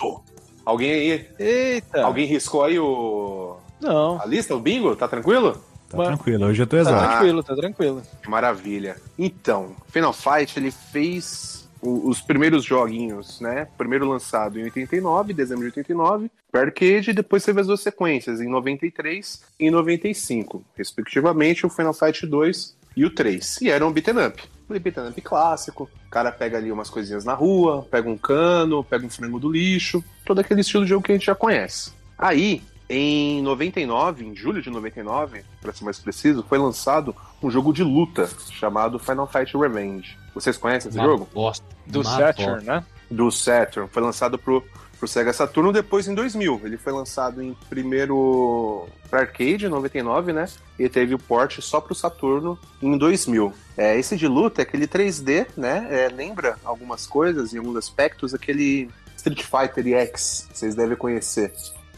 Alguém 0.65 0.91
aí? 0.91 1.27
Eita! 1.39 2.03
Alguém 2.03 2.25
riscou 2.25 2.63
aí 2.63 2.79
o... 2.79 3.57
Não, 3.81 4.21
a 4.21 4.25
lista, 4.25 4.55
o 4.55 4.59
bingo? 4.59 4.95
Tá 4.95 5.07
tranquilo? 5.09 5.57
Tá 5.89 5.97
Mas- 5.97 6.07
tranquilo, 6.07 6.45
hoje 6.45 6.61
eu 6.63 6.67
tô 6.67 6.77
tá 6.77 6.81
exato. 6.81 7.07
tranquilo, 7.11 7.43
tá 7.43 7.55
tranquilo. 7.55 8.01
Maravilha. 8.27 8.95
Então, 9.19 9.71
Final 9.89 10.13
Fight, 10.13 10.57
ele 10.57 10.71
fez 10.71 11.62
os 11.83 12.21
primeiros 12.21 12.63
joguinhos, 12.63 13.41
né? 13.41 13.67
Primeiro 13.77 14.07
lançado 14.07 14.59
em 14.59 14.63
89, 14.63 15.33
dezembro 15.33 15.63
de 15.63 15.79
89, 15.79 16.31
para 16.51 16.61
arcade, 16.61 17.11
e 17.11 17.13
depois 17.13 17.43
teve 17.43 17.59
as 17.59 17.67
duas 17.67 17.81
sequências, 17.81 18.39
em 18.39 18.47
93 18.47 19.43
e 19.59 19.67
em 19.67 19.71
95, 19.71 20.63
respectivamente, 20.75 21.65
o 21.65 21.69
Final 21.69 21.93
Fight 21.93 22.25
2 22.25 22.77
e 22.95 23.05
o 23.05 23.09
3. 23.09 23.61
E 23.61 23.69
era 23.69 23.85
um 23.85 23.91
beat'em 23.91 24.25
up. 24.25 24.43
Um 24.69 24.79
beat'em 24.79 25.09
up 25.09 25.21
clássico, 25.21 25.89
o 26.07 26.09
cara 26.09 26.31
pega 26.31 26.57
ali 26.57 26.71
umas 26.71 26.89
coisinhas 26.89 27.25
na 27.25 27.33
rua, 27.33 27.85
pega 27.91 28.09
um 28.09 28.17
cano, 28.17 28.83
pega 28.83 29.05
um 29.05 29.09
frango 29.09 29.39
do 29.39 29.51
lixo, 29.51 30.03
todo 30.25 30.39
aquele 30.39 30.61
estilo 30.61 30.83
de 30.83 30.89
jogo 30.89 31.03
que 31.03 31.11
a 31.11 31.15
gente 31.15 31.25
já 31.25 31.35
conhece. 31.35 31.91
Aí, 32.17 32.61
em 32.89 33.41
99, 33.41 34.25
em 34.25 34.35
julho 34.35 34.61
de 34.61 34.69
99, 34.69 35.43
para 35.61 35.73
ser 35.73 35.83
mais 35.85 35.99
preciso, 35.99 36.43
foi 36.47 36.57
lançado 36.57 37.15
um 37.41 37.49
jogo 37.49 37.73
de 37.73 37.83
luta 37.83 38.29
chamado 38.51 38.99
Final 38.99 39.27
Fight 39.27 39.55
Revenge. 39.57 40.17
Vocês 40.33 40.57
conhecem 40.57 40.89
esse 40.89 40.97
jogo? 40.97 41.27
Bosta. 41.33 41.65
Do 41.85 42.01
Uma 42.01 42.17
Saturn, 42.17 42.53
bosta. 42.55 42.73
né? 42.73 42.85
Do 43.09 43.31
Saturn. 43.31 43.89
Foi 43.91 44.01
lançado 44.01 44.37
pro, 44.37 44.63
pro 44.99 45.07
Sega 45.07 45.31
Saturno 45.33 45.71
depois 45.71 46.07
em 46.07 46.15
2000. 46.15 46.61
Ele 46.63 46.77
foi 46.77 46.91
lançado 46.93 47.41
em 47.41 47.55
primeiro 47.69 48.87
para 49.09 49.21
arcade 49.21 49.65
em 49.65 49.69
99, 49.69 50.33
né? 50.33 50.47
E 50.79 50.89
teve 50.89 51.13
o 51.13 51.19
port 51.19 51.59
só 51.61 51.79
pro 51.79 51.93
Saturno 51.93 52.57
em 52.81 52.97
2000. 52.97 53.53
É, 53.77 53.97
esse 53.97 54.15
de 54.17 54.27
luta 54.27 54.61
é 54.61 54.63
aquele 54.63 54.87
3D, 54.87 55.47
né? 55.55 55.87
É, 55.89 56.07
lembra 56.09 56.57
algumas 56.63 57.05
coisas 57.05 57.53
em 57.53 57.59
alguns 57.59 57.75
aspectos 57.75 58.33
aquele 58.33 58.89
Street 59.15 59.43
Fighter 59.43 59.87
X, 59.99 60.49
vocês 60.53 60.75
devem 60.75 60.97
conhecer. 60.97 61.53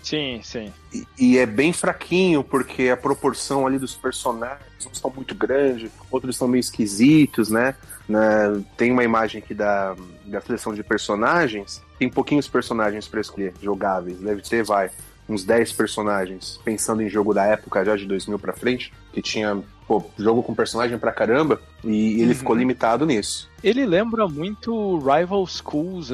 Sim, 0.06 0.40
sim. 0.44 0.72
E, 0.94 1.08
e 1.18 1.38
é 1.40 1.48
bem 1.48 1.74
fraquinho, 1.74 2.44
porque 2.44 2.90
a 2.90 2.96
proporção 2.98 3.66
ali 3.66 3.80
dos 3.80 3.96
personagens, 3.96 4.60
uns 4.86 4.92
estão 4.94 5.12
muito 5.14 5.34
grandes, 5.34 5.90
outros 6.12 6.36
estão 6.36 6.48
meio 6.48 6.60
esquisitos, 6.60 7.50
né? 7.50 7.74
Na- 8.08 8.62
tem 8.78 8.92
uma 8.92 9.04
imagem 9.04 9.42
aqui 9.42 9.56
da, 9.56 9.96
da 10.26 10.40
seleção 10.42 10.76
de 10.76 10.84
personagens, 10.84 11.82
tem 11.98 12.08
pouquinhos 12.08 12.48
personagens 12.48 13.08
para 13.08 13.20
escolher, 13.20 13.52
jogáveis. 13.60 14.20
Deve 14.20 14.44
ter, 14.44 14.64
vai, 14.64 14.92
uns 15.28 15.44
10 15.44 15.72
personagens, 15.72 16.60
pensando 16.64 17.02
em 17.02 17.10
jogo 17.10 17.34
da 17.34 17.44
época, 17.48 17.84
já 17.84 17.96
de 17.96 18.06
2000 18.06 18.38
pra 18.38 18.54
frente, 18.54 18.94
que 19.12 19.24
tinha 19.24 19.60
pô, 19.88 20.04
jogo 20.20 20.44
com 20.44 20.54
personagem 20.54 21.00
pra 21.00 21.12
caramba, 21.12 21.60
e 21.84 22.22
ele 22.22 22.30
Uhum. 22.30 22.36
ficou 22.36 22.56
limitado 22.56 23.08
nisso. 23.08 23.50
Ele 23.64 23.86
lembra 23.88 24.28
muito 24.28 25.00
Rival 25.00 25.46
Schools. 25.48 26.14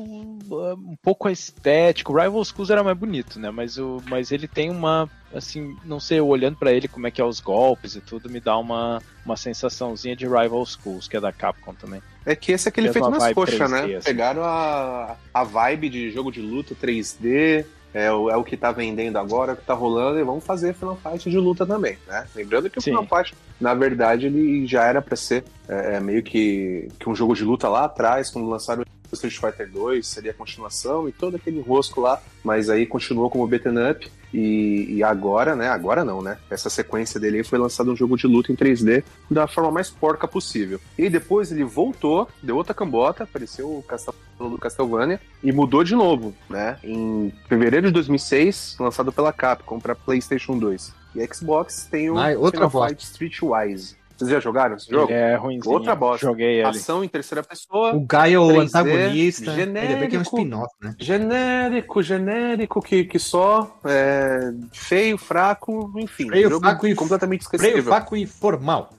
Um, 0.00 0.96
pouco 1.02 1.28
a 1.28 1.32
estética. 1.32 2.10
O 2.10 2.16
Rival 2.16 2.44
Schools 2.44 2.70
era 2.70 2.82
mais 2.82 2.96
bonito, 2.96 3.38
né? 3.38 3.50
Mas, 3.50 3.76
o, 3.76 4.02
mas 4.08 4.32
ele 4.32 4.48
tem 4.48 4.70
uma. 4.70 5.08
Assim, 5.34 5.76
não 5.84 6.00
sei, 6.00 6.18
eu 6.18 6.26
olhando 6.26 6.56
pra 6.56 6.72
ele 6.72 6.88
como 6.88 7.06
é 7.06 7.10
que 7.10 7.20
é 7.20 7.24
os 7.24 7.38
golpes 7.38 7.94
e 7.94 8.00
tudo, 8.00 8.28
me 8.28 8.40
dá 8.40 8.58
uma, 8.58 9.00
uma 9.24 9.36
sensaçãozinha 9.36 10.16
de 10.16 10.26
Rival 10.26 10.64
Schools, 10.66 11.06
que 11.06 11.16
é 11.16 11.20
da 11.20 11.32
Capcom 11.32 11.74
também. 11.74 12.02
É 12.26 12.34
que 12.34 12.52
esse 12.52 12.66
é 12.66 12.70
aquele 12.70 12.92
feito 12.92 13.08
nas 13.08 13.32
coxas, 13.32 13.58
3D, 13.58 13.70
né? 13.70 13.96
assim. 13.96 14.06
Pegaram 14.06 14.42
a, 14.42 15.16
a 15.32 15.44
vibe 15.44 15.88
de 15.88 16.10
jogo 16.10 16.32
de 16.32 16.40
luta 16.40 16.74
3D, 16.74 17.64
é 17.92 18.10
o, 18.10 18.30
é 18.30 18.36
o 18.36 18.44
que 18.44 18.56
tá 18.56 18.72
vendendo 18.72 19.18
agora, 19.18 19.52
é 19.52 19.54
o 19.54 19.56
que 19.56 19.64
tá 19.64 19.74
rolando, 19.74 20.18
e 20.18 20.24
vamos 20.24 20.44
fazer 20.44 20.74
Final 20.74 20.96
Fight 20.96 21.28
de 21.28 21.38
luta 21.38 21.66
também, 21.66 21.98
né? 22.06 22.26
Lembrando 22.34 22.70
que 22.70 22.78
o 22.78 22.82
Sim. 22.82 22.90
Final 22.90 23.06
Fight, 23.06 23.34
na 23.60 23.74
verdade, 23.74 24.26
ele 24.26 24.66
já 24.66 24.84
era 24.84 25.02
pra 25.02 25.16
ser 25.16 25.44
é, 25.68 25.96
é 25.96 26.00
meio 26.00 26.22
que, 26.22 26.88
que 26.98 27.08
um 27.08 27.14
jogo 27.14 27.34
de 27.34 27.44
luta 27.44 27.68
lá 27.68 27.84
atrás, 27.84 28.30
quando 28.30 28.48
lançaram 28.48 28.82
o 28.82 28.99
Street 29.14 29.38
Fighter 29.38 29.68
2, 29.70 30.06
seria 30.06 30.30
a 30.30 30.34
continuação 30.34 31.08
e 31.08 31.12
todo 31.12 31.36
aquele 31.36 31.60
rosco 31.60 32.00
lá, 32.00 32.20
mas 32.44 32.68
aí 32.70 32.86
continuou 32.86 33.30
como 33.30 33.46
beaten 33.46 33.90
up. 33.90 34.10
E, 34.32 34.86
e 34.94 35.02
agora, 35.02 35.56
né? 35.56 35.68
Agora 35.68 36.04
não, 36.04 36.22
né? 36.22 36.38
Essa 36.48 36.70
sequência 36.70 37.18
dele 37.18 37.38
aí 37.38 37.44
foi 37.44 37.58
lançado 37.58 37.90
um 37.90 37.96
jogo 37.96 38.16
de 38.16 38.28
luta 38.28 38.52
em 38.52 38.54
3D 38.54 39.02
da 39.28 39.48
forma 39.48 39.72
mais 39.72 39.90
porca 39.90 40.28
possível. 40.28 40.80
E 40.96 41.10
depois 41.10 41.50
ele 41.50 41.64
voltou, 41.64 42.28
deu 42.40 42.56
outra 42.56 42.72
cambota, 42.72 43.24
apareceu 43.24 43.78
o 43.78 43.82
Castel 43.82 44.14
do 44.38 44.56
Castlevania 44.56 45.20
e 45.42 45.52
mudou 45.52 45.82
de 45.82 45.94
novo, 45.94 46.34
né? 46.48 46.78
Em 46.82 47.32
fevereiro 47.48 47.88
de 47.88 47.92
2006, 47.92 48.76
lançado 48.78 49.12
pela 49.12 49.32
Capcom 49.32 49.80
para 49.80 49.94
PlayStation 49.94 50.58
2. 50.58 50.94
E 51.16 51.34
Xbox 51.34 51.88
tem 51.90 52.08
o 52.08 52.16
Ai, 52.16 52.36
outra 52.36 52.68
Final 52.68 52.70
bosta. 52.70 52.88
Fight 52.88 53.04
Streetwise. 53.04 53.99
Vocês 54.20 54.30
já 54.30 54.40
jogaram 54.40 54.76
esse 54.76 54.90
jogo? 54.90 55.10
Ele 55.10 55.18
é 55.18 55.34
ruimzinho. 55.34 55.72
Outra 55.74 55.94
bosta. 55.94 56.26
Joguei 56.26 56.58
ele. 56.60 56.68
Ação 56.68 57.02
em 57.02 57.08
terceira 57.08 57.42
pessoa. 57.42 57.94
O 57.94 58.00
Guy 58.00 58.34
é 58.34 58.38
o 58.38 58.48
3D, 58.48 58.60
antagonista. 58.68 59.50
Ainda 59.52 59.66
bem 59.72 60.08
que 60.08 60.16
é 60.16 60.18
um 60.18 60.24
genérico. 60.24 60.36
spin-off, 60.36 60.74
né? 60.82 60.94
Genérico, 60.98 62.02
genérico, 62.02 62.82
que, 62.82 63.04
que 63.04 63.18
só 63.18 63.78
é, 63.84 64.52
feio, 64.72 65.16
fraco, 65.16 65.90
enfim. 65.96 66.28
Feio, 66.28 66.50
jogo 66.50 66.64
fraco 66.66 66.86
e- 66.86 66.94
completamente 66.94 67.46
Freio, 67.46 67.62
esquecível. 67.62 67.90
faco 67.92 68.14
e 68.16 68.26
formal. 68.26 68.90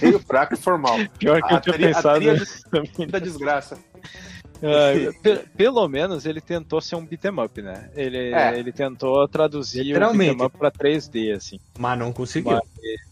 Feio, 0.00 0.18
fraco 0.18 0.54
e 0.54 0.56
formal. 0.56 0.96
Pior 1.18 1.40
que 1.40 1.54
A 1.54 1.56
eu 1.56 1.60
tinha 1.60 1.72
tri- 1.74 1.84
a 1.84 1.94
pensado 1.94 2.20
nisso 2.20 2.62
também. 2.70 3.08
Da 3.08 3.18
desgraça. 3.20 3.78
Pe- 5.22 5.44
pelo 5.56 5.86
menos 5.88 6.24
ele 6.26 6.40
tentou 6.40 6.80
ser 6.80 6.96
um 6.96 7.04
beat'em 7.04 7.40
up, 7.44 7.60
né? 7.62 7.90
Ele, 7.94 8.32
É. 8.32 8.58
ele 8.58 8.72
tentou 8.72 9.26
traduzir 9.28 9.94
o 9.96 10.12
beat'em 10.12 10.46
up 10.46 10.56
pra 10.58 10.70
3D, 10.70 11.32
assim. 11.36 11.58
Mas 11.78 11.98
não 11.98 12.12
conseguiu. 12.12 12.52
Mas- 12.52 12.62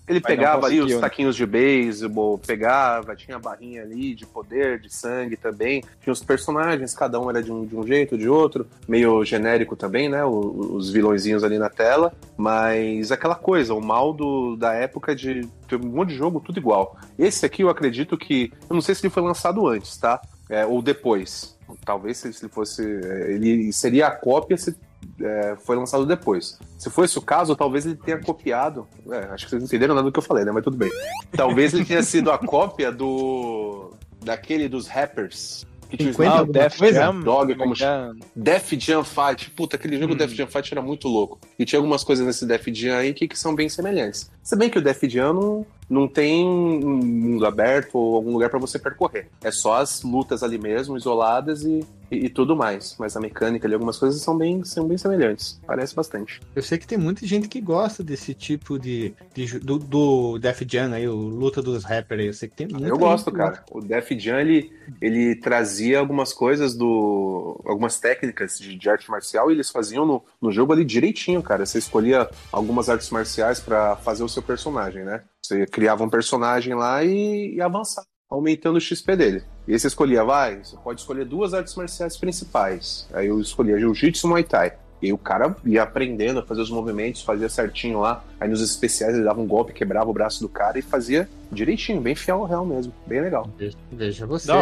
Ele 0.08 0.20
Mas 0.22 0.34
pegava 0.34 0.66
ali 0.66 0.74
os 0.76 0.80
conseguiu, 0.82 0.96
né? 0.96 1.00
taquinhos 1.00 1.36
de 1.36 1.46
beisebol, 1.46 2.36
pegava, 2.36 3.14
tinha 3.16 3.36
a 3.36 3.40
barrinha 3.40 3.82
ali 3.82 4.14
de 4.14 4.26
poder, 4.26 4.78
de 4.80 4.92
sangue 4.92 5.36
também. 5.36 5.82
Tinha 6.02 6.12
os 6.12 6.22
personagens, 6.22 6.92
cada 6.92 7.18
um 7.20 7.30
era 7.30 7.42
de 7.42 7.50
um, 7.52 7.64
de 7.64 7.74
um 7.76 7.86
jeito, 7.86 8.18
de 8.18 8.28
outro. 8.28 8.66
Meio 8.86 9.24
genérico 9.24 9.76
também, 9.76 10.08
né? 10.08 10.22
o- 10.24 10.74
os 10.74 10.90
vilõezinhos 10.90 11.44
ali 11.44 11.56
na 11.58 11.70
tela. 11.70 12.12
Mas 12.36 13.12
aquela 13.12 13.36
coisa, 13.36 13.72
o 13.74 13.80
mal 13.80 14.12
do, 14.12 14.56
da 14.56 14.74
época 14.74 15.14
de 15.14 15.46
ter 15.68 15.76
um 15.76 15.88
monte 15.88 16.10
de 16.10 16.16
jogo, 16.16 16.40
tudo 16.40 16.58
igual. 16.58 16.96
Esse 17.18 17.46
aqui 17.46 17.62
eu 17.62 17.70
acredito 17.70 18.18
que. 18.18 18.52
Eu 18.68 18.74
não 18.74 18.82
sei 18.82 18.94
se 18.94 19.06
ele 19.06 19.12
foi 19.14 19.22
lançado 19.22 19.66
antes, 19.68 19.96
tá? 19.96 20.20
É, 20.52 20.66
ou 20.66 20.82
depois. 20.82 21.56
Talvez 21.84 22.18
se 22.18 22.28
ele 22.28 22.52
fosse. 22.52 22.82
é, 22.82 23.32
Ele 23.32 23.72
seria 23.72 24.08
a 24.08 24.10
cópia 24.10 24.56
se 24.58 24.76
é, 25.20 25.56
foi 25.64 25.76
lançado 25.76 26.04
depois. 26.04 26.58
Se 26.78 26.90
for 26.90 27.04
esse 27.04 27.16
o 27.18 27.22
caso, 27.22 27.56
talvez 27.56 27.86
ele 27.86 27.96
tenha 27.96 28.18
copiado. 28.20 28.86
é, 29.10 29.18
acho 29.32 29.44
que 29.46 29.50
vocês 29.50 29.62
entenderam 29.62 29.94
nada 29.94 30.06
do 30.06 30.12
que 30.12 30.18
eu 30.18 30.22
falei, 30.22 30.44
né? 30.44 30.52
Mas 30.52 30.62
tudo 30.62 30.76
bem. 30.76 30.90
Talvez 31.32 31.72
ele 31.72 31.84
tenha 31.84 32.02
sido 32.02 32.30
a 32.30 32.38
cópia 32.38 32.92
do. 32.92 33.94
daquele 34.22 34.68
dos 34.68 34.86
rappers. 34.86 35.66
Que 35.88 35.96
tinha 35.98 36.10
o 36.10 36.14
50 36.14 36.34
o 36.34 36.38
alguma 36.38 36.52
Def? 36.54 36.78
Jam. 36.92 37.20
Dog, 37.20 37.54
como 37.54 37.74
é? 37.74 38.12
Def 38.34 38.72
Jam 38.78 39.04
Fight. 39.04 39.50
Puta, 39.50 39.76
aquele 39.76 39.98
jogo 39.98 40.14
Hum. 40.14 40.16
Def 40.16 40.32
Jam 40.32 40.46
Fight 40.46 40.72
era 40.72 40.80
muito 40.80 41.06
louco. 41.06 41.38
E 41.58 41.66
tinha 41.66 41.78
algumas 41.78 42.02
coisas 42.02 42.26
nesse 42.26 42.46
Def 42.46 42.66
Jam 42.68 42.96
aí 42.96 43.12
que, 43.12 43.28
que 43.28 43.38
são 43.38 43.54
bem 43.54 43.68
semelhantes. 43.68 44.30
Se 44.42 44.56
bem 44.56 44.70
que 44.70 44.78
o 44.78 44.82
Def 44.82 45.02
Jam 45.04 45.34
não, 45.34 45.66
não 45.92 46.08
tem 46.08 46.46
um 46.46 46.96
mundo 46.96 47.44
aberto 47.44 47.96
ou 47.96 48.16
algum 48.16 48.32
lugar 48.32 48.48
pra 48.48 48.58
você 48.58 48.78
percorrer. 48.78 49.28
É 49.42 49.50
só 49.50 49.74
as 49.74 50.02
lutas 50.02 50.42
ali 50.42 50.56
mesmo, 50.56 50.96
isoladas 50.96 51.64
e, 51.64 51.84
e, 52.10 52.26
e 52.26 52.28
tudo 52.30 52.56
mais. 52.56 52.96
Mas 52.98 53.14
a 53.14 53.20
mecânica 53.20 53.66
ali, 53.66 53.74
algumas 53.74 53.98
coisas 53.98 54.22
são 54.22 54.36
bem, 54.36 54.64
são 54.64 54.88
bem 54.88 54.96
semelhantes. 54.96 55.60
Parece 55.66 55.94
bastante. 55.94 56.40
Eu 56.56 56.62
sei 56.62 56.78
que 56.78 56.86
tem 56.86 56.96
muita 56.96 57.26
gente 57.26 57.46
que 57.46 57.60
gosta 57.60 58.02
desse 58.02 58.32
tipo 58.32 58.78
de. 58.78 59.14
de 59.34 59.58
do, 59.58 59.78
do 59.78 60.38
Def 60.38 60.62
Jam 60.66 60.94
aí, 60.94 61.06
o 61.06 61.14
luta 61.14 61.60
dos 61.60 61.84
rappers 61.84 62.20
aí. 62.22 62.26
Eu 62.28 62.32
sei 62.32 62.48
que 62.48 62.56
tem 62.56 62.68
muita 62.68 62.88
Eu 62.88 62.96
gosto, 62.96 63.30
cara. 63.30 63.62
O 63.70 63.82
Def 63.82 64.10
Jam, 64.12 64.40
ele, 64.40 64.72
ele 64.98 65.36
trazia 65.36 65.98
algumas 65.98 66.32
coisas 66.32 66.74
do. 66.74 67.60
algumas 67.66 68.00
técnicas 68.00 68.58
de, 68.58 68.78
de 68.78 68.88
arte 68.88 69.10
marcial 69.10 69.50
e 69.50 69.54
eles 69.54 69.68
faziam 69.68 70.06
no, 70.06 70.24
no 70.40 70.50
jogo 70.50 70.72
ali 70.72 70.86
direitinho, 70.86 71.42
cara. 71.42 71.66
Você 71.66 71.76
escolhia 71.76 72.30
algumas 72.50 72.88
artes 72.88 73.10
marciais 73.10 73.60
pra 73.60 73.94
fazer 73.96 74.24
o 74.24 74.28
seu 74.28 74.42
personagem, 74.42 75.04
né? 75.04 75.22
Você 75.44 75.66
criava 75.66 76.04
um 76.04 76.08
personagem 76.08 76.74
lá 76.74 77.02
e, 77.02 77.54
e 77.54 77.60
avançava, 77.60 78.06
aumentando 78.30 78.76
o 78.76 78.80
XP 78.80 79.16
dele. 79.16 79.44
E 79.66 79.72
aí 79.72 79.78
você 79.78 79.88
escolhia, 79.88 80.24
vai, 80.24 80.62
você 80.62 80.76
pode 80.76 81.00
escolher 81.00 81.24
duas 81.24 81.52
artes 81.52 81.74
marciais 81.74 82.16
principais. 82.16 83.08
Aí 83.12 83.26
eu 83.26 83.40
escolhia 83.40 83.78
Jiu-Jitsu 83.78 84.26
e 84.26 84.30
Muay 84.30 84.44
Thai. 84.44 84.72
E 85.02 85.06
aí 85.06 85.12
o 85.12 85.18
cara 85.18 85.56
ia 85.64 85.82
aprendendo 85.82 86.38
a 86.38 86.42
fazer 86.44 86.60
os 86.60 86.70
movimentos, 86.70 87.22
fazia 87.22 87.48
certinho 87.48 88.00
lá. 88.00 88.24
Aí 88.40 88.48
nos 88.48 88.60
especiais 88.60 89.14
ele 89.14 89.24
dava 89.24 89.40
um 89.40 89.46
golpe, 89.46 89.72
quebrava 89.72 90.08
o 90.08 90.12
braço 90.12 90.40
do 90.40 90.48
cara 90.48 90.78
e 90.78 90.82
fazia 90.82 91.28
direitinho, 91.50 92.00
bem 92.00 92.14
fiel 92.14 92.38
ao 92.38 92.44
real 92.44 92.64
mesmo. 92.64 92.94
Bem 93.04 93.20
legal. 93.20 93.50
Veja, 93.58 93.76
veja 93.90 94.26
você, 94.26 94.52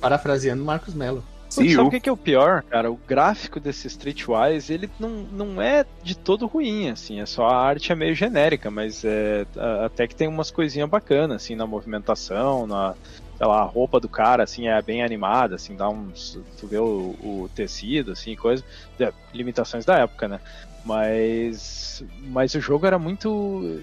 parafraseando 0.00 0.64
Marcos 0.64 0.94
Mello. 0.94 1.24
See 1.58 1.74
sabe 1.74 1.88
o 1.88 1.90
que, 1.90 2.00
que 2.00 2.08
é 2.08 2.12
o 2.12 2.16
pior, 2.16 2.62
cara? 2.62 2.90
O 2.90 2.98
gráfico 3.06 3.60
desse 3.60 3.86
Streetwise, 3.86 4.72
ele 4.72 4.90
não, 4.98 5.10
não 5.10 5.62
é 5.62 5.84
de 6.02 6.16
todo 6.16 6.46
ruim, 6.46 6.90
assim. 6.90 7.20
É 7.20 7.26
só 7.26 7.46
a 7.46 7.56
arte 7.56 7.92
é 7.92 7.94
meio 7.94 8.14
genérica, 8.14 8.70
mas 8.70 9.04
é, 9.04 9.46
até 9.84 10.06
que 10.06 10.14
tem 10.14 10.28
umas 10.28 10.50
coisinhas 10.50 10.88
bacanas, 10.88 11.42
assim, 11.42 11.54
na 11.54 11.66
movimentação, 11.66 12.66
na, 12.66 12.94
sei 13.38 13.46
lá, 13.46 13.60
a 13.60 13.64
roupa 13.64 14.00
do 14.00 14.08
cara, 14.08 14.42
assim, 14.42 14.66
é 14.66 14.82
bem 14.82 15.02
animada, 15.02 15.54
assim, 15.54 15.76
dá 15.76 15.88
uns. 15.88 16.38
Tu 16.58 16.66
vê 16.66 16.78
o, 16.78 17.14
o 17.22 17.50
tecido, 17.54 18.12
assim, 18.12 18.34
coisa. 18.34 18.64
É, 18.98 19.12
limitações 19.32 19.84
da 19.84 19.98
época, 19.98 20.26
né? 20.26 20.40
Mas. 20.84 22.02
Mas 22.22 22.54
o 22.54 22.60
jogo 22.60 22.84
era 22.84 22.98
muito. 22.98 23.28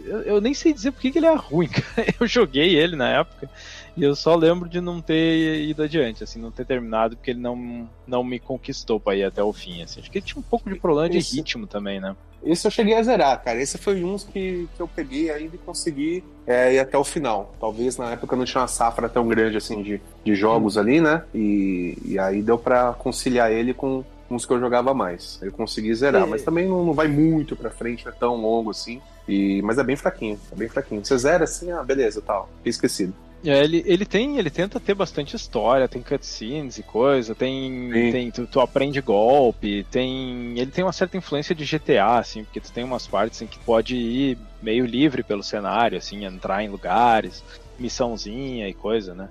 Eu, 0.05 0.21
eu 0.21 0.41
nem 0.41 0.53
sei 0.53 0.73
dizer 0.73 0.91
porque 0.91 1.11
que 1.11 1.19
ele 1.19 1.27
é 1.27 1.35
ruim, 1.35 1.67
cara. 1.71 2.13
Eu 2.19 2.27
joguei 2.27 2.75
ele 2.75 2.95
na 2.95 3.09
época. 3.09 3.49
E 3.97 4.03
eu 4.03 4.15
só 4.15 4.35
lembro 4.35 4.67
de 4.67 4.81
não 4.81 4.99
ter 5.01 5.61
ido 5.61 5.81
adiante, 5.83 6.23
assim, 6.23 6.39
não 6.39 6.51
ter 6.51 6.65
terminado, 6.65 7.15
porque 7.15 7.31
ele 7.31 7.39
não, 7.39 7.89
não 8.05 8.23
me 8.23 8.39
conquistou 8.39 8.99
pra 8.99 9.15
ir 9.15 9.23
até 9.23 9.41
o 9.41 9.53
fim, 9.53 9.81
assim. 9.81 10.01
Acho 10.01 10.11
que 10.11 10.17
ele 10.17 10.25
tinha 10.25 10.39
um 10.39 10.43
pouco 10.43 10.69
de 10.69 10.77
problema 10.79 11.09
de 11.09 11.17
Isso. 11.19 11.35
ritmo 11.35 11.65
também, 11.65 12.01
né? 12.01 12.15
Esse 12.43 12.67
eu 12.67 12.71
cheguei 12.71 12.93
a 12.93 13.01
zerar, 13.01 13.41
cara. 13.43 13.59
Esse 13.59 13.77
foi 13.77 14.03
um 14.03 14.17
que, 14.17 14.67
que 14.75 14.79
eu 14.79 14.87
peguei 14.87 15.31
ainda 15.31 15.55
e 15.55 15.59
consegui 15.59 16.23
é, 16.45 16.73
ir 16.75 16.79
até 16.79 16.97
o 16.97 17.03
final. 17.03 17.55
Talvez 17.59 17.97
na 17.97 18.11
época 18.11 18.35
não 18.35 18.45
tinha 18.45 18.61
uma 18.61 18.67
safra 18.67 19.09
tão 19.09 19.27
grande 19.27 19.57
assim 19.57 19.81
de, 19.81 19.99
de 20.23 20.35
jogos 20.35 20.77
ali, 20.77 21.01
né? 21.01 21.23
E, 21.33 21.97
e 22.05 22.19
aí 22.19 22.41
deu 22.43 22.57
pra 22.57 22.93
conciliar 22.93 23.51
ele 23.51 23.73
com 23.73 24.03
uns 24.29 24.45
que 24.45 24.53
eu 24.53 24.59
jogava 24.59 24.93
mais. 24.93 25.39
Eu 25.41 25.51
consegui 25.51 25.93
zerar, 25.95 26.23
É. 26.23 26.25
mas 26.25 26.43
também 26.43 26.67
não, 26.67 26.83
não 26.85 26.93
vai 26.93 27.07
muito 27.07 27.55
pra 27.55 27.71
frente, 27.71 28.05
não 28.05 28.11
é 28.11 28.15
tão 28.15 28.35
longo 28.35 28.69
assim. 28.71 29.01
E, 29.27 29.59
mas 29.63 29.77
é 29.79 29.83
bem 29.83 29.95
fraquinho, 29.95 30.39
é 30.51 30.55
bem 30.55 30.67
fraquinho. 30.69 31.03
Você 31.03 31.17
zera 31.17 31.45
assim, 31.45 31.71
ah, 31.71 31.81
beleza, 31.81 32.21
tal. 32.21 32.47
Fiquei 32.57 32.69
esquecido. 32.69 33.13
É, 33.45 33.63
ele, 33.63 33.83
ele 33.85 34.05
tem, 34.05 34.37
ele 34.37 34.49
tenta 34.49 34.79
ter 34.79 34.95
bastante 34.95 35.35
história, 35.35 35.87
tem 35.87 36.01
cutscenes 36.01 36.79
e 36.79 36.83
coisa, 36.83 37.35
tem, 37.35 37.91
Sim. 37.93 38.11
tem 38.11 38.31
tu, 38.31 38.47
tu 38.47 38.59
aprende 38.59 38.99
golpe, 39.01 39.85
tem, 39.91 40.57
ele 40.57 40.71
tem 40.71 40.83
uma 40.83 40.91
certa 40.91 41.15
influência 41.15 41.53
de 41.53 41.63
GTA, 41.63 42.17
assim, 42.17 42.43
porque 42.43 42.59
tu 42.59 42.71
tem 42.71 42.83
umas 42.83 43.05
partes 43.05 43.41
em 43.41 43.47
que 43.47 43.59
pode 43.59 43.95
ir 43.95 44.37
meio 44.61 44.85
livre 44.85 45.21
pelo 45.21 45.43
cenário, 45.43 45.97
assim, 45.97 46.25
entrar 46.25 46.63
em 46.63 46.69
lugares, 46.69 47.43
missãozinha 47.77 48.67
e 48.67 48.73
coisa, 48.73 49.13
né? 49.13 49.29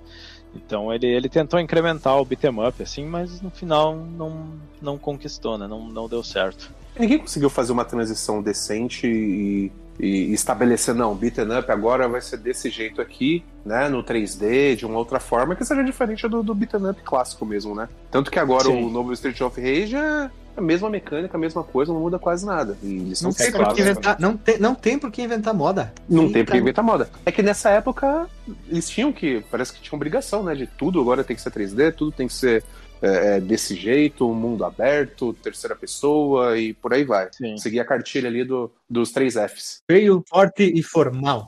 Então 0.55 0.93
ele, 0.93 1.07
ele 1.07 1.27
tentou 1.27 1.59
incrementar 1.59 2.17
o 2.17 2.23
beat'em 2.23 2.65
up, 2.65 2.81
assim, 2.81 3.05
mas 3.05 3.41
no 3.41 3.49
final 3.49 3.95
não, 3.95 4.53
não 4.81 4.97
conquistou, 4.97 5.57
né? 5.57 5.67
Não, 5.67 5.85
não 5.89 6.07
deu 6.07 6.23
certo. 6.23 6.71
Ninguém 6.97 7.19
conseguiu 7.19 7.49
fazer 7.49 7.73
uma 7.73 7.83
transição 7.83 8.41
decente 8.41 9.05
e, 9.05 9.71
e 9.99 10.33
estabelecer, 10.33 10.93
não, 10.93 11.15
beaten 11.15 11.57
up 11.57 11.71
agora 11.71 12.07
vai 12.07 12.21
ser 12.21 12.37
desse 12.37 12.69
jeito 12.69 13.01
aqui, 13.01 13.43
né, 13.65 13.87
no 13.87 14.03
3D, 14.03 14.75
de 14.75 14.85
uma 14.85 14.97
outra 14.97 15.19
forma, 15.19 15.55
que 15.55 15.63
seja 15.63 15.83
diferente 15.83 16.27
do, 16.27 16.43
do 16.43 16.53
beaten 16.53 16.89
up 16.89 17.01
clássico 17.03 17.45
mesmo, 17.45 17.73
né? 17.73 17.87
Tanto 18.11 18.29
que 18.29 18.39
agora 18.39 18.65
Sim. 18.65 18.85
o 18.85 18.89
novo 18.89 19.13
Street 19.13 19.39
of 19.41 19.59
Rage 19.59 19.95
é 19.95 20.29
a 20.57 20.61
mesma 20.61 20.89
mecânica, 20.89 21.35
a 21.35 21.39
mesma 21.39 21.63
coisa, 21.63 21.91
não 21.91 21.99
muda 21.99 22.17
quase 22.17 22.45
nada. 22.45 22.77
E 22.81 23.15
são 23.15 23.29
Não 23.29 23.35
tem, 23.35 23.51
por 23.51 23.59
claro, 23.59 23.75
que 23.75 23.83
né? 23.83 23.91
inventar, 23.91 24.19
não, 24.19 24.37
tem, 24.37 24.57
não 24.57 24.75
tem 24.75 24.97
por 24.97 25.11
que 25.11 25.21
inventar 25.21 25.53
moda. 25.53 25.93
Não 26.07 26.27
tem 26.27 26.37
Eita. 26.37 26.45
porque 26.45 26.57
inventar 26.59 26.83
moda. 26.83 27.09
É 27.25 27.31
que 27.31 27.43
nessa 27.43 27.69
época 27.69 28.27
eles 28.69 28.87
tinham 28.87 29.11
que, 29.11 29.43
parece 29.51 29.73
que 29.73 29.81
tinha 29.81 29.95
obrigação, 29.95 30.43
né? 30.43 30.55
De 30.55 30.65
tudo 30.65 31.01
agora 31.01 31.23
tem 31.23 31.35
que 31.35 31.41
ser 31.41 31.51
3D, 31.51 31.93
tudo 31.93 32.11
tem 32.11 32.27
que 32.27 32.33
ser 32.33 32.63
é, 33.01 33.37
é, 33.37 33.39
desse 33.39 33.75
jeito, 33.75 34.31
mundo 34.33 34.63
aberto, 34.65 35.33
terceira 35.33 35.75
pessoa 35.75 36.57
e 36.57 36.73
por 36.73 36.93
aí 36.93 37.03
vai. 37.03 37.29
Sim. 37.31 37.57
Seguir 37.57 37.79
a 37.79 37.85
cartilha 37.85 38.29
ali 38.29 38.43
do, 38.43 38.71
dos 38.89 39.11
três 39.11 39.35
Fs. 39.35 39.81
Feio, 39.89 40.23
forte 40.27 40.63
e 40.63 40.81
formal. 40.81 41.47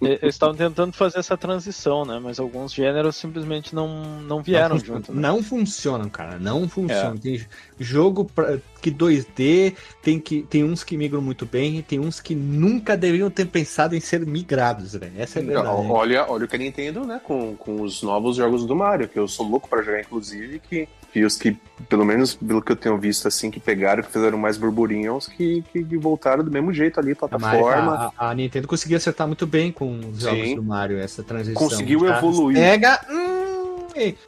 Eles 0.00 0.34
estavam 0.34 0.54
tentando 0.54 0.92
fazer 0.92 1.18
essa 1.18 1.36
transição, 1.36 2.04
né? 2.04 2.20
Mas 2.22 2.38
alguns 2.38 2.72
gêneros 2.72 3.16
simplesmente 3.16 3.74
não, 3.74 4.20
não 4.20 4.42
vieram 4.42 4.76
não, 4.76 4.84
junto. 4.84 5.12
Né? 5.12 5.20
não 5.20 5.42
funcionam, 5.42 6.08
cara. 6.08 6.38
Não 6.38 6.68
funcionam. 6.68 7.16
Tem 7.16 7.44
jogo 7.78 8.24
pra- 8.24 8.58
que 8.80 8.90
2D, 8.90 9.74
tem, 10.02 10.18
que, 10.18 10.42
tem 10.42 10.64
uns 10.64 10.82
que 10.82 10.96
migram 10.96 11.20
muito 11.20 11.44
bem, 11.44 11.78
e 11.78 11.82
tem 11.82 11.98
uns 11.98 12.20
que 12.20 12.34
nunca 12.34 12.96
deveriam 12.96 13.30
ter 13.30 13.46
pensado 13.46 13.94
em 13.94 14.00
ser 14.00 14.24
migrados, 14.24 14.94
velho. 14.94 15.12
Essa 15.18 15.40
é 15.40 15.42
a 15.42 15.46
verdade. 15.46 15.68
Olha, 15.68 16.26
olha 16.28 16.44
o 16.44 16.48
que 16.48 16.56
a 16.56 16.58
Nintendo, 16.58 17.04
né, 17.04 17.20
com, 17.22 17.56
com 17.56 17.82
os 17.82 18.02
novos 18.02 18.36
jogos 18.36 18.64
do 18.64 18.74
Mario, 18.74 19.08
que 19.08 19.18
eu 19.18 19.28
sou 19.28 19.46
louco 19.46 19.68
pra 19.68 19.82
jogar, 19.82 20.00
inclusive, 20.00 20.60
que, 20.60 20.88
que 21.12 21.24
os 21.24 21.36
que, 21.36 21.56
pelo 21.88 22.04
menos 22.04 22.34
pelo 22.34 22.62
que 22.62 22.70
eu 22.72 22.76
tenho 22.76 22.96
visto, 22.98 23.26
assim, 23.26 23.50
que 23.50 23.58
pegaram, 23.58 24.02
que 24.02 24.10
fizeram 24.12 24.38
mais 24.38 24.56
burburinho, 24.56 25.16
os 25.16 25.26
que, 25.26 25.62
que 25.72 25.82
voltaram 25.96 26.44
do 26.44 26.50
mesmo 26.50 26.72
jeito 26.72 27.00
ali, 27.00 27.14
plataforma. 27.14 28.12
A, 28.16 28.26
a- 28.26 28.30
a 28.30 28.34
Nintendo 28.34 28.68
conseguiu 28.68 28.96
acertar 28.96 29.26
muito 29.26 29.46
bem 29.46 29.72
com 29.72 29.98
os 29.98 30.20
jogos 30.20 30.48
Sim. 30.48 30.56
do 30.56 30.62
Mario, 30.62 30.98
essa 30.98 31.22
transição. 31.22 31.54
Conseguiu 31.60 32.00
Tá? 32.00 32.18
evoluir. 32.18 32.56
Pega. 32.56 33.00
Hum, 33.10 33.14
e- 33.46 33.49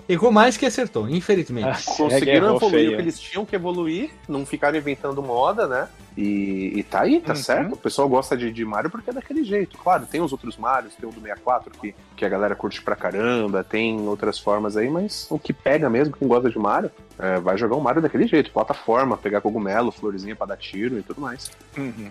errou 0.09 0.31
mais 0.33 0.57
que 0.57 0.67
acertou, 0.67 1.09
infelizmente. 1.09 1.67
Ah, 1.69 1.95
Conseguiram 1.97 2.47
errou 2.47 2.57
evoluir 2.57 2.71
feio. 2.81 2.93
o 2.93 2.97
que 2.97 3.03
eles 3.03 3.21
tinham 3.21 3.45
que 3.45 3.55
evoluir, 3.57 4.11
não 4.29 4.45
ficaram 4.47 4.77
inventando 4.79 5.23
moda, 5.23 5.67
né? 5.67 5.89
E, 6.17 6.73
e 6.77 6.83
tá 6.83 7.03
aí, 7.03 7.21
tá 7.21 7.33
Uhum. 7.33 7.37
certo. 7.37 7.73
O 7.73 7.77
pessoal 7.79 8.09
gosta 8.09 8.37
de, 8.37 8.53
de 8.53 8.65
Mario 8.65 8.91
porque 8.91 9.11
é 9.11 9.13
daquele 9.13 9.43
jeito. 9.45 9.79
Claro, 9.79 10.05
tem 10.07 10.21
os 10.21 10.31
outros 10.33 10.57
Marios, 10.59 10.95
tem 10.95 11.09
o 11.09 11.13
do 11.13 11.21
64 11.21 11.71
que, 11.81 11.95
que 12.17 12.25
a 12.25 12.29
galera 12.29 12.55
curte 12.55 12.83
pra 12.83 12.95
caramba, 12.95 13.65
tem 13.65 13.99
outras 14.07 14.39
formas 14.39 14.77
aí, 14.77 14.91
mas 14.91 15.27
o 15.31 15.39
que 15.39 15.53
pega 15.53 15.89
mesmo, 15.89 16.15
quem 16.17 16.29
gosta 16.29 16.51
de 16.51 16.59
Mario, 16.59 16.91
é, 17.19 17.39
vai 17.41 17.57
jogar 17.57 17.77
o 17.77 17.81
Mario 17.81 18.03
daquele 18.03 18.27
jeito. 18.27 18.51
Plataforma, 18.51 19.17
pegar 19.17 19.41
cogumelo, 19.41 19.91
florzinha 19.91 20.37
pra 20.37 20.47
dar 20.47 20.57
tiro 20.59 20.99
e 20.99 21.03
tudo 21.03 21.21
mais. 21.21 21.51
Uhum. 21.79 22.11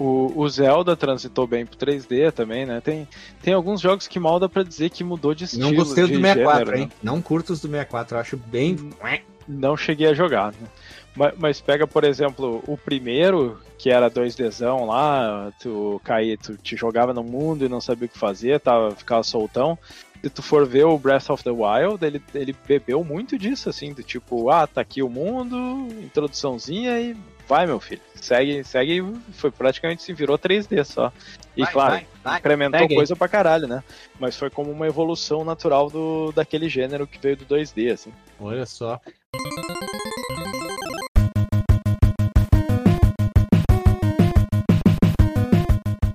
O, 0.00 0.32
o 0.34 0.48
Zelda 0.48 0.96
transitou 0.96 1.46
bem 1.46 1.66
pro 1.66 1.76
3D 1.76 2.32
também, 2.32 2.64
né? 2.64 2.80
Tem, 2.80 3.06
tem 3.42 3.52
alguns 3.52 3.82
jogos 3.82 4.08
que 4.08 4.18
mal 4.18 4.40
dá 4.40 4.48
pra 4.48 4.62
dizer 4.62 4.88
que 4.88 5.04
mudou 5.04 5.34
de 5.34 5.44
estilo. 5.44 5.66
Não 5.66 5.74
gostei 5.74 6.06
de 6.06 6.14
do 6.14 6.20
64, 6.22 6.58
gênero, 6.58 6.78
hein? 6.78 6.86
né? 6.86 6.92
Não 7.02 7.20
curto 7.20 7.52
os 7.52 7.60
do 7.60 7.68
64, 7.68 8.16
eu 8.16 8.20
acho 8.20 8.36
bem. 8.38 8.78
Não 9.46 9.76
cheguei 9.76 10.06
a 10.06 10.14
jogar, 10.14 10.52
né? 10.52 10.68
Mas, 11.14 11.34
mas 11.36 11.60
pega, 11.60 11.86
por 11.86 12.04
exemplo, 12.04 12.64
o 12.66 12.78
primeiro, 12.78 13.60
que 13.76 13.90
era 13.90 14.10
2Dzão 14.10 14.86
lá, 14.86 15.52
tu 15.60 16.00
caía, 16.02 16.38
tu 16.38 16.56
te 16.56 16.76
jogava 16.76 17.12
no 17.12 17.22
mundo 17.22 17.66
e 17.66 17.68
não 17.68 17.80
sabia 17.80 18.06
o 18.06 18.08
que 18.08 18.18
fazer, 18.18 18.58
tava, 18.58 18.92
ficava 18.92 19.22
soltão. 19.22 19.78
Se 20.22 20.30
tu 20.30 20.42
for 20.42 20.66
ver 20.66 20.86
o 20.86 20.96
Breath 20.96 21.28
of 21.28 21.44
the 21.44 21.50
Wild, 21.50 22.02
ele, 22.02 22.22
ele 22.34 22.56
bebeu 22.66 23.04
muito 23.04 23.38
disso, 23.38 23.68
assim, 23.68 23.92
do 23.92 24.02
tipo, 24.02 24.48
ah, 24.48 24.66
tá 24.66 24.80
aqui 24.80 25.02
o 25.02 25.10
mundo, 25.10 25.88
introduçãozinha 26.02 26.98
e 27.00 27.14
vai, 27.50 27.66
meu 27.66 27.80
filho. 27.80 28.00
Segue, 28.14 28.62
segue, 28.62 29.02
foi 29.32 29.50
praticamente 29.50 30.04
se 30.04 30.12
virou 30.12 30.38
3D 30.38 30.84
só. 30.84 31.12
E 31.56 31.62
Vai, 31.64 31.72
claro, 31.72 31.90
vai, 31.90 32.06
vai, 32.22 32.38
incrementou 32.38 32.88
coisa 32.88 33.16
pra 33.16 33.26
caralho, 33.26 33.66
né? 33.66 33.82
Mas 34.20 34.36
foi 34.36 34.48
como 34.48 34.70
uma 34.70 34.86
evolução 34.86 35.44
natural 35.44 35.90
do, 35.90 36.30
daquele 36.30 36.68
gênero 36.68 37.08
que 37.08 37.18
veio 37.18 37.36
do 37.36 37.44
2D, 37.44 37.92
assim. 37.92 38.12
Olha 38.38 38.64
só. 38.64 39.00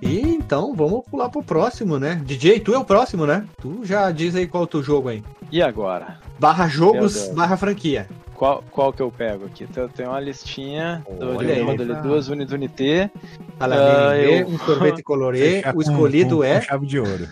E 0.00 0.20
então, 0.20 0.74
vamos 0.74 1.04
pular 1.04 1.28
pro 1.28 1.42
próximo, 1.42 1.98
né? 1.98 2.22
DJ, 2.24 2.60
tu 2.60 2.72
é 2.72 2.78
o 2.78 2.84
próximo, 2.84 3.26
né? 3.26 3.46
Tu 3.60 3.84
já 3.84 4.10
diz 4.10 4.34
aí 4.34 4.46
qual 4.46 4.62
é 4.62 4.64
o 4.64 4.68
teu 4.68 4.82
jogo 4.82 5.10
aí. 5.10 5.22
E 5.52 5.60
agora? 5.60 6.18
Barra 6.38 6.66
jogos, 6.66 7.28
barra 7.28 7.58
franquia. 7.58 8.08
Qual, 8.36 8.62
qual 8.70 8.92
que 8.92 9.00
eu 9.00 9.10
pego 9.10 9.46
aqui? 9.46 9.66
Tem, 9.66 9.88
tem 9.88 10.06
uma 10.06 10.20
listinha 10.20 11.04
do 11.18 11.64
Modelo 11.64 11.94
tá. 11.94 12.00
2 12.00 12.28
Unidunité. 12.28 13.10
Fala, 13.58 14.10
Ah, 14.10 14.16
eu... 14.18 14.40
eu- 14.40 14.46
um 14.48 14.58
sorvete 14.58 15.02
colorê. 15.02 15.62
O 15.74 15.80
escolhido 15.80 16.36
com- 16.38 16.44
é. 16.44 16.56
com 16.56 16.66
chave 16.66 16.86
de 16.86 16.98
ouro. 17.00 17.26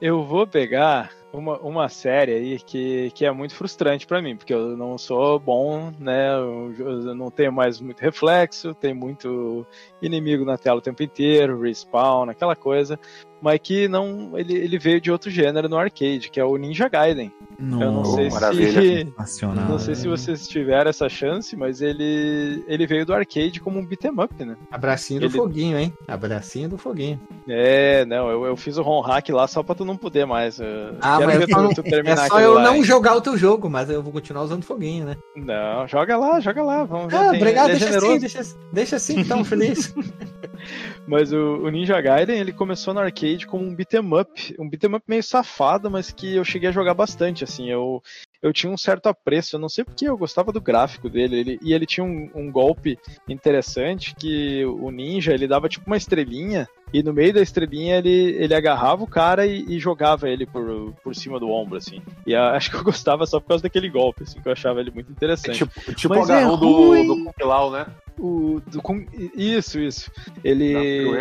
Eu 0.00 0.22
vou 0.24 0.46
pegar 0.46 1.10
uma, 1.32 1.58
uma 1.58 1.88
série 1.88 2.32
aí 2.32 2.58
que, 2.58 3.10
que 3.14 3.24
é 3.24 3.30
muito 3.30 3.54
frustrante 3.54 4.06
pra 4.06 4.20
mim, 4.22 4.36
porque 4.36 4.52
eu 4.52 4.76
não 4.76 4.96
sou 4.98 5.38
bom, 5.38 5.90
né? 5.98 6.34
Eu, 6.34 6.74
eu 6.78 7.14
não 7.14 7.30
tenho 7.30 7.52
mais 7.52 7.80
muito 7.80 8.00
reflexo, 8.00 8.74
tem 8.74 8.92
muito 8.94 9.66
inimigo 10.00 10.44
na 10.44 10.56
tela 10.58 10.78
o 10.78 10.82
tempo 10.82 11.02
inteiro, 11.02 11.60
respawn, 11.60 12.28
aquela 12.28 12.54
coisa. 12.54 12.98
Mas 13.40 13.60
que 13.62 13.86
não. 13.86 14.32
Ele, 14.38 14.54
ele 14.54 14.78
veio 14.78 15.00
de 15.00 15.10
outro 15.12 15.30
gênero 15.30 15.68
no 15.68 15.76
arcade, 15.76 16.30
que 16.30 16.40
é 16.40 16.44
o 16.44 16.56
Ninja 16.56 16.88
Gaiden. 16.88 17.30
Eu 17.58 17.66
não 17.92 18.04
sei 18.04 18.28
maravilha. 18.30 18.80
se. 19.26 19.44
Não 19.68 19.78
sei 19.78 19.94
se 19.94 20.08
vocês 20.08 20.48
tiveram 20.48 20.88
essa 20.90 21.08
chance, 21.08 21.54
mas 21.56 21.80
ele, 21.80 22.64
ele 22.66 22.86
veio 22.86 23.04
do 23.06 23.12
arcade 23.14 23.60
como 23.60 23.78
um 23.78 23.84
beat'em 23.86 24.10
up, 24.18 24.44
né? 24.44 24.56
Abracinho 24.70 25.20
do 25.20 25.26
Ele- 25.26 25.36
foguinho, 25.36 25.78
hein? 25.78 25.92
Abracinho 26.08 26.68
do 26.70 26.78
foguinho. 26.78 27.20
É, 27.48 28.04
não, 28.06 28.28
eu, 28.30 28.44
eu 28.46 28.56
fiz 28.56 28.76
o 28.78 28.82
ROM 28.82 29.00
hack 29.00 29.28
lá 29.30 29.46
só 29.46 29.62
pra 29.62 29.74
tu 29.74 29.84
não 29.84 29.96
poder 29.96 30.24
mais. 30.26 30.58
eu 30.58 30.66
Ah, 31.00 31.18
quero 31.18 31.26
mas 31.30 31.40
eu 31.48 31.48
não- 31.62 31.68
tu, 31.70 31.82
tu 31.82 31.82
terminar 31.82 32.12
É 32.24 32.28
só 32.28 32.34
aquilo 32.36 32.40
eu 32.40 32.54
lá, 32.54 32.62
não 32.64 32.76
hein? 32.76 32.84
jogar 32.84 33.14
o 33.16 33.20
teu 33.20 33.36
jogo, 33.36 33.68
mas 33.70 33.88
eu 33.90 34.02
vou 34.02 34.12
continuar 34.12 34.42
usando 34.44 34.64
foguinho, 34.64 35.06
né? 35.06 35.16
Não, 35.36 35.86
joga 35.86 36.16
lá, 36.16 36.40
joga 36.40 36.62
lá, 36.62 36.84
vamos 36.84 37.12
ver. 37.12 37.16
Ah, 37.18 37.30
tem- 37.30 37.40
obrigado, 37.40 37.66
é 37.68 37.72
deixa 37.72 37.86
generoso. 37.86 38.12
assim, 38.12 38.18
deixa, 38.20 38.42
deixa 38.72 38.96
assim, 38.96 39.20
então, 39.20 39.44
feliz. 39.44 39.94
Mas 41.06 41.32
o, 41.32 41.36
o 41.62 41.68
Ninja 41.68 42.00
Gaiden, 42.00 42.38
ele 42.38 42.52
começou 42.52 42.92
no 42.94 43.00
arcade 43.00 43.25
como 43.46 43.64
um 43.64 43.74
beat'em 43.74 44.12
up, 44.12 44.56
um 44.58 44.68
beat'em 44.68 44.94
up 44.94 45.04
meio 45.08 45.22
safado, 45.22 45.90
mas 45.90 46.12
que 46.12 46.36
eu 46.36 46.44
cheguei 46.44 46.68
a 46.68 46.72
jogar 46.72 46.94
bastante, 46.94 47.42
assim, 47.42 47.68
eu, 47.70 48.02
eu 48.42 48.52
tinha 48.52 48.72
um 48.72 48.76
certo 48.76 49.06
apreço, 49.08 49.56
eu 49.56 49.60
não 49.60 49.68
sei 49.68 49.84
porque 49.84 50.08
eu 50.08 50.16
gostava 50.16 50.52
do 50.52 50.60
gráfico 50.60 51.08
dele, 51.08 51.38
ele, 51.38 51.58
e 51.62 51.72
ele 51.72 51.86
tinha 51.86 52.04
um, 52.04 52.30
um 52.34 52.50
golpe 52.50 52.98
interessante 53.28 54.14
que 54.14 54.64
o 54.64 54.90
ninja, 54.90 55.32
ele 55.32 55.46
dava 55.48 55.68
tipo 55.68 55.86
uma 55.86 55.96
estrelinha, 55.96 56.68
e 56.92 57.02
no 57.02 57.12
meio 57.12 57.32
da 57.34 57.42
estrelinha 57.42 57.96
ele, 57.96 58.10
ele 58.38 58.54
agarrava 58.54 59.02
o 59.02 59.06
cara 59.08 59.46
e, 59.46 59.64
e 59.68 59.78
jogava 59.78 60.28
ele 60.28 60.46
por, 60.46 60.92
por 61.02 61.14
cima 61.14 61.38
do 61.40 61.48
ombro, 61.50 61.76
assim. 61.76 62.00
E 62.26 62.34
a- 62.34 62.52
acho 62.52 62.70
que 62.70 62.76
eu 62.76 62.84
gostava 62.84 63.26
só 63.26 63.40
por 63.40 63.48
causa 63.48 63.62
daquele 63.62 63.88
golpe, 63.90 64.22
assim, 64.22 64.40
que 64.40 64.48
eu 64.48 64.52
achava 64.52 64.80
ele 64.80 64.90
muito 64.90 65.10
É 65.10 65.12
interessante. 65.12 65.58
tipo, 65.58 65.94
tipo 65.94 66.14
o 66.14 66.16
Mas 66.18 66.30
é 66.30 66.34
agarrão 66.34 66.56
do, 66.58 66.66
ruim. 66.66 67.06
do 67.06 67.16
Kung 67.24 67.44
Lao, 67.44 67.70
né? 67.70 67.86
O, 68.18 68.62
do, 68.66 68.80
com- 68.80 69.04
isso, 69.36 69.78
isso. 69.78 70.10
Ele, 70.42 70.72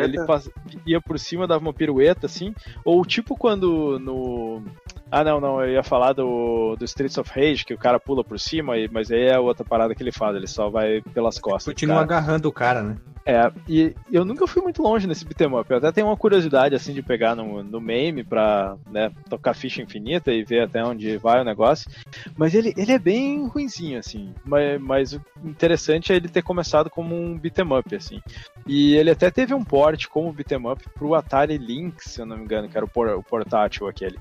ele 0.03 0.25
faz- 0.25 0.49
ia 0.87 1.01
por 1.01 1.19
cima, 1.19 1.45
dava 1.45 1.61
uma 1.61 1.73
pirueta, 1.73 2.25
assim. 2.25 2.53
Ou 2.85 3.03
tipo 3.05 3.35
quando 3.35 3.99
no, 3.99 4.63
Ah, 5.11 5.23
não, 5.23 5.39
não, 5.39 5.61
eu 5.63 5.71
ia 5.73 5.83
falar 5.83 6.13
do, 6.13 6.75
do 6.77 6.83
Streets 6.85 7.17
of 7.17 7.31
Rage, 7.33 7.63
que 7.63 7.73
o 7.73 7.77
cara 7.77 7.99
pula 7.99 8.23
por 8.23 8.39
cima, 8.39 8.77
e- 8.77 8.89
mas 8.91 9.11
aí 9.11 9.27
é 9.27 9.39
outra 9.39 9.63
parada 9.63 9.93
que 9.93 10.01
ele 10.01 10.11
faz, 10.11 10.35
ele 10.35 10.47
só 10.47 10.69
vai 10.69 11.01
pelas 11.13 11.37
costas. 11.39 11.73
Continua 11.73 12.01
agarrando 12.01 12.49
o 12.49 12.51
cara, 12.51 12.81
né? 12.81 12.97
É, 13.27 13.51
e 13.67 13.95
eu 14.11 14.23
nunca 14.23 14.45
fui 14.45 14.61
muito 14.61 14.83
longe 14.83 15.07
nesse 15.07 15.25
beat'em 15.25 15.47
up. 15.59 15.65
Eu 15.71 15.77
até 15.77 15.91
tenho 15.91 16.05
uma 16.07 16.15
curiosidade, 16.15 16.75
assim, 16.75 16.93
de 16.93 17.01
pegar 17.01 17.35
no, 17.35 17.63
no 17.63 17.81
MAME 17.81 18.23
pra 18.23 18.77
né, 18.87 19.11
tocar 19.27 19.55
ficha 19.55 19.81
infinita 19.81 20.31
e 20.31 20.43
ver 20.43 20.61
até 20.61 20.83
onde 20.83 21.17
vai 21.17 21.41
o 21.41 21.43
negócio. 21.43 21.89
Mas 22.37 22.53
ele, 22.53 22.71
ele 22.77 22.91
é 22.91 22.99
bem 22.99 23.47
ruinzinho, 23.47 23.97
assim. 23.97 24.31
Mas, 24.45 24.79
mas 24.79 25.13
o 25.13 25.21
interessante 25.43 26.13
é 26.13 26.15
ele 26.15 26.29
ter 26.29 26.43
começado 26.43 26.87
como 26.87 27.15
um 27.15 27.35
beat'em 27.35 27.65
up, 27.75 27.95
assim. 27.95 28.21
E 28.67 28.93
ele 28.95 29.09
até 29.09 29.31
teve 29.31 29.55
um 29.55 29.63
port 29.63 30.05
como 30.07 30.31
beat'em 30.31 30.67
up 30.71 30.83
pro 30.95 31.15
Atari 31.15 31.57
Lynx, 31.57 32.05
se 32.05 32.21
eu 32.21 32.27
não 32.27 32.37
me 32.37 32.43
engano, 32.43 32.69
que 32.69 32.77
era 32.77 32.85
o, 32.85 32.89
por- 32.89 33.09
o 33.09 33.23
portátil 33.23 33.87
aquele. 33.87 34.19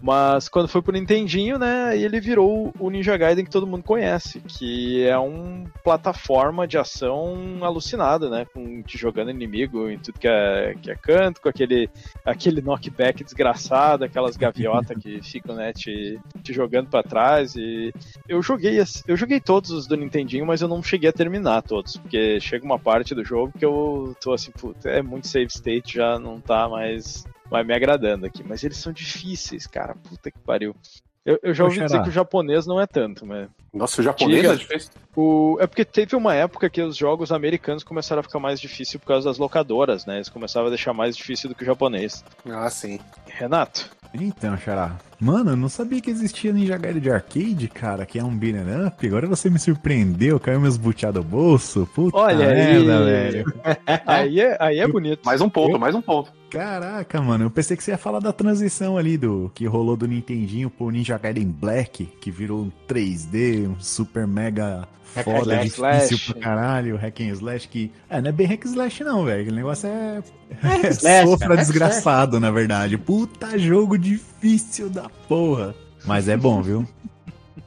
Mas 0.00 0.48
quando 0.48 0.68
foi 0.68 0.82
pro 0.82 0.92
Nintendinho, 0.92 1.58
né, 1.58 1.96
ele 1.96 2.20
virou 2.20 2.72
o 2.78 2.90
Ninja 2.90 3.16
Gaiden 3.16 3.44
que 3.44 3.50
todo 3.50 3.66
mundo 3.66 3.82
conhece, 3.82 4.40
que 4.40 5.02
é 5.06 5.18
um 5.18 5.64
plataforma 5.82 6.66
de 6.66 6.76
ação 6.76 7.58
alucinada, 7.62 8.28
né, 8.28 8.43
com 8.46 8.82
te 8.82 8.98
jogando 8.98 9.30
inimigo 9.30 9.88
em 9.88 9.98
tudo 9.98 10.18
que 10.18 10.28
é, 10.28 10.74
que 10.80 10.90
é 10.90 10.94
canto, 10.94 11.40
com 11.40 11.48
aquele, 11.48 11.88
aquele 12.24 12.60
knockback 12.60 13.24
desgraçado, 13.24 14.04
aquelas 14.04 14.36
gaviotas 14.36 14.96
que 14.98 15.22
ficam, 15.22 15.54
né, 15.54 15.72
te, 15.72 16.18
te 16.42 16.52
jogando 16.52 16.88
pra 16.88 17.02
trás 17.02 17.54
e 17.56 17.92
eu 18.28 18.42
joguei, 18.42 18.78
eu 19.06 19.16
joguei 19.16 19.40
todos 19.40 19.70
os 19.70 19.86
do 19.86 19.96
Nintendinho, 19.96 20.46
mas 20.46 20.62
eu 20.62 20.68
não 20.68 20.82
cheguei 20.82 21.10
a 21.10 21.12
terminar 21.12 21.62
todos, 21.62 21.96
porque 21.96 22.40
chega 22.40 22.64
uma 22.64 22.78
parte 22.78 23.14
do 23.14 23.24
jogo 23.24 23.52
que 23.58 23.64
eu 23.64 24.16
tô 24.20 24.32
assim, 24.32 24.50
puta, 24.50 24.88
é 24.90 25.02
muito 25.02 25.28
save 25.28 25.46
state, 25.46 25.94
já 25.94 26.18
não 26.18 26.40
tá 26.40 26.68
mais 26.68 27.24
vai 27.50 27.62
me 27.62 27.74
agradando 27.74 28.26
aqui. 28.26 28.42
Mas 28.42 28.64
eles 28.64 28.78
são 28.78 28.92
difíceis, 28.92 29.66
cara. 29.66 29.94
Puta 29.94 30.30
que 30.30 30.38
pariu. 30.40 30.74
Eu, 31.24 31.38
eu 31.42 31.54
já 31.54 31.64
ouvi 31.64 31.76
Poxa, 31.76 31.86
dizer 31.86 32.02
que 32.02 32.08
o 32.10 32.12
japonês 32.12 32.66
não 32.66 32.78
é 32.78 32.86
tanto, 32.86 33.24
mas. 33.24 33.48
Nossa, 33.72 34.00
o 34.00 34.04
japonês 34.04 34.42
Diga. 34.42 34.52
é 34.52 34.56
difícil. 34.56 34.90
O... 35.16 35.56
É 35.58 35.66
porque 35.66 35.84
teve 35.84 36.14
uma 36.14 36.34
época 36.34 36.68
que 36.68 36.82
os 36.82 36.96
jogos 36.96 37.32
americanos 37.32 37.82
começaram 37.82 38.20
a 38.20 38.22
ficar 38.22 38.38
mais 38.38 38.60
difícil 38.60 39.00
por 39.00 39.06
causa 39.06 39.28
das 39.28 39.38
locadoras, 39.38 40.04
né? 40.04 40.16
Eles 40.16 40.28
começaram 40.28 40.66
a 40.66 40.70
deixar 40.70 40.92
mais 40.92 41.16
difícil 41.16 41.48
do 41.48 41.54
que 41.54 41.62
o 41.62 41.66
japonês. 41.66 42.22
Ah, 42.46 42.68
sim. 42.68 43.00
Renato? 43.26 43.90
Então, 44.12 44.56
Xará. 44.58 44.96
Mano, 45.24 45.52
eu 45.52 45.56
não 45.56 45.70
sabia 45.70 46.02
que 46.02 46.10
existia 46.10 46.52
Ninja 46.52 46.76
Gaiden 46.76 47.00
de 47.00 47.10
arcade, 47.10 47.66
cara, 47.68 48.04
que 48.04 48.18
é 48.18 48.22
um 48.22 48.36
beat'em 48.36 48.86
up. 48.86 49.06
Agora 49.06 49.26
você 49.26 49.48
me 49.48 49.58
surpreendeu, 49.58 50.38
caiu 50.38 50.60
meus 50.60 50.76
boteados 50.76 51.24
do 51.24 51.26
bolso. 51.26 51.88
Puta 51.94 52.14
Olha 52.14 52.46
aí. 52.46 52.54
merda, 52.54 53.04
velho. 53.06 53.54
Aí 54.04 54.38
é, 54.38 54.56
aí 54.60 54.80
é 54.80 54.86
bonito. 54.86 55.22
Mais 55.24 55.40
um 55.40 55.48
ponto, 55.48 55.78
mais 55.78 55.94
um 55.94 56.02
ponto. 56.02 56.30
Caraca, 56.50 57.22
mano, 57.22 57.44
eu 57.44 57.50
pensei 57.50 57.74
que 57.74 57.82
você 57.82 57.92
ia 57.92 57.98
falar 57.98 58.20
da 58.20 58.34
transição 58.34 58.98
ali 58.98 59.16
do 59.16 59.50
que 59.54 59.64
rolou 59.64 59.96
do 59.96 60.06
Nintendinho 60.06 60.68
pro 60.68 60.90
Ninja 60.90 61.16
Gaiden 61.16 61.46
Black, 61.46 62.04
que 62.20 62.30
virou 62.30 62.60
um 62.60 62.72
3D, 62.86 63.66
um 63.66 63.80
super 63.80 64.26
mega 64.26 64.86
Hack 65.14 65.24
foda, 65.24 65.54
and 65.54 65.64
difícil 65.64 65.84
slash. 65.84 66.32
pra 66.32 66.42
caralho, 66.42 66.96
hack 66.96 67.20
and 67.20 67.28
slash, 67.28 67.68
que... 67.68 67.90
É, 68.10 68.20
não 68.20 68.28
é 68.28 68.32
bem 68.32 68.46
hack 68.46 68.66
and 68.66 68.70
slash 68.70 69.02
não, 69.02 69.24
velho, 69.24 69.40
aquele 69.40 69.56
negócio 69.56 69.88
é... 69.88 70.22
And 70.62 70.86
é 70.86 70.88
slash, 70.90 71.28
sofra 71.28 71.48
cara, 71.48 71.60
desgraçado, 71.60 72.38
na 72.38 72.50
verdade. 72.50 72.98
Puta 72.98 73.58
jogo 73.58 73.96
difícil 73.96 74.33
da 74.90 75.08
porra. 75.28 75.74
Mas 76.04 76.28
é 76.28 76.36
bom, 76.36 76.60
viu? 76.62 76.86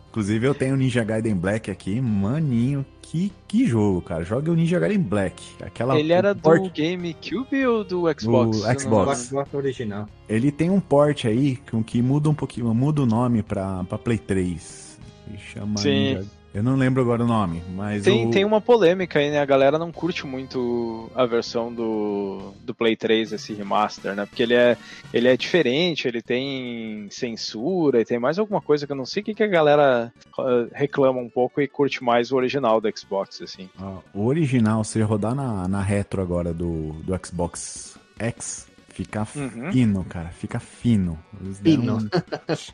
Inclusive 0.10 0.48
eu 0.48 0.54
tenho 0.56 0.74
o 0.74 0.78
Ninja 0.78 1.04
Gaiden 1.04 1.36
Black 1.36 1.70
aqui, 1.70 2.00
maninho, 2.02 2.86
que, 3.02 3.32
que 3.48 3.66
jogo, 3.66 4.02
cara. 4.02 4.24
Joga 4.24 4.52
o 4.52 4.56
Ninja 4.56 4.80
Gaiden 4.80 5.00
Black. 5.00 5.42
Aquela 5.62 6.00
Ele 6.00 6.12
era 6.14 6.34
do 6.34 6.42
port- 6.42 6.72
GameCube 6.76 7.66
ou 7.66 7.84
do 7.84 8.04
Xbox? 8.20 8.58
O 8.58 8.64
Eu 8.64 8.68
não- 8.68 8.80
Xbox. 8.80 9.20
Xbox 9.28 9.54
original. 9.54 10.08
Ele 10.28 10.52
tem 10.52 10.70
um 10.70 10.80
port 10.80 11.26
aí 11.26 11.58
com 11.70 11.84
que 11.84 12.02
muda 12.02 12.30
um 12.30 12.34
pouquinho, 12.34 12.74
muda 12.74 13.02
o 13.02 13.06
nome 13.06 13.44
pra, 13.44 13.84
pra 13.84 13.98
Play 13.98 14.18
3. 14.18 14.98
E 15.34 15.38
chama 15.38 15.78
Sim. 15.78 15.90
Ninja- 16.16 16.26
Eu 16.58 16.64
não 16.64 16.76
lembro 16.76 17.04
agora 17.04 17.24
o 17.24 17.28
nome, 17.28 17.62
mas 17.76 18.04
Tem, 18.04 18.26
o... 18.26 18.32
tem 18.32 18.44
uma 18.44 18.60
polêmica 18.60 19.20
aí, 19.20 19.30
né? 19.30 19.40
A 19.40 19.46
galera 19.46 19.78
não 19.78 19.92
curte 19.92 20.26
muito 20.26 21.08
a 21.14 21.24
versão 21.24 21.72
do, 21.72 22.52
do 22.64 22.74
Play 22.74 22.96
3, 22.96 23.32
esse 23.34 23.54
remaster, 23.54 24.16
né? 24.16 24.26
Porque 24.26 24.42
ele 24.42 24.56
é, 24.56 24.76
ele 25.14 25.28
é 25.28 25.38
diferente, 25.38 26.08
ele 26.08 26.20
tem 26.20 27.08
censura 27.12 28.02
e 28.02 28.06
tem 28.06 28.18
mais 28.18 28.40
alguma 28.40 28.60
coisa 28.60 28.88
que 28.88 28.92
eu 28.92 28.96
não 28.96 29.06
sei 29.06 29.22
o 29.22 29.26
que, 29.26 29.36
que 29.36 29.44
a 29.44 29.48
galera 29.48 30.12
ah, 30.36 30.68
reclama 30.74 31.20
um 31.20 31.30
pouco 31.30 31.62
e 31.62 31.68
curte 31.68 32.04
mais 32.04 32.32
o 32.32 32.36
original 32.36 32.82
do 32.82 32.92
Xbox, 32.98 33.40
assim. 33.40 33.70
Ó, 33.80 34.00
o 34.12 34.26
original, 34.26 34.84
se 34.84 35.00
rodar 35.04 35.36
na, 35.36 35.68
na 35.68 35.84
retro 35.84 36.24
agora 36.24 36.56
do, 36.56 36.94
do 37.04 37.16
Xbox 37.24 38.00
X, 38.18 38.68
fica 38.98 39.28
Uhum. 39.36 39.72
fino, 39.72 40.04
cara. 40.06 40.30
Fica 40.30 40.60
fino. 40.60 41.20
Eles 41.40 41.60
Fino. 41.60 41.98
Um, 41.98 42.10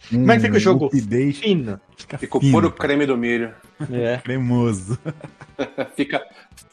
Como 0.09 0.31
é 0.31 0.35
que 0.35 0.41
fica 0.43 0.55
o 0.55 0.59
jogo? 0.59 0.85
Update, 0.85 1.33
Fino. 1.33 1.79
fica 1.97 2.17
Fica 2.17 2.37
o 2.37 2.39
fino, 2.39 2.51
puro 2.53 2.71
cara. 2.71 2.81
creme 2.81 3.05
do 3.05 3.17
milho. 3.17 3.53
É. 3.91 4.17
cremoso. 4.23 4.97
fica, 5.95 6.21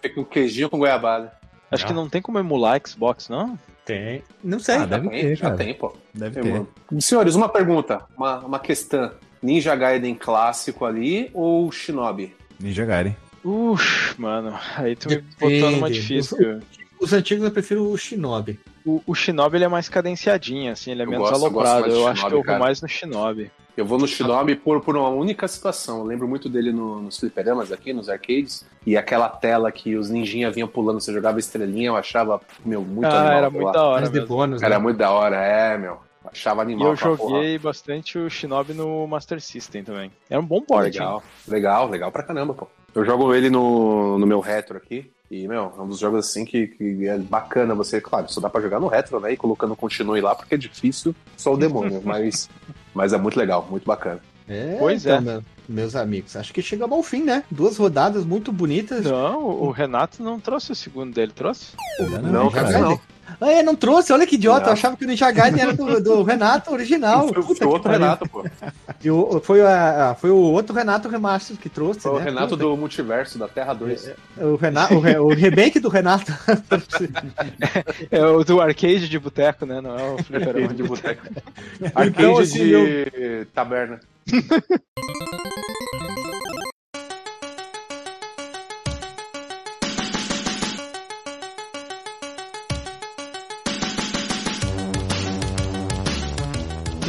fica 0.01 0.20
um 0.20 0.24
queijinho 0.24 0.70
com 0.70 0.78
goiabada. 0.78 1.32
Acho 1.70 1.85
Ah. 1.85 1.89
que 1.89 1.93
não 1.93 2.09
tem 2.09 2.22
como 2.22 2.39
emular 2.39 2.81
Xbox, 2.86 3.28
não? 3.28 3.59
Tem. 3.85 4.22
Não 4.44 4.60
sei. 4.60 4.77
Ah, 4.77 4.86
deve 4.86 5.05
já 5.05 5.10
tem, 5.10 5.20
ter, 5.20 5.35
já 5.36 5.44
cara. 5.47 5.56
tem, 5.56 5.74
pô. 5.74 5.97
Deve 6.14 6.39
Eu, 6.40 6.44
ter. 6.44 6.52
mano. 6.52 6.68
Senhores, 7.01 7.35
uma 7.35 7.48
pergunta, 7.48 8.02
uma, 8.16 8.39
uma 8.40 8.59
questão. 8.60 9.10
Ninja 9.43 9.74
Gaiden 9.74 10.14
clássico 10.14 10.85
ali 10.85 11.31
ou 11.35 11.70
Shinobi? 11.72 12.35
Ninja 12.60 12.85
Gaiden. 12.85 13.16
Ux, 13.43 14.14
mano, 14.18 14.55
aí 14.77 14.94
tu 14.94 15.09
me 15.09 15.16
botou 15.40 15.70
numa 15.70 15.90
difícil. 15.90 16.60
Os 17.01 17.12
antigos 17.12 17.44
eu 17.44 17.51
prefiro 17.51 17.90
o 17.90 17.97
Shinobi. 17.97 18.59
O, 18.85 19.02
o 19.06 19.14
Shinobi 19.14 19.56
ele 19.56 19.64
é 19.64 19.68
mais 19.68 19.89
cadenciadinho, 19.89 20.70
assim, 20.72 20.90
ele 20.90 21.02
é 21.02 21.05
Eu 21.05 21.10
menos 21.10 21.31
gosto- 21.31 21.44
eu 21.47 21.51
gosto 21.51 21.66
aloprado. 21.68 21.81
mais 21.81 21.94
do 21.94 21.98
Eu 22.01 22.06
acho 22.06 22.12
que 22.14 22.28
Shinobi, 22.28 22.36
eu 22.36 22.44
vou 22.52 22.59
mais 22.59 22.82
no 22.82 22.89
Shinobi. 22.89 23.51
Eu 23.77 23.86
vou 23.86 23.98
no 23.98 24.06
Shinobi 24.06 24.56
por, 24.56 24.81
por 24.82 24.97
uma 24.97 25.09
única 25.09 25.48
situação. 25.48 25.98
Eu 26.01 26.05
lembro 26.05 26.28
muito 26.28 26.48
dele 26.48 26.72
no- 26.72 27.01
nos 27.01 27.18
fliperamas 27.18 27.72
aqui, 27.72 27.93
nos 27.94 28.09
arcades. 28.10 28.66
E 28.86 28.97
aquela 28.97 29.28
tela 29.28 29.72
que 29.72 29.97
os 29.97 30.10
ninjinhas 30.10 30.55
vinham 30.55 30.68
pulando, 30.68 31.01
você 31.01 31.12
jogava 31.12 31.39
estrelinha, 31.39 31.89
eu 31.89 31.97
achava, 31.97 32.40
meu, 32.64 32.82
muito 32.82 33.06
ah, 33.06 33.18
animal. 33.20 33.32
era 33.39 33.51
muito 33.51 33.64
lá. 33.66 33.72
da 33.72 33.85
hora. 33.85 34.06
De 34.06 34.12
mesmo. 34.12 34.27
bônus. 34.28 34.62
Era 34.62 34.77
né? 34.77 34.82
muito 34.82 34.97
da 34.98 35.10
hora, 35.10 35.36
é, 35.36 35.78
meu. 35.78 35.98
Achava 36.22 36.60
E 36.60 36.64
animal. 36.64 36.89
eu 36.89 36.93
aquela 36.94 37.16
porra. 37.16 37.36
joguei 37.36 37.59
bastante 37.59 38.18
o 38.18 38.28
Shinobi 38.28 38.74
no 38.74 39.06
Master 39.06 39.40
System 39.40 39.82
também. 39.82 40.10
Era 40.28 40.40
um 40.40 40.44
bom 40.44 40.60
port, 40.60 40.85
hein? 40.86 40.93
Legal, 40.93 41.22
legal, 41.48 41.89
legal 41.89 42.12
pra 42.12 42.22
caramba, 42.22 42.52
pô. 42.52 42.68
Eu 42.94 43.05
jogo 43.06 43.32
ele 43.35 43.48
no, 43.48 44.18
no 44.18 44.27
meu 44.27 44.40
retro 44.40 44.77
aqui. 44.77 45.10
E, 45.31 45.47
meu, 45.47 45.73
é 45.78 45.81
um 45.81 45.86
dos 45.89 46.01
jogos 46.01 46.27
assim 46.27 46.44
que, 46.44 46.66
que 46.66 47.07
é 47.07 47.16
bacana 47.16 47.73
você, 47.74 48.01
claro, 48.01 48.31
só 48.32 48.40
dá 48.40 48.51
pra 48.51 48.61
jogar 48.61 48.81
no 48.81 48.89
retro, 48.89 49.20
né? 49.20 49.32
E 49.32 49.36
colocando 49.36 49.77
continue 49.77 50.20
lá, 50.20 50.35
porque 50.35 50.57
é 50.57 50.59
difícil, 50.59 51.15
só 51.36 51.55
o 51.55 51.57
demônio. 51.57 52.02
mas, 52.05 52.51
mas 52.93 53.12
é 53.12 53.19
muito 53.19 53.39
legal, 53.39 53.66
muito 53.70 53.86
bacana. 53.86 54.20
É, 54.48 54.77
Pois 54.81 55.05
então, 55.07 55.19
é. 55.19 55.20
meu- 55.20 55.43
meus 55.69 55.94
amigos. 55.94 56.35
Acho 56.35 56.52
que 56.52 56.61
chegamos 56.61 56.97
ao 56.97 57.02
fim, 57.05 57.23
né? 57.23 57.44
Duas 57.48 57.77
rodadas 57.77 58.24
muito 58.24 58.51
bonitas. 58.51 59.05
Não, 59.05 59.44
o 59.47 59.70
Renato 59.70 60.20
não 60.20 60.40
trouxe 60.40 60.73
o 60.73 60.74
segundo 60.74 61.15
dele, 61.15 61.31
trouxe? 61.32 61.74
Ainda 62.01 62.19
Não, 62.23 62.44
Ninja 62.47 62.62
cara, 62.65 62.78
não. 62.81 63.01
Ah, 63.41 63.51
é, 63.53 63.62
não 63.62 63.75
trouxe. 63.75 64.12
Olha 64.12 64.27
que 64.27 64.35
idiota. 64.35 64.61
Não. 64.61 64.67
Eu 64.69 64.73
achava 64.75 64.97
que 64.97 65.05
o 65.05 65.09
Ninja 65.09 65.31
Gaiden 65.31 65.62
era 65.62 65.73
do, 65.73 66.01
do 66.01 66.23
Renato 66.25 66.71
original. 66.73 67.29
Foi, 67.29 67.43
Puta 67.43 67.47
foi 67.47 67.57
que 67.57 67.65
outro. 67.65 67.91
Renato, 67.91 68.29
pô. 68.29 68.45
E 69.03 69.11
o- 69.11 69.41
foi, 69.43 69.62
a- 69.62 70.15
foi 70.21 70.31
o 70.31 70.37
outro 70.37 70.75
Renato 70.75 71.09
Remaster 71.09 71.57
que 71.57 71.69
trouxe, 71.71 72.01
Foi 72.01 72.12
o 72.12 72.19
né? 72.19 72.25
Renato 72.27 72.49
Puta 72.51 72.62
do 72.65 72.77
Multiverso, 72.77 73.39
da 73.39 73.49
Terra 73.49 73.73
2. 73.73 74.11
O, 74.39 74.57
Renato, 74.57 74.95
o, 74.95 75.01
re- 75.01 75.19
o 75.19 75.29
remake 75.29 75.81
do 75.81 75.89
Renato. 75.89 76.31
É 78.11 78.25
o 78.27 78.43
do 78.45 78.61
arcade 78.61 79.09
de 79.09 79.19
boteco, 79.19 79.65
né? 79.65 79.81
Não 79.81 79.97
é 79.99 80.03
o 80.15 80.23
fliperama 80.23 80.59
Arcade 80.61 80.75
de 80.83 80.83
boteco. 80.89 81.23
Então, 81.81 81.91
Arcade 81.95 82.43
assim, 82.43 82.59
de 82.59 83.47
taberna. 83.55 84.01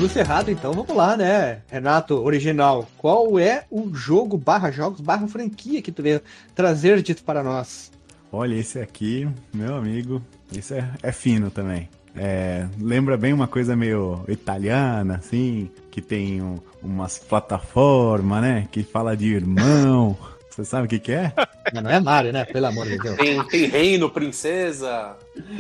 Trouxe 0.02 0.18
errado, 0.18 0.50
então 0.50 0.74
vamos 0.74 0.96
lá, 0.96 1.16
né? 1.16 1.60
Renato, 1.70 2.16
original. 2.24 2.90
Qual 2.98 3.38
é 3.38 3.66
o 3.70 3.94
jogo 3.94 4.36
barra 4.36 4.72
jogos 4.72 5.00
barra 5.00 5.28
franquia 5.28 5.80
que 5.80 5.92
tu 5.92 6.02
veio 6.02 6.20
trazer 6.56 7.04
dito 7.04 7.24
para 7.24 7.44
nós? 7.44 7.92
Olha, 8.32 8.56
esse 8.56 8.80
aqui, 8.80 9.30
meu 9.54 9.76
amigo, 9.76 10.20
esse 10.52 10.74
é, 10.74 10.90
é 11.04 11.12
fino 11.12 11.52
também. 11.52 11.88
É, 12.16 12.66
lembra 12.80 13.16
bem 13.16 13.32
uma 13.32 13.48
coisa 13.48 13.76
meio 13.76 14.26
italiana, 14.28 15.18
assim, 15.18 15.70
que 15.92 16.02
tem 16.02 16.42
um- 16.42 16.58
umas 16.82 17.20
plataformas, 17.20 18.42
né? 18.42 18.68
Que 18.72 18.82
fala 18.82 19.16
de 19.16 19.28
irmão. 19.32 20.18
Você 20.50 20.66
sabe 20.66 20.88
o 20.88 20.90
que, 20.90 20.98
que 20.98 21.12
é? 21.12 21.32
Mas 21.72 21.84
não 21.84 21.92
é 21.92 22.00
Mario, 22.00 22.34
né? 22.34 22.44
Pelo 22.44 22.66
amor 22.66 22.88
de 22.88 22.98
Deus. 22.98 23.18
Tem, 23.18 23.44
tem 23.48 23.66
reino, 23.68 24.10
princesa, 24.10 25.16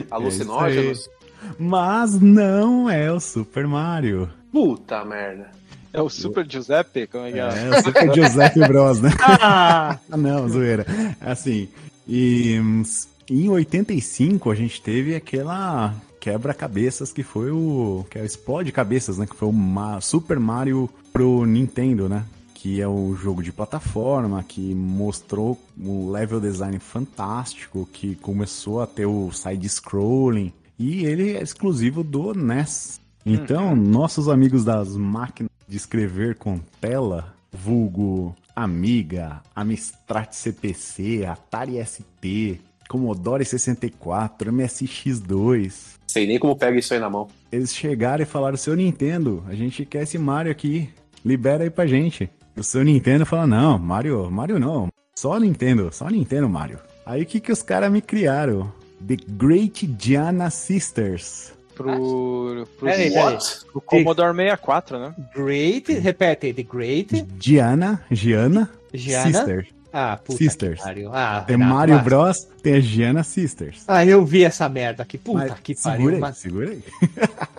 alucinógenos. 0.09 1.07
Mas 1.59 2.19
não 2.19 2.89
é 2.89 3.11
o 3.11 3.19
Super 3.19 3.67
Mario. 3.67 4.29
Puta 4.51 5.03
merda. 5.05 5.49
É 5.93 6.01
o 6.01 6.09
Super 6.09 6.45
Giuseppe? 6.49 7.05
Como 7.07 7.25
é 7.25 7.31
que 7.31 7.39
é? 7.39 7.43
É 7.43 7.69
o 7.79 7.83
Super 7.83 8.13
Giuseppe 8.13 8.59
Bros, 8.67 9.01
né? 9.01 9.09
Ah! 9.19 9.99
Não, 10.09 10.47
zoeira. 10.47 10.85
Assim, 11.19 11.67
e 12.07 12.55
em 13.29 13.49
85 13.49 14.49
a 14.51 14.55
gente 14.55 14.81
teve 14.81 15.15
aquela 15.15 15.93
quebra-cabeças 16.19 17.11
que 17.11 17.23
foi 17.23 17.51
o. 17.51 18.05
que 18.09 18.17
é 18.17 18.21
o 18.21 18.25
explode 18.25 18.71
cabeças, 18.71 19.17
né? 19.17 19.25
Que 19.25 19.35
foi 19.35 19.49
o 19.49 19.53
Ma- 19.53 19.99
Super 19.99 20.39
Mario 20.39 20.89
pro 21.11 21.45
Nintendo, 21.45 22.07
né? 22.07 22.23
Que 22.53 22.79
é 22.79 22.87
o 22.87 23.13
jogo 23.15 23.41
de 23.43 23.51
plataforma 23.51 24.43
que 24.47 24.73
mostrou 24.75 25.57
um 25.77 26.09
level 26.11 26.39
design 26.39 26.77
fantástico, 26.79 27.89
que 27.91 28.15
começou 28.15 28.81
a 28.81 28.87
ter 28.87 29.05
o 29.07 29.29
side-scrolling. 29.31 30.53
E 30.81 31.05
ele 31.05 31.37
é 31.37 31.43
exclusivo 31.43 32.03
do 32.03 32.33
NES. 32.33 32.99
Então, 33.23 33.75
nossos 33.75 34.27
amigos 34.27 34.65
das 34.65 34.97
máquinas 34.97 35.51
de 35.67 35.77
escrever 35.77 36.33
com 36.37 36.57
tela, 36.79 37.35
vulgo 37.51 38.35
Amiga, 38.55 39.43
Amstrad 39.55 40.31
CPC, 40.31 41.23
Atari 41.23 41.73
ST, 41.85 42.59
Commodore 42.89 43.45
64, 43.45 44.51
MSX2. 44.51 45.99
Sei 46.07 46.25
nem 46.25 46.39
como 46.39 46.55
pega 46.55 46.79
isso 46.79 46.95
aí 46.95 46.99
na 46.99 47.11
mão. 47.11 47.27
Eles 47.51 47.75
chegaram 47.75 48.23
e 48.23 48.25
falaram: 48.25 48.57
Seu 48.57 48.75
Nintendo, 48.75 49.43
a 49.47 49.53
gente 49.53 49.85
quer 49.85 50.01
esse 50.01 50.17
Mario 50.17 50.51
aqui, 50.51 50.89
libera 51.23 51.63
aí 51.63 51.69
pra 51.69 51.85
gente. 51.85 52.27
O 52.57 52.63
seu 52.63 52.83
Nintendo 52.83 53.23
fala: 53.23 53.45
Não, 53.45 53.77
Mario, 53.77 54.31
Mario 54.31 54.59
não, 54.59 54.89
só 55.15 55.39
Nintendo, 55.39 55.91
só 55.93 56.09
Nintendo 56.09 56.49
Mario. 56.49 56.79
Aí 57.05 57.21
o 57.21 57.25
que, 57.27 57.39
que 57.39 57.51
os 57.51 57.61
caras 57.61 57.91
me 57.91 58.01
criaram? 58.01 58.80
The 59.07 59.17
Great 59.29 59.87
Gianna 59.97 60.49
Sisters. 60.49 61.53
Pro, 61.75 62.65
pro, 62.77 62.89
Peraí, 62.89 63.09
peraí. 63.11 63.33
What? 63.33 63.65
pro 63.71 63.81
Commodore 63.81 64.33
64, 64.35 64.99
né? 64.99 65.15
Great, 65.33 65.91
repete, 65.99 66.53
The 66.53 66.63
Great, 66.63 67.25
Gianna, 67.39 68.03
Gianna, 68.11 68.69
Gianna. 68.93 69.31
Sister. 69.31 69.67
Ah, 69.93 70.17
puta 70.17 70.37
Sisters. 70.37 70.79
que 70.79 70.85
pariu. 70.85 71.09
Ah, 71.13 71.43
Tem 71.45 71.57
Renato, 71.57 71.73
Mario 71.75 71.95
vai. 71.95 72.03
Bros, 72.03 72.47
tem 72.63 72.75
a 72.75 72.79
Gianna 72.79 73.23
Sisters. 73.23 73.83
Ah, 73.87 74.05
eu 74.05 74.23
vi 74.23 74.43
essa 74.43 74.69
merda 74.69 75.03
aqui. 75.03 75.17
Puta 75.17 75.47
Mas 75.49 75.59
que 75.59 75.75
segura 75.75 75.97
pariu. 75.97 76.13
aí, 76.15 76.19
Mas... 76.21 76.37
segura 76.37 76.69
aí. 76.69 76.83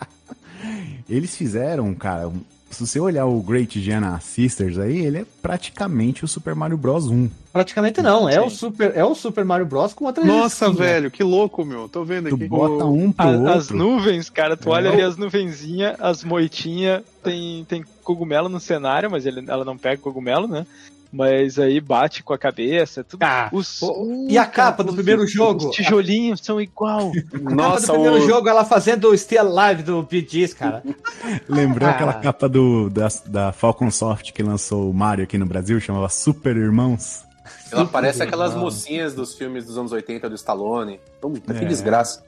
Eles 1.08 1.36
fizeram, 1.36 1.92
cara, 1.94 2.30
se 2.72 2.86
você 2.86 2.98
olhar 3.00 3.26
o 3.26 3.40
Great 3.42 3.80
Gianna 3.80 4.18
Sisters 4.20 4.78
aí, 4.78 4.98
ele 4.98 5.18
é 5.18 5.26
praticamente 5.40 6.24
o 6.24 6.28
Super 6.28 6.54
Mario 6.54 6.76
Bros 6.76 7.06
1. 7.08 7.28
Praticamente 7.52 8.00
não. 8.00 8.28
É 8.28 8.34
Sim. 8.40 8.46
o, 8.46 8.50
Super, 8.50 8.92
é 8.96 9.04
o 9.04 9.14
Super 9.14 9.44
Mario 9.44 9.66
Bros. 9.66 9.92
com 9.92 10.06
outra 10.06 10.24
Nossa, 10.24 10.66
skin, 10.68 10.78
né? 10.80 10.86
velho, 10.86 11.10
que 11.10 11.22
louco, 11.22 11.64
meu. 11.64 11.88
Tô 11.88 12.02
vendo 12.04 12.30
Tu 12.30 12.34
aqui. 12.36 12.48
bota 12.48 12.84
um 12.86 13.12
pro 13.12 13.26
A- 13.26 13.30
outro. 13.30 13.52
as 13.52 13.70
nuvens, 13.70 14.30
cara, 14.30 14.56
tu 14.56 14.68
É. 14.70 14.72
olha 14.72 14.90
ali 14.90 15.02
as 15.02 15.16
nuvenzinhas, 15.16 15.96
as 16.00 16.24
moitinhas, 16.24 17.02
tem, 17.22 17.64
tem 17.66 17.84
cogumelo 18.02 18.48
no 18.48 18.58
cenário, 18.58 19.10
mas 19.10 19.26
ele, 19.26 19.44
ela 19.48 19.64
não 19.64 19.76
pega 19.76 20.00
cogumelo, 20.00 20.48
né? 20.48 20.66
Mas 21.12 21.58
aí 21.58 21.78
bate 21.78 22.22
com 22.22 22.32
a 22.32 22.38
cabeça, 22.38 23.04
tudo. 23.04 23.22
Ah, 23.22 23.50
Os, 23.52 23.82
o- 23.82 24.26
e 24.30 24.38
a 24.38 24.46
capa 24.46 24.82
do 24.82 24.94
primeiro 24.94 25.26
jogo? 25.26 25.68
Os 25.68 25.76
tijolinhos 25.76 26.40
são 26.42 26.58
igual. 26.58 27.12
A 27.34 27.38
capa 27.38 27.50
Nossa, 27.54 27.86
do 27.88 27.92
primeiro 27.92 28.16
o... 28.24 28.26
jogo, 28.26 28.48
ela 28.48 28.64
fazendo 28.64 29.08
o 29.10 29.16
Still 29.18 29.44
Live 29.52 29.82
do 29.82 30.08
Gees, 30.10 30.54
cara. 30.54 30.82
Lembrou 31.48 31.88
Ah. 31.88 31.92
aquela 31.92 32.14
capa 32.14 32.48
do, 32.48 32.88
da, 32.88 33.08
da 33.26 33.52
Falcon 33.52 33.90
Soft 33.90 34.32
que 34.32 34.42
lançou 34.42 34.90
o 34.90 34.94
Mario 34.94 35.24
aqui 35.24 35.36
no 35.36 35.44
Brasil, 35.44 35.78
chamava 35.80 36.08
Super 36.08 36.56
Irmãos? 36.56 37.24
Ela 37.70 37.84
parece 37.86 38.22
aquelas 38.22 38.54
mocinhas 38.54 39.14
dos 39.14 39.34
filmes 39.34 39.66
dos 39.66 39.76
anos 39.76 39.92
80 39.92 40.28
do 40.30 40.34
Stallone. 40.34 40.98
Puta, 41.20 41.52
que 41.52 41.64
É. 41.64 41.68
desgraça. 41.68 42.22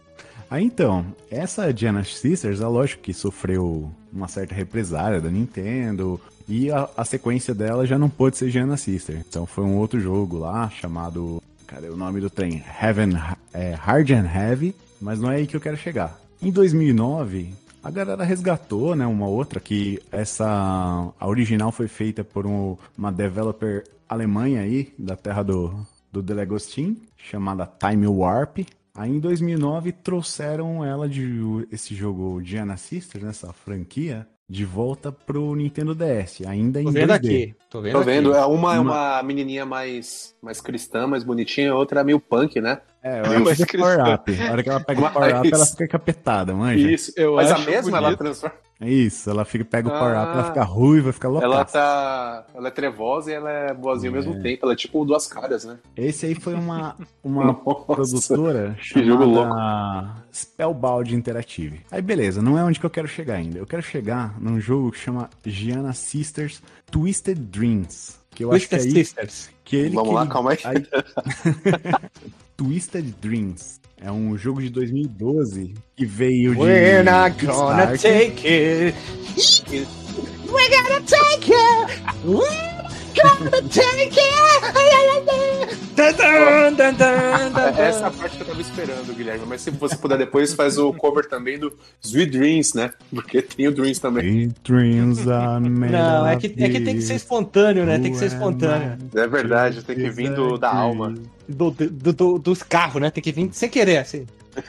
Aí 0.51 0.63
então, 0.65 1.07
essa 1.31 1.75
Gianna 1.75 2.05
Sisters, 2.05 2.61
é 2.61 2.67
lógico 2.67 3.03
que 3.03 3.15
sofreu 3.15 3.91
uma 4.13 4.29
certa 4.29 4.55
represária 4.55 5.21
da 5.21 5.31
Nintendo, 5.31 6.21
e 6.49 6.71
a, 6.71 6.89
a 6.97 7.05
sequência 7.05 7.55
dela 7.55 7.87
já 7.87 7.99
não 7.99 8.09
pôde 8.11 8.37
ser 8.37 8.51
Gianna 8.51 8.77
Sister. 8.77 9.23
Então 9.29 9.47
foi 9.47 9.65
um 9.65 9.77
outro 9.77 9.99
jogo 10.01 10.39
lá, 10.39 10.69
chamado. 10.71 11.43
Cadê 11.67 11.89
o 11.89 11.97
nome 11.97 12.21
do 12.21 12.29
trem? 12.31 12.63
Heaven, 12.81 13.13
é, 13.53 13.73
Hard 13.73 14.11
and 14.11 14.27
Heavy, 14.33 14.75
mas 15.01 15.19
não 15.19 15.31
é 15.31 15.37
aí 15.37 15.47
que 15.47 15.57
eu 15.57 15.61
quero 15.61 15.77
chegar. 15.77 16.19
Em 16.43 16.51
2009, 16.51 17.55
a 17.83 17.91
galera 17.91 18.23
resgatou, 18.25 18.95
né, 18.95 19.07
uma 19.07 19.27
outra 19.27 19.59
que 19.61 19.99
essa 20.13 20.47
a 21.19 21.27
original 21.27 21.73
foi 21.73 21.89
feita 21.89 22.23
por 22.23 22.47
um- 22.47 22.77
uma 22.97 23.11
developer 23.11 23.85
alemanha 24.09 24.61
aí, 24.61 24.93
da 24.99 25.17
terra 25.17 25.43
do 25.43 25.75
do 26.13 26.23
Delegostin, 26.23 26.97
chamada 27.17 27.67
Time 27.67 28.07
Warp. 28.07 28.59
Aí 28.95 29.11
em 29.11 29.19
2009 29.19 29.91
trouxeram 29.91 30.85
ela 30.85 31.09
de 31.09 31.27
esse 31.73 31.93
jogo 31.93 32.41
Gianna 32.45 32.77
Sisters, 32.77 33.25
nessa 33.25 33.53
franquia, 33.53 34.25
de 34.49 34.65
volta 34.65 35.11
pro 35.11 35.55
Nintendo 35.55 35.95
DS, 35.95 36.43
ainda 36.47 36.81
em 36.81 36.85
Tô 36.85 36.91
vendo 36.91 37.11
2D. 37.11 37.15
aqui. 37.15 37.55
Tô 37.71 37.81
vendo, 37.81 37.93
Tô 37.93 38.03
vendo, 38.03 38.31
aqui. 38.33 38.41
é 38.41 38.45
uma 38.45 38.75
é 38.77 38.79
uma 38.81 39.23
menininha 39.23 39.65
mais, 39.65 40.35
mais 40.43 40.61
cristã, 40.61 41.07
mais 41.07 41.25
bonitinha, 41.25 41.73
a 41.73 41.77
outra 41.77 42.01
é 42.01 42.05
meio 42.05 42.21
punk, 42.21 42.61
né? 42.61 42.81
É, 43.03 43.21
Mas 43.23 43.33
ela 43.33 43.55
fica 43.55 43.67
cristã. 43.67 43.95
power-up. 43.97 44.41
A 44.43 44.53
hora 44.53 44.63
que 44.63 44.69
ela 44.69 44.81
pega 44.81 45.01
o 45.01 45.11
power-up, 45.13 45.51
Mas- 45.51 45.53
ela 45.53 45.67
fica 45.67 45.89
capetada, 45.89 46.55
manja? 46.55 46.91
Isso. 46.91 47.13
Eu 47.17 47.37
Mas 47.37 47.51
a 47.51 47.55
acho 47.55 47.71
mesma 47.71 47.97
ela 47.99 48.07
bonito. 48.09 48.19
transforma. 48.19 48.57
É 48.81 48.91
isso, 48.91 49.31
ela 49.31 49.45
fica, 49.45 49.65
pega 49.65 49.89
o 49.89 49.91
power-up, 49.93 50.33
ela 50.33 50.41
Ah. 50.41 50.45
fica 50.45 50.63
ruiva, 50.65 51.13
fica 51.13 51.29
Ela 51.29 51.39
louca. 51.47 51.65
tá. 51.67 52.45
Ela 52.55 52.69
é 52.69 52.71
trevosa 52.73 53.31
e 53.31 53.35
ela 53.35 53.51
é 53.51 53.73
boazinha 53.73 54.11
ao 54.11 54.15
mesmo 54.17 54.43
tempo. 54.43 54.65
Ela 54.67 54.73
é 54.73 54.77
tipo 54.77 55.05
duas 55.05 55.27
caras, 55.29 55.65
né? 55.65 55.79
Esse 55.97 56.27
aí 56.27 56.35
foi 56.35 56.55
uma, 56.55 56.97
uma 57.23 57.55
produtora 57.87 58.77
que 58.83 59.05
jogo 59.05 59.25
chamada 59.33 60.17
Spellbound 60.33 61.15
Interactive. 61.15 61.81
Aí 61.91 62.03
beleza, 62.03 62.43
não 62.43 62.59
é 62.59 62.65
onde 62.65 62.81
que 62.81 62.85
eu 62.85 62.91
quero 62.91 63.07
chegar 63.09 63.37
ainda. 63.37 63.59
Eu 63.59 63.67
quero 63.67 63.83
chegar 63.83 64.39
num 64.41 64.61
jogo 64.61 64.91
que 64.91 64.99
chama 64.99 65.31
Gianna 65.47 65.93
Sisters 65.93 66.61
Twisted 66.91 67.39
Dreams. 67.39 68.19
Que 68.31 68.45
eu 68.45 68.53
acho 68.53 68.69
que 68.69 68.77
Twisted 68.77 68.97
é 68.97 68.99
aí 68.99 69.05
Sisters. 69.05 69.51
que 69.65 69.77
ele 69.77 69.95
Vamos 69.95 70.09
que 70.11 70.15
lá, 70.17 70.23
ele- 70.23 70.31
calma 70.31 70.51
aí. 70.51 70.59
Twisted 72.57 73.15
Dreams. 73.21 73.81
É 74.05 74.13
um 74.13 74.37
jogo 74.37 74.61
de 74.61 74.69
2012 74.69 75.73
que 75.97 76.05
veio 76.05 76.55
de 76.55 76.61
We're 76.61 77.03
not 77.03 77.43
gonna 77.43 77.97
take 77.97 78.47
it. 78.47 78.95
We're 80.47 80.69
gonna 80.69 81.01
take 81.07 81.51
it. 81.51 82.05
É 87.79 87.89
Essa 87.89 88.05
é 88.05 88.07
a 88.07 88.11
parte 88.11 88.37
que 88.37 88.43
eu 88.43 88.47
tava 88.47 88.61
esperando, 88.61 89.15
Guilherme. 89.15 89.45
Mas 89.47 89.61
se 89.61 89.71
você 89.71 89.97
puder 89.97 90.19
depois, 90.19 90.53
faz 90.53 90.77
o 90.79 90.93
cover 90.93 91.29
também 91.29 91.59
do 91.59 91.73
Sweet 92.03 92.31
Dreams, 92.37 92.75
né? 92.77 92.91
Porque 93.15 93.41
tem 93.43 93.69
o 93.69 93.73
Dreams 93.73 93.99
também. 94.01 94.49
Dreams 94.65 95.25
Não, 95.93 96.27
é 96.27 96.37
que, 96.37 96.47
é 96.47 96.69
que 96.69 96.81
tem 96.81 96.95
que 96.97 97.03
ser 97.03 97.15
espontâneo, 97.15 97.85
né? 97.85 97.99
Tem 97.99 98.11
que 98.11 98.19
ser 98.19 98.27
espontâneo. 98.27 98.99
É 99.15 99.27
verdade, 99.27 99.83
tem 99.85 99.97
que 99.97 100.11
vir 100.11 100.31
do, 100.35 100.59
da 100.59 100.71
alma. 100.75 101.15
Do, 101.49 101.71
do, 101.71 102.13
do- 102.13 102.39
dos 102.39 102.63
carros, 102.63 103.01
né? 103.01 103.11
Tem 103.11 103.23
que 103.23 103.33
vir 103.33 103.49
sem 103.53 103.69
querer, 103.69 103.99
assim. 103.99 104.27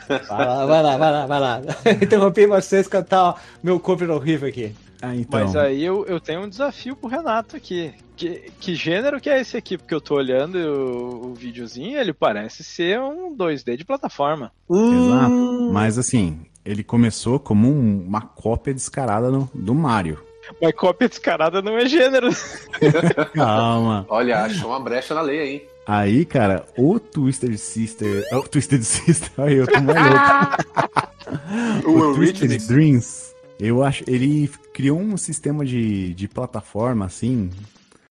Vai 0.07 0.45
lá, 0.45 0.65
vai 0.65 0.83
lá, 0.83 0.97
vai 0.97 1.11
lá, 1.11 1.25
vai 1.27 1.39
lá. 1.39 1.61
Interrompi 2.01 2.45
vocês 2.47 2.87
cantar 2.87 3.41
meu 3.63 3.79
cover 3.79 4.09
horrível 4.09 4.47
aqui. 4.49 4.73
Ah, 5.01 5.15
então. 5.15 5.39
Mas 5.39 5.55
aí 5.55 5.83
eu, 5.83 6.05
eu 6.05 6.19
tenho 6.19 6.41
um 6.41 6.49
desafio 6.49 6.95
pro 6.95 7.09
Renato 7.09 7.55
aqui. 7.55 7.93
Que, 8.15 8.49
que 8.59 8.75
gênero 8.75 9.19
que 9.19 9.29
é 9.29 9.41
esse 9.41 9.57
aqui? 9.57 9.77
Porque 9.77 9.93
eu 9.93 9.99
tô 9.99 10.15
olhando 10.15 10.55
o, 10.57 11.27
o 11.31 11.33
videozinho, 11.33 11.99
ele 11.99 12.13
parece 12.13 12.63
ser 12.63 12.99
um 12.99 13.35
2D 13.35 13.75
de 13.75 13.83
plataforma. 13.83 14.51
Exato. 14.71 15.69
Mas 15.73 15.97
assim, 15.97 16.39
ele 16.63 16.81
começou 16.83 17.39
como 17.39 17.67
um- 17.67 18.05
uma 18.07 18.21
cópia 18.21 18.73
descarada 18.73 19.29
no- 19.29 19.49
do 19.53 19.75
Mario. 19.75 20.23
Mas 20.61 20.73
cópia 20.75 21.09
descarada 21.09 21.61
não 21.61 21.77
é 21.77 21.85
gênero. 21.87 22.29
Calma. 23.33 24.05
Olha, 24.07 24.43
achou 24.43 24.69
uma 24.69 24.79
brecha 24.79 25.13
na 25.13 25.21
lei, 25.21 25.41
hein? 25.53 25.61
Aí, 25.87 26.25
cara, 26.25 26.65
o 26.77 26.99
Twisted 26.99 27.57
Sister. 27.57 28.23
O 28.31 28.41
Twisted 28.47 28.81
Sister, 28.85 29.29
aí 29.37 29.55
eu 29.55 29.67
tô 29.67 29.79
mais 29.81 29.99
louco. 30.09 31.89
O 31.89 32.11
o 32.11 32.15
Twisted. 32.15 32.65
Dreams, 32.67 33.34
eu 33.59 33.83
acho. 33.83 34.03
Ele 34.07 34.49
criou 34.73 34.99
um 34.99 35.17
sistema 35.17 35.65
de, 35.65 36.13
de 36.13 36.27
plataforma, 36.27 37.05
assim. 37.05 37.49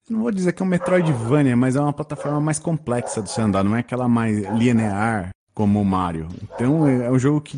Não 0.10 0.22
vou 0.22 0.32
dizer 0.32 0.52
que 0.54 0.62
é 0.62 0.66
um 0.66 0.70
Metroidvania, 0.70 1.56
mas 1.56 1.76
é 1.76 1.82
uma 1.82 1.94
plataforma 1.94 2.42
mais 2.42 2.60
complexa 2.60 3.22
de 3.22 3.32
se 3.32 3.40
andar, 3.40 3.64
não 3.64 3.76
é 3.76 3.80
aquela 3.80 4.08
mais 4.08 4.38
linear 4.58 5.30
como 5.54 5.80
o 5.80 5.86
Mario. 5.86 6.28
Então 6.44 6.88
é 6.88 7.10
um 7.10 7.18
jogo 7.18 7.40
que 7.40 7.58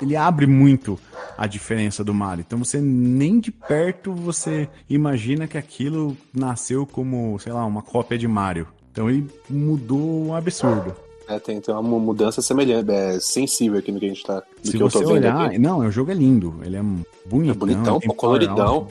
ele 0.00 0.16
abre 0.16 0.46
muito 0.46 0.98
a 1.36 1.46
diferença 1.46 2.04
do 2.04 2.14
Mario. 2.14 2.44
Então 2.46 2.58
você 2.58 2.80
nem 2.80 3.40
de 3.40 3.50
perto 3.50 4.14
você 4.14 4.68
imagina 4.88 5.48
que 5.48 5.58
aquilo 5.58 6.16
nasceu 6.32 6.86
como, 6.86 7.38
sei 7.38 7.52
lá, 7.52 7.64
uma 7.66 7.82
cópia 7.82 8.16
de 8.16 8.28
Mario. 8.28 8.68
Então 8.92 9.10
ele 9.10 9.28
mudou 9.48 10.26
um 10.26 10.34
absurdo. 10.34 10.94
É, 11.30 11.38
tem, 11.38 11.60
tem 11.60 11.72
uma 11.74 11.82
mudança 11.98 12.42
semelhante, 12.42 12.90
é 12.90 13.20
sensível 13.20 13.78
aqui 13.78 13.92
no 13.92 14.00
que 14.00 14.06
a 14.06 14.08
gente 14.08 14.24
tá. 14.24 14.40
Do 14.62 14.66
Se 14.70 14.76
que 14.76 14.82
eu 14.82 14.90
você 14.90 15.04
olhar, 15.04 15.46
aqui. 15.46 15.58
não, 15.58 15.78
o 15.78 15.90
jogo 15.90 16.10
é 16.10 16.14
lindo. 16.14 16.56
Ele 16.64 16.76
é 16.76 16.82
bonitão. 16.82 17.50
É 17.50 17.54
bonitão, 17.54 18.00
pô, 18.00 18.14
coloridão. 18.14 18.88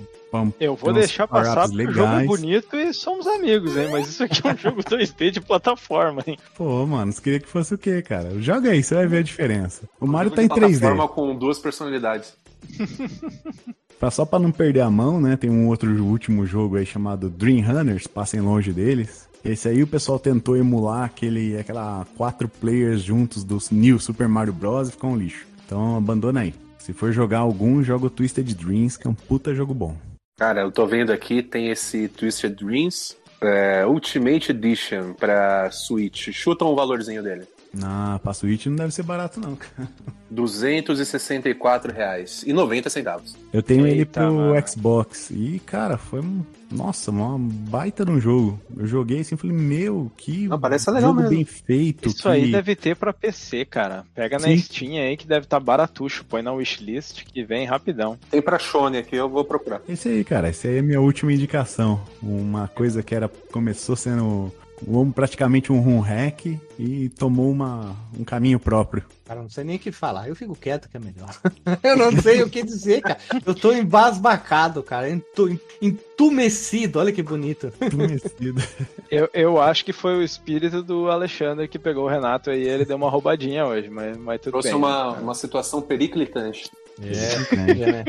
Eu 0.59 0.75
vou 0.75 0.93
deixar 0.93 1.27
passar 1.27 1.67
porque 1.67 1.87
o 1.87 1.91
jogo 1.91 2.07
é 2.07 2.19
legais. 2.19 2.27
bonito 2.27 2.75
e 2.77 2.93
somos 2.93 3.25
amigos, 3.25 3.75
hein? 3.75 3.89
Mas 3.91 4.07
isso 4.09 4.23
aqui 4.23 4.47
é 4.47 4.53
um 4.53 4.57
jogo 4.61 4.81
2D 4.83 5.31
de 5.31 5.41
plataforma, 5.41 6.21
hein? 6.27 6.37
Pô, 6.55 6.85
mano, 6.85 7.11
você 7.11 7.19
queria 7.19 7.39
que 7.39 7.47
fosse 7.47 7.73
o 7.73 7.77
quê, 7.79 8.01
cara? 8.03 8.39
Joga 8.39 8.69
aí, 8.69 8.83
você 8.83 8.93
vai 8.95 9.07
ver 9.07 9.17
a 9.17 9.23
diferença. 9.23 9.89
O 9.99 10.05
Mario 10.05 10.29
Jogo 10.29 10.35
tá 10.35 10.43
em 10.43 10.47
3D. 10.47 10.79
plataforma 10.79 11.07
com 11.07 11.35
duas 11.35 11.57
personalidades. 11.59 12.33
Pra- 13.99 14.11
Só 14.11 14.23
pra 14.23 14.39
não 14.39 14.51
perder 14.51 14.81
a 14.81 14.89
mão, 14.89 15.19
né? 15.19 15.35
Tem 15.35 15.49
um 15.49 15.67
outro 15.67 15.89
último 16.05 16.45
jogo 16.45 16.77
aí 16.77 16.85
chamado 16.85 17.29
Dream 17.29 17.65
Runners, 17.65 18.07
passem 18.07 18.39
longe 18.39 18.71
deles. 18.71 19.27
Esse 19.43 19.69
aí 19.69 19.81
o 19.81 19.87
pessoal 19.87 20.19
tentou 20.19 20.57
emular 20.57 21.03
aquele, 21.03 21.57
aquela 21.57 22.05
quatro 22.17 22.47
players 22.47 23.01
juntos 23.01 23.43
do 23.43 23.57
New 23.71 23.99
Super 23.99 24.27
Mario 24.27 24.53
Bros. 24.53 24.89
e 24.89 24.91
ficou 24.91 25.11
um 25.11 25.17
lixo. 25.17 25.45
Então 25.65 25.95
abandona 25.95 26.41
aí. 26.41 26.53
Se 26.77 26.93
for 26.93 27.11
jogar 27.11 27.39
algum, 27.39 27.83
joga 27.83 28.07
o 28.07 28.09
Twisted 28.09 28.53
Dreams, 28.55 28.97
que 28.97 29.07
é 29.07 29.09
um 29.09 29.13
puta 29.13 29.53
jogo 29.53 29.73
bom. 29.73 29.95
Cara, 30.37 30.61
eu 30.61 30.71
tô 30.71 30.85
vendo 30.85 31.11
aqui, 31.11 31.43
tem 31.43 31.69
esse 31.69 32.07
Twisted 32.07 32.55
Dreams 32.55 33.17
é, 33.41 33.85
Ultimate 33.85 34.51
Edition 34.51 35.13
pra 35.13 35.71
Switch. 35.71 36.29
Chuta 36.31 36.65
um 36.65 36.75
valorzinho 36.75 37.23
dele. 37.23 37.43
Ah, 37.83 38.19
pra 38.23 38.33
Switch 38.33 38.65
não 38.65 38.75
deve 38.75 38.91
ser 38.93 39.03
barato, 39.03 39.39
não, 39.39 39.55
cara. 39.55 39.87
264 40.31 41.93
reais 41.93 42.43
e 42.45 42.53
90 42.53 42.89
centavos. 42.89 43.35
Eu 43.53 43.61
tenho 43.61 43.85
ele 43.85 43.99
Eita, 43.99 44.21
pro 44.21 44.33
mano. 44.33 44.67
Xbox. 44.67 45.29
E, 45.31 45.59
cara, 45.65 45.97
foi 45.97 46.21
um. 46.21 46.43
Nossa, 46.71 47.09
uma 47.09 47.35
baita 47.39 48.05
no 48.05 48.19
jogo. 48.19 48.59
Eu 48.77 48.85
joguei 48.85 49.21
assim 49.21 49.33
e 49.33 49.37
falei, 49.37 49.55
meu, 49.55 50.11
que 50.15 50.47
Não, 50.47 50.59
parece 50.59 50.89
legal 50.91 51.09
jogo 51.09 51.21
mesmo. 51.21 51.35
bem 51.35 51.45
feito. 51.45 52.09
Isso 52.09 52.21
que... 52.21 52.27
aí 52.27 52.51
deve 52.51 52.75
ter 52.75 52.95
pra 52.95 53.11
PC, 53.11 53.65
cara. 53.65 54.05
Pega 54.13 54.37
na 54.37 54.47
Sim. 54.47 54.57
Steam 54.59 55.01
aí 55.01 55.17
que 55.17 55.25
deve 55.27 55.45
estar 55.45 55.59
baratucho. 55.59 56.23
Põe 56.25 56.43
na 56.43 56.53
wishlist 56.53 57.23
que 57.25 57.43
vem 57.43 57.65
rapidão. 57.65 58.19
Tem 58.29 58.41
pra 58.41 58.59
Sony 58.59 58.99
aqui, 58.99 59.15
eu 59.15 59.27
vou 59.27 59.43
procurar. 59.43 59.81
Esse 59.89 60.09
aí, 60.09 60.23
cara, 60.23 60.49
esse 60.49 60.67
aí 60.67 60.75
é 60.77 60.79
a 60.79 60.83
minha 60.83 61.01
última 61.01 61.33
indicação. 61.33 62.01
Uma 62.21 62.67
coisa 62.67 63.01
que 63.01 63.15
era 63.15 63.27
começou 63.51 63.95
sendo 63.95 64.53
um- 64.87 65.11
praticamente 65.11 65.71
um 65.71 65.79
run 65.79 65.99
hack 65.99 66.45
e 66.77 67.09
tomou 67.09 67.51
uma, 67.51 67.95
um 68.17 68.23
caminho 68.23 68.59
próprio. 68.59 69.03
Cara, 69.25 69.41
não 69.41 69.49
sei 69.49 69.63
nem 69.63 69.75
o 69.75 69.79
que 69.79 69.91
falar. 69.91 70.27
Eu 70.27 70.35
fico 70.35 70.55
quieto 70.55 70.89
que 70.89 70.97
é 70.97 70.99
melhor. 70.99 71.29
eu 71.83 71.95
não 71.97 72.11
sei 72.21 72.41
o 72.41 72.49
que 72.49 72.63
dizer, 72.63 73.01
cara. 73.01 73.17
Eu 73.45 73.53
tô 73.53 73.71
embasbacado, 73.71 74.81
cara. 74.81 75.09
Entu- 75.09 75.59
Entumecido. 75.81 76.99
Olha 76.99 77.11
que 77.11 77.21
bonito. 77.23 77.71
Conhecido. 77.95 78.61
Eu, 79.11 79.27
eu 79.33 79.59
acho 79.59 79.83
que 79.83 79.91
foi 79.91 80.15
o 80.15 80.21
espírito 80.21 80.83
do 80.83 81.09
Alexandre 81.09 81.67
que 81.67 81.79
pegou 81.79 82.05
o 82.05 82.07
Renato 82.07 82.51
aí 82.51 82.61
e 82.61 82.67
ele 82.69 82.85
deu 82.85 82.95
uma 82.95 83.09
roubadinha 83.09 83.65
hoje, 83.65 83.89
mas, 83.89 84.15
mas 84.15 84.39
tudo 84.39 84.51
Trouxe 84.51 84.67
bem. 84.67 84.77
uma, 84.77 85.13
uma 85.13 85.33
situação 85.33 85.81
periclitante. 85.81 86.69
É, 87.01 87.55
né? 87.91 88.05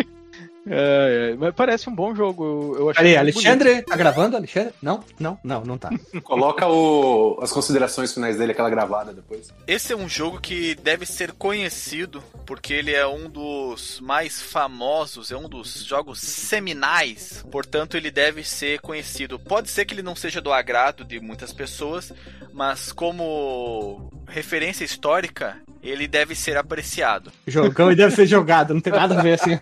É, 0.69 1.31
é, 1.33 1.37
mas 1.37 1.55
parece 1.55 1.89
um 1.89 1.95
bom 1.95 2.15
jogo. 2.15 2.77
Eu, 2.79 2.91
achei 2.91 3.05
muito 3.07 3.19
Alexandre, 3.19 3.83
tá 3.83 3.97
gravando, 3.97 4.37
Alexandre? 4.37 4.75
Não, 4.83 5.03
não, 5.19 5.39
não, 5.43 5.63
não 5.65 5.79
tá. 5.79 5.91
Coloca 6.23 6.67
o- 6.69 7.39
as 7.43 7.51
considerações 7.51 8.13
finais 8.13 8.37
dele, 8.37 8.53
aquela 8.53 8.69
gravada 8.71 9.13
depois. 9.13 9.53
Esse 9.67 9.93
é 9.93 9.97
um 9.97 10.09
jogo 10.09 10.41
que 10.41 10.75
deve 10.75 11.07
ser 11.07 11.33
conhecido 11.33 12.23
porque 12.45 12.73
ele 12.75 12.93
é 12.95 13.07
um 13.07 13.29
dos 13.29 14.01
mais 14.01 14.41
famosos, 14.43 15.31
é 15.31 15.37
um 15.37 15.49
dos 15.49 15.85
jogos 15.85 16.21
seminais, 16.21 17.45
portanto 17.51 17.97
ele 17.97 18.11
deve 18.11 18.45
ser 18.45 18.81
conhecido. 18.81 19.39
Pode 19.39 19.71
ser 19.71 19.85
que 19.85 19.95
ele 19.95 20.03
não 20.03 20.15
seja 20.17 20.41
do 20.41 20.53
agrado 20.53 21.05
de 21.05 21.21
muitas 21.21 21.53
pessoas, 21.53 22.13
mas 22.53 22.93
como 22.93 24.11
referência 24.31 24.85
histórica, 24.85 25.57
ele 25.83 26.07
deve 26.07 26.35
ser 26.35 26.57
apreciado. 26.57 27.33
Jogão 27.47 27.91
e 27.91 27.97
deve 27.97 28.15
ser 28.15 28.27
jogado, 28.27 28.73
não 28.73 28.81
tem 28.81 28.93
nada 28.93 29.19
a 29.19 29.23
ver 29.23 29.35
assim. 29.35 29.59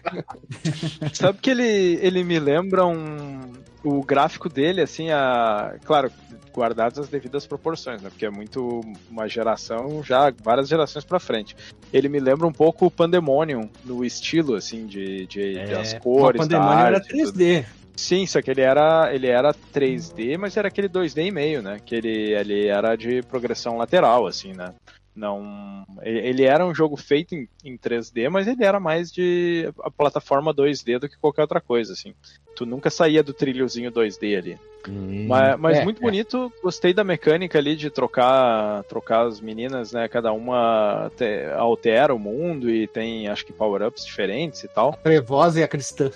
Sabe 1.14 1.38
que 1.40 1.50
ele, 1.50 1.98
ele 2.00 2.22
me 2.22 2.38
lembra 2.38 2.86
um. 2.86 3.52
O 3.82 4.02
gráfico 4.02 4.48
dele, 4.48 4.80
assim, 4.80 5.10
a. 5.10 5.76
Claro, 5.84 6.10
guardadas 6.58 6.98
as 6.98 7.08
devidas 7.08 7.46
proporções, 7.46 8.02
né? 8.02 8.10
Porque 8.10 8.26
é 8.26 8.30
muito 8.30 8.80
uma 9.08 9.28
geração, 9.28 10.02
já 10.02 10.32
várias 10.42 10.68
gerações 10.68 11.04
pra 11.04 11.20
frente. 11.20 11.56
Ele 11.92 12.08
me 12.08 12.18
lembra 12.18 12.46
um 12.46 12.52
pouco 12.52 12.86
o 12.86 12.90
Pandemonium 12.90 13.70
no 13.84 14.04
estilo, 14.04 14.56
assim, 14.56 14.86
de, 14.86 15.26
de, 15.26 15.64
de 15.64 15.74
as 15.74 15.94
cores. 15.94 16.40
É, 16.40 16.44
o 16.44 16.48
Pandemônio 16.48 16.78
da 16.78 16.86
era 16.86 16.96
arte, 16.96 17.08
tudo. 17.08 17.38
3D. 17.98 18.08
Sim, 18.08 18.26
só 18.26 18.40
que 18.40 18.50
ele 18.50 18.60
era, 18.60 19.12
ele 19.12 19.26
era 19.26 19.52
3D, 19.52 20.38
mas 20.38 20.56
era 20.56 20.68
aquele 20.68 20.88
2D 20.88 21.26
e 21.26 21.30
meio, 21.30 21.60
né? 21.60 21.80
Que 21.84 21.96
ele, 21.96 22.32
ele 22.32 22.66
era 22.68 22.94
de 22.96 23.22
progressão 23.22 23.76
lateral, 23.76 24.26
assim, 24.26 24.52
né? 24.52 24.72
Não, 25.18 25.84
ele 26.02 26.18
ele 26.28 26.44
era 26.44 26.64
um 26.64 26.74
jogo 26.74 26.96
feito 26.96 27.34
em, 27.34 27.48
em 27.64 27.76
3D, 27.76 28.28
mas 28.30 28.46
ele 28.46 28.64
era 28.64 28.78
mais 28.78 29.10
de 29.12 29.68
a 29.82 29.90
plataforma 29.90 30.54
2D 30.54 30.98
do 30.98 31.08
que 31.08 31.16
qualquer 31.18 31.42
outra 31.42 31.60
coisa, 31.60 31.92
assim. 31.92 32.14
Tu 32.54 32.64
nunca 32.64 32.88
saía 32.90 33.22
do 33.22 33.32
trilhozinho 33.32 33.90
2D 33.90 34.36
ali. 34.38 34.58
Mas, 35.26 35.58
mas 35.58 35.78
É, 35.78 35.84
muito 35.84 35.98
é. 35.98 36.00
bonito, 36.02 36.52
gostei 36.62 36.94
da 36.94 37.02
mecânica 37.04 37.58
ali 37.58 37.74
de 37.76 37.90
trocar 37.90 38.84
trocar 38.84 39.26
as 39.26 39.40
meninas, 39.40 39.92
né? 39.92 40.08
Cada 40.08 40.32
uma 40.32 41.10
te- 41.16 41.46
altera 41.56 42.14
o 42.14 42.18
mundo 42.18 42.70
e 42.70 42.86
tem, 42.86 43.28
acho 43.28 43.44
que, 43.44 43.52
power-ups 43.52 44.04
diferentes 44.06 44.62
e 44.64 44.68
tal. 44.68 44.94
Trevosa 45.02 45.60
e 45.60 45.62
a 45.64 45.68
cristã. 45.68 46.10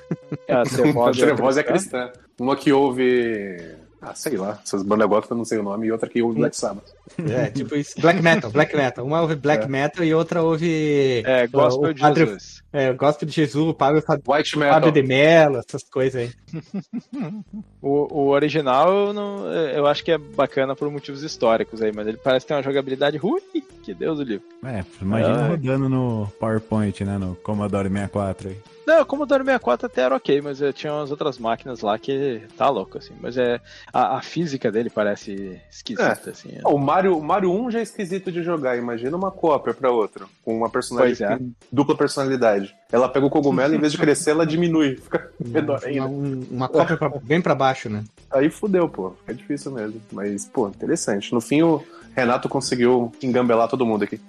É, 0.47 0.55
a 0.55 0.62
A 0.62 0.65
Trevosa 0.65 1.19
e 1.19 1.23
a 1.23 1.27
Trevosa 1.27 1.61
é 1.61 1.65
Cristã. 1.65 2.07
cristã. 2.09 2.20
Uma 2.41 2.57
que 2.57 2.73
ouve. 2.73 3.77
Ah, 4.05 4.15
sei 4.16 4.37
lá, 4.37 4.59
essas 4.65 4.83
bandas 4.83 5.09
góticas 5.09 5.31
eu 5.31 5.37
não 5.37 5.45
sei 5.45 5.59
o 5.59 5.62
nome, 5.62 5.87
e 5.87 5.93
outra 5.93 6.09
que 6.09 6.20
ouve 6.20 6.41
Black 6.41 6.57
Sabbath. 6.57 6.93
É, 7.19 7.47
tipo 7.55 7.77
isso. 7.77 8.01
Black 8.01 8.20
Metal, 8.20 8.51
Black 8.51 8.77
Metal. 8.77 9.07
Uma 9.07 9.20
ouve 9.23 9.37
Black 9.37 9.65
É. 9.65 9.69
Metal 9.69 10.05
e 10.05 10.12
outra 10.12 10.43
ouve. 10.43 11.23
É, 11.24 11.47
Gospel 11.47 11.91
o 11.91 11.95
de 11.95 12.01
padre- 12.01 12.27
Jesus. 12.27 12.62
É, 12.73 12.93
Gospel 12.93 13.28
de 13.28 13.35
Jesus, 13.35 13.69
o 13.69 13.74
Pablo 13.74 14.03
White 14.27 14.59
Metal. 14.59 14.90
De 14.90 15.03
Mello, 15.03 15.59
essas 15.59 15.82
coisas 15.85 16.23
aí. 16.23 16.31
O, 17.85 18.07
o 18.15 18.28
original 18.28 18.93
eu, 19.09 19.12
não, 19.12 19.47
eu 19.53 19.86
acho 19.89 20.05
que 20.05 20.12
é 20.12 20.16
bacana 20.19 20.77
por 20.77 20.89
motivos 20.90 21.23
históricos 21.24 21.82
aí, 21.82 21.90
mas 21.93 22.07
ele 22.07 22.16
parece 22.16 22.47
ter 22.47 22.55
uma 22.55 22.62
jogabilidade 22.62 23.16
ruim, 23.16 23.43
que 23.82 23.93
Deus 23.93 24.20
o 24.20 24.23
livre. 24.23 24.47
É, 24.65 24.85
imagina 25.01 25.44
Ah. 25.44 25.49
rodando 25.49 25.89
no 25.89 26.28
PowerPoint, 26.39 27.05
né? 27.05 27.19
No 27.19 27.35
Commodore 27.36 27.89
64 27.89 28.51
aí. 28.51 28.57
Não, 28.86 29.03
o 29.03 29.07
Commodore 29.07 29.44
64 29.44 29.86
até 29.86 30.03
era 30.03 30.15
ok, 30.16 30.40
mas 30.40 30.61
eu 30.61 30.73
tinha 30.73 30.93
umas 30.93 31.11
outras 31.11 31.39
máquinas 31.39 31.81
lá 31.82 31.97
que 31.99 32.43
tá 32.57 32.69
louco, 32.69 32.99
assim. 32.99 33.15
Mas 33.20 33.36
é 33.36 33.61
a, 33.93 34.16
a 34.19 34.23
física 34.23 34.70
dele 34.73 34.90
parece 34.90 35.61
esquisita, 35.70 36.31
assim. 36.31 36.51
é. 36.57 36.61
O 36.69 36.78
Mario, 36.78 37.16
o 37.16 37.23
Mario 37.23 37.53
1 37.53 37.70
já 37.73 37.78
é 37.78 37.82
esquisito 37.82 38.31
de 38.32 38.43
jogar, 38.43 38.77
imagina 38.77 39.16
uma 39.16 39.31
cópia 39.31 39.73
pra 39.73 39.90
outra, 39.90 40.27
com 40.44 40.57
uma 40.57 40.69
personagem 40.69 41.16
Pois 41.16 41.20
é. 41.20 41.39
dupla 41.70 41.97
personalidade. 41.97 42.62
Ela 42.91 43.09
pega 43.09 43.25
o 43.27 43.31
cogumelo, 43.31 43.75
em 43.75 43.79
vez 43.79 43.93
de 43.93 43.99
crescer, 43.99 44.31
ela 44.31 44.47
diminui, 44.47 44.97
fica 44.97 45.31
menor 45.45 45.79
Uma, 45.81 45.89
ainda. 45.89 46.07
um- 46.07 46.47
uma 46.51 46.69
cópia 46.69 46.97
pra- 46.97 47.09
bem 47.23 47.41
pra 47.41 47.55
baixo, 47.55 47.89
né? 47.89 48.05
Aí 48.31 48.51
fudeu, 48.51 48.89
pô, 48.89 49.11
fica 49.21 49.35
difícil 49.35 49.71
mesmo. 49.73 50.01
Mas, 50.13 50.45
pô, 50.47 50.69
interessante. 50.69 51.33
No 51.33 51.41
fim, 51.41 51.63
o 51.63 51.83
Renato 52.15 52.49
conseguiu 52.49 53.13
engambelar 53.23 53.69
todo 53.69 53.87
mundo 53.87 54.05
aqui. 54.05 54.21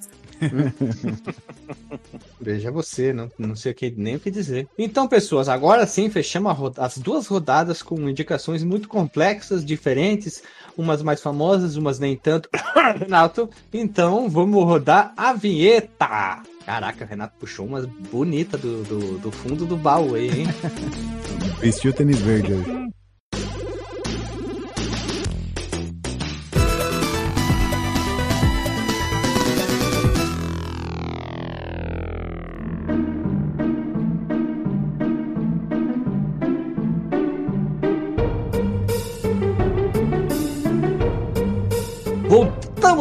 Veja 2.40 2.72
você, 2.72 3.14
não, 3.14 3.32
não 3.38 3.56
sei 3.56 3.72
o 3.72 3.76
que, 3.76 3.94
nem 3.96 4.16
o 4.16 4.20
que 4.20 4.30
dizer. 4.30 4.68
Então, 4.78 5.08
pessoas, 5.08 5.48
agora 5.48 5.86
sim 5.88 6.10
fechamos 6.10 6.54
as 6.78 6.98
duas 6.98 7.28
rodadas 7.28 7.82
com 7.82 8.10
indicações 8.10 8.64
muito 8.64 8.88
complexas, 8.90 9.64
diferentes, 9.64 10.44
umas 10.78 11.02
mais 11.02 11.22
famosas, 11.22 11.78
umas 11.78 12.00
nem 12.00 12.16
tanto. 12.18 12.50
Renato, 13.00 13.50
então 13.74 14.30
vamos 14.30 14.64
rodar 14.64 15.14
a 15.16 15.32
vinheta. 15.34 16.42
Caraca, 16.66 17.04
o 17.04 17.08
Renato 17.08 17.36
puxou 17.40 17.66
umas 17.66 17.86
bonitas 17.86 18.60
do, 18.60 18.84
do, 18.84 19.18
do 19.18 19.32
fundo 19.32 19.66
do 19.66 19.76
baú 19.76 20.16
aí, 20.16 20.30
hein? 20.30 20.48
Vestiu 21.60 21.94
tênis 21.94 22.20
verde 22.20 22.54
hoje. 22.54 22.94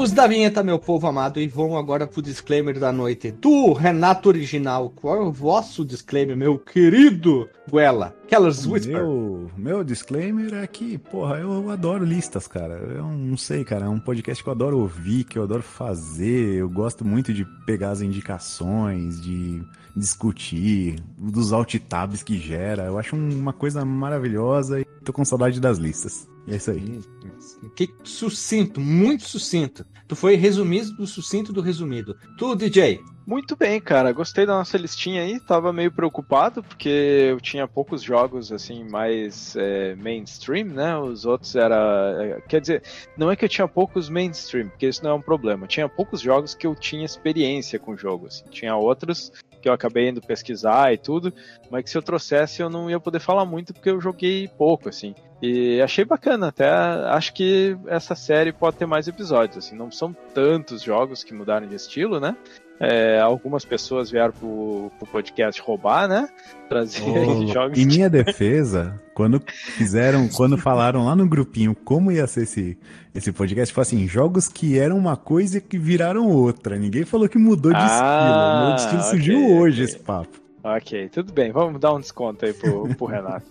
Voltamos 0.03 0.16
da 0.16 0.27
vinheta, 0.27 0.65
meu 0.65 0.81
povo 0.81 1.07
amado, 1.07 1.39
e 1.39 1.47
vamos 1.47 1.77
agora 1.77 2.09
pro 2.09 2.20
disclaimer 2.20 2.77
da 2.77 2.91
noite 2.91 3.31
do 3.31 3.73
Renato 3.73 4.29
Original. 4.29 4.91
Qual 4.91 5.16
é 5.16 5.20
o 5.20 5.31
vosso 5.31 5.85
disclaimer, 5.85 6.37
meu 6.37 6.59
querido 6.59 7.49
Guela? 7.70 8.12
Keller's 8.27 8.66
Whisper. 8.66 8.97
Meu, 8.97 9.49
meu 9.57 9.85
disclaimer 9.85 10.55
é 10.55 10.66
que, 10.66 10.99
porra, 10.99 11.37
eu 11.37 11.70
adoro 11.70 12.05
listas, 12.05 12.49
cara. 12.49 12.74
Eu 12.74 13.05
não 13.05 13.37
sei, 13.37 13.65
cara. 13.65 13.85
É 13.85 13.89
um 13.89 14.01
podcast 14.01 14.43
que 14.43 14.49
eu 14.49 14.53
adoro 14.53 14.81
ouvir, 14.81 15.23
que 15.23 15.39
eu 15.39 15.45
adoro 15.45 15.62
fazer. 15.62 16.57
Eu 16.57 16.69
gosto 16.69 17.05
muito 17.05 17.33
de 17.33 17.45
pegar 17.65 17.91
as 17.91 18.01
indicações, 18.01 19.23
de 19.23 19.62
discutir, 19.95 20.97
dos 21.16 21.53
alt 21.53 21.77
tabs 21.89 22.24
que 22.24 22.39
gera. 22.39 22.87
Eu 22.87 22.99
acho 22.99 23.15
uma 23.15 23.53
coisa 23.53 23.85
maravilhosa 23.85 24.81
e 24.81 24.85
tô 25.05 25.12
com 25.12 25.24
saudade 25.24 25.61
das 25.61 25.79
listas. 25.79 26.27
É 26.48 26.56
isso 26.56 26.70
aí. 26.70 27.01
Que 27.77 27.94
sucinto, 28.02 28.81
muito 28.81 29.28
sucinto. 29.28 29.86
Tu 30.09 30.16
foi 30.16 30.35
resumido 30.35 30.93
do 30.97 31.06
sucinto 31.06 31.52
do 31.52 31.60
resumido. 31.60 32.16
Tu, 32.36 32.55
DJ. 32.56 33.01
Muito 33.24 33.55
bem, 33.55 33.81
cara. 33.81 34.12
Gostei 34.12 34.44
da 34.44 34.55
nossa 34.55 34.77
listinha 34.77 35.23
aí. 35.23 35.39
Tava 35.39 35.73
meio 35.73 35.93
preocupado 35.93 36.62
porque 36.62 37.28
eu 37.31 37.40
tinha 37.40 37.69
poucos 37.69 38.02
jogos 38.02 38.51
assim 38.51 38.85
mais 38.85 39.55
é, 39.56 39.94
mainstream, 39.94 40.66
né? 40.66 40.98
Os 40.98 41.24
outros 41.24 41.55
era, 41.55 42.16
é, 42.19 42.40
quer 42.43 42.60
dizer, 42.60 42.82
não 43.16 43.31
é 43.31 43.36
que 43.36 43.44
eu 43.44 43.48
tinha 43.48 43.69
poucos 43.69 44.09
mainstream, 44.09 44.69
porque 44.69 44.89
isso 44.89 45.05
não 45.05 45.12
é 45.12 45.14
um 45.14 45.23
problema. 45.23 45.69
Tinha 45.69 45.89
poucos 45.89 46.20
jogos 46.20 46.55
que 46.55 46.66
eu 46.66 46.74
tinha 46.74 47.05
experiência 47.05 47.78
com 47.78 47.93
o 47.93 47.97
jogo. 47.97 48.27
Assim. 48.27 48.44
Tinha 48.51 48.74
outros 48.74 49.32
que 49.62 49.69
eu 49.69 49.73
acabei 49.73 50.09
indo 50.09 50.20
pesquisar 50.20 50.93
e 50.93 50.98
tudo, 50.98 51.32
mas 51.70 51.85
que 51.85 51.90
se 51.90 51.97
eu 51.97 52.02
trouxesse 52.02 52.60
eu 52.60 52.69
não 52.69 52.90
ia 52.90 52.98
poder 52.98 53.20
falar 53.20 53.44
muito 53.44 53.73
porque 53.73 53.90
eu 53.90 54.01
joguei 54.01 54.48
pouco, 54.48 54.89
assim. 54.89 55.14
E 55.43 55.81
achei 55.82 56.05
bacana, 56.05 56.48
até 56.48 56.69
acho 56.70 57.35
que 57.35 57.77
essa 57.89 58.14
série 58.14 58.52
pode 58.52 58.77
ter 58.77 58.86
mais 58.86 59.09
episódios, 59.09 59.59
assim, 59.59 59.74
não 59.77 59.90
são 59.90 60.14
tantos 60.32 60.82
jogos 60.82 61.24
que 61.24 61.35
mudaram 61.35 61.66
de 61.66 61.74
estilo, 61.74 62.20
né? 62.20 62.36
É, 62.81 63.20
algumas 63.20 63.64
pessoas 63.64 64.10
vieram 64.10 64.32
pro, 64.32 64.90
pro 64.98 65.06
podcast 65.09 65.60
roubar, 65.60 66.09
né? 66.09 66.28
Trazer 66.69 67.02
Oh, 67.05 67.47
jogos. 67.47 67.78
em 67.78 67.86
minha 67.86 68.09
defesa, 68.10 69.01
quando 69.14 69.40
fizeram, 69.77 70.28
quando 70.28 70.56
falaram 70.59 71.05
lá 71.05 71.14
no 71.14 71.28
grupinho 71.28 71.77
como 71.77 72.10
ia 72.10 72.27
ser 72.27 72.43
esse, 72.43 72.77
esse 73.14 73.31
podcast, 73.31 73.73
foi 73.73 73.82
assim, 73.82 74.09
jogos 74.09 74.48
que 74.48 74.78
eram 74.78 74.97
uma 74.97 75.16
coisa 75.16 75.59
e 75.59 75.60
que 75.60 75.78
viraram 75.78 76.27
outra. 76.28 76.77
Ninguém 76.77 77.05
falou 77.05 77.28
que 77.28 77.39
mudou 77.39 77.73
de 77.73 77.78
Ah, 77.81 77.85
estilo. 77.85 78.66
Meu 78.66 78.77
estilo 78.77 79.01
ok, 79.01 79.10
surgiu 79.10 79.56
hoje 79.59 79.82
ok. 79.82 79.85
esse 79.94 79.98
papo. 80.05 80.41
Ok, 80.64 81.09
tudo 81.09 81.32
bem. 81.32 81.51
Vamos 81.51 81.80
dar 81.80 81.93
um 81.93 82.01
desconto 82.01 82.44
aí 82.44 82.52
pro, 82.52 82.94
pro 82.94 83.06
Renato. 83.06 83.47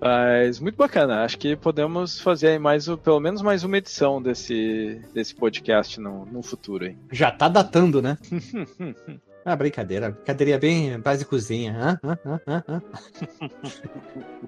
Mas 0.00 0.60
muito 0.60 0.76
bacana. 0.76 1.24
Acho 1.24 1.38
que 1.38 1.56
podemos 1.56 2.20
fazer 2.20 2.48
aí 2.48 2.58
mais, 2.58 2.86
pelo 3.02 3.20
menos 3.20 3.40
mais 3.40 3.64
uma 3.64 3.78
edição 3.78 4.20
desse, 4.20 5.00
desse 5.14 5.34
podcast 5.34 5.98
no, 6.00 6.26
no 6.26 6.42
futuro 6.42 6.84
aí. 6.84 6.96
Já 7.10 7.30
tá 7.30 7.48
datando, 7.48 8.02
né? 8.02 8.16
Ah, 9.42 9.56
brincadeira. 9.56 10.10
Brincadeirinha 10.10 10.58
bem 10.58 11.00
base 11.00 11.24
cozinha. 11.24 11.72
Hã? 11.72 11.98
Hã? 12.04 12.18
Hã? 12.26 12.40
Hã? 12.46 12.64
Hã? 12.68 12.82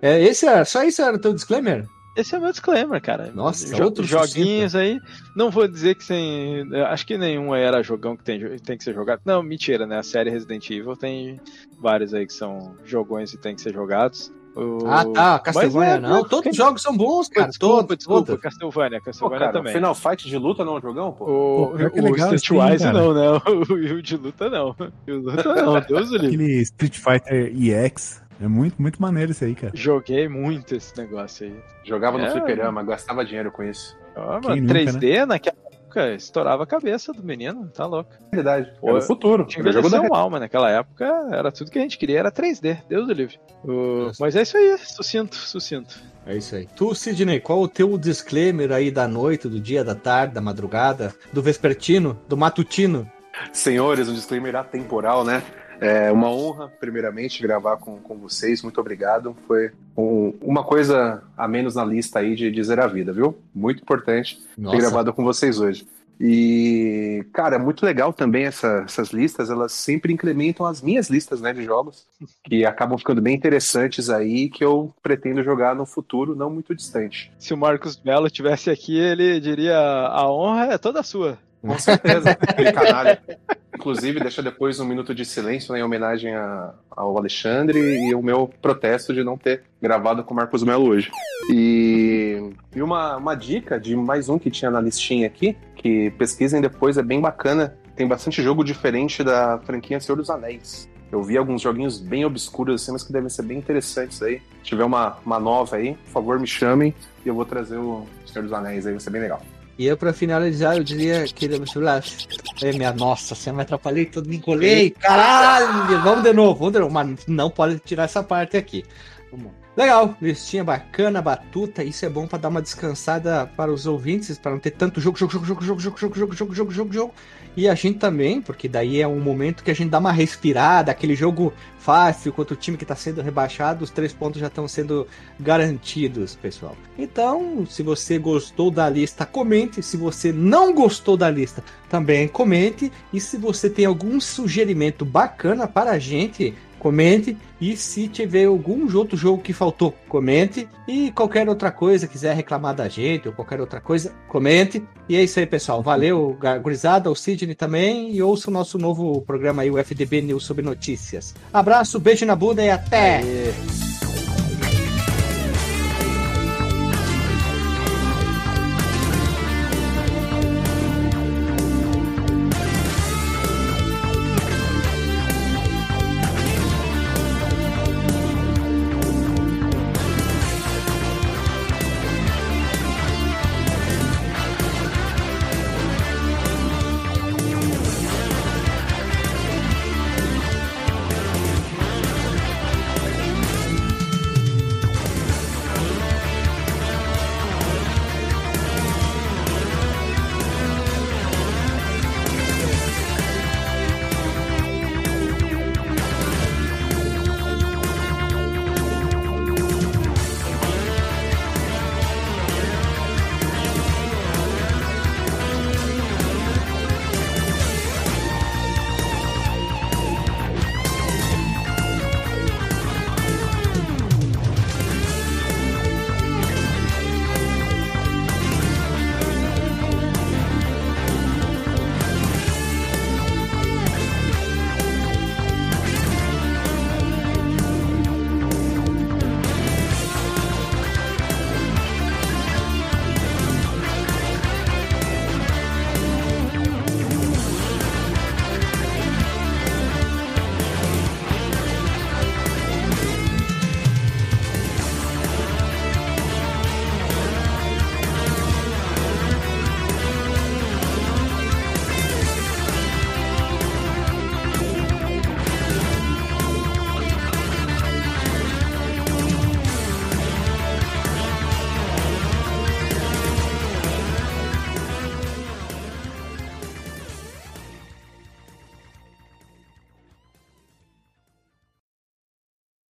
é, 0.03 0.23
esse 0.23 0.47
era, 0.47 0.67
só 0.67 0.83
isso 0.85 1.01
era 1.01 1.17
o 1.17 1.19
teu 1.19 1.33
disclaimer? 1.33 1.87
Esse 2.15 2.35
é 2.35 2.39
o 2.39 2.43
meu 2.43 2.51
disclaimer, 2.51 3.01
cara. 3.01 3.31
Nossa, 3.35 3.75
Jo- 3.75 3.85
outro 3.85 4.05
joguinhos 4.05 4.75
aí. 4.75 5.01
Não 5.35 5.51
vou 5.51 5.67
dizer 5.67 5.95
que 5.95 6.07
tem. 6.07 6.69
Acho 6.89 7.07
que 7.07 7.17
nenhum 7.17 7.55
era 7.55 7.83
jogão 7.83 8.17
que 8.17 8.23
tem, 8.25 8.39
tem 8.59 8.77
que 8.77 8.85
ser 8.85 8.95
jogado. 8.95 9.21
Não, 9.25 9.43
mentira, 9.43 9.87
né? 9.87 9.99
A 9.99 10.03
série 10.03 10.29
Resident 10.31 10.69
Evil 10.71 10.97
tem 10.97 11.41
vários 11.81 12.13
aí 12.13 12.27
que 12.27 12.33
são 12.35 12.75
jogões 12.85 13.33
e 13.33 13.39
tem 13.39 13.55
que 13.55 13.63
ser 13.63 13.73
jogados. 13.73 14.31
O- 14.55 14.87
Ah, 14.87 15.07
tá. 15.07 15.39
Castlevania 15.39 15.99
Mas 15.99 16.11
é, 16.11 16.13
não. 16.13 16.25
Todos 16.29 16.51
os 16.51 16.55
jogos 16.57 16.83
são 16.83 16.95
bons, 16.95 17.27
cara. 17.31 17.49
Desculpa, 17.49 17.77
Todos, 17.85 17.97
desculpa, 17.97 18.27
todos. 18.27 18.43
Castlevania, 18.43 18.99
Pô, 18.99 19.05
Castlevania 19.07 19.39
cara, 19.47 19.53
também. 19.55 19.73
Final 19.73 19.95
Fight 19.95 20.29
de 20.29 20.37
luta 20.37 20.63
não 20.63 20.75
é 20.75 20.79
um 20.79 20.83
jogão, 20.83 21.13
pô? 21.13 21.25
O, 21.25 21.29
Pô, 21.71 21.79
é 21.79 21.87
o 21.87 22.05
legal 22.13 22.35
Streetwise 22.35 22.75
assim, 22.75 22.85
cara. 22.85 22.99
não, 23.01 23.15
né? 23.15 23.41
O, 23.49 23.95
o 23.95 24.03
de 24.03 24.17
luta 24.19 24.51
não. 24.51 24.77
O 24.79 24.91
de 25.07 25.13
luta 25.13 25.55
não, 25.55 25.81
Deus 25.81 26.11
o 26.11 26.17
livre. 26.19 26.27
Aquele 26.27 26.61
Street 26.61 26.99
Fighter 26.99 27.53
EX. 27.57 28.22
É 28.43 28.49
muito, 28.49 28.81
muito 28.83 29.01
maneiro 29.01 29.31
isso 29.33 29.45
aí, 29.45 29.55
cara. 29.55 29.73
Joguei 29.75 30.29
muito 30.29 30.75
esse 30.75 30.97
negócio 30.99 31.47
aí. 31.47 31.55
Jogava 31.85 32.19
no 32.19 32.25
É. 32.25 32.31
fliperama, 32.31 32.83
gastava 32.83 33.25
dinheiro 33.25 33.53
com 33.53 33.63
isso. 33.63 33.97
Quem 34.15 34.23
mano, 34.25 34.57
nunca, 34.57 34.75
3D 34.75 35.25
naquela 35.25 35.57
época 35.73 36.15
estourava 36.15 36.63
a 36.65 36.67
cabeça 36.67 37.13
do 37.13 37.23
menino, 37.23 37.69
tá 37.69 37.87
louco. 37.87 38.11
Verdade. 38.33 38.73
Pô, 38.81 38.89
Era 38.91 38.99
o 38.99 39.03
futuro. 39.03 39.45
Tinha 39.47 39.73
jogo 39.73 39.89
da 39.89 40.03
mal, 40.03 40.29
mas 40.29 40.41
naquela 40.41 40.71
época 40.71 41.05
era 41.31 41.53
tudo 41.53 41.71
que 41.71 41.79
a 41.79 41.83
gente 41.83 41.97
queria, 41.97 42.19
era 42.19 42.31
3D, 42.33 42.79
Deus 42.89 43.07
do 43.07 43.13
livre. 43.13 43.39
O- 43.65 44.11
Mas 44.19 44.35
é 44.35 44.43
isso 44.43 44.57
aí, 44.57 44.77
sucinto, 44.79 45.37
sucinto. 45.37 45.95
É 46.27 46.37
isso 46.37 46.55
aí. 46.57 46.67
Tu, 46.77 46.95
Sidney, 46.95 47.41
qual 47.41 47.61
o 47.61 47.69
teu 47.69 47.97
disclaimer 47.97 48.73
aí 48.73 48.91
da 48.91 49.07
noite, 49.07 49.49
do 49.49 49.61
dia, 49.61 49.85
da 49.85 49.95
tarde, 49.95 50.35
da 50.35 50.41
madrugada, 50.41 51.15
do 51.33 51.41
vespertino, 51.43 52.19
do 52.29 52.37
matutino? 52.37 53.11
Senhores, 53.53 54.09
um 54.09 54.15
disclaimer 54.15 54.55
atemporal, 54.57 55.25
né? 55.25 55.43
É 55.85 56.13
uma 56.13 56.31
honra, 56.31 56.69
primeiramente, 56.69 57.43
gravar 57.43 57.77
com, 57.77 57.99
com 57.99 58.17
vocês. 58.17 58.63
Muito 58.63 58.81
obrigado. 58.81 59.37
Foi 59.47 59.71
um- 59.97 60.33
uma 60.41 60.63
coisa 60.63 61.23
a 61.37 61.49
menos 61.49 61.75
na 61.75 61.85
lista 61.85 62.21
aí 62.21 62.35
de 62.35 62.51
dizer 62.51 62.79
a 62.81 62.87
vida, 62.87 63.13
viu? 63.13 63.37
Muito 63.55 63.83
importante 63.83 64.39
ter 64.57 64.79
gravado 64.79 65.13
com 65.13 65.25
vocês 65.25 65.59
hoje. 65.59 65.87
E, 66.21 67.27
cara, 67.33 67.57
é 67.57 67.59
muito 67.59 67.85
legal 67.85 68.13
também 68.13 68.45
essa- 68.45 68.83
essas 68.87 69.11
listas, 69.11 69.51
elas 69.51 69.73
sempre 69.73 70.13
incrementam 70.13 70.65
as 70.65 70.81
minhas 70.81 71.11
listas 71.11 71.41
né, 71.41 71.53
de 71.53 71.65
jogos, 71.65 72.07
que 72.45 72.65
acabam 72.65 72.97
ficando 72.97 73.21
bem 73.21 73.35
interessantes 73.35 74.09
aí, 74.09 74.49
que 74.49 74.65
eu 74.65 74.95
pretendo 75.03 75.43
jogar 75.43 75.75
no 75.75 75.85
futuro 75.85 76.37
não 76.37 76.49
muito 76.49 76.75
distante. 76.77 77.33
Se 77.39 77.53
o 77.53 77.57
Marcos 77.57 78.01
Melo 78.05 78.31
tivesse 78.31 78.71
aqui, 78.71 78.97
ele 78.99 79.41
diria: 79.41 79.77
a 79.77 80.31
honra 80.31 80.73
é 80.75 80.79
toda 80.79 81.03
sua. 81.03 81.37
Com 81.63 81.79
certeza, 81.81 82.31
aquele 82.33 82.73
canalha. 82.73 83.23
Inclusive, 83.75 84.21
deixa 84.21 84.43
depois 84.43 84.79
um 84.79 84.85
minuto 84.85 85.15
de 85.15 85.25
silêncio 85.25 85.73
né, 85.73 85.81
em 85.81 85.83
homenagem 85.83 86.35
a- 86.35 86.73
ao 86.91 87.17
Alexandre 87.17 87.79
e 88.07 88.15
o 88.15 88.23
meu 88.23 88.49
protesto 88.61 89.15
de 89.15 89.25
não 89.25 89.37
ter 89.39 89.63
gravado 89.81 90.23
com 90.23 90.35
o 90.35 90.37
Marcos 90.37 90.63
Melo 90.63 90.87
hoje. 90.89 91.11
E, 91.51 92.51
e 92.77 92.83
uma, 92.83 93.17
uma 93.17 93.35
dica 93.35 93.81
de 93.81 93.97
mais 93.97 94.29
um 94.29 94.39
que 94.39 94.51
tinha 94.51 94.71
na 94.71 94.81
listinha 94.81 95.27
aqui, 95.27 95.57
que 95.75 96.11
pesquisem 96.13 96.61
depois, 96.61 96.99
é 96.99 97.03
bem 97.03 97.21
bacana. 97.21 97.75
Tem 97.97 98.07
bastante 98.07 98.43
jogo 98.43 98.63
diferente 98.63 99.25
da 99.25 99.59
franquia 99.65 99.99
Senhor 100.01 100.17
dos 100.17 100.31
Anéis. 100.31 100.89
Eu 101.11 101.23
vi 101.23 101.37
alguns 101.37 101.61
joguinhos 101.61 101.99
bem 102.01 102.25
obscuros 102.25 102.83
assim, 102.83 102.93
mas 102.93 103.03
que 103.03 103.13
devem 103.13 103.29
ser 103.29 103.43
bem 103.43 103.59
interessantes 103.59 104.23
aí. 104.23 104.41
Se 104.63 104.71
tiver 104.71 104.85
uma, 104.85 105.19
uma 105.27 105.39
nova 105.41 105.77
aí, 105.77 105.95
por 105.95 106.11
favor, 106.11 106.39
me 106.41 106.47
chamem 106.47 106.95
e 107.25 107.29
eu 107.29 107.35
vou 107.35 107.45
trazer 107.45 107.77
o 107.77 108.07
Senhor 108.27 108.45
dos 108.45 108.53
Anéis 108.53 108.87
aí, 108.87 108.93
vai 108.93 109.01
ser 109.01 109.11
bem 109.11 109.21
legal. 109.23 109.43
E 109.79 109.87
eu, 109.87 109.97
pra 109.97 110.13
finalizar, 110.13 110.77
eu 110.77 110.85
diria 110.85 111.25
que 111.25 111.47
ele 111.47 111.57
é 111.57 112.73
minha 112.73 112.93
nossa, 112.93 113.35
você 113.35 113.51
me 113.51 113.63
atrapalhei 113.63 114.05
todo, 114.07 114.29
me 114.29 114.37
encolhei, 114.37 114.91
caralho! 114.91 116.03
Vamos 116.03 116.23
de 116.23 116.33
novo, 116.33 116.59
vamos 116.59 116.73
de 116.75 116.79
novo, 116.79 116.93
mas 116.93 117.27
não 117.27 117.51
pode 117.51 117.79
tirar 117.79 118.05
essa 118.05 118.23
parte 118.23 118.57
aqui. 118.57 118.85
Vamos. 119.31 119.62
Legal, 119.75 120.15
listinha 120.21 120.63
bacana, 120.63 121.23
batuta, 121.23 121.83
isso 121.83 122.05
é 122.05 122.09
bom 122.11 122.27
pra 122.27 122.39
dar 122.39 122.51
uma 122.51 122.61
descansada 122.61 123.47
para 123.57 123.73
os 123.73 123.87
ouvintes, 123.87 124.37
para 124.37 124.53
não 124.53 124.59
ter 124.59 124.73
tanto 124.73 125.01
jogo, 125.01 125.17
jogo, 125.17 125.33
jogo, 125.33 125.47
jogo, 125.47 125.63
jogo, 125.65 125.81
jogo, 125.81 125.99
jogo, 125.99 126.15
jogo, 126.15 126.35
jogo, 126.35 126.55
jogo, 126.55 126.73
jogo, 126.73 126.93
jogo. 126.93 127.15
E 127.57 127.67
a 127.67 127.75
gente 127.75 127.99
também, 127.99 128.43
porque 128.43 128.69
daí 128.69 129.01
é 129.01 129.09
um 129.09 129.19
momento 129.19 129.65
que 129.65 129.71
a 129.71 129.75
gente 129.75 129.89
dá 129.89 129.99
uma 129.99 130.13
respirada, 130.13 130.93
aquele 130.93 131.15
jogo 131.15 131.55
fácil 131.79 132.35
contra 132.35 132.53
o 132.53 132.57
time 132.57 132.77
que 132.77 132.85
tá 132.85 132.95
sendo 132.95 133.23
rebaixado, 133.23 133.83
os 133.83 133.91
três 133.91 134.13
pontos 134.13 134.43
já 134.43 134.49
estão 134.49 134.69
sendo 134.69 135.07
garantidos, 135.41 136.37
pessoal. 136.37 136.77
Então, 136.99 137.67
se 137.67 137.83
você 137.83 138.19
gostou 138.19 138.71
da 138.71 138.91
lista, 138.91 139.25
comente. 139.25 139.83
Se 139.83 139.97
você 139.97 140.33
não 140.33 140.75
gostou 140.75 141.17
da 141.17 141.31
lista, 141.31 141.65
também 141.89 142.29
comente. 142.29 142.93
E 143.11 143.19
se 143.19 143.39
você 143.39 143.71
tem 143.71 143.87
algum 143.87 144.21
sugerimento 144.21 145.05
bacana 145.05 145.67
para 145.67 145.93
a 145.93 145.99
gente, 145.99 146.55
comente. 146.83 147.37
E 147.61 147.77
se 147.77 148.09
tiver 148.09 148.47
algum 148.47 148.93
outro 148.97 149.17
jogo 149.17 149.41
que 149.41 149.53
faltou, 149.53 149.95
comente. 150.09 150.69
E 150.89 151.13
qualquer 151.13 151.49
outra 151.49 151.71
coisa, 151.71 152.09
quiser 152.09 152.35
reclamar 152.35 152.75
da 152.75 152.89
gente 152.89 153.29
ou 153.29 153.35
qualquer 153.35 153.61
outra 153.61 153.81
coisa, 153.81 154.13
comente. 154.29 154.83
E 155.09 155.15
é 155.15 155.23
isso 155.23 155.39
aí, 155.39 155.47
pessoal. 155.47 155.81
Valeu, 155.81 156.37
gurizada, 156.61 157.09
o 157.09 157.15
Sidney 157.15 157.55
também. 157.55 158.13
E 158.13 158.21
ouça 158.21 158.51
o 158.51 158.53
nosso 158.53 158.79
novo 158.79 159.23
programa 159.23 159.63
aí, 159.63 159.71
o 159.71 159.79
FDB 159.79 160.23
News 160.23 160.45
sobre 160.45 160.65
notícias. 160.65 161.37
Abraço, 161.53 162.01
beijo 162.01 162.27
na 162.27 162.35
bunda 162.35 162.65
e 162.65 162.71
até! 162.71 163.19
Aê. 163.19 164.12